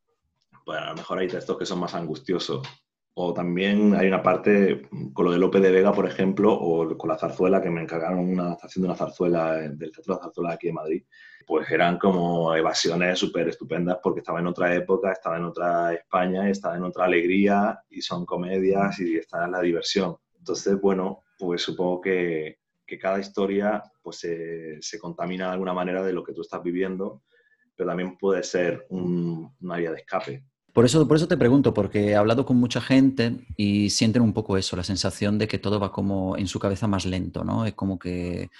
pues 0.64 0.78
a 0.78 0.90
lo 0.90 0.96
mejor 0.96 1.18
hay 1.18 1.28
textos 1.28 1.58
que 1.58 1.66
son 1.66 1.80
más 1.80 1.94
angustiosos. 1.94 2.66
O 3.14 3.34
también 3.34 3.94
hay 3.94 4.08
una 4.08 4.22
parte 4.22 4.88
con 5.12 5.26
lo 5.26 5.32
de 5.32 5.38
Lope 5.38 5.60
de 5.60 5.70
Vega, 5.70 5.92
por 5.92 6.06
ejemplo, 6.06 6.52
o 6.52 6.96
con 6.96 7.10
la 7.10 7.18
zarzuela, 7.18 7.60
que 7.60 7.68
me 7.70 7.82
encargaron 7.82 8.20
una 8.20 8.44
adaptación 8.44 8.82
de 8.82 8.88
una 8.88 8.96
zarzuela 8.96 9.52
del 9.54 9.92
Teatro 9.92 10.14
de 10.14 10.18
la 10.18 10.24
Zarzuela 10.24 10.52
aquí 10.52 10.68
en 10.68 10.74
Madrid. 10.74 11.04
Pues 11.46 11.70
eran 11.70 11.98
como 11.98 12.54
evasiones 12.54 13.18
súper 13.18 13.48
estupendas 13.48 13.98
porque 14.02 14.20
estaba 14.20 14.40
en 14.40 14.46
otra 14.46 14.74
época, 14.74 15.12
estaba 15.12 15.36
en 15.36 15.44
otra 15.44 15.92
España, 15.92 16.48
estaba 16.48 16.76
en 16.76 16.84
otra 16.84 17.04
alegría 17.04 17.78
y 17.90 18.00
son 18.00 18.24
comedias 18.24 18.98
y 19.00 19.16
está 19.16 19.46
la 19.46 19.60
diversión. 19.60 20.16
Entonces, 20.38 20.80
bueno, 20.80 21.22
pues 21.38 21.62
supongo 21.62 22.00
que, 22.00 22.60
que 22.86 22.98
cada 22.98 23.18
historia 23.20 23.82
pues 24.00 24.20
se, 24.20 24.80
se, 24.80 24.98
contamina 24.98 25.46
de 25.46 25.52
alguna 25.52 25.74
manera 25.74 26.02
de 26.02 26.12
lo 26.12 26.24
que 26.24 26.32
tú 26.32 26.40
estás 26.40 26.62
viviendo, 26.62 27.22
pero 27.76 27.88
también 27.88 28.16
puede 28.16 28.42
ser 28.42 28.86
un, 28.88 29.54
una 29.60 29.76
vía 29.76 29.90
de 29.90 29.98
escape. 29.98 30.44
Por 30.72 30.86
eso, 30.86 31.06
por 31.06 31.18
eso 31.18 31.28
te 31.28 31.36
pregunto, 31.36 31.74
porque 31.74 32.10
he 32.10 32.16
hablado 32.16 32.46
con 32.46 32.56
mucha 32.56 32.80
gente 32.80 33.36
y 33.56 33.90
sienten 33.90 34.22
un 34.22 34.32
poco 34.32 34.56
eso, 34.56 34.74
la 34.74 34.84
sensación 34.84 35.38
de 35.38 35.46
que 35.46 35.58
todo 35.58 35.78
va 35.78 35.92
como 35.92 36.36
en 36.38 36.46
su 36.46 36.58
cabeza 36.58 36.86
más 36.86 37.04
lento, 37.04 37.44
¿no? 37.44 37.66
Es 37.66 37.74
como 37.74 37.98
que 37.98 38.50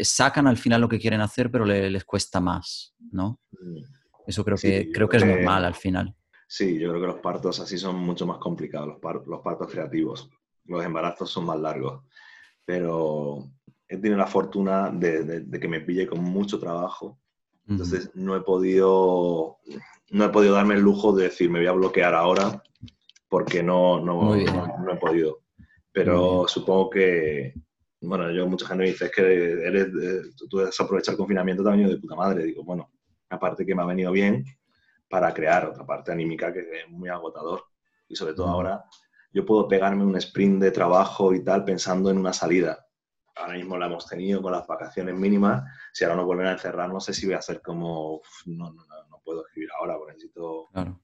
sacan 0.00 0.48
al 0.48 0.56
final 0.56 0.80
lo 0.80 0.88
que 0.88 0.98
quieren 0.98 1.20
hacer, 1.20 1.50
pero 1.50 1.64
les, 1.64 2.04
cuesta 2.04 2.40
más, 2.40 2.94
¿no? 3.12 3.38
Mm. 3.52 3.82
Eso 4.26 4.44
creo 4.44 4.56
que, 4.56 4.90
creo 4.92 5.08
que 5.08 5.16
es 5.16 5.24
normal 5.24 5.64
al 5.64 5.74
final. 5.74 6.14
Sí, 6.46 6.78
yo 6.78 6.90
creo 6.90 7.00
que 7.00 7.06
los 7.06 7.20
partos 7.20 7.60
así 7.60 7.78
son 7.78 7.96
mucho 7.96 8.26
más 8.26 8.38
complicados, 8.38 8.88
los, 8.88 9.26
los 9.26 9.40
partos 9.40 9.70
creativos. 9.70 10.28
Los 10.64 10.84
embarazos 10.84 11.30
son 11.30 11.46
más 11.46 11.58
largos. 11.58 12.04
Pero 12.64 13.48
he 13.88 13.96
tenido 13.96 14.18
la 14.18 14.26
fortuna 14.26 14.90
de, 14.90 15.22
de 15.40 15.60
que 15.60 15.68
me 15.68 15.80
pille 15.80 16.06
con 16.06 16.22
mucho 16.22 16.58
trabajo 16.58 17.18
entonces 17.68 18.10
no 18.14 18.34
he 18.34 18.40
podido 18.40 19.58
no 20.10 20.24
he 20.24 20.28
podido 20.30 20.54
darme 20.54 20.74
el 20.74 20.80
lujo 20.80 21.12
de 21.12 21.24
decir 21.24 21.50
me 21.50 21.58
voy 21.58 21.68
a 21.68 21.72
bloquear 21.72 22.14
ahora 22.14 22.62
porque 23.28 23.62
no, 23.62 24.00
no, 24.00 24.36
no, 24.36 24.92
he 24.92 24.96
podido. 24.96 25.40
Pero 25.92 26.46
supongo 26.48 26.90
que, 26.90 27.52
bueno, 28.00 28.30
yo 28.30 28.46
mucha 28.46 28.66
gente 28.66 28.84
me 28.84 28.90
dice 28.90 29.06
es 29.06 29.10
que 29.10 29.22
eres, 29.22 29.88
tú 30.48 30.58
debes 30.58 30.80
aprovechar 30.80 31.12
el 31.12 31.18
confinamiento 31.18 31.62
también 31.62 31.88
de 31.88 31.98
puta 31.98 32.14
madre. 32.14 32.44
Digo, 32.44 32.64
bueno, 32.64 32.90
aparte 33.28 33.66
que 33.66 33.74
me 33.74 33.82
ha 33.82 33.86
venido 33.86 34.10
bien 34.12 34.44
para 35.08 35.32
crear 35.34 35.66
otra 35.66 35.84
parte 35.84 36.12
anímica 36.12 36.52
que 36.52 36.60
es 36.60 36.88
muy 36.88 37.08
agotador. 37.08 37.64
Y 38.08 38.16
sobre 38.16 38.34
todo 38.34 38.46
ahora 38.46 38.84
yo 39.32 39.44
puedo 39.44 39.68
pegarme 39.68 40.04
un 40.04 40.16
sprint 40.16 40.62
de 40.62 40.70
trabajo 40.70 41.34
y 41.34 41.44
tal 41.44 41.64
pensando 41.64 42.10
en 42.10 42.18
una 42.18 42.32
salida 42.32 42.87
ahora 43.38 43.54
mismo 43.54 43.76
la 43.76 43.86
hemos 43.86 44.06
tenido 44.06 44.42
con 44.42 44.52
las 44.52 44.66
vacaciones 44.66 45.14
mínimas. 45.14 45.64
Si 45.92 46.04
ahora 46.04 46.16
nos 46.16 46.26
vuelven 46.26 46.46
a 46.46 46.52
encerrar, 46.52 46.92
no 46.92 47.00
sé 47.00 47.12
si 47.12 47.26
voy 47.26 47.34
a 47.34 47.38
hacer 47.38 47.62
como, 47.62 48.20
no, 48.46 48.72
no, 48.72 48.84
no 49.10 49.20
puedo 49.24 49.46
escribir 49.46 49.70
ahora, 49.78 49.96
porque 49.96 50.12
necesito... 50.14 50.68
Claro. 50.72 51.00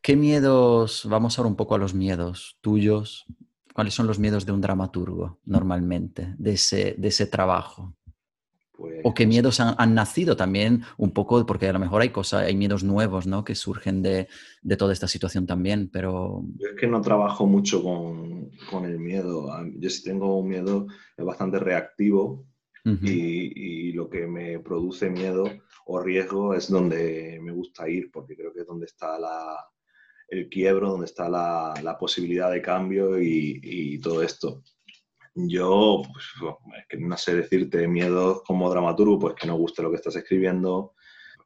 ¿Qué 0.00 0.16
miedos, 0.16 1.06
vamos 1.08 1.38
ahora 1.38 1.48
un 1.48 1.56
poco 1.56 1.74
a 1.74 1.78
los 1.78 1.94
miedos 1.94 2.58
tuyos, 2.60 3.26
cuáles 3.72 3.94
son 3.94 4.06
los 4.06 4.18
miedos 4.18 4.46
de 4.46 4.52
un 4.52 4.60
dramaturgo 4.60 5.40
normalmente, 5.44 6.34
de 6.38 6.52
ese, 6.52 6.94
de 6.98 7.08
ese 7.08 7.26
trabajo? 7.26 7.94
O 8.78 9.14
qué 9.14 9.24
pues 9.24 9.28
miedos 9.28 9.60
han, 9.60 9.94
nacido 9.94 10.36
también 10.36 10.82
un 10.96 11.12
poco, 11.12 11.44
porque 11.46 11.68
a 11.68 11.72
lo 11.72 11.78
mejor 11.78 12.02
hay 12.02 12.10
cosas, 12.10 12.44
hay 12.44 12.56
miedos 12.56 12.82
nuevos, 12.82 13.26
¿no? 13.26 13.44
Que 13.44 13.54
surgen 13.54 14.02
de, 14.02 14.28
de, 14.62 14.76
toda 14.76 14.92
esta 14.92 15.08
situación 15.08 15.46
también, 15.46 15.88
pero... 15.92 16.42
Yo 16.56 16.68
es 16.68 16.76
que 16.76 16.86
no 16.86 17.00
trabajo 17.00 17.46
mucho 17.46 17.82
con, 17.82 18.50
con 18.70 18.84
el 18.84 18.98
miedo. 18.98 19.48
Yo 19.78 19.90
si 19.90 20.02
tengo 20.02 20.38
un 20.38 20.48
miedo 20.48 20.86
bastante 21.18 21.58
reactivo 21.58 22.46
y, 22.84 23.88
y, 23.88 23.92
lo 23.92 24.10
que 24.10 24.26
me 24.26 24.58
produce 24.58 25.08
miedo 25.08 25.44
o 25.86 26.00
riesgo 26.00 26.52
es 26.54 26.70
donde 26.70 27.38
me 27.42 27.52
gusta 27.52 27.88
ir, 27.88 28.10
porque 28.10 28.36
creo 28.36 28.52
que 28.52 28.60
es 28.60 28.66
donde 28.66 28.86
está 28.86 29.18
la, 29.18 29.56
el 30.28 30.48
quiebro, 30.48 30.90
donde 30.90 31.06
está 31.06 31.28
la, 31.28 31.74
la 31.82 31.96
posibilidad 31.96 32.50
de 32.50 32.60
cambio 32.60 33.18
y, 33.20 33.60
y 33.62 33.98
todo 34.00 34.22
esto. 34.22 34.62
Yo, 35.34 36.02
pues, 36.12 36.26
es 36.78 36.86
que 36.88 36.96
no 36.98 37.16
sé 37.16 37.34
decirte 37.34 37.88
miedos 37.88 38.42
como 38.46 38.70
dramaturgo, 38.70 39.18
pues 39.18 39.34
que 39.34 39.48
no 39.48 39.56
guste 39.56 39.82
lo 39.82 39.90
que 39.90 39.96
estás 39.96 40.14
escribiendo, 40.14 40.94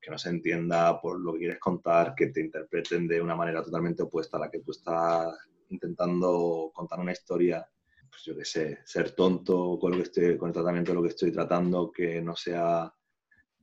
que 0.00 0.10
no 0.10 0.18
se 0.18 0.28
entienda 0.28 1.00
por 1.00 1.18
lo 1.18 1.32
que 1.32 1.38
quieres 1.38 1.58
contar, 1.58 2.14
que 2.14 2.26
te 2.26 2.42
interpreten 2.42 3.08
de 3.08 3.22
una 3.22 3.34
manera 3.34 3.62
totalmente 3.62 4.02
opuesta 4.02 4.36
a 4.36 4.40
la 4.40 4.50
que 4.50 4.60
tú 4.60 4.72
estás 4.72 5.34
intentando 5.70 6.70
contar 6.74 7.00
una 7.00 7.12
historia. 7.12 7.66
Pues 8.10 8.24
yo 8.24 8.36
qué 8.36 8.44
sé, 8.44 8.78
ser 8.84 9.12
tonto 9.12 9.78
con, 9.80 9.92
lo 9.92 9.96
que 9.96 10.02
estoy, 10.02 10.36
con 10.36 10.48
el 10.48 10.54
tratamiento 10.54 10.92
de 10.92 10.96
lo 10.96 11.02
que 11.02 11.08
estoy 11.08 11.32
tratando, 11.32 11.90
que 11.90 12.20
no 12.20 12.36
sea, 12.36 12.92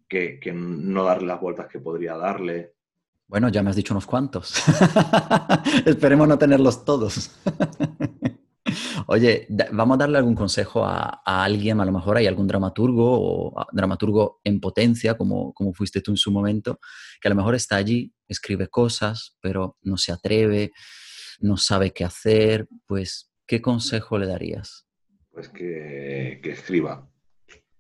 que 0.08 0.40
no 0.54 1.04
darle 1.04 1.28
las 1.28 1.42
vueltas 1.42 1.68
que 1.68 1.80
podría 1.80 2.18
darle. 2.18 2.74
Bueno, 3.28 3.50
ya 3.50 3.64
me 3.64 3.72
has 3.72 3.76
dicho 3.76 3.94
unos 3.94 4.06
cuantos. 4.06 4.64
Esperemos 5.86 6.28
no 6.28 6.38
tenerlos 6.38 6.86
todos. 6.86 7.32
Oye, 9.08 9.48
vamos 9.72 9.96
a 9.96 10.00
darle 10.00 10.18
algún 10.18 10.36
consejo 10.36 10.84
a, 10.84 11.22
alguien, 11.26 11.80
a 11.80 11.86
lo 11.86 11.92
mejor 11.92 12.18
hay 12.18 12.26
algún 12.26 12.48
dramaturgo 12.48 13.06
o 13.06 13.66
dramaturgo 13.72 14.40
en 14.44 14.60
potencia, 14.60 15.16
como, 15.16 15.54
como 15.54 15.74
fuiste 15.74 16.02
tú 16.02 16.12
en 16.12 16.18
su 16.18 16.32
momento, 16.32 16.80
que 17.22 17.28
a 17.28 17.30
lo 17.30 17.36
mejor 17.36 17.54
está 17.54 17.76
allí, 17.76 18.14
escribe 18.28 18.68
cosas, 18.68 19.38
pero 19.42 19.78
no 19.84 19.98
se 19.98 20.12
atreve, 20.12 20.72
no 21.40 21.58
sabe 21.58 21.92
qué 21.92 22.04
hacer, 22.04 22.68
pues, 22.88 23.32
¿qué 23.46 23.62
consejo 23.62 24.18
le 24.18 24.26
darías? 24.26 24.88
Pues 25.32 25.50
que, 25.50 26.40
escriba, 26.44 27.08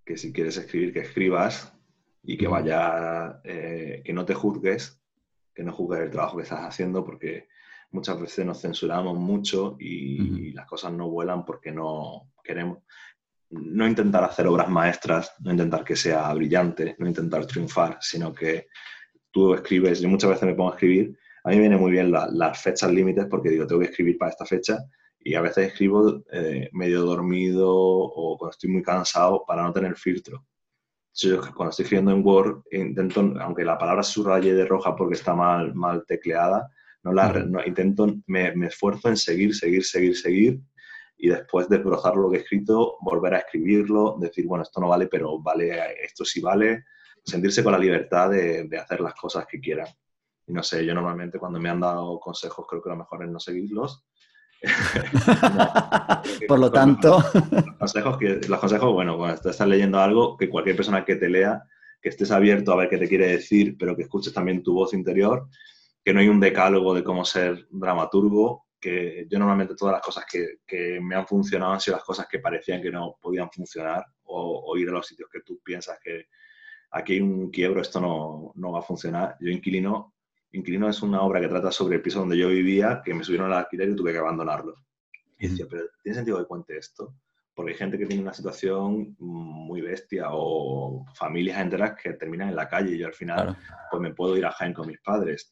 que 0.06 0.18
si 0.18 0.32
quieres 0.32 0.58
escribir, 0.58 0.94
que 0.94 1.00
escribas 1.00 1.74
y 2.22 2.38
que 2.38 2.48
vaya, 2.48 3.42
eh, 3.44 4.04
que 4.06 4.14
no 4.14 4.26
te 4.26 4.34
juzgues, 4.34 5.02
que 5.56 5.64
no 5.64 5.72
juzgues 5.72 6.02
el 6.02 6.12
trabajo 6.12 6.38
que 6.38 6.44
estás 6.44 6.66
haciendo, 6.66 7.04
porque 7.04 7.48
muchas 7.96 8.20
veces 8.20 8.46
nos 8.46 8.62
censuramos 8.62 9.18
mucho 9.18 9.78
y, 9.80 10.52
las 10.52 10.68
cosas 10.68 10.94
no 10.94 11.10
vuelan 11.10 11.44
porque 11.44 11.72
no 11.72 12.32
queremos. 12.44 12.80
No 13.50 13.88
intentar 13.88 14.24
hacer 14.24 14.48
obras 14.48 14.70
maestras, 14.70 15.34
no 15.40 15.52
intentar 15.52 15.84
que 15.84 15.96
sea 15.96 16.34
brillante, 16.34 16.96
no 17.00 17.08
intentar 17.08 17.46
triunfar, 17.46 17.98
sino 18.02 18.34
que 18.34 18.68
tú 19.32 19.54
escribes, 19.54 20.02
yo 20.02 20.10
muchas 20.10 20.32
veces 20.32 20.46
me 20.48 20.56
pongo 20.56 20.72
a 20.72 20.74
escribir, 20.74 21.18
a 21.44 21.50
mí 21.50 21.56
me 21.56 21.62
viene 21.62 21.78
muy 21.78 21.92
bien 21.92 22.12
las 22.12 22.62
fechas 22.62 22.92
límites 22.92 23.28
porque 23.30 23.50
digo, 23.50 23.68
tengo 23.68 23.82
que 23.82 23.88
escribir 23.88 24.18
para 24.18 24.32
esta 24.32 24.46
fecha 24.46 24.78
y 25.20 25.36
a 25.36 25.42
veces 25.42 25.68
escribo 25.68 26.24
eh, 26.32 26.70
medio 26.74 27.02
dormido 27.02 27.72
o 27.74 28.38
cuando 28.38 28.52
estoy 28.52 28.70
muy 28.70 28.82
cansado 28.82 29.44
para 29.46 29.64
no 29.64 29.72
tener 29.72 29.96
filtro. 29.96 30.46
Yo 31.14 31.40
cuando 31.56 31.70
estoy 31.70 31.84
escribiendo 31.84 32.12
en 32.12 32.26
Word 32.26 32.64
intento, 32.72 33.34
aunque 33.40 33.64
la 33.64 33.78
palabra 33.78 34.04
subraye 34.04 34.54
de 34.54 34.66
roja 34.66 34.96
porque 34.96 35.16
está 35.16 35.34
mal, 35.34 35.74
mal 35.74 36.04
tecleada, 36.06 36.70
no 37.06 37.14
la, 37.14 37.46
intento, 37.68 38.08
me, 38.26 38.52
esfuerzo 38.66 39.10
en 39.10 39.18
seguir, 39.18 39.56
seguir, 39.56 39.86
seguir, 39.86 40.18
seguir 40.18 40.60
y 41.18 41.30
después 41.30 41.70
de 41.70 41.78
desbrozar 41.78 42.16
lo 42.16 42.30
que 42.30 42.38
he 42.38 42.40
escrito, 42.42 42.98
volver 43.00 43.36
a 43.36 43.40
escribirlo, 43.40 44.18
decir, 44.20 44.48
bueno, 44.48 44.64
esto 44.64 44.82
no 44.82 44.90
vale, 44.90 45.08
pero 45.08 45.40
vale, 45.40 46.04
esto 46.04 46.26
sí 46.26 46.42
vale, 46.42 46.86
sentirse 47.24 47.64
con 47.64 47.74
la 47.74 47.80
libertad 47.80 48.32
de, 48.32 48.68
hacer 48.78 49.02
las 49.02 49.14
cosas 49.14 49.46
que 49.46 49.60
quieran. 49.60 49.88
Y 50.48 50.54
no 50.54 50.64
sé, 50.64 50.84
yo 50.84 50.94
normalmente 50.96 51.38
cuando 51.38 51.60
me 51.60 51.70
han 51.70 51.80
dado 51.80 52.20
consejos 52.20 52.66
creo 52.68 52.82
que 52.82 52.90
lo 52.90 52.98
mejor 52.98 53.24
es 53.24 53.30
no 53.30 53.40
seguirlos. 53.40 54.04
Por 56.48 56.60
lo 56.60 56.72
tanto... 56.72 57.24
Los 57.34 57.78
consejos, 57.78 58.18
que, 58.18 58.42
los 58.48 58.60
consejos, 58.60 58.92
bueno, 58.92 59.16
cuando 59.16 59.36
estás 59.36 59.68
leyendo 59.68 60.00
algo, 60.00 60.36
que 60.36 60.50
cualquier 60.50 60.76
persona 60.76 61.06
que 61.06 61.16
te 61.16 61.30
lea, 61.30 61.64
que 62.02 62.10
estés 62.10 62.32
abierto 62.32 62.74
a 62.74 62.78
ver 62.78 62.90
qué 62.90 62.98
te 62.98 63.08
quiere 63.08 63.28
decir, 63.28 63.78
pero 63.78 63.96
que 63.96 64.04
escuches 64.04 64.34
también 64.34 64.64
tu 64.64 64.74
voz 64.74 64.94
interior 64.94 65.48
que 66.06 66.14
no 66.14 66.20
hay 66.20 66.28
un 66.30 66.40
decálogo 66.40 66.94
de 66.94 67.04
cómo 67.04 67.26
ser 67.26 67.66
dramaturgo, 67.72 68.68
que 68.80 69.26
yo 69.28 69.40
normalmente 69.40 69.74
todas 69.74 69.94
las 69.94 70.04
cosas 70.04 70.24
que, 70.32 70.60
que 70.66 71.00
me 71.02 71.16
han 71.16 71.26
funcionado 71.26 71.74
han 71.74 71.80
sido 71.80 71.98
las 71.98 72.06
cosas 72.06 72.28
que 72.28 72.38
parecían 72.38 72.80
que 72.80 72.92
no 72.92 73.18
podían 73.20 73.50
funcionar 73.50 74.06
o, 74.26 74.78
ir 74.78 74.88
a 74.90 74.92
los 74.92 75.08
sitios 75.08 75.28
que 75.32 75.42
tú 75.42 75.60
piensas 75.64 75.98
que 76.04 76.28
aquí 76.92 77.14
hay 77.14 77.22
un 77.22 77.50
quiebro, 77.50 77.82
esto 77.82 78.00
no, 78.00 78.52
no, 78.54 78.72
va 78.72 78.80
a 78.80 78.84
funcionar. 78.84 79.36
Yo 79.40 79.50
Inquilino, 79.50 80.14
Inquilino 80.52 80.88
es 80.88 81.02
una 81.02 81.24
obra 81.24 81.42
que 81.42 81.48
trata 81.48 81.72
sobre 81.72 81.96
el 81.96 82.04
piso 82.04 82.20
donde 82.20 82.38
yo 82.38 82.50
vivía, 82.50 83.02
que 83.04 83.16
me 83.16 83.24
subieron 83.24 83.52
al 83.52 83.58
alquiler 83.58 83.90
y 83.90 83.96
tuve 83.96 84.12
que 84.12 84.20
abandonarlo. 84.20 84.76
Y 85.40 85.48
decía, 85.48 85.66
pero 85.68 85.86
¿tiene 86.04 86.18
sentido 86.18 86.38
que 86.38 86.46
cuente 86.46 86.78
esto? 86.78 87.16
Porque 87.56 87.72
hay 87.72 87.78
gente 87.78 87.98
que 87.98 88.06
tiene 88.06 88.22
una 88.22 88.34
situación 88.34 89.16
muy 89.18 89.82
bestia 89.82 90.28
o 90.30 91.04
familias 91.16 91.60
enteras 91.60 91.96
que 92.00 92.14
terminan 92.14 92.50
en 92.50 92.56
la 92.56 92.70
calle 92.70 92.96
y 92.96 93.00
yo 93.00 93.08
al 93.08 93.14
final 93.14 93.58
pues 93.90 94.02
me 94.02 94.14
puedo 94.14 94.38
ir 94.38 94.46
a 94.46 94.52
Jaén 94.52 94.74
con 94.74 94.86
mis 94.88 95.00
padres 95.00 95.52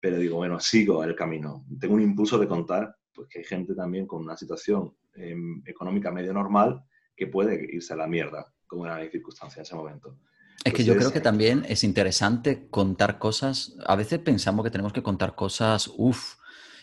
pero 0.00 0.18
digo, 0.18 0.36
bueno, 0.36 0.58
sigo 0.58 1.04
el 1.04 1.14
camino. 1.14 1.66
Tengo 1.78 1.94
un 1.94 2.02
impulso 2.02 2.38
de 2.38 2.48
contar 2.48 2.96
pues, 3.12 3.28
que 3.28 3.40
hay 3.40 3.44
gente 3.44 3.74
también 3.74 4.06
con 4.06 4.22
una 4.22 4.36
situación 4.36 4.94
em, 5.14 5.62
económica 5.66 6.10
medio 6.10 6.32
normal 6.32 6.82
que 7.14 7.26
puede 7.26 7.68
irse 7.70 7.92
a 7.92 7.96
la 7.96 8.06
mierda, 8.06 8.52
como 8.66 8.86
era 8.86 8.98
mi 8.98 9.08
circunstancia 9.08 9.60
en 9.60 9.64
ese 9.64 9.74
momento. 9.74 10.18
Es 10.64 10.74
que 10.74 10.84
yo 10.84 10.96
creo 10.96 11.12
que 11.12 11.20
también 11.20 11.64
es 11.68 11.84
interesante 11.84 12.68
contar 12.68 13.18
cosas. 13.18 13.76
A 13.86 13.96
veces 13.96 14.18
pensamos 14.18 14.64
que 14.64 14.70
tenemos 14.70 14.92
que 14.92 15.02
contar 15.02 15.34
cosas, 15.34 15.90
uff, 15.96 16.34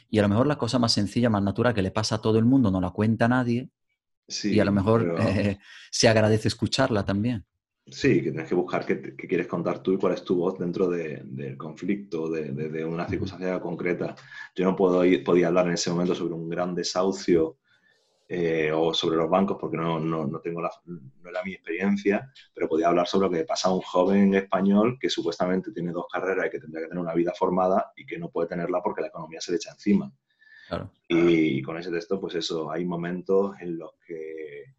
y 0.09 0.19
a 0.19 0.21
lo 0.21 0.29
mejor 0.29 0.47
la 0.47 0.57
cosa 0.57 0.79
más 0.79 0.93
sencilla, 0.93 1.29
más 1.29 1.43
natural 1.43 1.73
que 1.73 1.81
le 1.81 1.91
pasa 1.91 2.15
a 2.15 2.21
todo 2.21 2.39
el 2.39 2.45
mundo, 2.45 2.71
no 2.71 2.81
la 2.81 2.91
cuenta 2.91 3.27
nadie, 3.27 3.69
y 4.43 4.59
a 4.59 4.65
lo 4.65 4.71
mejor 4.71 5.15
eh, 5.19 5.59
se 5.91 6.07
agradece 6.07 6.47
escucharla 6.47 7.05
también. 7.05 7.45
Sí, 7.89 8.21
que 8.21 8.31
tienes 8.31 8.49
que 8.49 8.55
buscar 8.55 8.85
qué, 8.85 9.15
quieres 9.15 9.47
contar 9.47 9.79
tú 9.79 9.93
y 9.93 9.97
cuál 9.97 10.13
es 10.13 10.23
tu 10.23 10.35
voz 10.35 10.59
dentro 10.59 10.89
del 10.89 11.57
conflicto, 11.57 12.29
de, 12.29 12.85
una 12.85 13.07
circunstancia 13.07 13.59
concreta. 13.61 14.13
Yo 14.55 14.65
no 14.65 14.75
puedo 14.75 15.05
ir, 15.05 15.23
podía 15.23 15.47
hablar 15.47 15.67
en 15.67 15.73
ese 15.73 15.89
momento 15.89 16.13
sobre 16.13 16.33
un 16.33 16.49
gran 16.49 16.75
desahucio 16.75 17.59
eh, 18.27 18.73
o 18.73 18.93
sobre 18.93 19.15
los 19.15 19.29
bancos 19.29 19.57
porque 19.57 19.77
no, 19.77 20.01
no, 20.01 20.27
no 20.27 20.39
tengo 20.41 20.61
la, 20.61 20.69
no 20.85 21.29
era 21.29 21.41
mi 21.45 21.53
experiencia, 21.53 22.29
pero 22.53 22.67
podía 22.67 22.89
hablar 22.89 23.07
sobre 23.07 23.29
lo 23.29 23.33
que 23.33 23.45
pasa 23.45 23.69
a 23.69 23.73
un 23.73 23.81
joven 23.81 24.35
español 24.35 24.97
que 24.99 25.09
supuestamente 25.09 25.71
tiene 25.71 25.93
dos 25.93 26.07
carreras 26.11 26.47
y 26.47 26.49
que 26.49 26.59
tendría 26.59 26.83
que 26.83 26.89
tener 26.89 27.01
una 27.01 27.13
vida 27.13 27.31
formada 27.33 27.93
y 27.95 28.05
que 28.05 28.19
no 28.19 28.29
puede 28.29 28.49
tenerla 28.49 28.81
porque 28.83 29.01
la 29.01 29.07
economía 29.07 29.39
se 29.39 29.51
le 29.51 29.57
echa 29.57 29.71
encima. 29.71 30.11
Y, 31.07 31.61
con 31.61 31.77
ese 31.77 31.91
texto, 31.91 32.19
pues 32.19 32.35
eso, 32.35 32.69
hay 32.69 32.83
momentos 32.83 33.55
en 33.61 33.77
los 33.77 33.91
que 34.05 34.75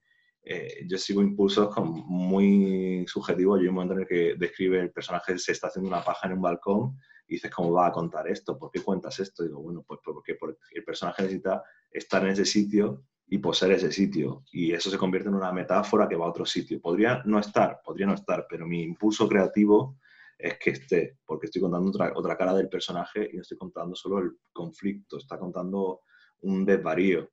eh, 0.50 0.86
yo 0.86 0.96
sigo 0.96 1.20
impulsos 1.20 1.76
muy 1.84 3.04
subjetivos. 3.06 3.60
Hay 3.60 3.68
un 3.68 3.74
momento 3.74 3.92
en 3.92 4.00
el 4.00 4.06
que 4.06 4.34
describe 4.38 4.80
el 4.80 4.90
personaje 4.90 5.38
se 5.38 5.52
está 5.52 5.66
haciendo 5.66 5.88
una 5.90 6.02
paja 6.02 6.26
en 6.26 6.32
un 6.32 6.40
balcón 6.40 6.96
y 7.26 7.34
dices, 7.34 7.50
¿cómo 7.50 7.72
va 7.72 7.88
a 7.88 7.92
contar 7.92 8.26
esto? 8.28 8.58
¿Por 8.58 8.70
qué 8.70 8.80
cuentas 8.80 9.20
esto? 9.20 9.44
Y 9.44 9.48
digo, 9.48 9.60
bueno, 9.60 9.84
pues 9.86 10.00
porque, 10.02 10.36
porque 10.36 10.58
el 10.72 10.84
personaje 10.84 11.22
necesita 11.22 11.62
estar 11.90 12.24
en 12.24 12.30
ese 12.30 12.46
sitio 12.46 13.04
y 13.26 13.36
poseer 13.36 13.72
ese 13.72 13.92
sitio. 13.92 14.44
Y 14.50 14.72
eso 14.72 14.88
se 14.88 14.96
convierte 14.96 15.28
en 15.28 15.34
una 15.34 15.52
metáfora 15.52 16.08
que 16.08 16.16
va 16.16 16.24
a 16.24 16.30
otro 16.30 16.46
sitio. 16.46 16.80
Podría 16.80 17.22
no 17.26 17.38
estar, 17.38 17.82
podría 17.84 18.06
no 18.06 18.14
estar, 18.14 18.46
pero 18.48 18.66
mi 18.66 18.82
impulso 18.82 19.28
creativo 19.28 19.98
es 20.38 20.58
que 20.58 20.70
esté, 20.70 21.18
porque 21.26 21.44
estoy 21.44 21.60
contando 21.60 21.90
otra, 21.90 22.12
otra 22.14 22.38
cara 22.38 22.54
del 22.54 22.70
personaje 22.70 23.28
y 23.30 23.36
no 23.36 23.42
estoy 23.42 23.58
contando 23.58 23.94
solo 23.94 24.20
el 24.20 24.30
conflicto, 24.50 25.18
está 25.18 25.38
contando 25.38 26.00
un 26.40 26.64
desvarío. 26.64 27.28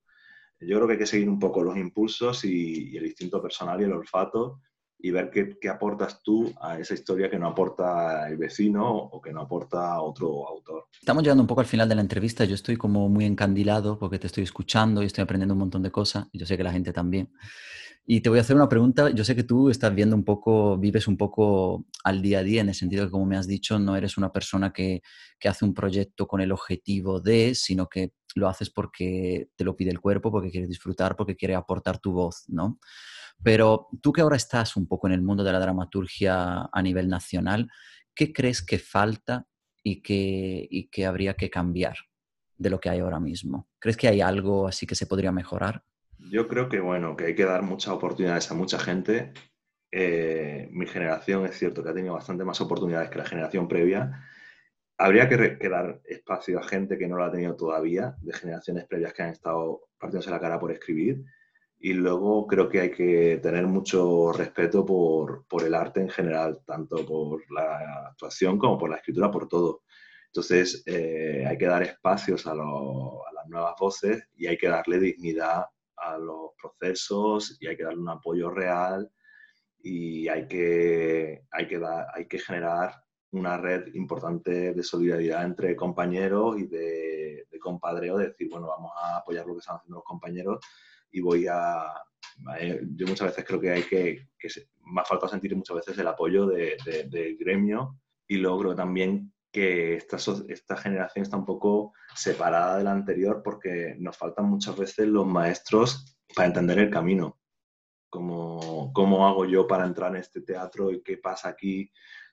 Yo 0.59 0.77
creo 0.77 0.87
que 0.87 0.93
hay 0.93 0.99
que 0.99 1.05
seguir 1.05 1.29
un 1.29 1.39
poco 1.39 1.63
los 1.63 1.77
impulsos 1.77 2.45
y, 2.45 2.95
el 2.95 3.05
instinto 3.05 3.41
personal 3.41 3.79
y 3.81 3.83
el 3.83 3.91
olfato 3.91 4.61
y 4.97 5.11
ver 5.11 5.29
qué, 5.29 5.57
qué, 5.59 5.69
aportas 5.69 6.23
tú 6.23 6.53
a 6.61 6.79
esa 6.79 6.93
historia 6.93 7.29
que 7.29 7.37
no 7.37 7.47
aporta 7.47 8.27
el 8.29 8.37
vecino 8.37 8.89
o 8.89 9.21
que 9.21 9.33
no 9.33 9.41
aporta 9.41 10.01
otro 10.01 10.47
autor. 10.47 10.85
Estamos 10.99 11.23
llegando 11.23 11.43
un 11.43 11.47
poco 11.47 11.61
al 11.61 11.67
final 11.67 11.89
de 11.89 11.95
la 11.95 12.01
entrevista. 12.01 12.45
Yo 12.45 12.55
estoy 12.55 12.77
como 12.77 13.09
muy 13.09 13.25
encandilado 13.25 13.99
porque 13.99 14.17
te 14.17 14.27
estoy 14.27 14.43
escuchando 14.43 15.03
y 15.03 15.07
estoy 15.07 15.23
aprendiendo 15.23 15.53
un 15.53 15.59
montón 15.59 15.83
de 15.83 15.91
cosas. 15.91 16.27
Y 16.31 16.39
yo 16.39 16.45
sé 16.45 16.57
que 16.57 16.63
la 16.63 16.71
gente 16.71 16.93
también. 16.93 17.29
Y 18.07 18.21
te 18.21 18.29
voy 18.29 18.37
a 18.37 18.41
hacer 18.41 18.55
una 18.55 18.69
pregunta. 18.69 19.09
Yo 19.09 19.23
sé 19.23 19.35
que 19.35 19.43
tú 19.43 19.69
estás 19.69 19.93
viendo 19.95 20.15
un 20.15 20.23
poco, 20.23 20.77
vives 20.77 21.07
un 21.07 21.17
poco 21.17 21.85
al 22.03 22.21
día 22.21 22.39
a 22.39 22.43
día, 22.43 22.61
en 22.61 22.69
el 22.69 22.75
sentido 22.75 23.05
que, 23.05 23.11
como 23.11 23.25
me 23.25 23.35
has 23.35 23.47
dicho, 23.47 23.79
no 23.79 23.95
eres 23.95 24.17
una 24.17 24.31
persona 24.31 24.71
que, 24.71 25.01
que, 25.39 25.49
hace 25.49 25.65
un 25.65 25.73
proyecto 25.73 26.27
con 26.27 26.39
el 26.39 26.51
objetivo 26.51 27.19
de, 27.19 27.55
sino 27.55 27.87
que 27.87 28.13
lo 28.35 28.47
haces 28.47 28.69
porque 28.69 29.49
te 29.55 29.63
lo 29.63 29.75
pide 29.75 29.89
el 29.89 29.99
cuerpo, 29.99 30.31
porque 30.31 30.51
quieres 30.51 30.69
disfrutar, 30.69 31.15
porque 31.15 31.35
quieres 31.35 31.57
aportar 31.57 31.97
tu 31.97 32.11
voz, 32.11 32.43
¿no? 32.47 32.79
Pero 33.41 33.87
tú 34.01 34.13
que 34.13 34.21
ahora 34.21 34.37
estás 34.37 34.75
un 34.75 34.87
poco 34.87 35.07
en 35.07 35.13
el 35.13 35.23
mundo 35.23 35.43
de 35.43 35.51
la 35.51 35.59
dramaturgia 35.59 36.69
a 36.71 36.81
nivel 36.83 37.09
nacional, 37.09 37.69
¿qué 38.13 38.31
crees 38.31 38.61
que 38.61 38.77
falta 38.77 39.47
y 39.83 40.01
que, 40.03 40.67
y 40.69 40.89
que 40.89 41.07
habría 41.07 41.33
que 41.35 41.49
cambiar 41.49 41.97
de 42.57 42.69
lo 42.69 42.79
que 42.79 42.89
hay 42.89 42.99
ahora 42.99 43.19
mismo? 43.19 43.67
¿Crees 43.79 43.97
que 43.97 44.07
hay 44.07 44.21
algo 44.21 44.67
así 44.67 44.85
que 44.85 44.95
se 44.95 45.07
podría 45.07 45.31
mejorar? 45.31 45.83
Yo 46.19 46.47
creo 46.47 46.69
que, 46.69 46.79
bueno, 46.79 47.15
que 47.15 47.25
hay 47.25 47.35
que 47.35 47.45
dar 47.45 47.61
muchas 47.61 47.93
oportunidades 47.93 48.49
a 48.51 48.55
mucha 48.55 48.79
gente. 48.79 49.33
Eh, 49.91 50.67
mi 50.71 50.87
generación 50.87 51.45
es 51.45 51.57
cierto 51.57 51.83
que 51.83 51.89
ha 51.89 51.93
tenido 51.93 52.13
bastante 52.15 52.43
más 52.43 52.59
oportunidades 52.61 53.09
que 53.09 53.17
la 53.17 53.25
generación 53.25 53.67
previa. 53.67 54.23
Habría 54.97 55.29
que, 55.29 55.57
que, 55.57 55.69
dar 55.69 56.01
espacio 56.05 56.59
a 56.59 56.63
gente 56.63 56.97
que 56.97 57.07
no 57.07 57.17
lo 57.17 57.25
ha 57.25 57.31
tenido 57.31 57.55
todavía, 57.55 58.15
de 58.21 58.33
generaciones 58.33 58.85
previas 58.85 59.13
que 59.13 59.23
han 59.23 59.29
estado 59.29 59.89
partiéndose 59.99 60.31
la 60.31 60.39
cara 60.39 60.59
por 60.59 60.71
escribir. 60.71 61.23
Y 61.79 61.93
luego 61.93 62.47
creo 62.47 62.69
que 62.69 62.81
hay 62.81 62.91
que 62.91 63.39
tener 63.43 63.67
mucho 63.67 64.31
respeto 64.31 64.85
por, 64.85 65.45
por 65.47 65.63
el 65.63 65.75
arte 65.75 66.01
en 66.01 66.09
general, 66.09 66.61
tanto 66.65 67.05
por 67.05 67.43
la 67.51 68.07
actuación 68.09 68.57
como 68.57 68.77
por 68.77 68.89
la 68.89 68.97
escritura, 68.97 69.29
por 69.29 69.47
todo. 69.47 69.83
Entonces, 70.27 70.83
eh, 70.85 71.45
hay 71.47 71.57
que 71.57 71.67
dar 71.67 71.83
espacios 71.83 72.47
a, 72.47 72.51
a, 72.51 72.55
las 72.55 73.47
nuevas 73.47 73.75
voces 73.79 74.27
y 74.35 74.47
hay 74.47 74.57
que 74.57 74.67
darle 74.67 74.99
dignidad 74.99 75.65
a 75.97 76.17
los 76.17 76.51
procesos 76.61 77.57
y 77.59 77.67
hay 77.67 77.77
que 77.77 77.83
darle 77.83 78.01
un 78.01 78.09
apoyo 78.09 78.49
real 78.49 79.09
y 79.79 80.27
hay 80.27 80.47
que, 80.47 81.45
hay 81.51 81.67
que, 81.67 81.79
dar, 81.79 82.07
hay 82.13 82.27
que 82.27 82.39
generar 82.39 82.95
una 83.31 83.57
red 83.57 83.93
importante 83.93 84.73
de 84.73 84.83
solidaridad 84.83 85.43
entre 85.43 85.75
compañeros 85.75 86.57
y 86.59 86.67
de, 86.67 87.47
de 87.51 87.59
compadreo, 87.59 88.17
de 88.17 88.27
decir, 88.29 88.49
bueno, 88.49 88.67
vamos 88.67 88.91
a 88.95 89.17
apoyar 89.17 89.45
lo 89.45 89.53
que 89.53 89.59
están 89.59 89.77
haciendo 89.77 89.97
los 89.97 90.05
compañeros 90.05 90.59
y 91.11 91.21
voy 91.21 91.47
a... 91.47 91.93
Yo 92.95 93.07
muchas 93.07 93.27
veces 93.27 93.45
creo 93.45 93.61
que 93.61 93.71
hay 93.71 93.83
que, 93.83 94.27
que 94.37 94.49
me 94.85 95.01
ha 95.01 95.27
sentir 95.27 95.55
muchas 95.55 95.77
veces 95.77 95.97
el 95.97 96.07
apoyo 96.07 96.45
del 96.47 96.77
de, 96.85 97.37
gremio 97.39 97.97
y 98.27 98.37
logro 98.37 98.75
también 98.75 99.33
que 99.55 99.95
esta, 99.95 100.17
esta 100.49 100.75
generación 100.75 101.23
está 101.23 101.37
un 101.37 101.45
poco 101.45 101.93
separada 102.13 102.77
de 102.77 102.83
la 102.83 102.91
anterior 102.91 103.41
porque 103.41 103.95
nos 103.97 104.17
faltan 104.17 104.49
muchas 104.49 104.75
veces 104.75 105.07
los 105.07 105.25
maestros 105.25 106.17
para 106.35 106.49
entender 106.49 106.77
el 106.79 106.89
camino. 106.89 107.39
Cómo, 108.09 108.91
cómo 108.93 109.25
hago 109.25 109.45
yo 109.45 109.65
para 109.65 109.85
entrar 109.85 110.11
en 110.11 110.17
este 110.17 110.41
teatro 110.41 110.91
y 110.91 111.01
qué 111.01 111.19
pasa 111.19 111.47
aquí. 111.47 111.89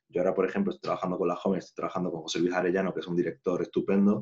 Yo 0.08 0.20
ahora, 0.20 0.34
por 0.34 0.48
ejemplo, 0.48 0.72
estoy 0.72 0.88
trabajando 0.88 1.16
con 1.16 1.28
la 1.28 1.36
jóvenes, 1.36 1.66
estoy 1.66 1.76
trabajando 1.76 2.10
con 2.10 2.22
José 2.22 2.40
Luis 2.40 2.54
Arellano, 2.54 2.92
que 2.92 2.98
es 2.98 3.06
un 3.06 3.14
director 3.14 3.62
estupendo, 3.62 4.18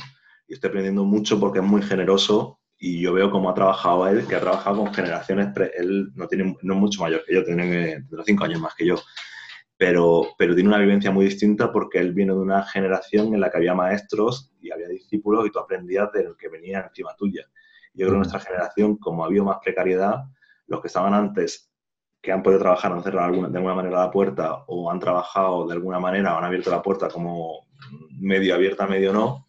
y 0.47 0.53
estoy 0.53 0.69
aprendiendo 0.69 1.03
mucho 1.05 1.41
porque 1.41 1.61
es 1.61 1.65
muy 1.65 1.81
generoso 1.81 2.61
y 2.79 3.01
yo 3.01 3.15
veo 3.15 3.31
cómo 3.31 3.49
ha 3.49 3.55
trabajado 3.55 4.09
él, 4.09 4.27
que 4.27 4.37
ha 4.37 4.41
trabajado 4.41 4.77
con 4.77 4.93
generaciones, 4.93 5.49
él 5.79 6.13
no 6.15 6.29
tiene 6.29 6.55
no 6.61 6.75
es 6.75 6.81
mucho 6.81 7.01
mayor 7.01 7.25
que 7.25 7.35
yo, 7.35 7.45
tiene 7.45 8.05
cinco 8.27 8.45
años 8.45 8.61
más 8.61 8.75
que 8.75 8.85
yo, 8.85 8.97
pero, 9.81 10.35
pero 10.37 10.55
tiene 10.55 10.69
una 10.69 10.77
vivencia 10.77 11.11
muy 11.11 11.25
distinta 11.25 11.73
porque 11.73 12.01
él 12.01 12.13
viene 12.13 12.35
de 12.35 12.39
una 12.39 12.63
generación 12.65 13.33
en 13.33 13.41
la 13.41 13.51
que 13.51 13.57
había 13.57 13.75
maestros 13.75 14.53
y 14.61 14.71
había 14.71 14.87
discípulos 14.89 15.47
y 15.47 15.51
tú 15.51 15.59
aprendías 15.59 16.13
del 16.13 16.37
que 16.37 16.51
venía 16.51 16.81
encima 16.87 17.17
tuya. 17.17 17.47
Yo 17.95 18.05
creo 18.05 18.11
que 18.11 18.17
nuestra 18.19 18.41
generación, 18.41 18.99
como 18.99 19.25
ha 19.25 19.29
habido 19.29 19.43
más 19.43 19.57
precariedad, 19.65 20.25
los 20.67 20.83
que 20.83 20.89
estaban 20.89 21.15
antes, 21.15 21.73
que 22.21 22.31
han 22.31 22.43
podido 22.43 22.61
trabajar, 22.61 22.93
han 22.93 23.03
cerrado 23.03 23.33
de 23.33 23.57
alguna 23.57 23.75
manera 23.75 24.01
la 24.01 24.11
puerta 24.11 24.65
o 24.67 24.91
han 24.91 25.01
trabajado 25.01 25.67
de 25.67 25.73
alguna 25.73 25.99
manera 25.99 26.35
o 26.35 26.39
han 26.39 26.45
abierto 26.45 26.71
la 26.71 26.83
puerta 26.83 27.09
como 27.09 27.67
medio 28.21 28.57
abierta, 28.57 28.87
medio 28.87 29.15
no, 29.15 29.47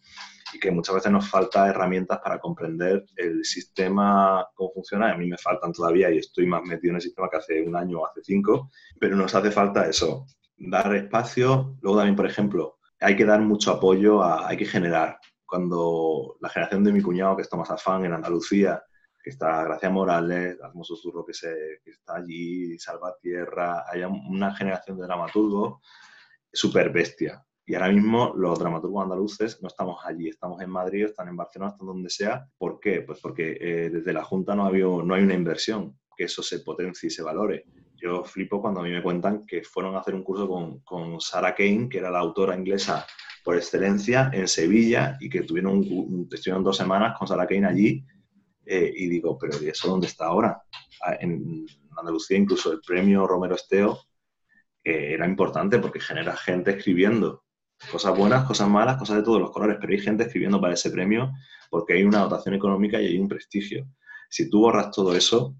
y 0.52 0.58
que 0.58 0.70
muchas 0.70 0.94
veces 0.94 1.12
nos 1.12 1.28
falta 1.28 1.68
herramientas 1.68 2.18
para 2.22 2.38
comprender 2.38 3.04
el 3.16 3.44
sistema, 3.44 4.46
cómo 4.54 4.72
funciona. 4.72 5.12
A 5.12 5.16
mí 5.16 5.28
me 5.28 5.38
faltan 5.38 5.72
todavía 5.72 6.10
y 6.10 6.18
estoy 6.18 6.46
más 6.46 6.62
metido 6.62 6.90
en 6.90 6.96
el 6.96 7.02
sistema 7.02 7.28
que 7.30 7.36
hace 7.36 7.62
un 7.62 7.76
año 7.76 8.00
o 8.00 8.06
hace 8.06 8.22
cinco, 8.22 8.70
pero 8.98 9.16
nos 9.16 9.34
hace 9.34 9.50
falta 9.50 9.88
eso, 9.88 10.26
dar 10.56 10.94
espacio. 10.94 11.76
Luego 11.80 11.98
también, 11.98 12.16
por 12.16 12.26
ejemplo, 12.26 12.78
hay 13.00 13.16
que 13.16 13.24
dar 13.24 13.40
mucho 13.40 13.72
apoyo, 13.72 14.22
a, 14.22 14.48
hay 14.48 14.56
que 14.56 14.66
generar. 14.66 15.18
Cuando 15.46 16.36
la 16.40 16.48
generación 16.48 16.84
de 16.84 16.92
mi 16.92 17.02
cuñado, 17.02 17.36
que 17.36 17.42
está 17.42 17.56
más 17.56 17.70
afán 17.70 18.04
en 18.04 18.12
Andalucía, 18.12 18.82
que 19.22 19.30
está 19.30 19.62
Gracia 19.64 19.90
Morales, 19.90 20.58
Asmo 20.62 20.82
Susurro, 20.82 21.24
que, 21.24 21.34
se, 21.34 21.80
que 21.84 21.90
está 21.90 22.16
allí, 22.16 22.78
Salvatierra, 22.78 23.84
hay 23.88 24.02
una 24.02 24.54
generación 24.54 24.98
de 24.98 25.04
dramaturgos 25.04 25.80
súper 26.52 26.90
bestia 26.90 27.44
y 27.64 27.74
ahora 27.74 27.92
mismo 27.92 28.34
los 28.36 28.58
dramaturgos 28.58 29.04
andaluces 29.04 29.62
no 29.62 29.68
estamos 29.68 30.00
allí, 30.04 30.28
estamos 30.28 30.60
en 30.60 30.70
Madrid, 30.70 31.04
están 31.04 31.28
en 31.28 31.36
Barcelona, 31.36 31.72
están 31.72 31.86
donde 31.86 32.10
sea. 32.10 32.46
¿Por 32.58 32.80
qué? 32.80 33.02
Pues 33.02 33.20
porque 33.20 33.56
eh, 33.60 33.90
desde 33.90 34.12
la 34.12 34.24
Junta 34.24 34.54
no, 34.54 34.66
hay 34.66 34.82
una 34.82 35.34
inversión, 35.34 35.96
que 36.16 36.24
eso 36.24 36.42
se 36.42 36.60
potencie 36.60 37.06
y 37.06 37.10
se 37.10 37.22
valore. 37.22 37.66
Yo 37.94 38.24
flipo 38.24 38.60
cuando 38.60 38.80
a 38.80 38.82
mí 38.82 38.90
me 38.90 39.02
cuentan 39.02 39.46
que 39.46 39.62
fueron 39.62 39.94
a 39.94 40.00
hacer 40.00 40.14
un 40.14 40.24
curso 40.24 40.48
con, 40.48 40.80
con 40.80 41.20
Sarah 41.20 41.54
Kane, 41.54 41.88
que 41.88 41.98
era 41.98 42.10
la 42.10 42.18
autora 42.18 42.56
inglesa 42.56 43.06
por 43.44 43.56
excelencia, 43.56 44.30
en 44.32 44.48
Sevilla, 44.48 45.16
y 45.20 45.30
que 45.30 45.42
tuvieron, 45.42 45.84
estuvieron 46.32 46.64
dos 46.64 46.76
semanas 46.76 47.16
con 47.16 47.28
Sarah 47.28 47.46
Kane 47.46 47.66
allí. 47.66 48.04
Eh, 48.66 48.92
y 48.96 49.08
digo, 49.08 49.38
pero 49.38 49.62
¿y 49.62 49.68
eso 49.68 49.88
dónde 49.88 50.08
está 50.08 50.26
ahora? 50.26 50.60
Ah, 51.04 51.16
en 51.20 51.64
Andalucía 51.96 52.38
incluso 52.38 52.72
el 52.72 52.80
premio 52.80 53.26
Romero 53.26 53.54
Esteo 53.54 54.00
era 54.84 55.26
importante 55.26 55.78
porque 55.78 56.00
genera 56.00 56.36
gente 56.36 56.72
escribiendo 56.72 57.44
Cosas 57.90 58.16
buenas, 58.16 58.44
cosas 58.44 58.68
malas, 58.68 58.96
cosas 58.96 59.16
de 59.16 59.22
todos 59.22 59.40
los 59.40 59.50
colores, 59.50 59.76
pero 59.80 59.92
hay 59.92 59.98
gente 59.98 60.24
escribiendo 60.24 60.60
para 60.60 60.74
ese 60.74 60.90
premio 60.90 61.32
porque 61.68 61.94
hay 61.94 62.04
una 62.04 62.20
dotación 62.20 62.54
económica 62.54 63.00
y 63.00 63.06
hay 63.06 63.18
un 63.18 63.28
prestigio. 63.28 63.86
Si 64.28 64.48
tú 64.48 64.60
borras 64.60 64.90
todo 64.90 65.16
eso, 65.16 65.56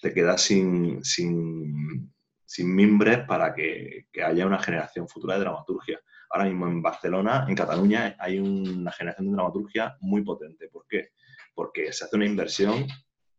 te 0.00 0.12
quedas 0.12 0.42
sin, 0.42 1.02
sin, 1.04 2.12
sin 2.44 2.74
mimbres 2.74 3.20
para 3.26 3.54
que, 3.54 4.06
que, 4.12 4.22
haya 4.22 4.46
una 4.46 4.58
generación 4.58 5.08
futura 5.08 5.34
de 5.34 5.40
dramaturgia. 5.40 6.00
Ahora 6.30 6.44
mismo 6.44 6.66
en 6.66 6.82
Barcelona, 6.82 7.46
en 7.48 7.54
Cataluña, 7.54 8.16
hay 8.18 8.38
una 8.38 8.92
generación 8.92 9.28
de 9.28 9.32
dramaturgia 9.34 9.96
muy 10.00 10.22
potente. 10.22 10.68
¿Por 10.68 10.86
qué? 10.88 11.10
Porque 11.54 11.92
se 11.92 12.04
hace 12.04 12.16
una 12.16 12.26
inversión, 12.26 12.86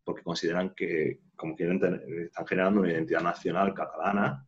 porque 0.04 0.24
consideran 0.24 0.74
que, 0.76 1.22
como 1.36 1.56
quieren 1.56 1.80
tener, 1.80 2.02
están 2.24 2.48
generando 2.48 2.82
una 2.82 2.92
identidad 2.92 3.22
nacional 3.22 3.74
catalana, 3.74 4.48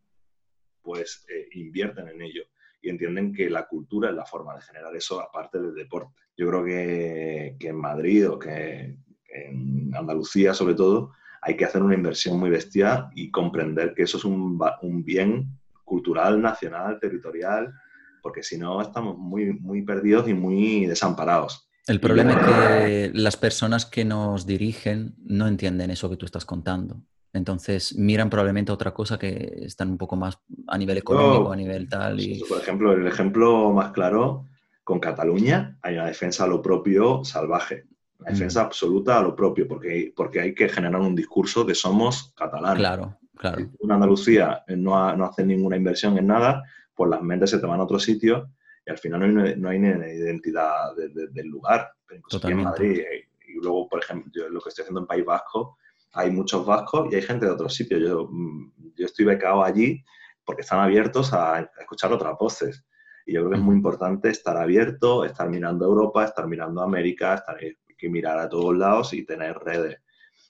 pues 0.81 1.26
eh, 1.30 1.47
invierten 1.53 2.09
en 2.09 2.22
ello 2.22 2.43
y 2.82 2.90
entienden 2.90 3.34
que 3.34 3.49
la 3.49 3.68
cultura 3.68 4.10
es 4.10 4.16
la 4.16 4.26
forma 4.26 4.56
de 4.56 4.62
generar 4.62 4.95
eso 4.95 5.20
aparte 5.20 5.60
del 5.60 5.74
deporte. 5.74 6.22
Yo 6.36 6.48
creo 6.48 6.64
que, 6.64 7.56
que 7.60 7.70
en 7.70 7.78
Madrid 7.78 8.30
o 8.30 8.40
que 8.40 8.95
en 9.30 9.95
Andalucía 9.95 10.54
sobre 10.54 10.76
todo 10.76 11.12
hay 11.41 11.56
que 11.56 11.66
hacer 11.66 11.82
una 11.82 11.95
inversión 11.95 12.40
muy 12.40 12.49
bestia 12.49 13.10
y 13.16 13.32
comprender 13.32 13.94
que 13.94 14.04
eso 14.04 14.18
es 14.18 14.26
un, 14.26 14.60
un 14.82 15.04
bien 15.04 15.58
cultural, 15.84 16.41
nacional, 16.41 16.99
territorial, 16.99 17.74
porque 18.22 18.44
si 18.44 18.58
no 18.58 18.82
estamos 18.82 19.18
muy, 19.18 19.54
muy 19.54 19.84
perdidos 19.84 20.28
y 20.28 20.34
muy 20.34 20.86
desamparados. 20.86 21.70
El 21.88 22.02
problema 22.02 22.34
es 22.34 22.38
que 22.38 23.12
las 23.14 23.38
personas 23.38 23.86
que 23.86 24.04
nos 24.04 24.45
dirigen 24.45 25.16
no 25.24 25.48
entienden 25.48 25.90
eso 25.90 26.10
que 26.10 26.18
tú 26.18 26.26
estás 26.26 26.44
contando. 26.44 27.02
Entonces 27.34 27.95
miran 27.95 28.30
probablemente 28.30 28.72
otra 28.72 28.94
cosa 28.94 29.20
que 29.20 29.60
están 29.62 29.90
un 29.90 29.98
poco 29.98 30.16
más 30.16 30.40
a 30.68 30.78
nivel 30.78 30.98
económico, 30.98 31.52
a 31.52 31.56
nivel 31.56 31.88
tal. 31.88 32.20
Y... 32.20 32.44
Por 32.48 32.60
ejemplo, 32.60 32.94
el 32.94 33.06
ejemplo 33.06 33.72
más 33.72 33.91
claro, 33.91 34.45
con 34.84 34.99
Cataluña 34.99 35.78
hay 35.82 35.95
una 35.95 36.08
defensa 36.08 36.45
a 36.45 36.48
lo 36.48 36.62
propio 36.62 37.24
salvaje, 37.24 37.86
una 38.20 38.32
defensa 38.32 38.64
mm. 38.64 38.66
absoluta 38.66 39.20
a 39.20 39.22
lo 39.22 39.36
propio, 39.36 39.68
porque, 39.68 40.14
porque 40.16 40.40
hay 40.40 40.56
que 40.56 40.70
generar 40.70 41.02
un 41.02 41.16
discurso 41.16 41.64
de 41.64 41.76
somos 41.76 42.34
catalanes. 42.36 42.80
Claro, 42.80 43.18
claro. 43.36 43.58
Si 43.58 43.64
en 43.84 43.91
Andalucía 43.91 44.64
no, 44.68 45.16
no 45.16 45.26
hace 45.26 45.45
ninguna 45.45 45.76
inversión 45.76 46.18
en 46.18 46.28
nada, 46.28 46.64
pues 46.95 47.10
las 47.10 47.22
mentes 47.22 47.52
se 47.52 47.60
te 47.60 47.66
van 47.66 47.80
a 47.80 47.84
otro 47.84 47.99
sitio 47.99 48.49
y 48.86 48.90
al 48.90 48.98
final 48.98 49.34
no 49.34 49.44
hay, 49.44 49.56
no 49.58 49.70
hay 49.70 49.80
ni 49.80 49.90
identidad 49.90 50.95
del 50.95 51.48
lugar. 51.48 51.91
Totalmente. 52.30 52.62
en 52.62 52.64
Madrid, 52.64 53.02
y 53.48 53.54
luego, 53.62 53.88
por 53.90 53.99
ejemplo, 53.99 54.32
yo 54.34 54.49
lo 54.49 54.62
que 54.62 54.70
estoy 54.70 54.84
haciendo 54.84 55.02
en 55.02 55.08
País 55.08 55.26
Vasco, 55.26 55.78
hay 56.14 56.32
muchos 56.32 56.66
vascos 56.66 57.12
y 57.12 57.16
hay 57.16 57.22
gente 57.22 57.46
de 57.46 57.52
otros 57.52 57.74
sitios. 57.74 58.02
Yo, 58.02 58.28
mm, 58.30 58.94
yo 58.96 59.06
estoy 59.06 59.26
becado 59.26 59.64
allí 59.64 60.04
porque 60.48 60.62
están 60.62 60.80
abiertos 60.80 61.34
a, 61.34 61.70
escuchar 61.80 62.12
otras 62.14 62.36
voces. 62.40 62.86
Y 63.26 63.34
yo 63.34 63.42
creo 63.42 63.52
que 63.52 63.58
es 63.58 63.64
muy 63.64 63.76
importante 63.76 64.30
estar 64.30 64.56
abierto, 64.56 65.26
estar 65.26 65.50
mirando 65.50 65.86
a 65.86 65.90
Europa, 65.90 66.24
estar 66.24 66.48
mirando 66.48 66.82
a 66.82 66.86
América, 66.86 67.36
estar, 67.36 67.58
hay 67.58 67.76
que 67.98 68.10
mirar 68.10 68.40
a 68.40 68.48
todos 68.48 68.76
lados 68.76 69.14
y 69.14 69.26
tener 69.26 69.58
redes. 69.58 70.02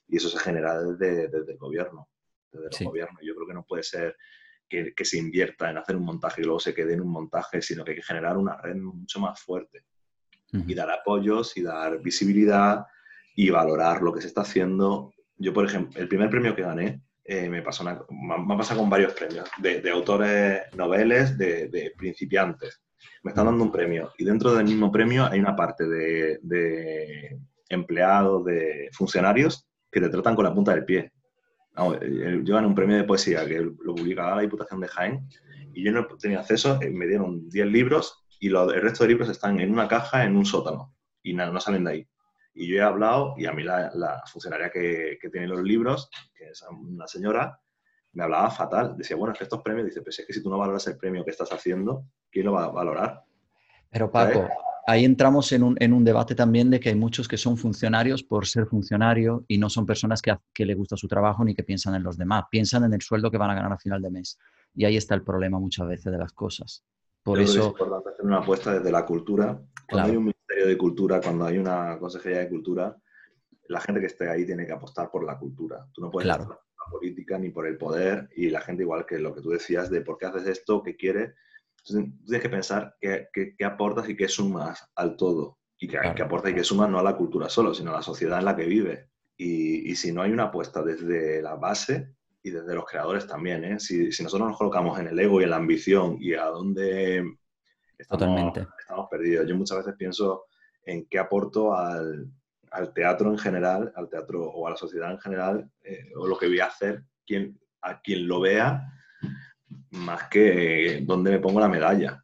Y 0.08 0.18
eso 0.18 0.30
se 0.30 0.38
genera 0.38 0.80
desde, 0.80 1.28
desde 1.28 1.54
el 1.54 1.58
gobierno. 1.58 2.08
Desde 2.52 2.84
el 2.84 2.86
gobierno. 2.86 3.18
Yo 3.24 3.34
creo 3.36 3.48
que 3.48 3.54
no 3.56 3.66
puede 3.66 3.82
ser 3.82 4.16
que, 4.70 4.94
que, 4.94 5.06
se 5.06 5.18
invierta 5.18 5.72
en 5.72 5.78
hacer 5.78 5.96
un 5.96 6.06
montaje 6.06 6.42
y 6.42 6.44
luego 6.44 6.60
se 6.60 6.76
quede 6.76 6.94
en 6.94 7.02
un 7.02 7.12
montaje, 7.12 7.62
sino 7.64 7.84
que 7.84 7.92
hay 7.92 7.98
que 7.98 8.04
generar 8.04 8.38
una 8.38 8.56
red 8.58 8.76
mucho 8.76 9.20
más 9.20 9.42
fuerte. 9.42 9.86
Y 10.54 10.74
dar 10.76 10.90
apoyos 10.90 11.58
y 11.58 11.64
dar 11.64 12.02
visibilidad 12.02 12.86
y 13.36 13.50
valorar 13.50 14.02
lo 14.02 14.14
que 14.14 14.22
se 14.22 14.28
está 14.28 14.42
haciendo 14.42 15.14
yo, 15.38 15.54
por 15.54 15.66
ejemplo, 15.66 16.00
el 16.00 16.08
primer 16.08 16.30
premio 16.30 16.56
que 16.56 16.64
gané 16.64 17.02
eh, 17.24 17.50
me, 17.50 17.62
pasó 17.62 17.84
una, 17.84 18.02
me 18.10 18.54
ha 18.54 18.58
pasado 18.58 18.80
con 18.80 18.90
varios 18.90 19.14
premios 19.14 19.50
de, 19.58 19.90
autores 19.90 20.62
noveles, 20.76 21.38
de, 21.38 21.94
principiantes. 21.98 22.82
Me 23.24 23.32
están 23.32 23.46
dando 23.46 23.64
un 23.64 23.72
premio 23.72 24.14
y 24.18 24.24
dentro 24.24 24.54
del 24.54 24.66
mismo 24.66 24.92
premio 24.92 25.26
hay 25.26 25.40
una 25.40 25.56
parte 25.56 25.88
de, 25.88 27.38
empleados, 27.70 28.46
de 28.46 28.90
funcionarios 28.94 29.68
que 29.92 30.00
te 30.00 30.10
tratan 30.10 30.36
con 30.36 30.46
la 30.46 30.54
punta 30.54 30.74
del 30.74 30.86
pie. 30.86 31.12
Eh, 32.02 32.42
yo 32.44 32.56
gané 32.56 32.68
un 32.68 32.76
premio 32.76 32.96
de 32.96 33.04
poesía 33.04 33.46
que 33.46 33.60
lo 33.60 33.94
publicaba 33.94 34.36
la 34.36 34.42
Diputación 34.42 34.80
de 34.80 34.88
Jaén 34.88 35.28
y 35.74 35.84
yo 35.84 35.92
no 35.92 36.08
tenía 36.08 36.40
acceso, 36.40 36.80
eh, 36.82 36.90
me 36.90 37.08
dieron 37.08 37.50
10 37.50 37.68
libros 37.68 38.26
y 38.40 38.48
el 38.48 38.82
resto 38.82 39.04
de 39.04 39.10
libros 39.10 39.30
están 39.30 39.60
en 39.60 39.72
una 39.74 39.88
caja 39.88 40.24
en 40.24 40.36
un 40.36 40.46
sótano 40.46 40.96
y 41.22 41.34
no 41.34 41.60
salen 41.60 41.84
de 41.84 41.92
ahí. 41.92 42.08
Y 42.60 42.68
yo 42.68 42.78
he 42.78 42.82
hablado, 42.82 43.36
y 43.38 43.46
a 43.46 43.54
mí 43.54 43.62
la, 43.64 44.24
funcionaria 44.26 44.72
que, 44.72 45.20
que, 45.22 45.30
tiene 45.30 45.48
los 45.48 45.62
libros, 45.62 46.10
que 46.36 46.50
es 46.50 46.64
una 46.72 47.08
señora, 47.08 47.62
me 48.14 48.24
hablaba 48.24 48.50
fatal. 48.50 48.98
Decía, 48.98 49.16
bueno, 49.16 49.34
es 49.34 49.38
que 49.38 49.44
estos 49.44 49.62
premios, 49.62 49.86
dice, 49.86 50.02
pues 50.02 50.18
es 50.18 50.26
que 50.26 50.34
si 50.34 50.42
tú 50.42 50.50
no 50.50 50.58
valoras 50.58 50.88
el 50.88 50.98
premio 50.98 51.24
que 51.24 51.30
estás 51.30 51.52
haciendo, 51.52 52.06
¿quién 52.32 52.48
lo 52.48 52.54
va 52.54 52.64
a 52.64 52.70
valorar? 52.70 53.24
Pero 53.92 54.12
Paco, 54.12 54.48
ahí 54.88 55.06
entramos 55.06 55.52
en 55.52 55.62
un, 55.62 55.78
en 55.80 55.94
un, 55.94 56.04
debate 56.04 56.34
también 56.34 56.72
de 56.72 56.80
que 56.80 56.90
hay 56.90 56.96
muchos 56.96 57.28
que 57.28 57.38
son 57.38 57.58
funcionarios 57.58 58.24
por 58.24 58.48
ser 58.48 58.66
funcionario 58.66 59.46
y 59.48 59.60
no 59.60 59.70
son 59.70 59.86
personas 59.86 60.20
que, 60.20 60.36
que 60.52 60.66
le 60.66 60.74
gusta 60.74 60.98
su 60.98 61.08
trabajo 61.08 61.46
ni 61.46 61.54
que 61.54 61.64
piensan 61.64 61.94
en 61.94 62.02
los 62.02 62.18
demás, 62.18 62.46
piensan 62.50 62.86
en 62.86 62.94
el 62.94 63.02
sueldo 63.02 63.30
que 63.30 63.38
van 63.38 63.52
a 63.52 63.56
ganar 63.56 63.72
a 63.72 63.78
final 63.78 64.02
de 64.02 64.10
mes. 64.10 64.40
Y 64.74 64.86
ahí 64.86 64.98
está 64.98 65.14
el 65.14 65.22
problema 65.22 65.60
muchas 65.60 65.88
veces 65.88 66.12
de 66.12 66.18
las 66.18 66.34
cosas. 66.34 66.84
Por 67.22 67.40
eso 67.40 67.60
es 67.60 67.66
importante 67.68 68.10
hacer 68.10 68.26
una 68.26 68.38
apuesta 68.38 68.74
desde 68.74 68.92
la 68.92 69.06
cultura. 69.06 69.62
Cuando 69.90 70.10
hay 70.10 70.18
un 70.18 70.34
Ministerio 70.48 70.68
de 70.68 70.78
Cultura, 70.78 71.22
cuando 71.22 71.46
hay 71.46 71.58
una 71.58 71.98
Consejería 72.00 72.40
de 72.40 72.50
Cultura, 72.50 72.96
la 73.68 73.82
gente 73.82 74.00
que 74.00 74.08
esté 74.08 74.30
ahí 74.30 74.46
tiene 74.46 74.66
que 74.66 74.72
apostar 74.72 75.12
por 75.12 75.26
la 75.26 75.38
cultura. 75.38 75.86
Tú 75.94 76.02
no 76.02 76.10
puedes 76.10 76.28
claro. 76.28 76.46
por 76.46 76.56
la 76.56 76.92
política 76.92 77.38
ni 77.38 77.50
por 77.50 77.68
el 77.68 77.78
poder 77.78 78.30
y 78.36 78.50
la 78.50 78.62
gente 78.62 78.84
igual 78.84 79.06
que 79.06 79.20
lo 79.20 79.36
que 79.36 79.42
tú 79.42 79.50
decías 79.50 79.90
de 79.90 80.02
por 80.02 80.18
qué 80.18 80.28
haces 80.28 80.48
esto, 80.48 80.82
qué 80.82 80.96
quieres. 80.96 81.34
Entonces, 81.86 82.14
tienes 82.26 82.42
que 82.42 82.50
pensar 82.50 82.96
qué, 83.02 83.28
qué, 83.34 83.66
aportas 83.66 84.08
y 84.10 84.16
qué 84.16 84.28
sumas 84.28 84.90
al 84.96 85.18
todo. 85.18 85.60
Y 85.80 85.88
qué, 85.88 86.00
qué 86.16 86.24
aportas 86.24 86.52
y 86.52 86.56
qué 86.56 86.64
sumas 86.64 86.90
no 86.90 86.98
a 86.98 87.04
la 87.04 87.18
cultura 87.18 87.50
solo, 87.50 87.74
sino 87.74 87.92
a 87.92 87.96
la 87.98 88.02
sociedad 88.02 88.40
en 88.40 88.46
la 88.46 88.56
que 88.56 88.66
vive. 88.66 89.10
Y, 89.36 89.92
y 89.92 89.96
si 89.96 90.12
no 90.12 90.22
hay 90.22 90.32
una 90.32 90.46
apuesta 90.46 90.82
desde 90.82 91.42
la 91.42 91.56
base, 91.56 92.16
y 92.48 92.52
desde 92.52 92.76
los 92.76 92.86
creadores 92.86 93.28
también. 93.28 93.64
¿eh? 93.64 93.80
Si, 93.80 94.12
si, 94.12 94.24
nosotros 94.24 94.48
nos 94.48 94.58
colocamos 94.58 94.98
en 95.00 95.08
el 95.08 95.20
ego 95.20 95.42
y 95.42 95.44
en 95.44 95.50
la 95.50 95.58
ambición 95.58 96.18
y 96.20 96.34
a 96.34 96.46
dónde 96.46 97.38
estamos, 97.98 98.58
estamos 98.80 99.08
perdidos. 99.10 99.48
Yo 99.48 99.56
muchas 99.56 99.78
veces 99.78 99.96
pienso 99.98 100.46
en 100.84 101.06
qué 101.06 101.20
aporto 101.20 101.76
al, 101.76 102.32
al, 102.72 102.94
teatro 102.94 103.32
en 103.32 103.38
general, 103.38 103.92
al 103.96 104.10
teatro 104.10 104.46
o 104.46 104.68
a 104.68 104.72
la 104.72 104.78
sociedad 104.78 105.12
en 105.12 105.20
general, 105.20 105.70
eh, 105.84 106.12
o 106.16 106.28
lo 106.28 106.38
que 106.38 106.48
voy 106.48 106.60
a 106.60 106.66
hacer 106.66 107.04
quien, 107.26 107.60
a 107.82 108.02
quien 108.02 108.28
lo 108.28 108.40
vea, 108.40 108.94
más 109.92 110.28
que 110.30 111.04
dónde 111.06 111.32
me 111.32 111.40
pongo 111.40 111.60
la 111.60 111.68
medalla. 111.68 112.24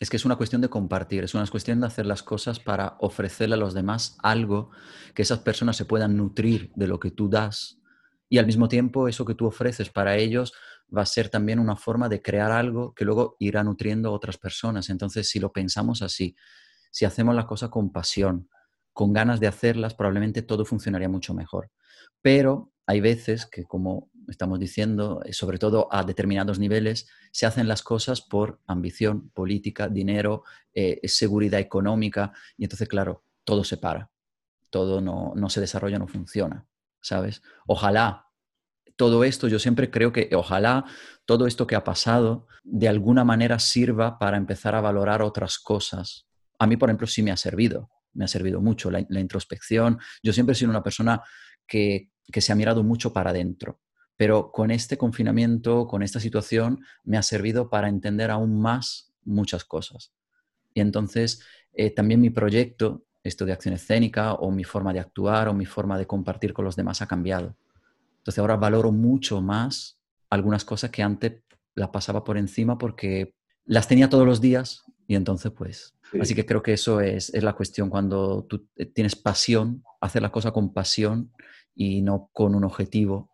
Es 0.00 0.10
que 0.10 0.16
es 0.16 0.24
una 0.24 0.36
cuestión 0.36 0.62
de 0.62 0.68
compartir, 0.68 1.24
es 1.24 1.34
una 1.34 1.46
cuestión 1.46 1.80
de 1.80 1.86
hacer 1.88 2.06
las 2.06 2.22
cosas 2.22 2.60
para 2.60 2.96
ofrecerle 3.00 3.54
a 3.54 3.58
los 3.58 3.74
demás 3.74 4.16
algo 4.22 4.70
que 5.14 5.22
esas 5.22 5.40
personas 5.40 5.76
se 5.76 5.84
puedan 5.84 6.16
nutrir 6.16 6.70
de 6.76 6.86
lo 6.86 7.00
que 7.00 7.10
tú 7.10 7.28
das 7.28 7.77
y 8.28 8.38
al 8.38 8.46
mismo 8.46 8.68
tiempo 8.68 9.08
eso 9.08 9.24
que 9.24 9.34
tú 9.34 9.46
ofreces 9.46 9.90
para 9.90 10.16
ellos 10.16 10.52
va 10.94 11.02
a 11.02 11.06
ser 11.06 11.28
también 11.28 11.58
una 11.58 11.76
forma 11.76 12.08
de 12.08 12.22
crear 12.22 12.50
algo 12.50 12.94
que 12.94 13.04
luego 13.04 13.36
irá 13.38 13.62
nutriendo 13.62 14.08
a 14.08 14.12
otras 14.12 14.38
personas. 14.38 14.90
Entonces, 14.90 15.28
si 15.28 15.38
lo 15.38 15.52
pensamos 15.52 16.02
así, 16.02 16.36
si 16.90 17.04
hacemos 17.04 17.34
las 17.34 17.44
cosas 17.44 17.70
con 17.70 17.92
pasión, 17.92 18.48
con 18.92 19.12
ganas 19.12 19.40
de 19.40 19.46
hacerlas, 19.46 19.94
probablemente 19.94 20.42
todo 20.42 20.64
funcionaría 20.64 21.08
mucho 21.08 21.34
mejor. 21.34 21.70
Pero 22.22 22.72
hay 22.86 23.00
veces 23.00 23.46
que, 23.46 23.64
como 23.64 24.10
estamos 24.28 24.58
diciendo, 24.58 25.20
eh, 25.24 25.32
sobre 25.32 25.58
todo 25.58 25.88
a 25.90 26.04
determinados 26.04 26.58
niveles, 26.58 27.08
se 27.32 27.46
hacen 27.46 27.68
las 27.68 27.82
cosas 27.82 28.20
por 28.20 28.60
ambición 28.66 29.30
política, 29.30 29.88
dinero, 29.88 30.42
eh, 30.74 31.00
seguridad 31.08 31.60
económica, 31.60 32.32
y 32.56 32.64
entonces, 32.64 32.88
claro, 32.88 33.22
todo 33.44 33.64
se 33.64 33.76
para, 33.76 34.10
todo 34.70 35.00
no, 35.00 35.32
no 35.36 35.48
se 35.48 35.60
desarrolla, 35.60 35.98
no 35.98 36.08
funciona. 36.08 36.66
¿Sabes? 37.00 37.42
Ojalá 37.66 38.26
todo 38.96 39.22
esto, 39.22 39.46
yo 39.46 39.58
siempre 39.58 39.90
creo 39.90 40.12
que 40.12 40.28
ojalá 40.34 40.84
todo 41.24 41.46
esto 41.46 41.66
que 41.66 41.76
ha 41.76 41.84
pasado 41.84 42.48
de 42.64 42.88
alguna 42.88 43.24
manera 43.24 43.58
sirva 43.60 44.18
para 44.18 44.36
empezar 44.36 44.74
a 44.74 44.80
valorar 44.80 45.22
otras 45.22 45.58
cosas. 45.58 46.26
A 46.58 46.66
mí, 46.66 46.76
por 46.76 46.88
ejemplo, 46.88 47.06
sí 47.06 47.22
me 47.22 47.30
ha 47.30 47.36
servido, 47.36 47.90
me 48.12 48.24
ha 48.24 48.28
servido 48.28 48.60
mucho 48.60 48.90
la, 48.90 49.00
introspección. 49.00 50.00
Yo 50.22 50.32
siempre 50.32 50.52
he 50.52 50.56
sido 50.56 50.70
una 50.70 50.82
persona 50.82 51.22
que, 51.66 52.10
que 52.32 52.40
se 52.40 52.52
ha 52.52 52.56
mirado 52.56 52.82
mucho 52.82 53.12
para 53.12 53.30
adentro, 53.30 53.80
pero 54.16 54.50
con 54.50 54.72
este 54.72 54.98
confinamiento, 54.98 55.86
con 55.86 56.02
esta 56.02 56.18
situación, 56.18 56.84
me 57.04 57.18
ha 57.18 57.22
servido 57.22 57.70
para 57.70 57.88
entender 57.88 58.32
aún 58.32 58.60
más 58.60 59.14
muchas 59.22 59.64
cosas. 59.64 60.12
Y 60.74 60.80
entonces, 60.80 61.40
eh, 61.72 61.90
también 61.90 62.20
mi 62.20 62.30
proyecto 62.30 63.06
esto 63.22 63.44
de 63.44 63.52
acción 63.52 63.74
escénica 63.74 64.34
o 64.34 64.50
mi 64.50 64.64
forma 64.64 64.92
de 64.92 65.00
actuar 65.00 65.48
o 65.48 65.54
mi 65.54 65.66
forma 65.66 65.98
de 65.98 66.06
compartir 66.06 66.52
con 66.52 66.64
los 66.64 66.76
demás 66.76 67.02
ha 67.02 67.06
cambiado. 67.06 67.56
Entonces 68.18 68.38
ahora 68.38 68.56
valoro 68.56 68.92
mucho 68.92 69.40
más 69.40 69.98
algunas 70.30 70.64
cosas 70.64 70.90
que 70.90 71.02
antes 71.02 71.42
las 71.74 71.88
pasaba 71.90 72.24
por 72.24 72.36
encima 72.36 72.78
porque 72.78 73.34
las 73.64 73.88
tenía 73.88 74.08
todos 74.08 74.26
los 74.26 74.40
días 74.40 74.84
y 75.06 75.14
entonces 75.14 75.52
pues... 75.52 75.94
Así 76.18 76.34
que 76.34 76.46
creo 76.46 76.62
que 76.62 76.72
eso 76.72 77.02
es, 77.02 77.28
es, 77.34 77.42
la 77.42 77.52
cuestión, 77.52 77.90
cuando 77.90 78.44
tú 78.44 78.66
tienes 78.94 79.14
pasión, 79.14 79.84
hacer 80.00 80.22
la 80.22 80.32
cosa 80.32 80.52
con 80.52 80.72
pasión 80.72 81.30
y 81.74 82.00
no 82.00 82.30
con 82.32 82.54
un 82.54 82.64
objetivo, 82.64 83.30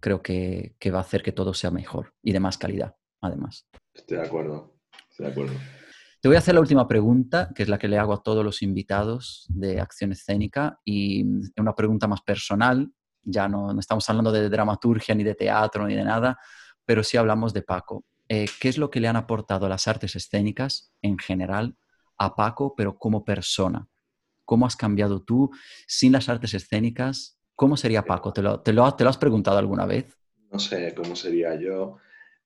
creo 0.00 0.20
que, 0.20 0.74
que 0.80 0.90
va 0.90 0.98
a 0.98 1.02
hacer 1.02 1.22
que 1.22 1.30
todo 1.30 1.54
sea 1.54 1.70
mejor 1.70 2.14
y 2.22 2.32
de 2.32 2.40
más 2.40 2.58
calidad, 2.58 2.96
además. 3.20 3.68
Estoy 3.94 4.18
de 4.18 4.26
acuerdo, 4.26 4.74
estoy 5.08 5.26
de 5.26 5.32
acuerdo. 5.32 5.54
Te 6.20 6.26
voy 6.26 6.34
a 6.34 6.40
hacer 6.40 6.54
la 6.54 6.60
última 6.60 6.88
pregunta, 6.88 7.52
que 7.54 7.62
es 7.62 7.68
la 7.68 7.78
que 7.78 7.86
le 7.86 7.96
hago 7.96 8.12
a 8.12 8.24
todos 8.24 8.44
los 8.44 8.60
invitados 8.62 9.46
de 9.50 9.80
Acción 9.80 10.10
Escénica, 10.10 10.80
y 10.84 11.20
es 11.20 11.52
una 11.56 11.76
pregunta 11.76 12.08
más 12.08 12.22
personal. 12.22 12.90
Ya 13.22 13.46
no, 13.46 13.78
estamos 13.78 14.08
hablando 14.10 14.32
de 14.32 14.48
dramaturgia, 14.48 15.14
ni 15.14 15.22
de 15.22 15.36
teatro, 15.36 15.86
ni 15.86 15.94
de 15.94 16.02
nada, 16.02 16.36
pero 16.84 17.04
sí 17.04 17.16
hablamos 17.16 17.52
de 17.52 17.62
Paco. 17.62 18.04
Eh, 18.28 18.46
¿Qué 18.60 18.68
es 18.68 18.78
lo 18.78 18.90
que 18.90 18.98
le 18.98 19.06
han 19.06 19.14
aportado 19.14 19.68
las 19.68 19.86
artes 19.86 20.16
escénicas 20.16 20.92
en 21.02 21.18
general 21.18 21.76
a 22.16 22.34
Paco, 22.34 22.74
pero 22.74 22.98
como 22.98 23.24
persona? 23.24 23.86
¿Cómo 24.44 24.66
has 24.66 24.74
cambiado 24.74 25.22
tú 25.22 25.50
sin 25.86 26.10
las 26.10 26.28
artes 26.28 26.52
escénicas? 26.52 27.38
¿Cómo 27.54 27.76
sería 27.76 28.04
Paco? 28.04 28.32
¿Te 28.32 28.72
lo, 28.72 28.84
has 28.84 29.18
preguntado 29.18 29.58
alguna 29.58 29.86
vez? 29.86 30.18
No 30.50 30.58
sé 30.58 30.92
cómo 30.96 31.14
sería 31.14 31.54
yo. 31.54 31.98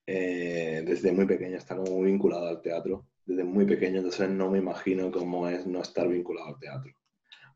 Eh, 0.07 0.83
desde 0.85 1.11
muy 1.13 1.25
pequeño 1.25 1.57
estaba 1.57 1.83
muy 1.85 2.11
vinculado 2.11 2.49
al 2.49 2.61
teatro 2.61 3.07
muy 3.27 3.65
pequeño, 3.65 3.99
entonces 3.99 4.29
no 4.31 4.51
me 4.51 4.59
imagino 4.59 5.11
cómo 5.11 5.49
es 5.49 5.67
no 5.67 5.81
estar 5.81 6.09
vinculado 6.09 6.49
al 6.49 6.59
teatro. 6.59 6.93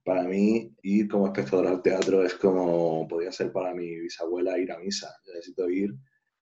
Para 0.04 0.22
mí, 0.22 0.72
ir 0.82 1.08
como 1.08 1.26
espectador 1.26 1.66
al 1.66 1.82
teatro 1.82 2.24
es 2.24 2.34
como 2.34 3.08
podría 3.08 3.32
ser 3.32 3.52
para 3.52 3.74
mi 3.74 3.98
bisabuela 4.00 4.58
ir 4.58 4.70
a 4.70 4.78
misa. 4.78 5.08
necesito 5.26 5.68
ir 5.68 5.94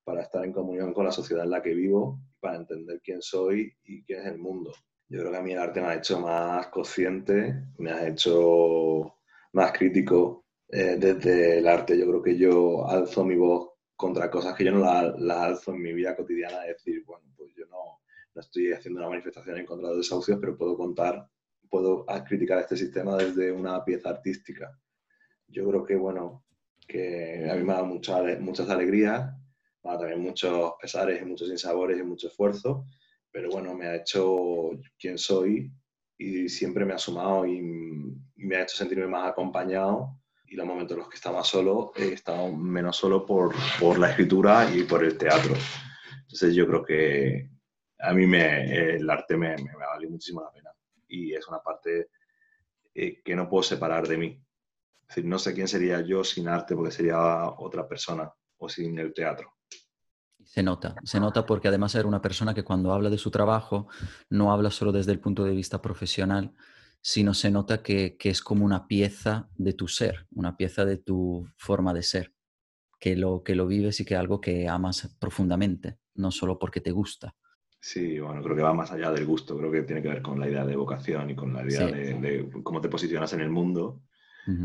para 0.05 0.23
estar 0.23 0.45
en 0.45 0.53
comunión 0.53 0.93
con 0.93 1.07
la 1.07 1.13
sociedad 1.13 1.45
en 1.45 1.51
la 1.51 1.63
que 1.63 1.75
vivo, 1.75 2.21
para 2.41 2.57
entender 2.57 3.01
quién 3.03 3.23
soy 3.23 3.73
y 3.85 4.05
quién 4.05 4.21
es 4.21 4.27
el 4.27 4.39
mundo. 4.39 4.73
Yo 5.09 5.21
creo 5.21 5.33
que 5.33 5.39
a 5.39 5.43
mí 5.43 5.53
el 5.53 5.59
arte 5.59 5.81
me 5.81 5.87
ha 5.87 5.97
hecho 5.97 6.21
más 6.21 6.67
consciente, 6.69 7.55
me 7.79 7.91
ha 7.91 8.07
hecho 8.07 9.15
más 9.53 9.73
crítico 9.73 10.45
eh, 10.69 10.97
desde 10.99 11.59
el 11.59 11.69
arte. 11.69 11.99
Yo 11.99 12.07
creo 12.07 12.23
que 12.23 12.37
yo 12.37 12.87
alzo 12.87 13.25
mi 13.25 13.37
voz 13.37 13.71
contra 13.97 14.31
cosas 14.31 14.55
que 14.55 14.65
yo 14.65 14.73
no 14.73 14.81
las 14.81 15.39
alzo 15.39 15.73
en 15.73 15.83
mi 15.83 15.93
vida 15.93 16.17
cotidiana, 16.17 16.67
es 16.67 16.85
decir, 16.85 17.03
bueno, 17.07 17.25
yo 17.34 17.34
no, 18.35 18.41
estoy 18.41 18.73
haciendo 18.73 19.01
una 19.01 19.11
manifestación 19.11 19.59
en 19.59 19.67
contra 19.67 19.89
de 19.89 19.97
los 19.97 20.05
desahucios, 20.05 20.39
pero 20.41 20.57
puedo 20.57 20.77
contar, 20.77 21.29
puedo 21.69 22.05
criticar 22.27 22.59
este 22.59 22.77
sistema 22.77 23.17
desde 23.17 23.53
una 23.53 23.85
pieza 23.85 24.11
artística. 24.11 24.77
Yo 25.49 25.69
creo 25.69 25.85
que, 25.85 25.97
bueno, 25.97 26.45
que 26.87 27.49
a 27.51 27.55
mí 27.55 27.63
me 27.63 27.73
ha 27.73 27.77
dado 27.77 27.87
muchas 27.87 28.69
alegrías, 28.69 29.33
me 29.83 29.91
ha 29.91 29.93
dado 29.93 30.01
también 30.01 30.21
muchos 30.21 30.73
pesares 30.81 31.23
y 31.23 31.25
muchos 31.25 31.49
insabores 31.49 31.99
y 31.99 32.03
mucho 32.03 32.29
esfuerzo, 32.29 32.87
pero 33.31 33.51
bueno, 33.51 33.75
me 33.75 33.87
ha 33.87 33.97
hecho 33.97 34.71
quien 34.99 35.19
soy 35.19 35.73
y 36.17 36.49
siempre 36.49 36.85
me 36.85 36.95
ha 36.95 36.99
sumado 36.99 37.47
y 37.47 37.61
me 38.37 38.57
ha 38.57 38.63
hecho 38.63 38.77
sentirme 38.77 39.07
más 39.07 39.31
acompañado 39.31 40.21
y 40.47 40.57
los 40.57 40.67
momentos 40.67 40.97
en 40.97 41.01
los 41.01 41.09
que 41.09 41.17
estaba 41.17 41.43
solo, 41.43 41.93
he 41.97 42.13
estado 42.13 42.53
menos 42.53 42.97
solo 42.97 43.27
por, 43.27 43.55
por 43.81 43.99
la 43.99 44.11
escritura 44.11 44.71
y 44.73 44.85
por 44.85 45.03
el 45.03 45.19
teatro. 45.19 45.55
Entonces 46.23 46.55
yo 46.55 46.67
creo 46.67 46.85
que 46.85 47.54
a 47.99 48.13
mí 48.13 48.27
me, 48.27 48.97
el 48.97 49.09
arte 49.09 49.37
me, 49.37 49.57
me, 49.57 49.65
me 49.65 49.87
valido 49.87 50.11
muchísimo 50.11 50.43
la 50.43 50.51
pena 50.51 50.71
y 51.09 51.35
es 51.35 51.47
una 51.49 51.61
parte 51.61 52.09
eh, 52.95 53.23
que 53.23 53.35
no 53.35 53.49
puedo 53.49 53.63
separar 53.63 54.07
de 54.07 54.17
mí. 54.17 54.41
Es 55.03 55.09
decir, 55.09 55.25
no 55.25 55.39
sé 55.39 55.55
quién 55.55 55.69
sería 55.69 56.01
yo 56.01 56.25
sin 56.25 56.49
arte 56.49 56.75
porque 56.75 56.93
sería 56.93 57.47
otra 57.59 57.87
persona 57.89 58.33
o 58.59 58.69
sin 58.69 58.99
el 58.99 59.13
teatro. 59.13 59.53
Se 60.45 60.63
nota, 60.63 60.95
se 61.05 61.21
nota 61.21 61.47
porque 61.47 61.69
además 61.69 61.95
era 61.95 62.07
una 62.07 62.21
persona 62.21 62.55
que 62.55 62.65
cuando 62.65 62.93
habla 62.93 63.11
de 63.11 63.19
su 63.19 63.31
trabajo 63.31 63.89
no 64.29 64.53
habla 64.53 64.71
solo 64.71 64.93
desde 64.93 65.13
el 65.13 65.21
punto 65.21 65.45
de 65.45 65.55
vista 65.55 65.81
profesional, 65.81 66.55
sino 67.01 67.35
se 67.35 67.51
nota 67.51 67.83
que, 67.83 68.17
es 68.21 68.41
como 68.43 68.65
una 68.65 68.87
pieza 68.87 69.49
de 69.57 69.73
tu 69.73 69.89
ser, 69.89 70.27
una 70.33 70.57
pieza 70.57 70.85
de 70.85 70.99
tu 70.99 71.49
forma 71.57 71.93
de 71.93 72.03
ser, 72.03 72.35
que 73.01 73.17
lo, 73.17 73.43
que 73.43 73.55
lo 73.55 73.67
vives 73.67 74.01
y 74.01 74.05
que 74.05 74.17
algo 74.17 74.41
que 74.41 74.69
amas 74.69 75.15
profundamente, 75.19 75.99
no 76.15 76.31
solo 76.31 76.59
porque 76.59 76.81
te 76.81 76.93
gusta. 76.93 77.35
Sí, 77.85 78.19
bueno, 78.19 78.43
creo 78.43 78.57
que 78.57 78.63
va 78.63 78.73
más 78.73 78.91
allá 78.93 79.11
del 79.11 79.27
gusto, 79.27 79.59
creo 79.59 79.71
que 79.71 79.83
tiene 79.83 80.01
que 80.01 80.09
ver 80.09 80.23
con 80.23 80.41
la 80.41 80.49
idea 80.49 80.65
de 80.65 80.75
vocación 80.75 81.29
y 81.29 81.37
con 81.37 81.53
la 81.53 81.63
idea 81.63 81.85
de, 81.85 82.49
cómo 82.63 82.81
te 82.81 82.89
posicionas 82.89 83.31
en 83.35 83.43
el 83.43 83.51
mundo. 83.51 84.01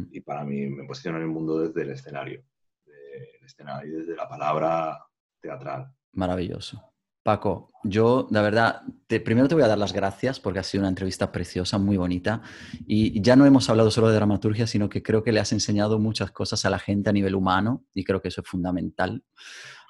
Y 0.10 0.22
para 0.22 0.46
mí 0.46 0.68
me 0.68 0.86
posiciono 0.86 1.18
en 1.18 1.24
el 1.24 1.30
mundo 1.30 1.60
desde 1.60 1.82
el 1.82 1.90
escenario, 1.90 2.42
el 2.86 3.46
escenario, 3.46 3.98
desde 3.98 4.16
la 4.16 4.30
palabra 4.30 5.06
teatral. 5.42 5.92
Maravilloso. 6.14 6.82
Paco, 7.22 7.74
yo, 7.84 8.26
la 8.32 8.42
verdad, 8.42 8.84
primero 9.26 9.50
te 9.50 9.56
voy 9.56 9.66
a 9.66 9.68
dar 9.68 9.78
las 9.78 9.92
gracias 9.92 10.40
porque 10.40 10.60
ha 10.60 10.64
sido 10.64 10.84
una 10.84 10.90
entrevista 10.90 11.30
preciosa, 11.30 11.78
muy 11.78 11.98
bonita. 11.98 12.42
Y 12.88 13.22
ya 13.22 13.36
no 13.36 13.46
hemos 13.46 13.70
hablado 13.70 13.92
solo 13.92 14.08
de 14.08 14.16
dramaturgia, 14.16 14.66
sino 14.66 14.88
que 14.88 15.04
creo 15.04 15.24
que 15.24 15.34
le 15.34 15.42
has 15.42 15.52
enseñado 15.52 16.00
muchas 16.00 16.32
cosas 16.32 16.64
a 16.64 16.70
la 16.70 16.80
gente 16.80 17.10
a 17.10 17.14
nivel 17.14 17.36
humano 17.36 17.84
y 17.94 18.06
creo 18.06 18.22
que 18.22 18.30
eso 18.30 18.40
es 18.40 18.48
fundamental. 18.48 19.26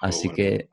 Así 0.01 0.29
que 0.29 0.69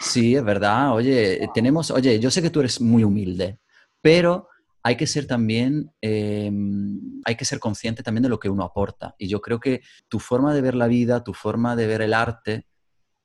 sí, 0.00 0.34
es 0.36 0.44
verdad. 0.44 0.94
Oye, 0.94 1.48
tenemos, 1.54 1.90
oye, 1.90 2.18
yo 2.18 2.30
sé 2.30 2.42
que 2.42 2.50
tú 2.50 2.60
eres 2.60 2.80
muy 2.80 3.04
humilde, 3.04 3.58
pero 4.00 4.48
hay 4.82 4.96
que 4.96 5.06
ser 5.06 5.26
también, 5.26 5.92
em, 6.00 7.20
hay 7.24 7.36
que 7.36 7.44
ser 7.44 7.58
consciente 7.58 8.02
también 8.02 8.22
de 8.22 8.28
lo 8.28 8.40
que 8.40 8.48
uno 8.48 8.64
aporta. 8.64 9.14
Y 9.18 9.28
yo 9.28 9.40
creo 9.40 9.60
que 9.60 9.82
tu 10.08 10.18
forma 10.18 10.54
de 10.54 10.62
ver 10.62 10.74
la 10.74 10.86
vida, 10.86 11.22
tu 11.22 11.34
forma 11.34 11.76
de 11.76 11.86
ver 11.86 12.02
el 12.02 12.14
arte, 12.14 12.66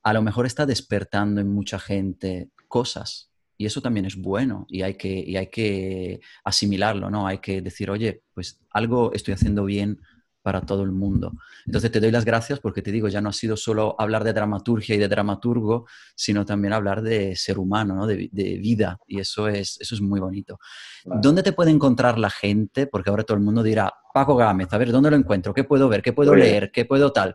a 0.02 0.12
lo 0.12 0.22
mejor 0.22 0.46
está 0.46 0.66
despertando 0.66 1.40
en 1.40 1.52
mucha 1.52 1.78
gente 1.78 2.50
cosas. 2.68 3.30
Y 3.58 3.64
eso 3.64 3.80
también 3.80 4.04
es 4.04 4.16
bueno 4.16 4.66
y 4.68 4.82
hay 4.82 4.94
que, 4.94 5.08
y 5.08 5.36
hay 5.36 5.46
que 5.48 6.20
asimilarlo, 6.44 7.10
¿no? 7.10 7.26
Hay 7.26 7.38
que 7.38 7.62
decir, 7.62 7.90
oye, 7.90 8.22
pues 8.34 8.60
algo 8.70 9.12
estoy 9.14 9.32
haciendo 9.32 9.64
bien 9.64 10.00
para 10.46 10.60
todo 10.60 10.84
el 10.84 10.92
mundo. 10.92 11.32
Entonces 11.66 11.90
te 11.90 11.98
doy 11.98 12.12
las 12.12 12.24
gracias 12.24 12.60
porque 12.60 12.80
te 12.80 12.92
digo, 12.92 13.08
ya 13.08 13.20
no 13.20 13.30
ha 13.30 13.32
sido 13.32 13.56
solo 13.56 13.96
hablar 13.98 14.22
de 14.22 14.32
dramaturgia 14.32 14.94
y 14.94 14.98
de 14.98 15.08
dramaturgo, 15.08 15.86
sino 16.14 16.44
también 16.44 16.72
hablar 16.72 17.02
de 17.02 17.34
ser 17.34 17.58
humano, 17.58 17.96
¿no? 17.96 18.06
de, 18.06 18.28
vida, 18.30 19.00
y 19.08 19.18
eso 19.18 19.48
es, 19.48 19.76
eso 19.80 19.96
es 19.96 20.00
muy 20.00 20.20
bonito. 20.20 20.60
¿Dónde 21.04 21.42
te 21.42 21.52
puede 21.52 21.72
encontrar 21.72 22.16
la 22.16 22.30
gente? 22.30 22.86
Porque 22.86 23.10
ahora 23.10 23.24
todo 23.24 23.36
el 23.36 23.42
mundo 23.42 23.60
dirá, 23.64 23.92
Paco 24.14 24.36
Gámez, 24.36 24.72
a 24.72 24.78
ver, 24.78 24.92
¿dónde 24.92 25.10
lo 25.10 25.16
encuentro? 25.16 25.52
¿Qué 25.52 25.64
puedo 25.64 25.88
ver? 25.88 26.00
¿Qué 26.00 26.12
puedo 26.12 26.32
leer? 26.32 26.70
¿Qué 26.70 26.84
puedo 26.84 27.10
tal? 27.10 27.34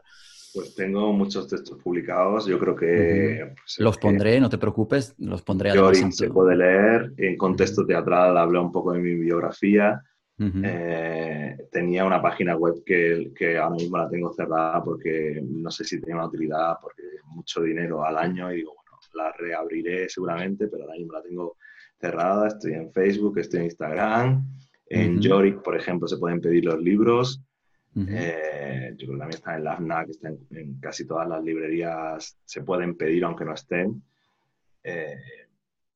Pues 0.53 0.73
tengo 0.73 1.11
muchos 1.11 1.49
textos 1.49 1.79
publicados, 1.83 2.45
yo 2.45 2.57
creo 2.59 2.77
que... 2.77 3.55
Pues, 3.61 3.77
los 3.79 3.97
pondré, 3.97 4.39
no 4.39 4.47
te 4.47 4.57
preocupes, 4.57 5.15
los 5.17 5.41
pondré 5.41 5.71
a 5.71 5.93
se 5.93 6.29
puede 6.29 6.55
leer, 6.55 7.11
en 7.17 7.35
contexto 7.35 7.85
teatral 7.85 8.37
hablo 8.37 8.61
un 8.61 8.71
poco 8.71 8.93
de 8.93 8.99
mi 8.99 9.15
biografía. 9.15 10.01
Eh, 10.63 11.67
tenía 11.71 12.03
una 12.03 12.21
página 12.21 12.55
web 12.55 12.83
que, 12.83 13.31
que, 13.35 13.57
ahora 13.57 13.75
mismo 13.75 13.97
la 13.97 14.09
tengo 14.09 14.33
cerrada 14.33 14.83
porque 14.83 15.39
no 15.43 15.69
sé 15.69 15.83
si 15.83 15.99
tenía 15.99 16.15
una 16.15 16.27
utilidad, 16.27 16.77
porque 16.81 17.03
es 17.03 17.25
mucho 17.25 17.61
dinero 17.61 18.03
al 18.03 18.17
año 18.17 18.51
y 18.51 18.57
digo, 18.57 18.73
bueno, 18.75 18.97
la 19.13 19.31
reabriré 19.33 20.09
seguramente, 20.09 20.67
pero 20.67 20.83
ahora 20.83 20.95
mismo 20.95 21.13
la 21.13 21.21
tengo 21.21 21.57
cerrada. 21.99 22.47
Estoy 22.47 22.73
en 22.73 22.91
Facebook, 22.91 23.37
estoy 23.37 23.59
en 23.59 23.65
Instagram. 23.65 24.45
En 24.87 25.21
Yorick, 25.21 25.61
por 25.61 25.77
ejemplo, 25.77 26.07
se 26.07 26.17
pueden 26.17 26.41
pedir 26.41 26.65
los 26.65 26.81
libros. 26.81 27.41
Eh, 27.95 28.93
yo 28.97 29.07
creo 29.07 29.13
que 29.13 29.19
también 29.19 29.29
está 29.29 29.57
en 29.57 29.63
la 29.63 29.75
FNAC, 29.75 30.09
está 30.09 30.29
en, 30.29 30.79
casi 30.79 31.05
todas 31.05 31.27
las 31.27 31.43
librerías, 31.43 32.37
se 32.45 32.61
pueden 32.63 32.95
pedir 32.95 33.23
aunque 33.23 33.45
no 33.45 33.53
estén. 33.53 34.01
Eh, 34.83 35.15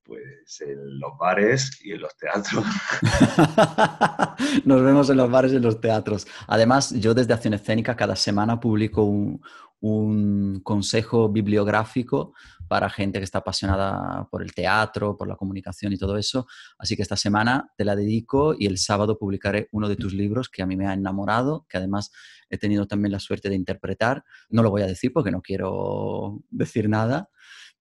pues 0.06 0.62
en 0.62 1.00
los 1.00 1.18
bares 1.18 1.80
y 1.84 1.94
en 1.94 2.02
los 2.02 2.16
teatros. 2.16 2.64
Nos 4.66 4.84
vemos 4.84 5.10
en 5.10 5.18
los 5.18 5.30
bares 5.30 5.54
y 5.54 5.56
en 5.56 5.64
los 5.64 5.82
teatros. 5.82 6.28
Además, 6.48 6.92
yo 6.92 7.14
desde 7.14 7.34
Acción 7.34 7.56
Escénica 7.56 7.96
cada 7.96 8.16
semana 8.16 8.60
publico 8.60 9.04
un, 9.04 9.42
un 9.82 10.62
consejo 10.64 11.30
bibliográfico 11.30 12.34
para 12.68 12.90
gente 12.90 13.20
que 13.20 13.24
está 13.24 13.40
apasionada 13.40 14.28
por 14.32 14.42
el 14.42 14.54
teatro, 14.54 15.16
por 15.18 15.28
la 15.28 15.36
comunicación 15.36 15.94
y 15.94 15.98
todo 15.98 16.18
eso. 16.18 16.48
Así 16.80 16.96
que 16.96 17.04
esta 17.04 17.16
semana 17.16 17.72
te 17.78 17.86
la 17.86 17.96
dedico 17.96 18.56
y 18.58 18.66
el 18.66 18.78
sábado 18.78 19.20
publicaré 19.20 19.70
uno 19.72 19.88
de 19.88 19.96
tus 19.96 20.14
libros 20.14 20.50
que 20.50 20.64
a 20.64 20.66
mí 20.66 20.76
me 20.76 20.88
ha 20.88 20.94
enamorado, 20.94 21.66
que 21.70 21.78
además 21.78 22.12
he 22.50 22.58
tenido 22.58 22.88
también 22.88 23.12
la 23.12 23.20
suerte 23.20 23.50
de 23.50 23.56
interpretar. 23.56 24.24
No 24.50 24.64
lo 24.64 24.72
voy 24.72 24.82
a 24.82 24.88
decir 24.88 25.14
porque 25.14 25.32
no 25.32 25.42
quiero 25.42 26.42
decir 26.50 26.90
nada, 26.90 27.30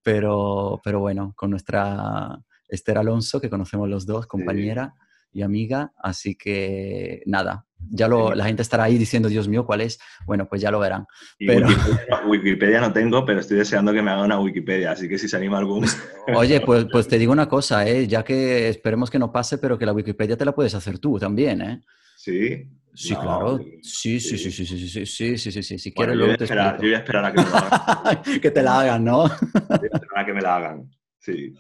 pero, 0.05 0.81
pero 0.85 1.01
bueno, 1.01 1.33
con 1.35 1.51
nuestra 1.51 2.39
Esther 2.69 2.99
Alonso, 2.99 3.41
que 3.41 3.51
conocemos 3.51 3.89
los 3.89 4.07
dos, 4.07 4.27
compañera 4.27 4.95
y 5.33 5.43
amiga. 5.43 5.93
Así 5.99 6.37
que 6.37 7.23
nada, 7.27 7.67
ya 7.79 8.07
lo, 8.07 8.35
la 8.35 8.45
gente 8.45 8.63
estará 8.63 8.85
ahí 8.85 8.99
diciendo, 8.99 9.29
Dios 9.29 9.49
mío, 9.49 9.67
¿cuál 9.67 9.81
es? 9.81 9.99
Bueno, 10.27 10.47
pues 10.47 10.61
ya 10.61 10.71
lo 10.71 10.79
verán. 10.79 11.07
pero... 11.39 11.67
Wikipedia, 12.29 12.81
no 12.81 12.93
tengo, 12.93 13.25
pero 13.25 13.41
estoy 13.41 13.59
deseando 13.59 13.93
que 13.93 14.03
me 14.03 14.11
haga 14.11 14.25
una 14.25 14.39
Wikipedia, 14.39 14.93
así 14.93 15.09
que 15.09 15.19
si 15.19 15.29
se 15.29 15.37
anima 15.37 15.59
algún... 15.59 15.85
Oye, 16.37 16.61
pues, 16.61 16.87
pues 16.91 17.09
te 17.09 17.19
digo 17.19 17.33
una 17.33 17.49
cosa, 17.49 17.89
¿eh? 17.89 18.07
ya 18.07 18.23
que 18.23 18.69
esperemos 18.69 19.11
que 19.11 19.19
no 19.19 19.33
pase, 19.33 19.59
pero 19.59 19.79
que 19.79 19.87
la 19.87 19.93
Wikipedia 19.93 20.37
te 20.37 20.45
la 20.45 20.55
puedes 20.55 20.75
hacer 20.75 20.99
tú 20.99 21.19
también, 21.19 21.63
¿eh? 21.63 21.81
Sí. 22.17 22.69
Sí, 22.95 23.15
claro. 23.15 23.59
Sí, 23.83 24.21
sí, 24.21 24.39
sí, 24.39 24.51
sí, 24.51 24.65
sí, 24.67 24.89
sí, 24.89 25.07
sí, 25.07 25.37
sí, 25.37 25.53
sí, 25.53 25.63
sí. 25.63 25.79
Si 25.79 25.93
quieres, 25.93 26.17
yo, 26.17 26.27
voy 26.27 26.35
a 26.35 26.77
yo 26.77 26.79
voy 26.79 26.95
a 26.95 26.99
esperar 26.99 27.25
a 27.25 27.33
que 27.33 27.43
me 27.43 27.51
la 27.51 27.59
hagan. 27.59 28.23
que 28.41 28.51
te 28.51 28.63
la 28.63 28.81
hagan, 28.81 29.05
¿no? 29.05 29.19
voy 29.19 29.29
a 29.29 29.97
esperar 29.97 30.19
a 30.19 30.25
que 30.25 30.33
me 30.33 30.41
la 30.41 30.57
hagan, 30.57 30.91
sí. 31.19 31.55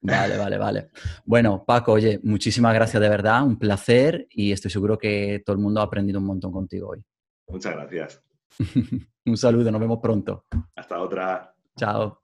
Vale, 0.00 0.36
vale, 0.36 0.58
vale. 0.58 0.90
Bueno, 1.24 1.64
Paco, 1.64 1.92
oye, 1.92 2.20
muchísimas 2.22 2.74
gracias 2.74 3.00
de 3.00 3.08
verdad, 3.08 3.42
un 3.42 3.58
placer 3.58 4.26
y 4.30 4.52
estoy 4.52 4.70
seguro 4.70 4.98
que 4.98 5.42
todo 5.46 5.56
el 5.56 5.62
mundo 5.62 5.80
ha 5.80 5.84
aprendido 5.84 6.18
un 6.18 6.26
montón 6.26 6.52
contigo 6.52 6.90
hoy. 6.90 7.02
Muchas 7.48 7.74
gracias. 7.74 8.22
un 9.24 9.36
saludo, 9.36 9.70
nos 9.70 9.80
vemos 9.80 10.00
pronto. 10.02 10.44
Hasta 10.76 11.00
otra. 11.00 11.54
Chao. 11.76 12.23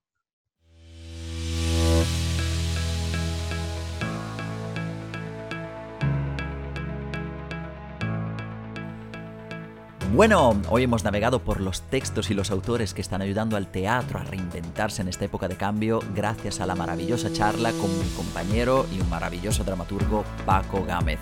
Bueno, 10.12 10.60
hoy 10.68 10.82
hemos 10.82 11.04
navegado 11.04 11.38
por 11.38 11.60
los 11.60 11.82
textos 11.82 12.30
y 12.30 12.34
los 12.34 12.50
autores 12.50 12.94
que 12.94 13.00
están 13.00 13.22
ayudando 13.22 13.56
al 13.56 13.68
teatro 13.68 14.18
a 14.18 14.24
reinventarse 14.24 15.02
en 15.02 15.08
esta 15.08 15.24
época 15.24 15.46
de 15.46 15.54
cambio 15.54 16.00
gracias 16.16 16.60
a 16.60 16.66
la 16.66 16.74
maravillosa 16.74 17.32
charla 17.32 17.70
con 17.72 17.96
mi 17.96 18.08
compañero 18.16 18.86
y 18.92 19.00
un 19.00 19.08
maravilloso 19.08 19.62
dramaturgo 19.62 20.24
Paco 20.44 20.84
Gámez. 20.84 21.20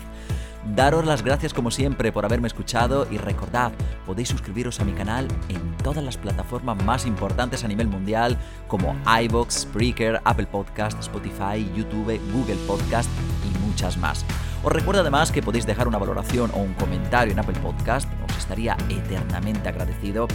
Daros 0.75 1.05
las 1.05 1.23
gracias 1.23 1.53
como 1.53 1.69
siempre 1.69 2.11
por 2.11 2.25
haberme 2.25 2.47
escuchado 2.47 3.07
y 3.11 3.17
recordad, 3.17 3.71
podéis 4.07 4.29
suscribiros 4.29 4.79
a 4.79 4.85
mi 4.85 4.93
canal 4.93 5.27
en 5.49 5.77
todas 5.77 6.03
las 6.03 6.17
plataformas 6.17 6.83
más 6.83 7.05
importantes 7.05 7.63
a 7.63 7.67
nivel 7.67 7.87
mundial 7.87 8.37
como 8.67 8.95
iVoox, 9.05 9.53
Spreaker, 9.53 10.19
Apple 10.25 10.47
Podcast, 10.47 10.99
Spotify, 10.99 11.63
YouTube, 11.75 12.19
Google 12.33 12.57
Podcast 12.67 13.09
y 13.45 13.67
muchas 13.67 13.97
más. 13.97 14.25
Os 14.61 14.73
recuerdo 14.73 15.01
además 15.01 15.31
que 15.31 15.41
podéis 15.41 15.65
dejar 15.65 15.87
una 15.87 15.97
valoración 15.97 16.51
o 16.53 16.57
un 16.57 16.73
comentario 16.73 17.31
en 17.31 17.39
Apple 17.39 17.57
Podcast, 17.61 18.09
os 18.29 18.37
estaría 18.37 18.75
eternamente 18.89 19.69
agradecido 19.69 20.27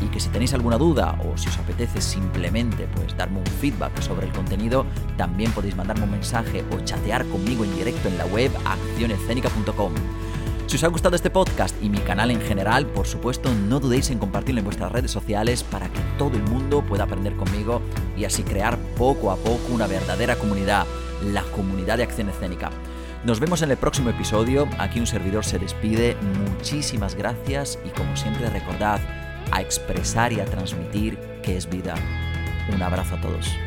y 0.00 0.06
que 0.06 0.18
si 0.18 0.30
tenéis 0.30 0.54
alguna 0.54 0.78
duda 0.78 1.18
o 1.24 1.36
si 1.36 1.48
os 1.48 1.58
apetece 1.58 2.00
simplemente 2.00 2.88
pues 2.94 3.14
darme 3.18 3.40
un 3.40 3.46
feedback 3.46 4.00
sobre 4.00 4.26
el 4.26 4.32
contenido, 4.32 4.86
también 5.18 5.52
podéis 5.52 5.76
mandarme 5.76 6.04
un 6.04 6.12
mensaje 6.12 6.64
o 6.72 6.80
chatear 6.80 7.26
conmigo 7.26 7.64
en 7.64 7.76
directo 7.76 8.08
en 8.08 8.16
la 8.16 8.24
web 8.26 8.50
accionescénica.com. 8.64 9.92
Si 10.66 10.76
os 10.76 10.84
ha 10.84 10.88
gustado 10.88 11.14
este 11.14 11.30
podcast 11.30 11.76
y 11.82 11.90
mi 11.90 11.98
canal 11.98 12.30
en 12.30 12.40
general, 12.40 12.86
por 12.86 13.06
supuesto, 13.06 13.52
no 13.54 13.78
dudéis 13.78 14.10
en 14.10 14.18
compartirlo 14.18 14.60
en 14.60 14.64
vuestras 14.64 14.90
redes 14.90 15.10
sociales 15.10 15.62
para 15.62 15.88
que 15.88 16.00
todo 16.16 16.34
el 16.34 16.42
mundo 16.44 16.82
pueda 16.82 17.04
aprender 17.04 17.36
conmigo 17.36 17.82
y 18.16 18.24
así 18.24 18.42
crear 18.42 18.78
poco 18.96 19.30
a 19.30 19.36
poco 19.36 19.72
una 19.72 19.86
verdadera 19.86 20.36
comunidad, 20.36 20.86
la 21.22 21.42
comunidad 21.42 21.98
de 21.98 22.04
acción 22.04 22.30
escénica. 22.30 22.70
Nos 23.26 23.40
vemos 23.40 23.60
en 23.62 23.72
el 23.72 23.76
próximo 23.76 24.10
episodio, 24.10 24.68
aquí 24.78 25.00
un 25.00 25.06
servidor 25.08 25.44
se 25.44 25.58
despide, 25.58 26.16
muchísimas 26.48 27.16
gracias 27.16 27.76
y 27.84 27.88
como 27.88 28.16
siempre 28.16 28.48
recordad 28.48 29.00
a 29.50 29.60
expresar 29.60 30.32
y 30.32 30.38
a 30.38 30.44
transmitir 30.44 31.18
que 31.42 31.56
es 31.56 31.68
vida. 31.68 31.96
Un 32.72 32.80
abrazo 32.80 33.16
a 33.16 33.20
todos. 33.20 33.65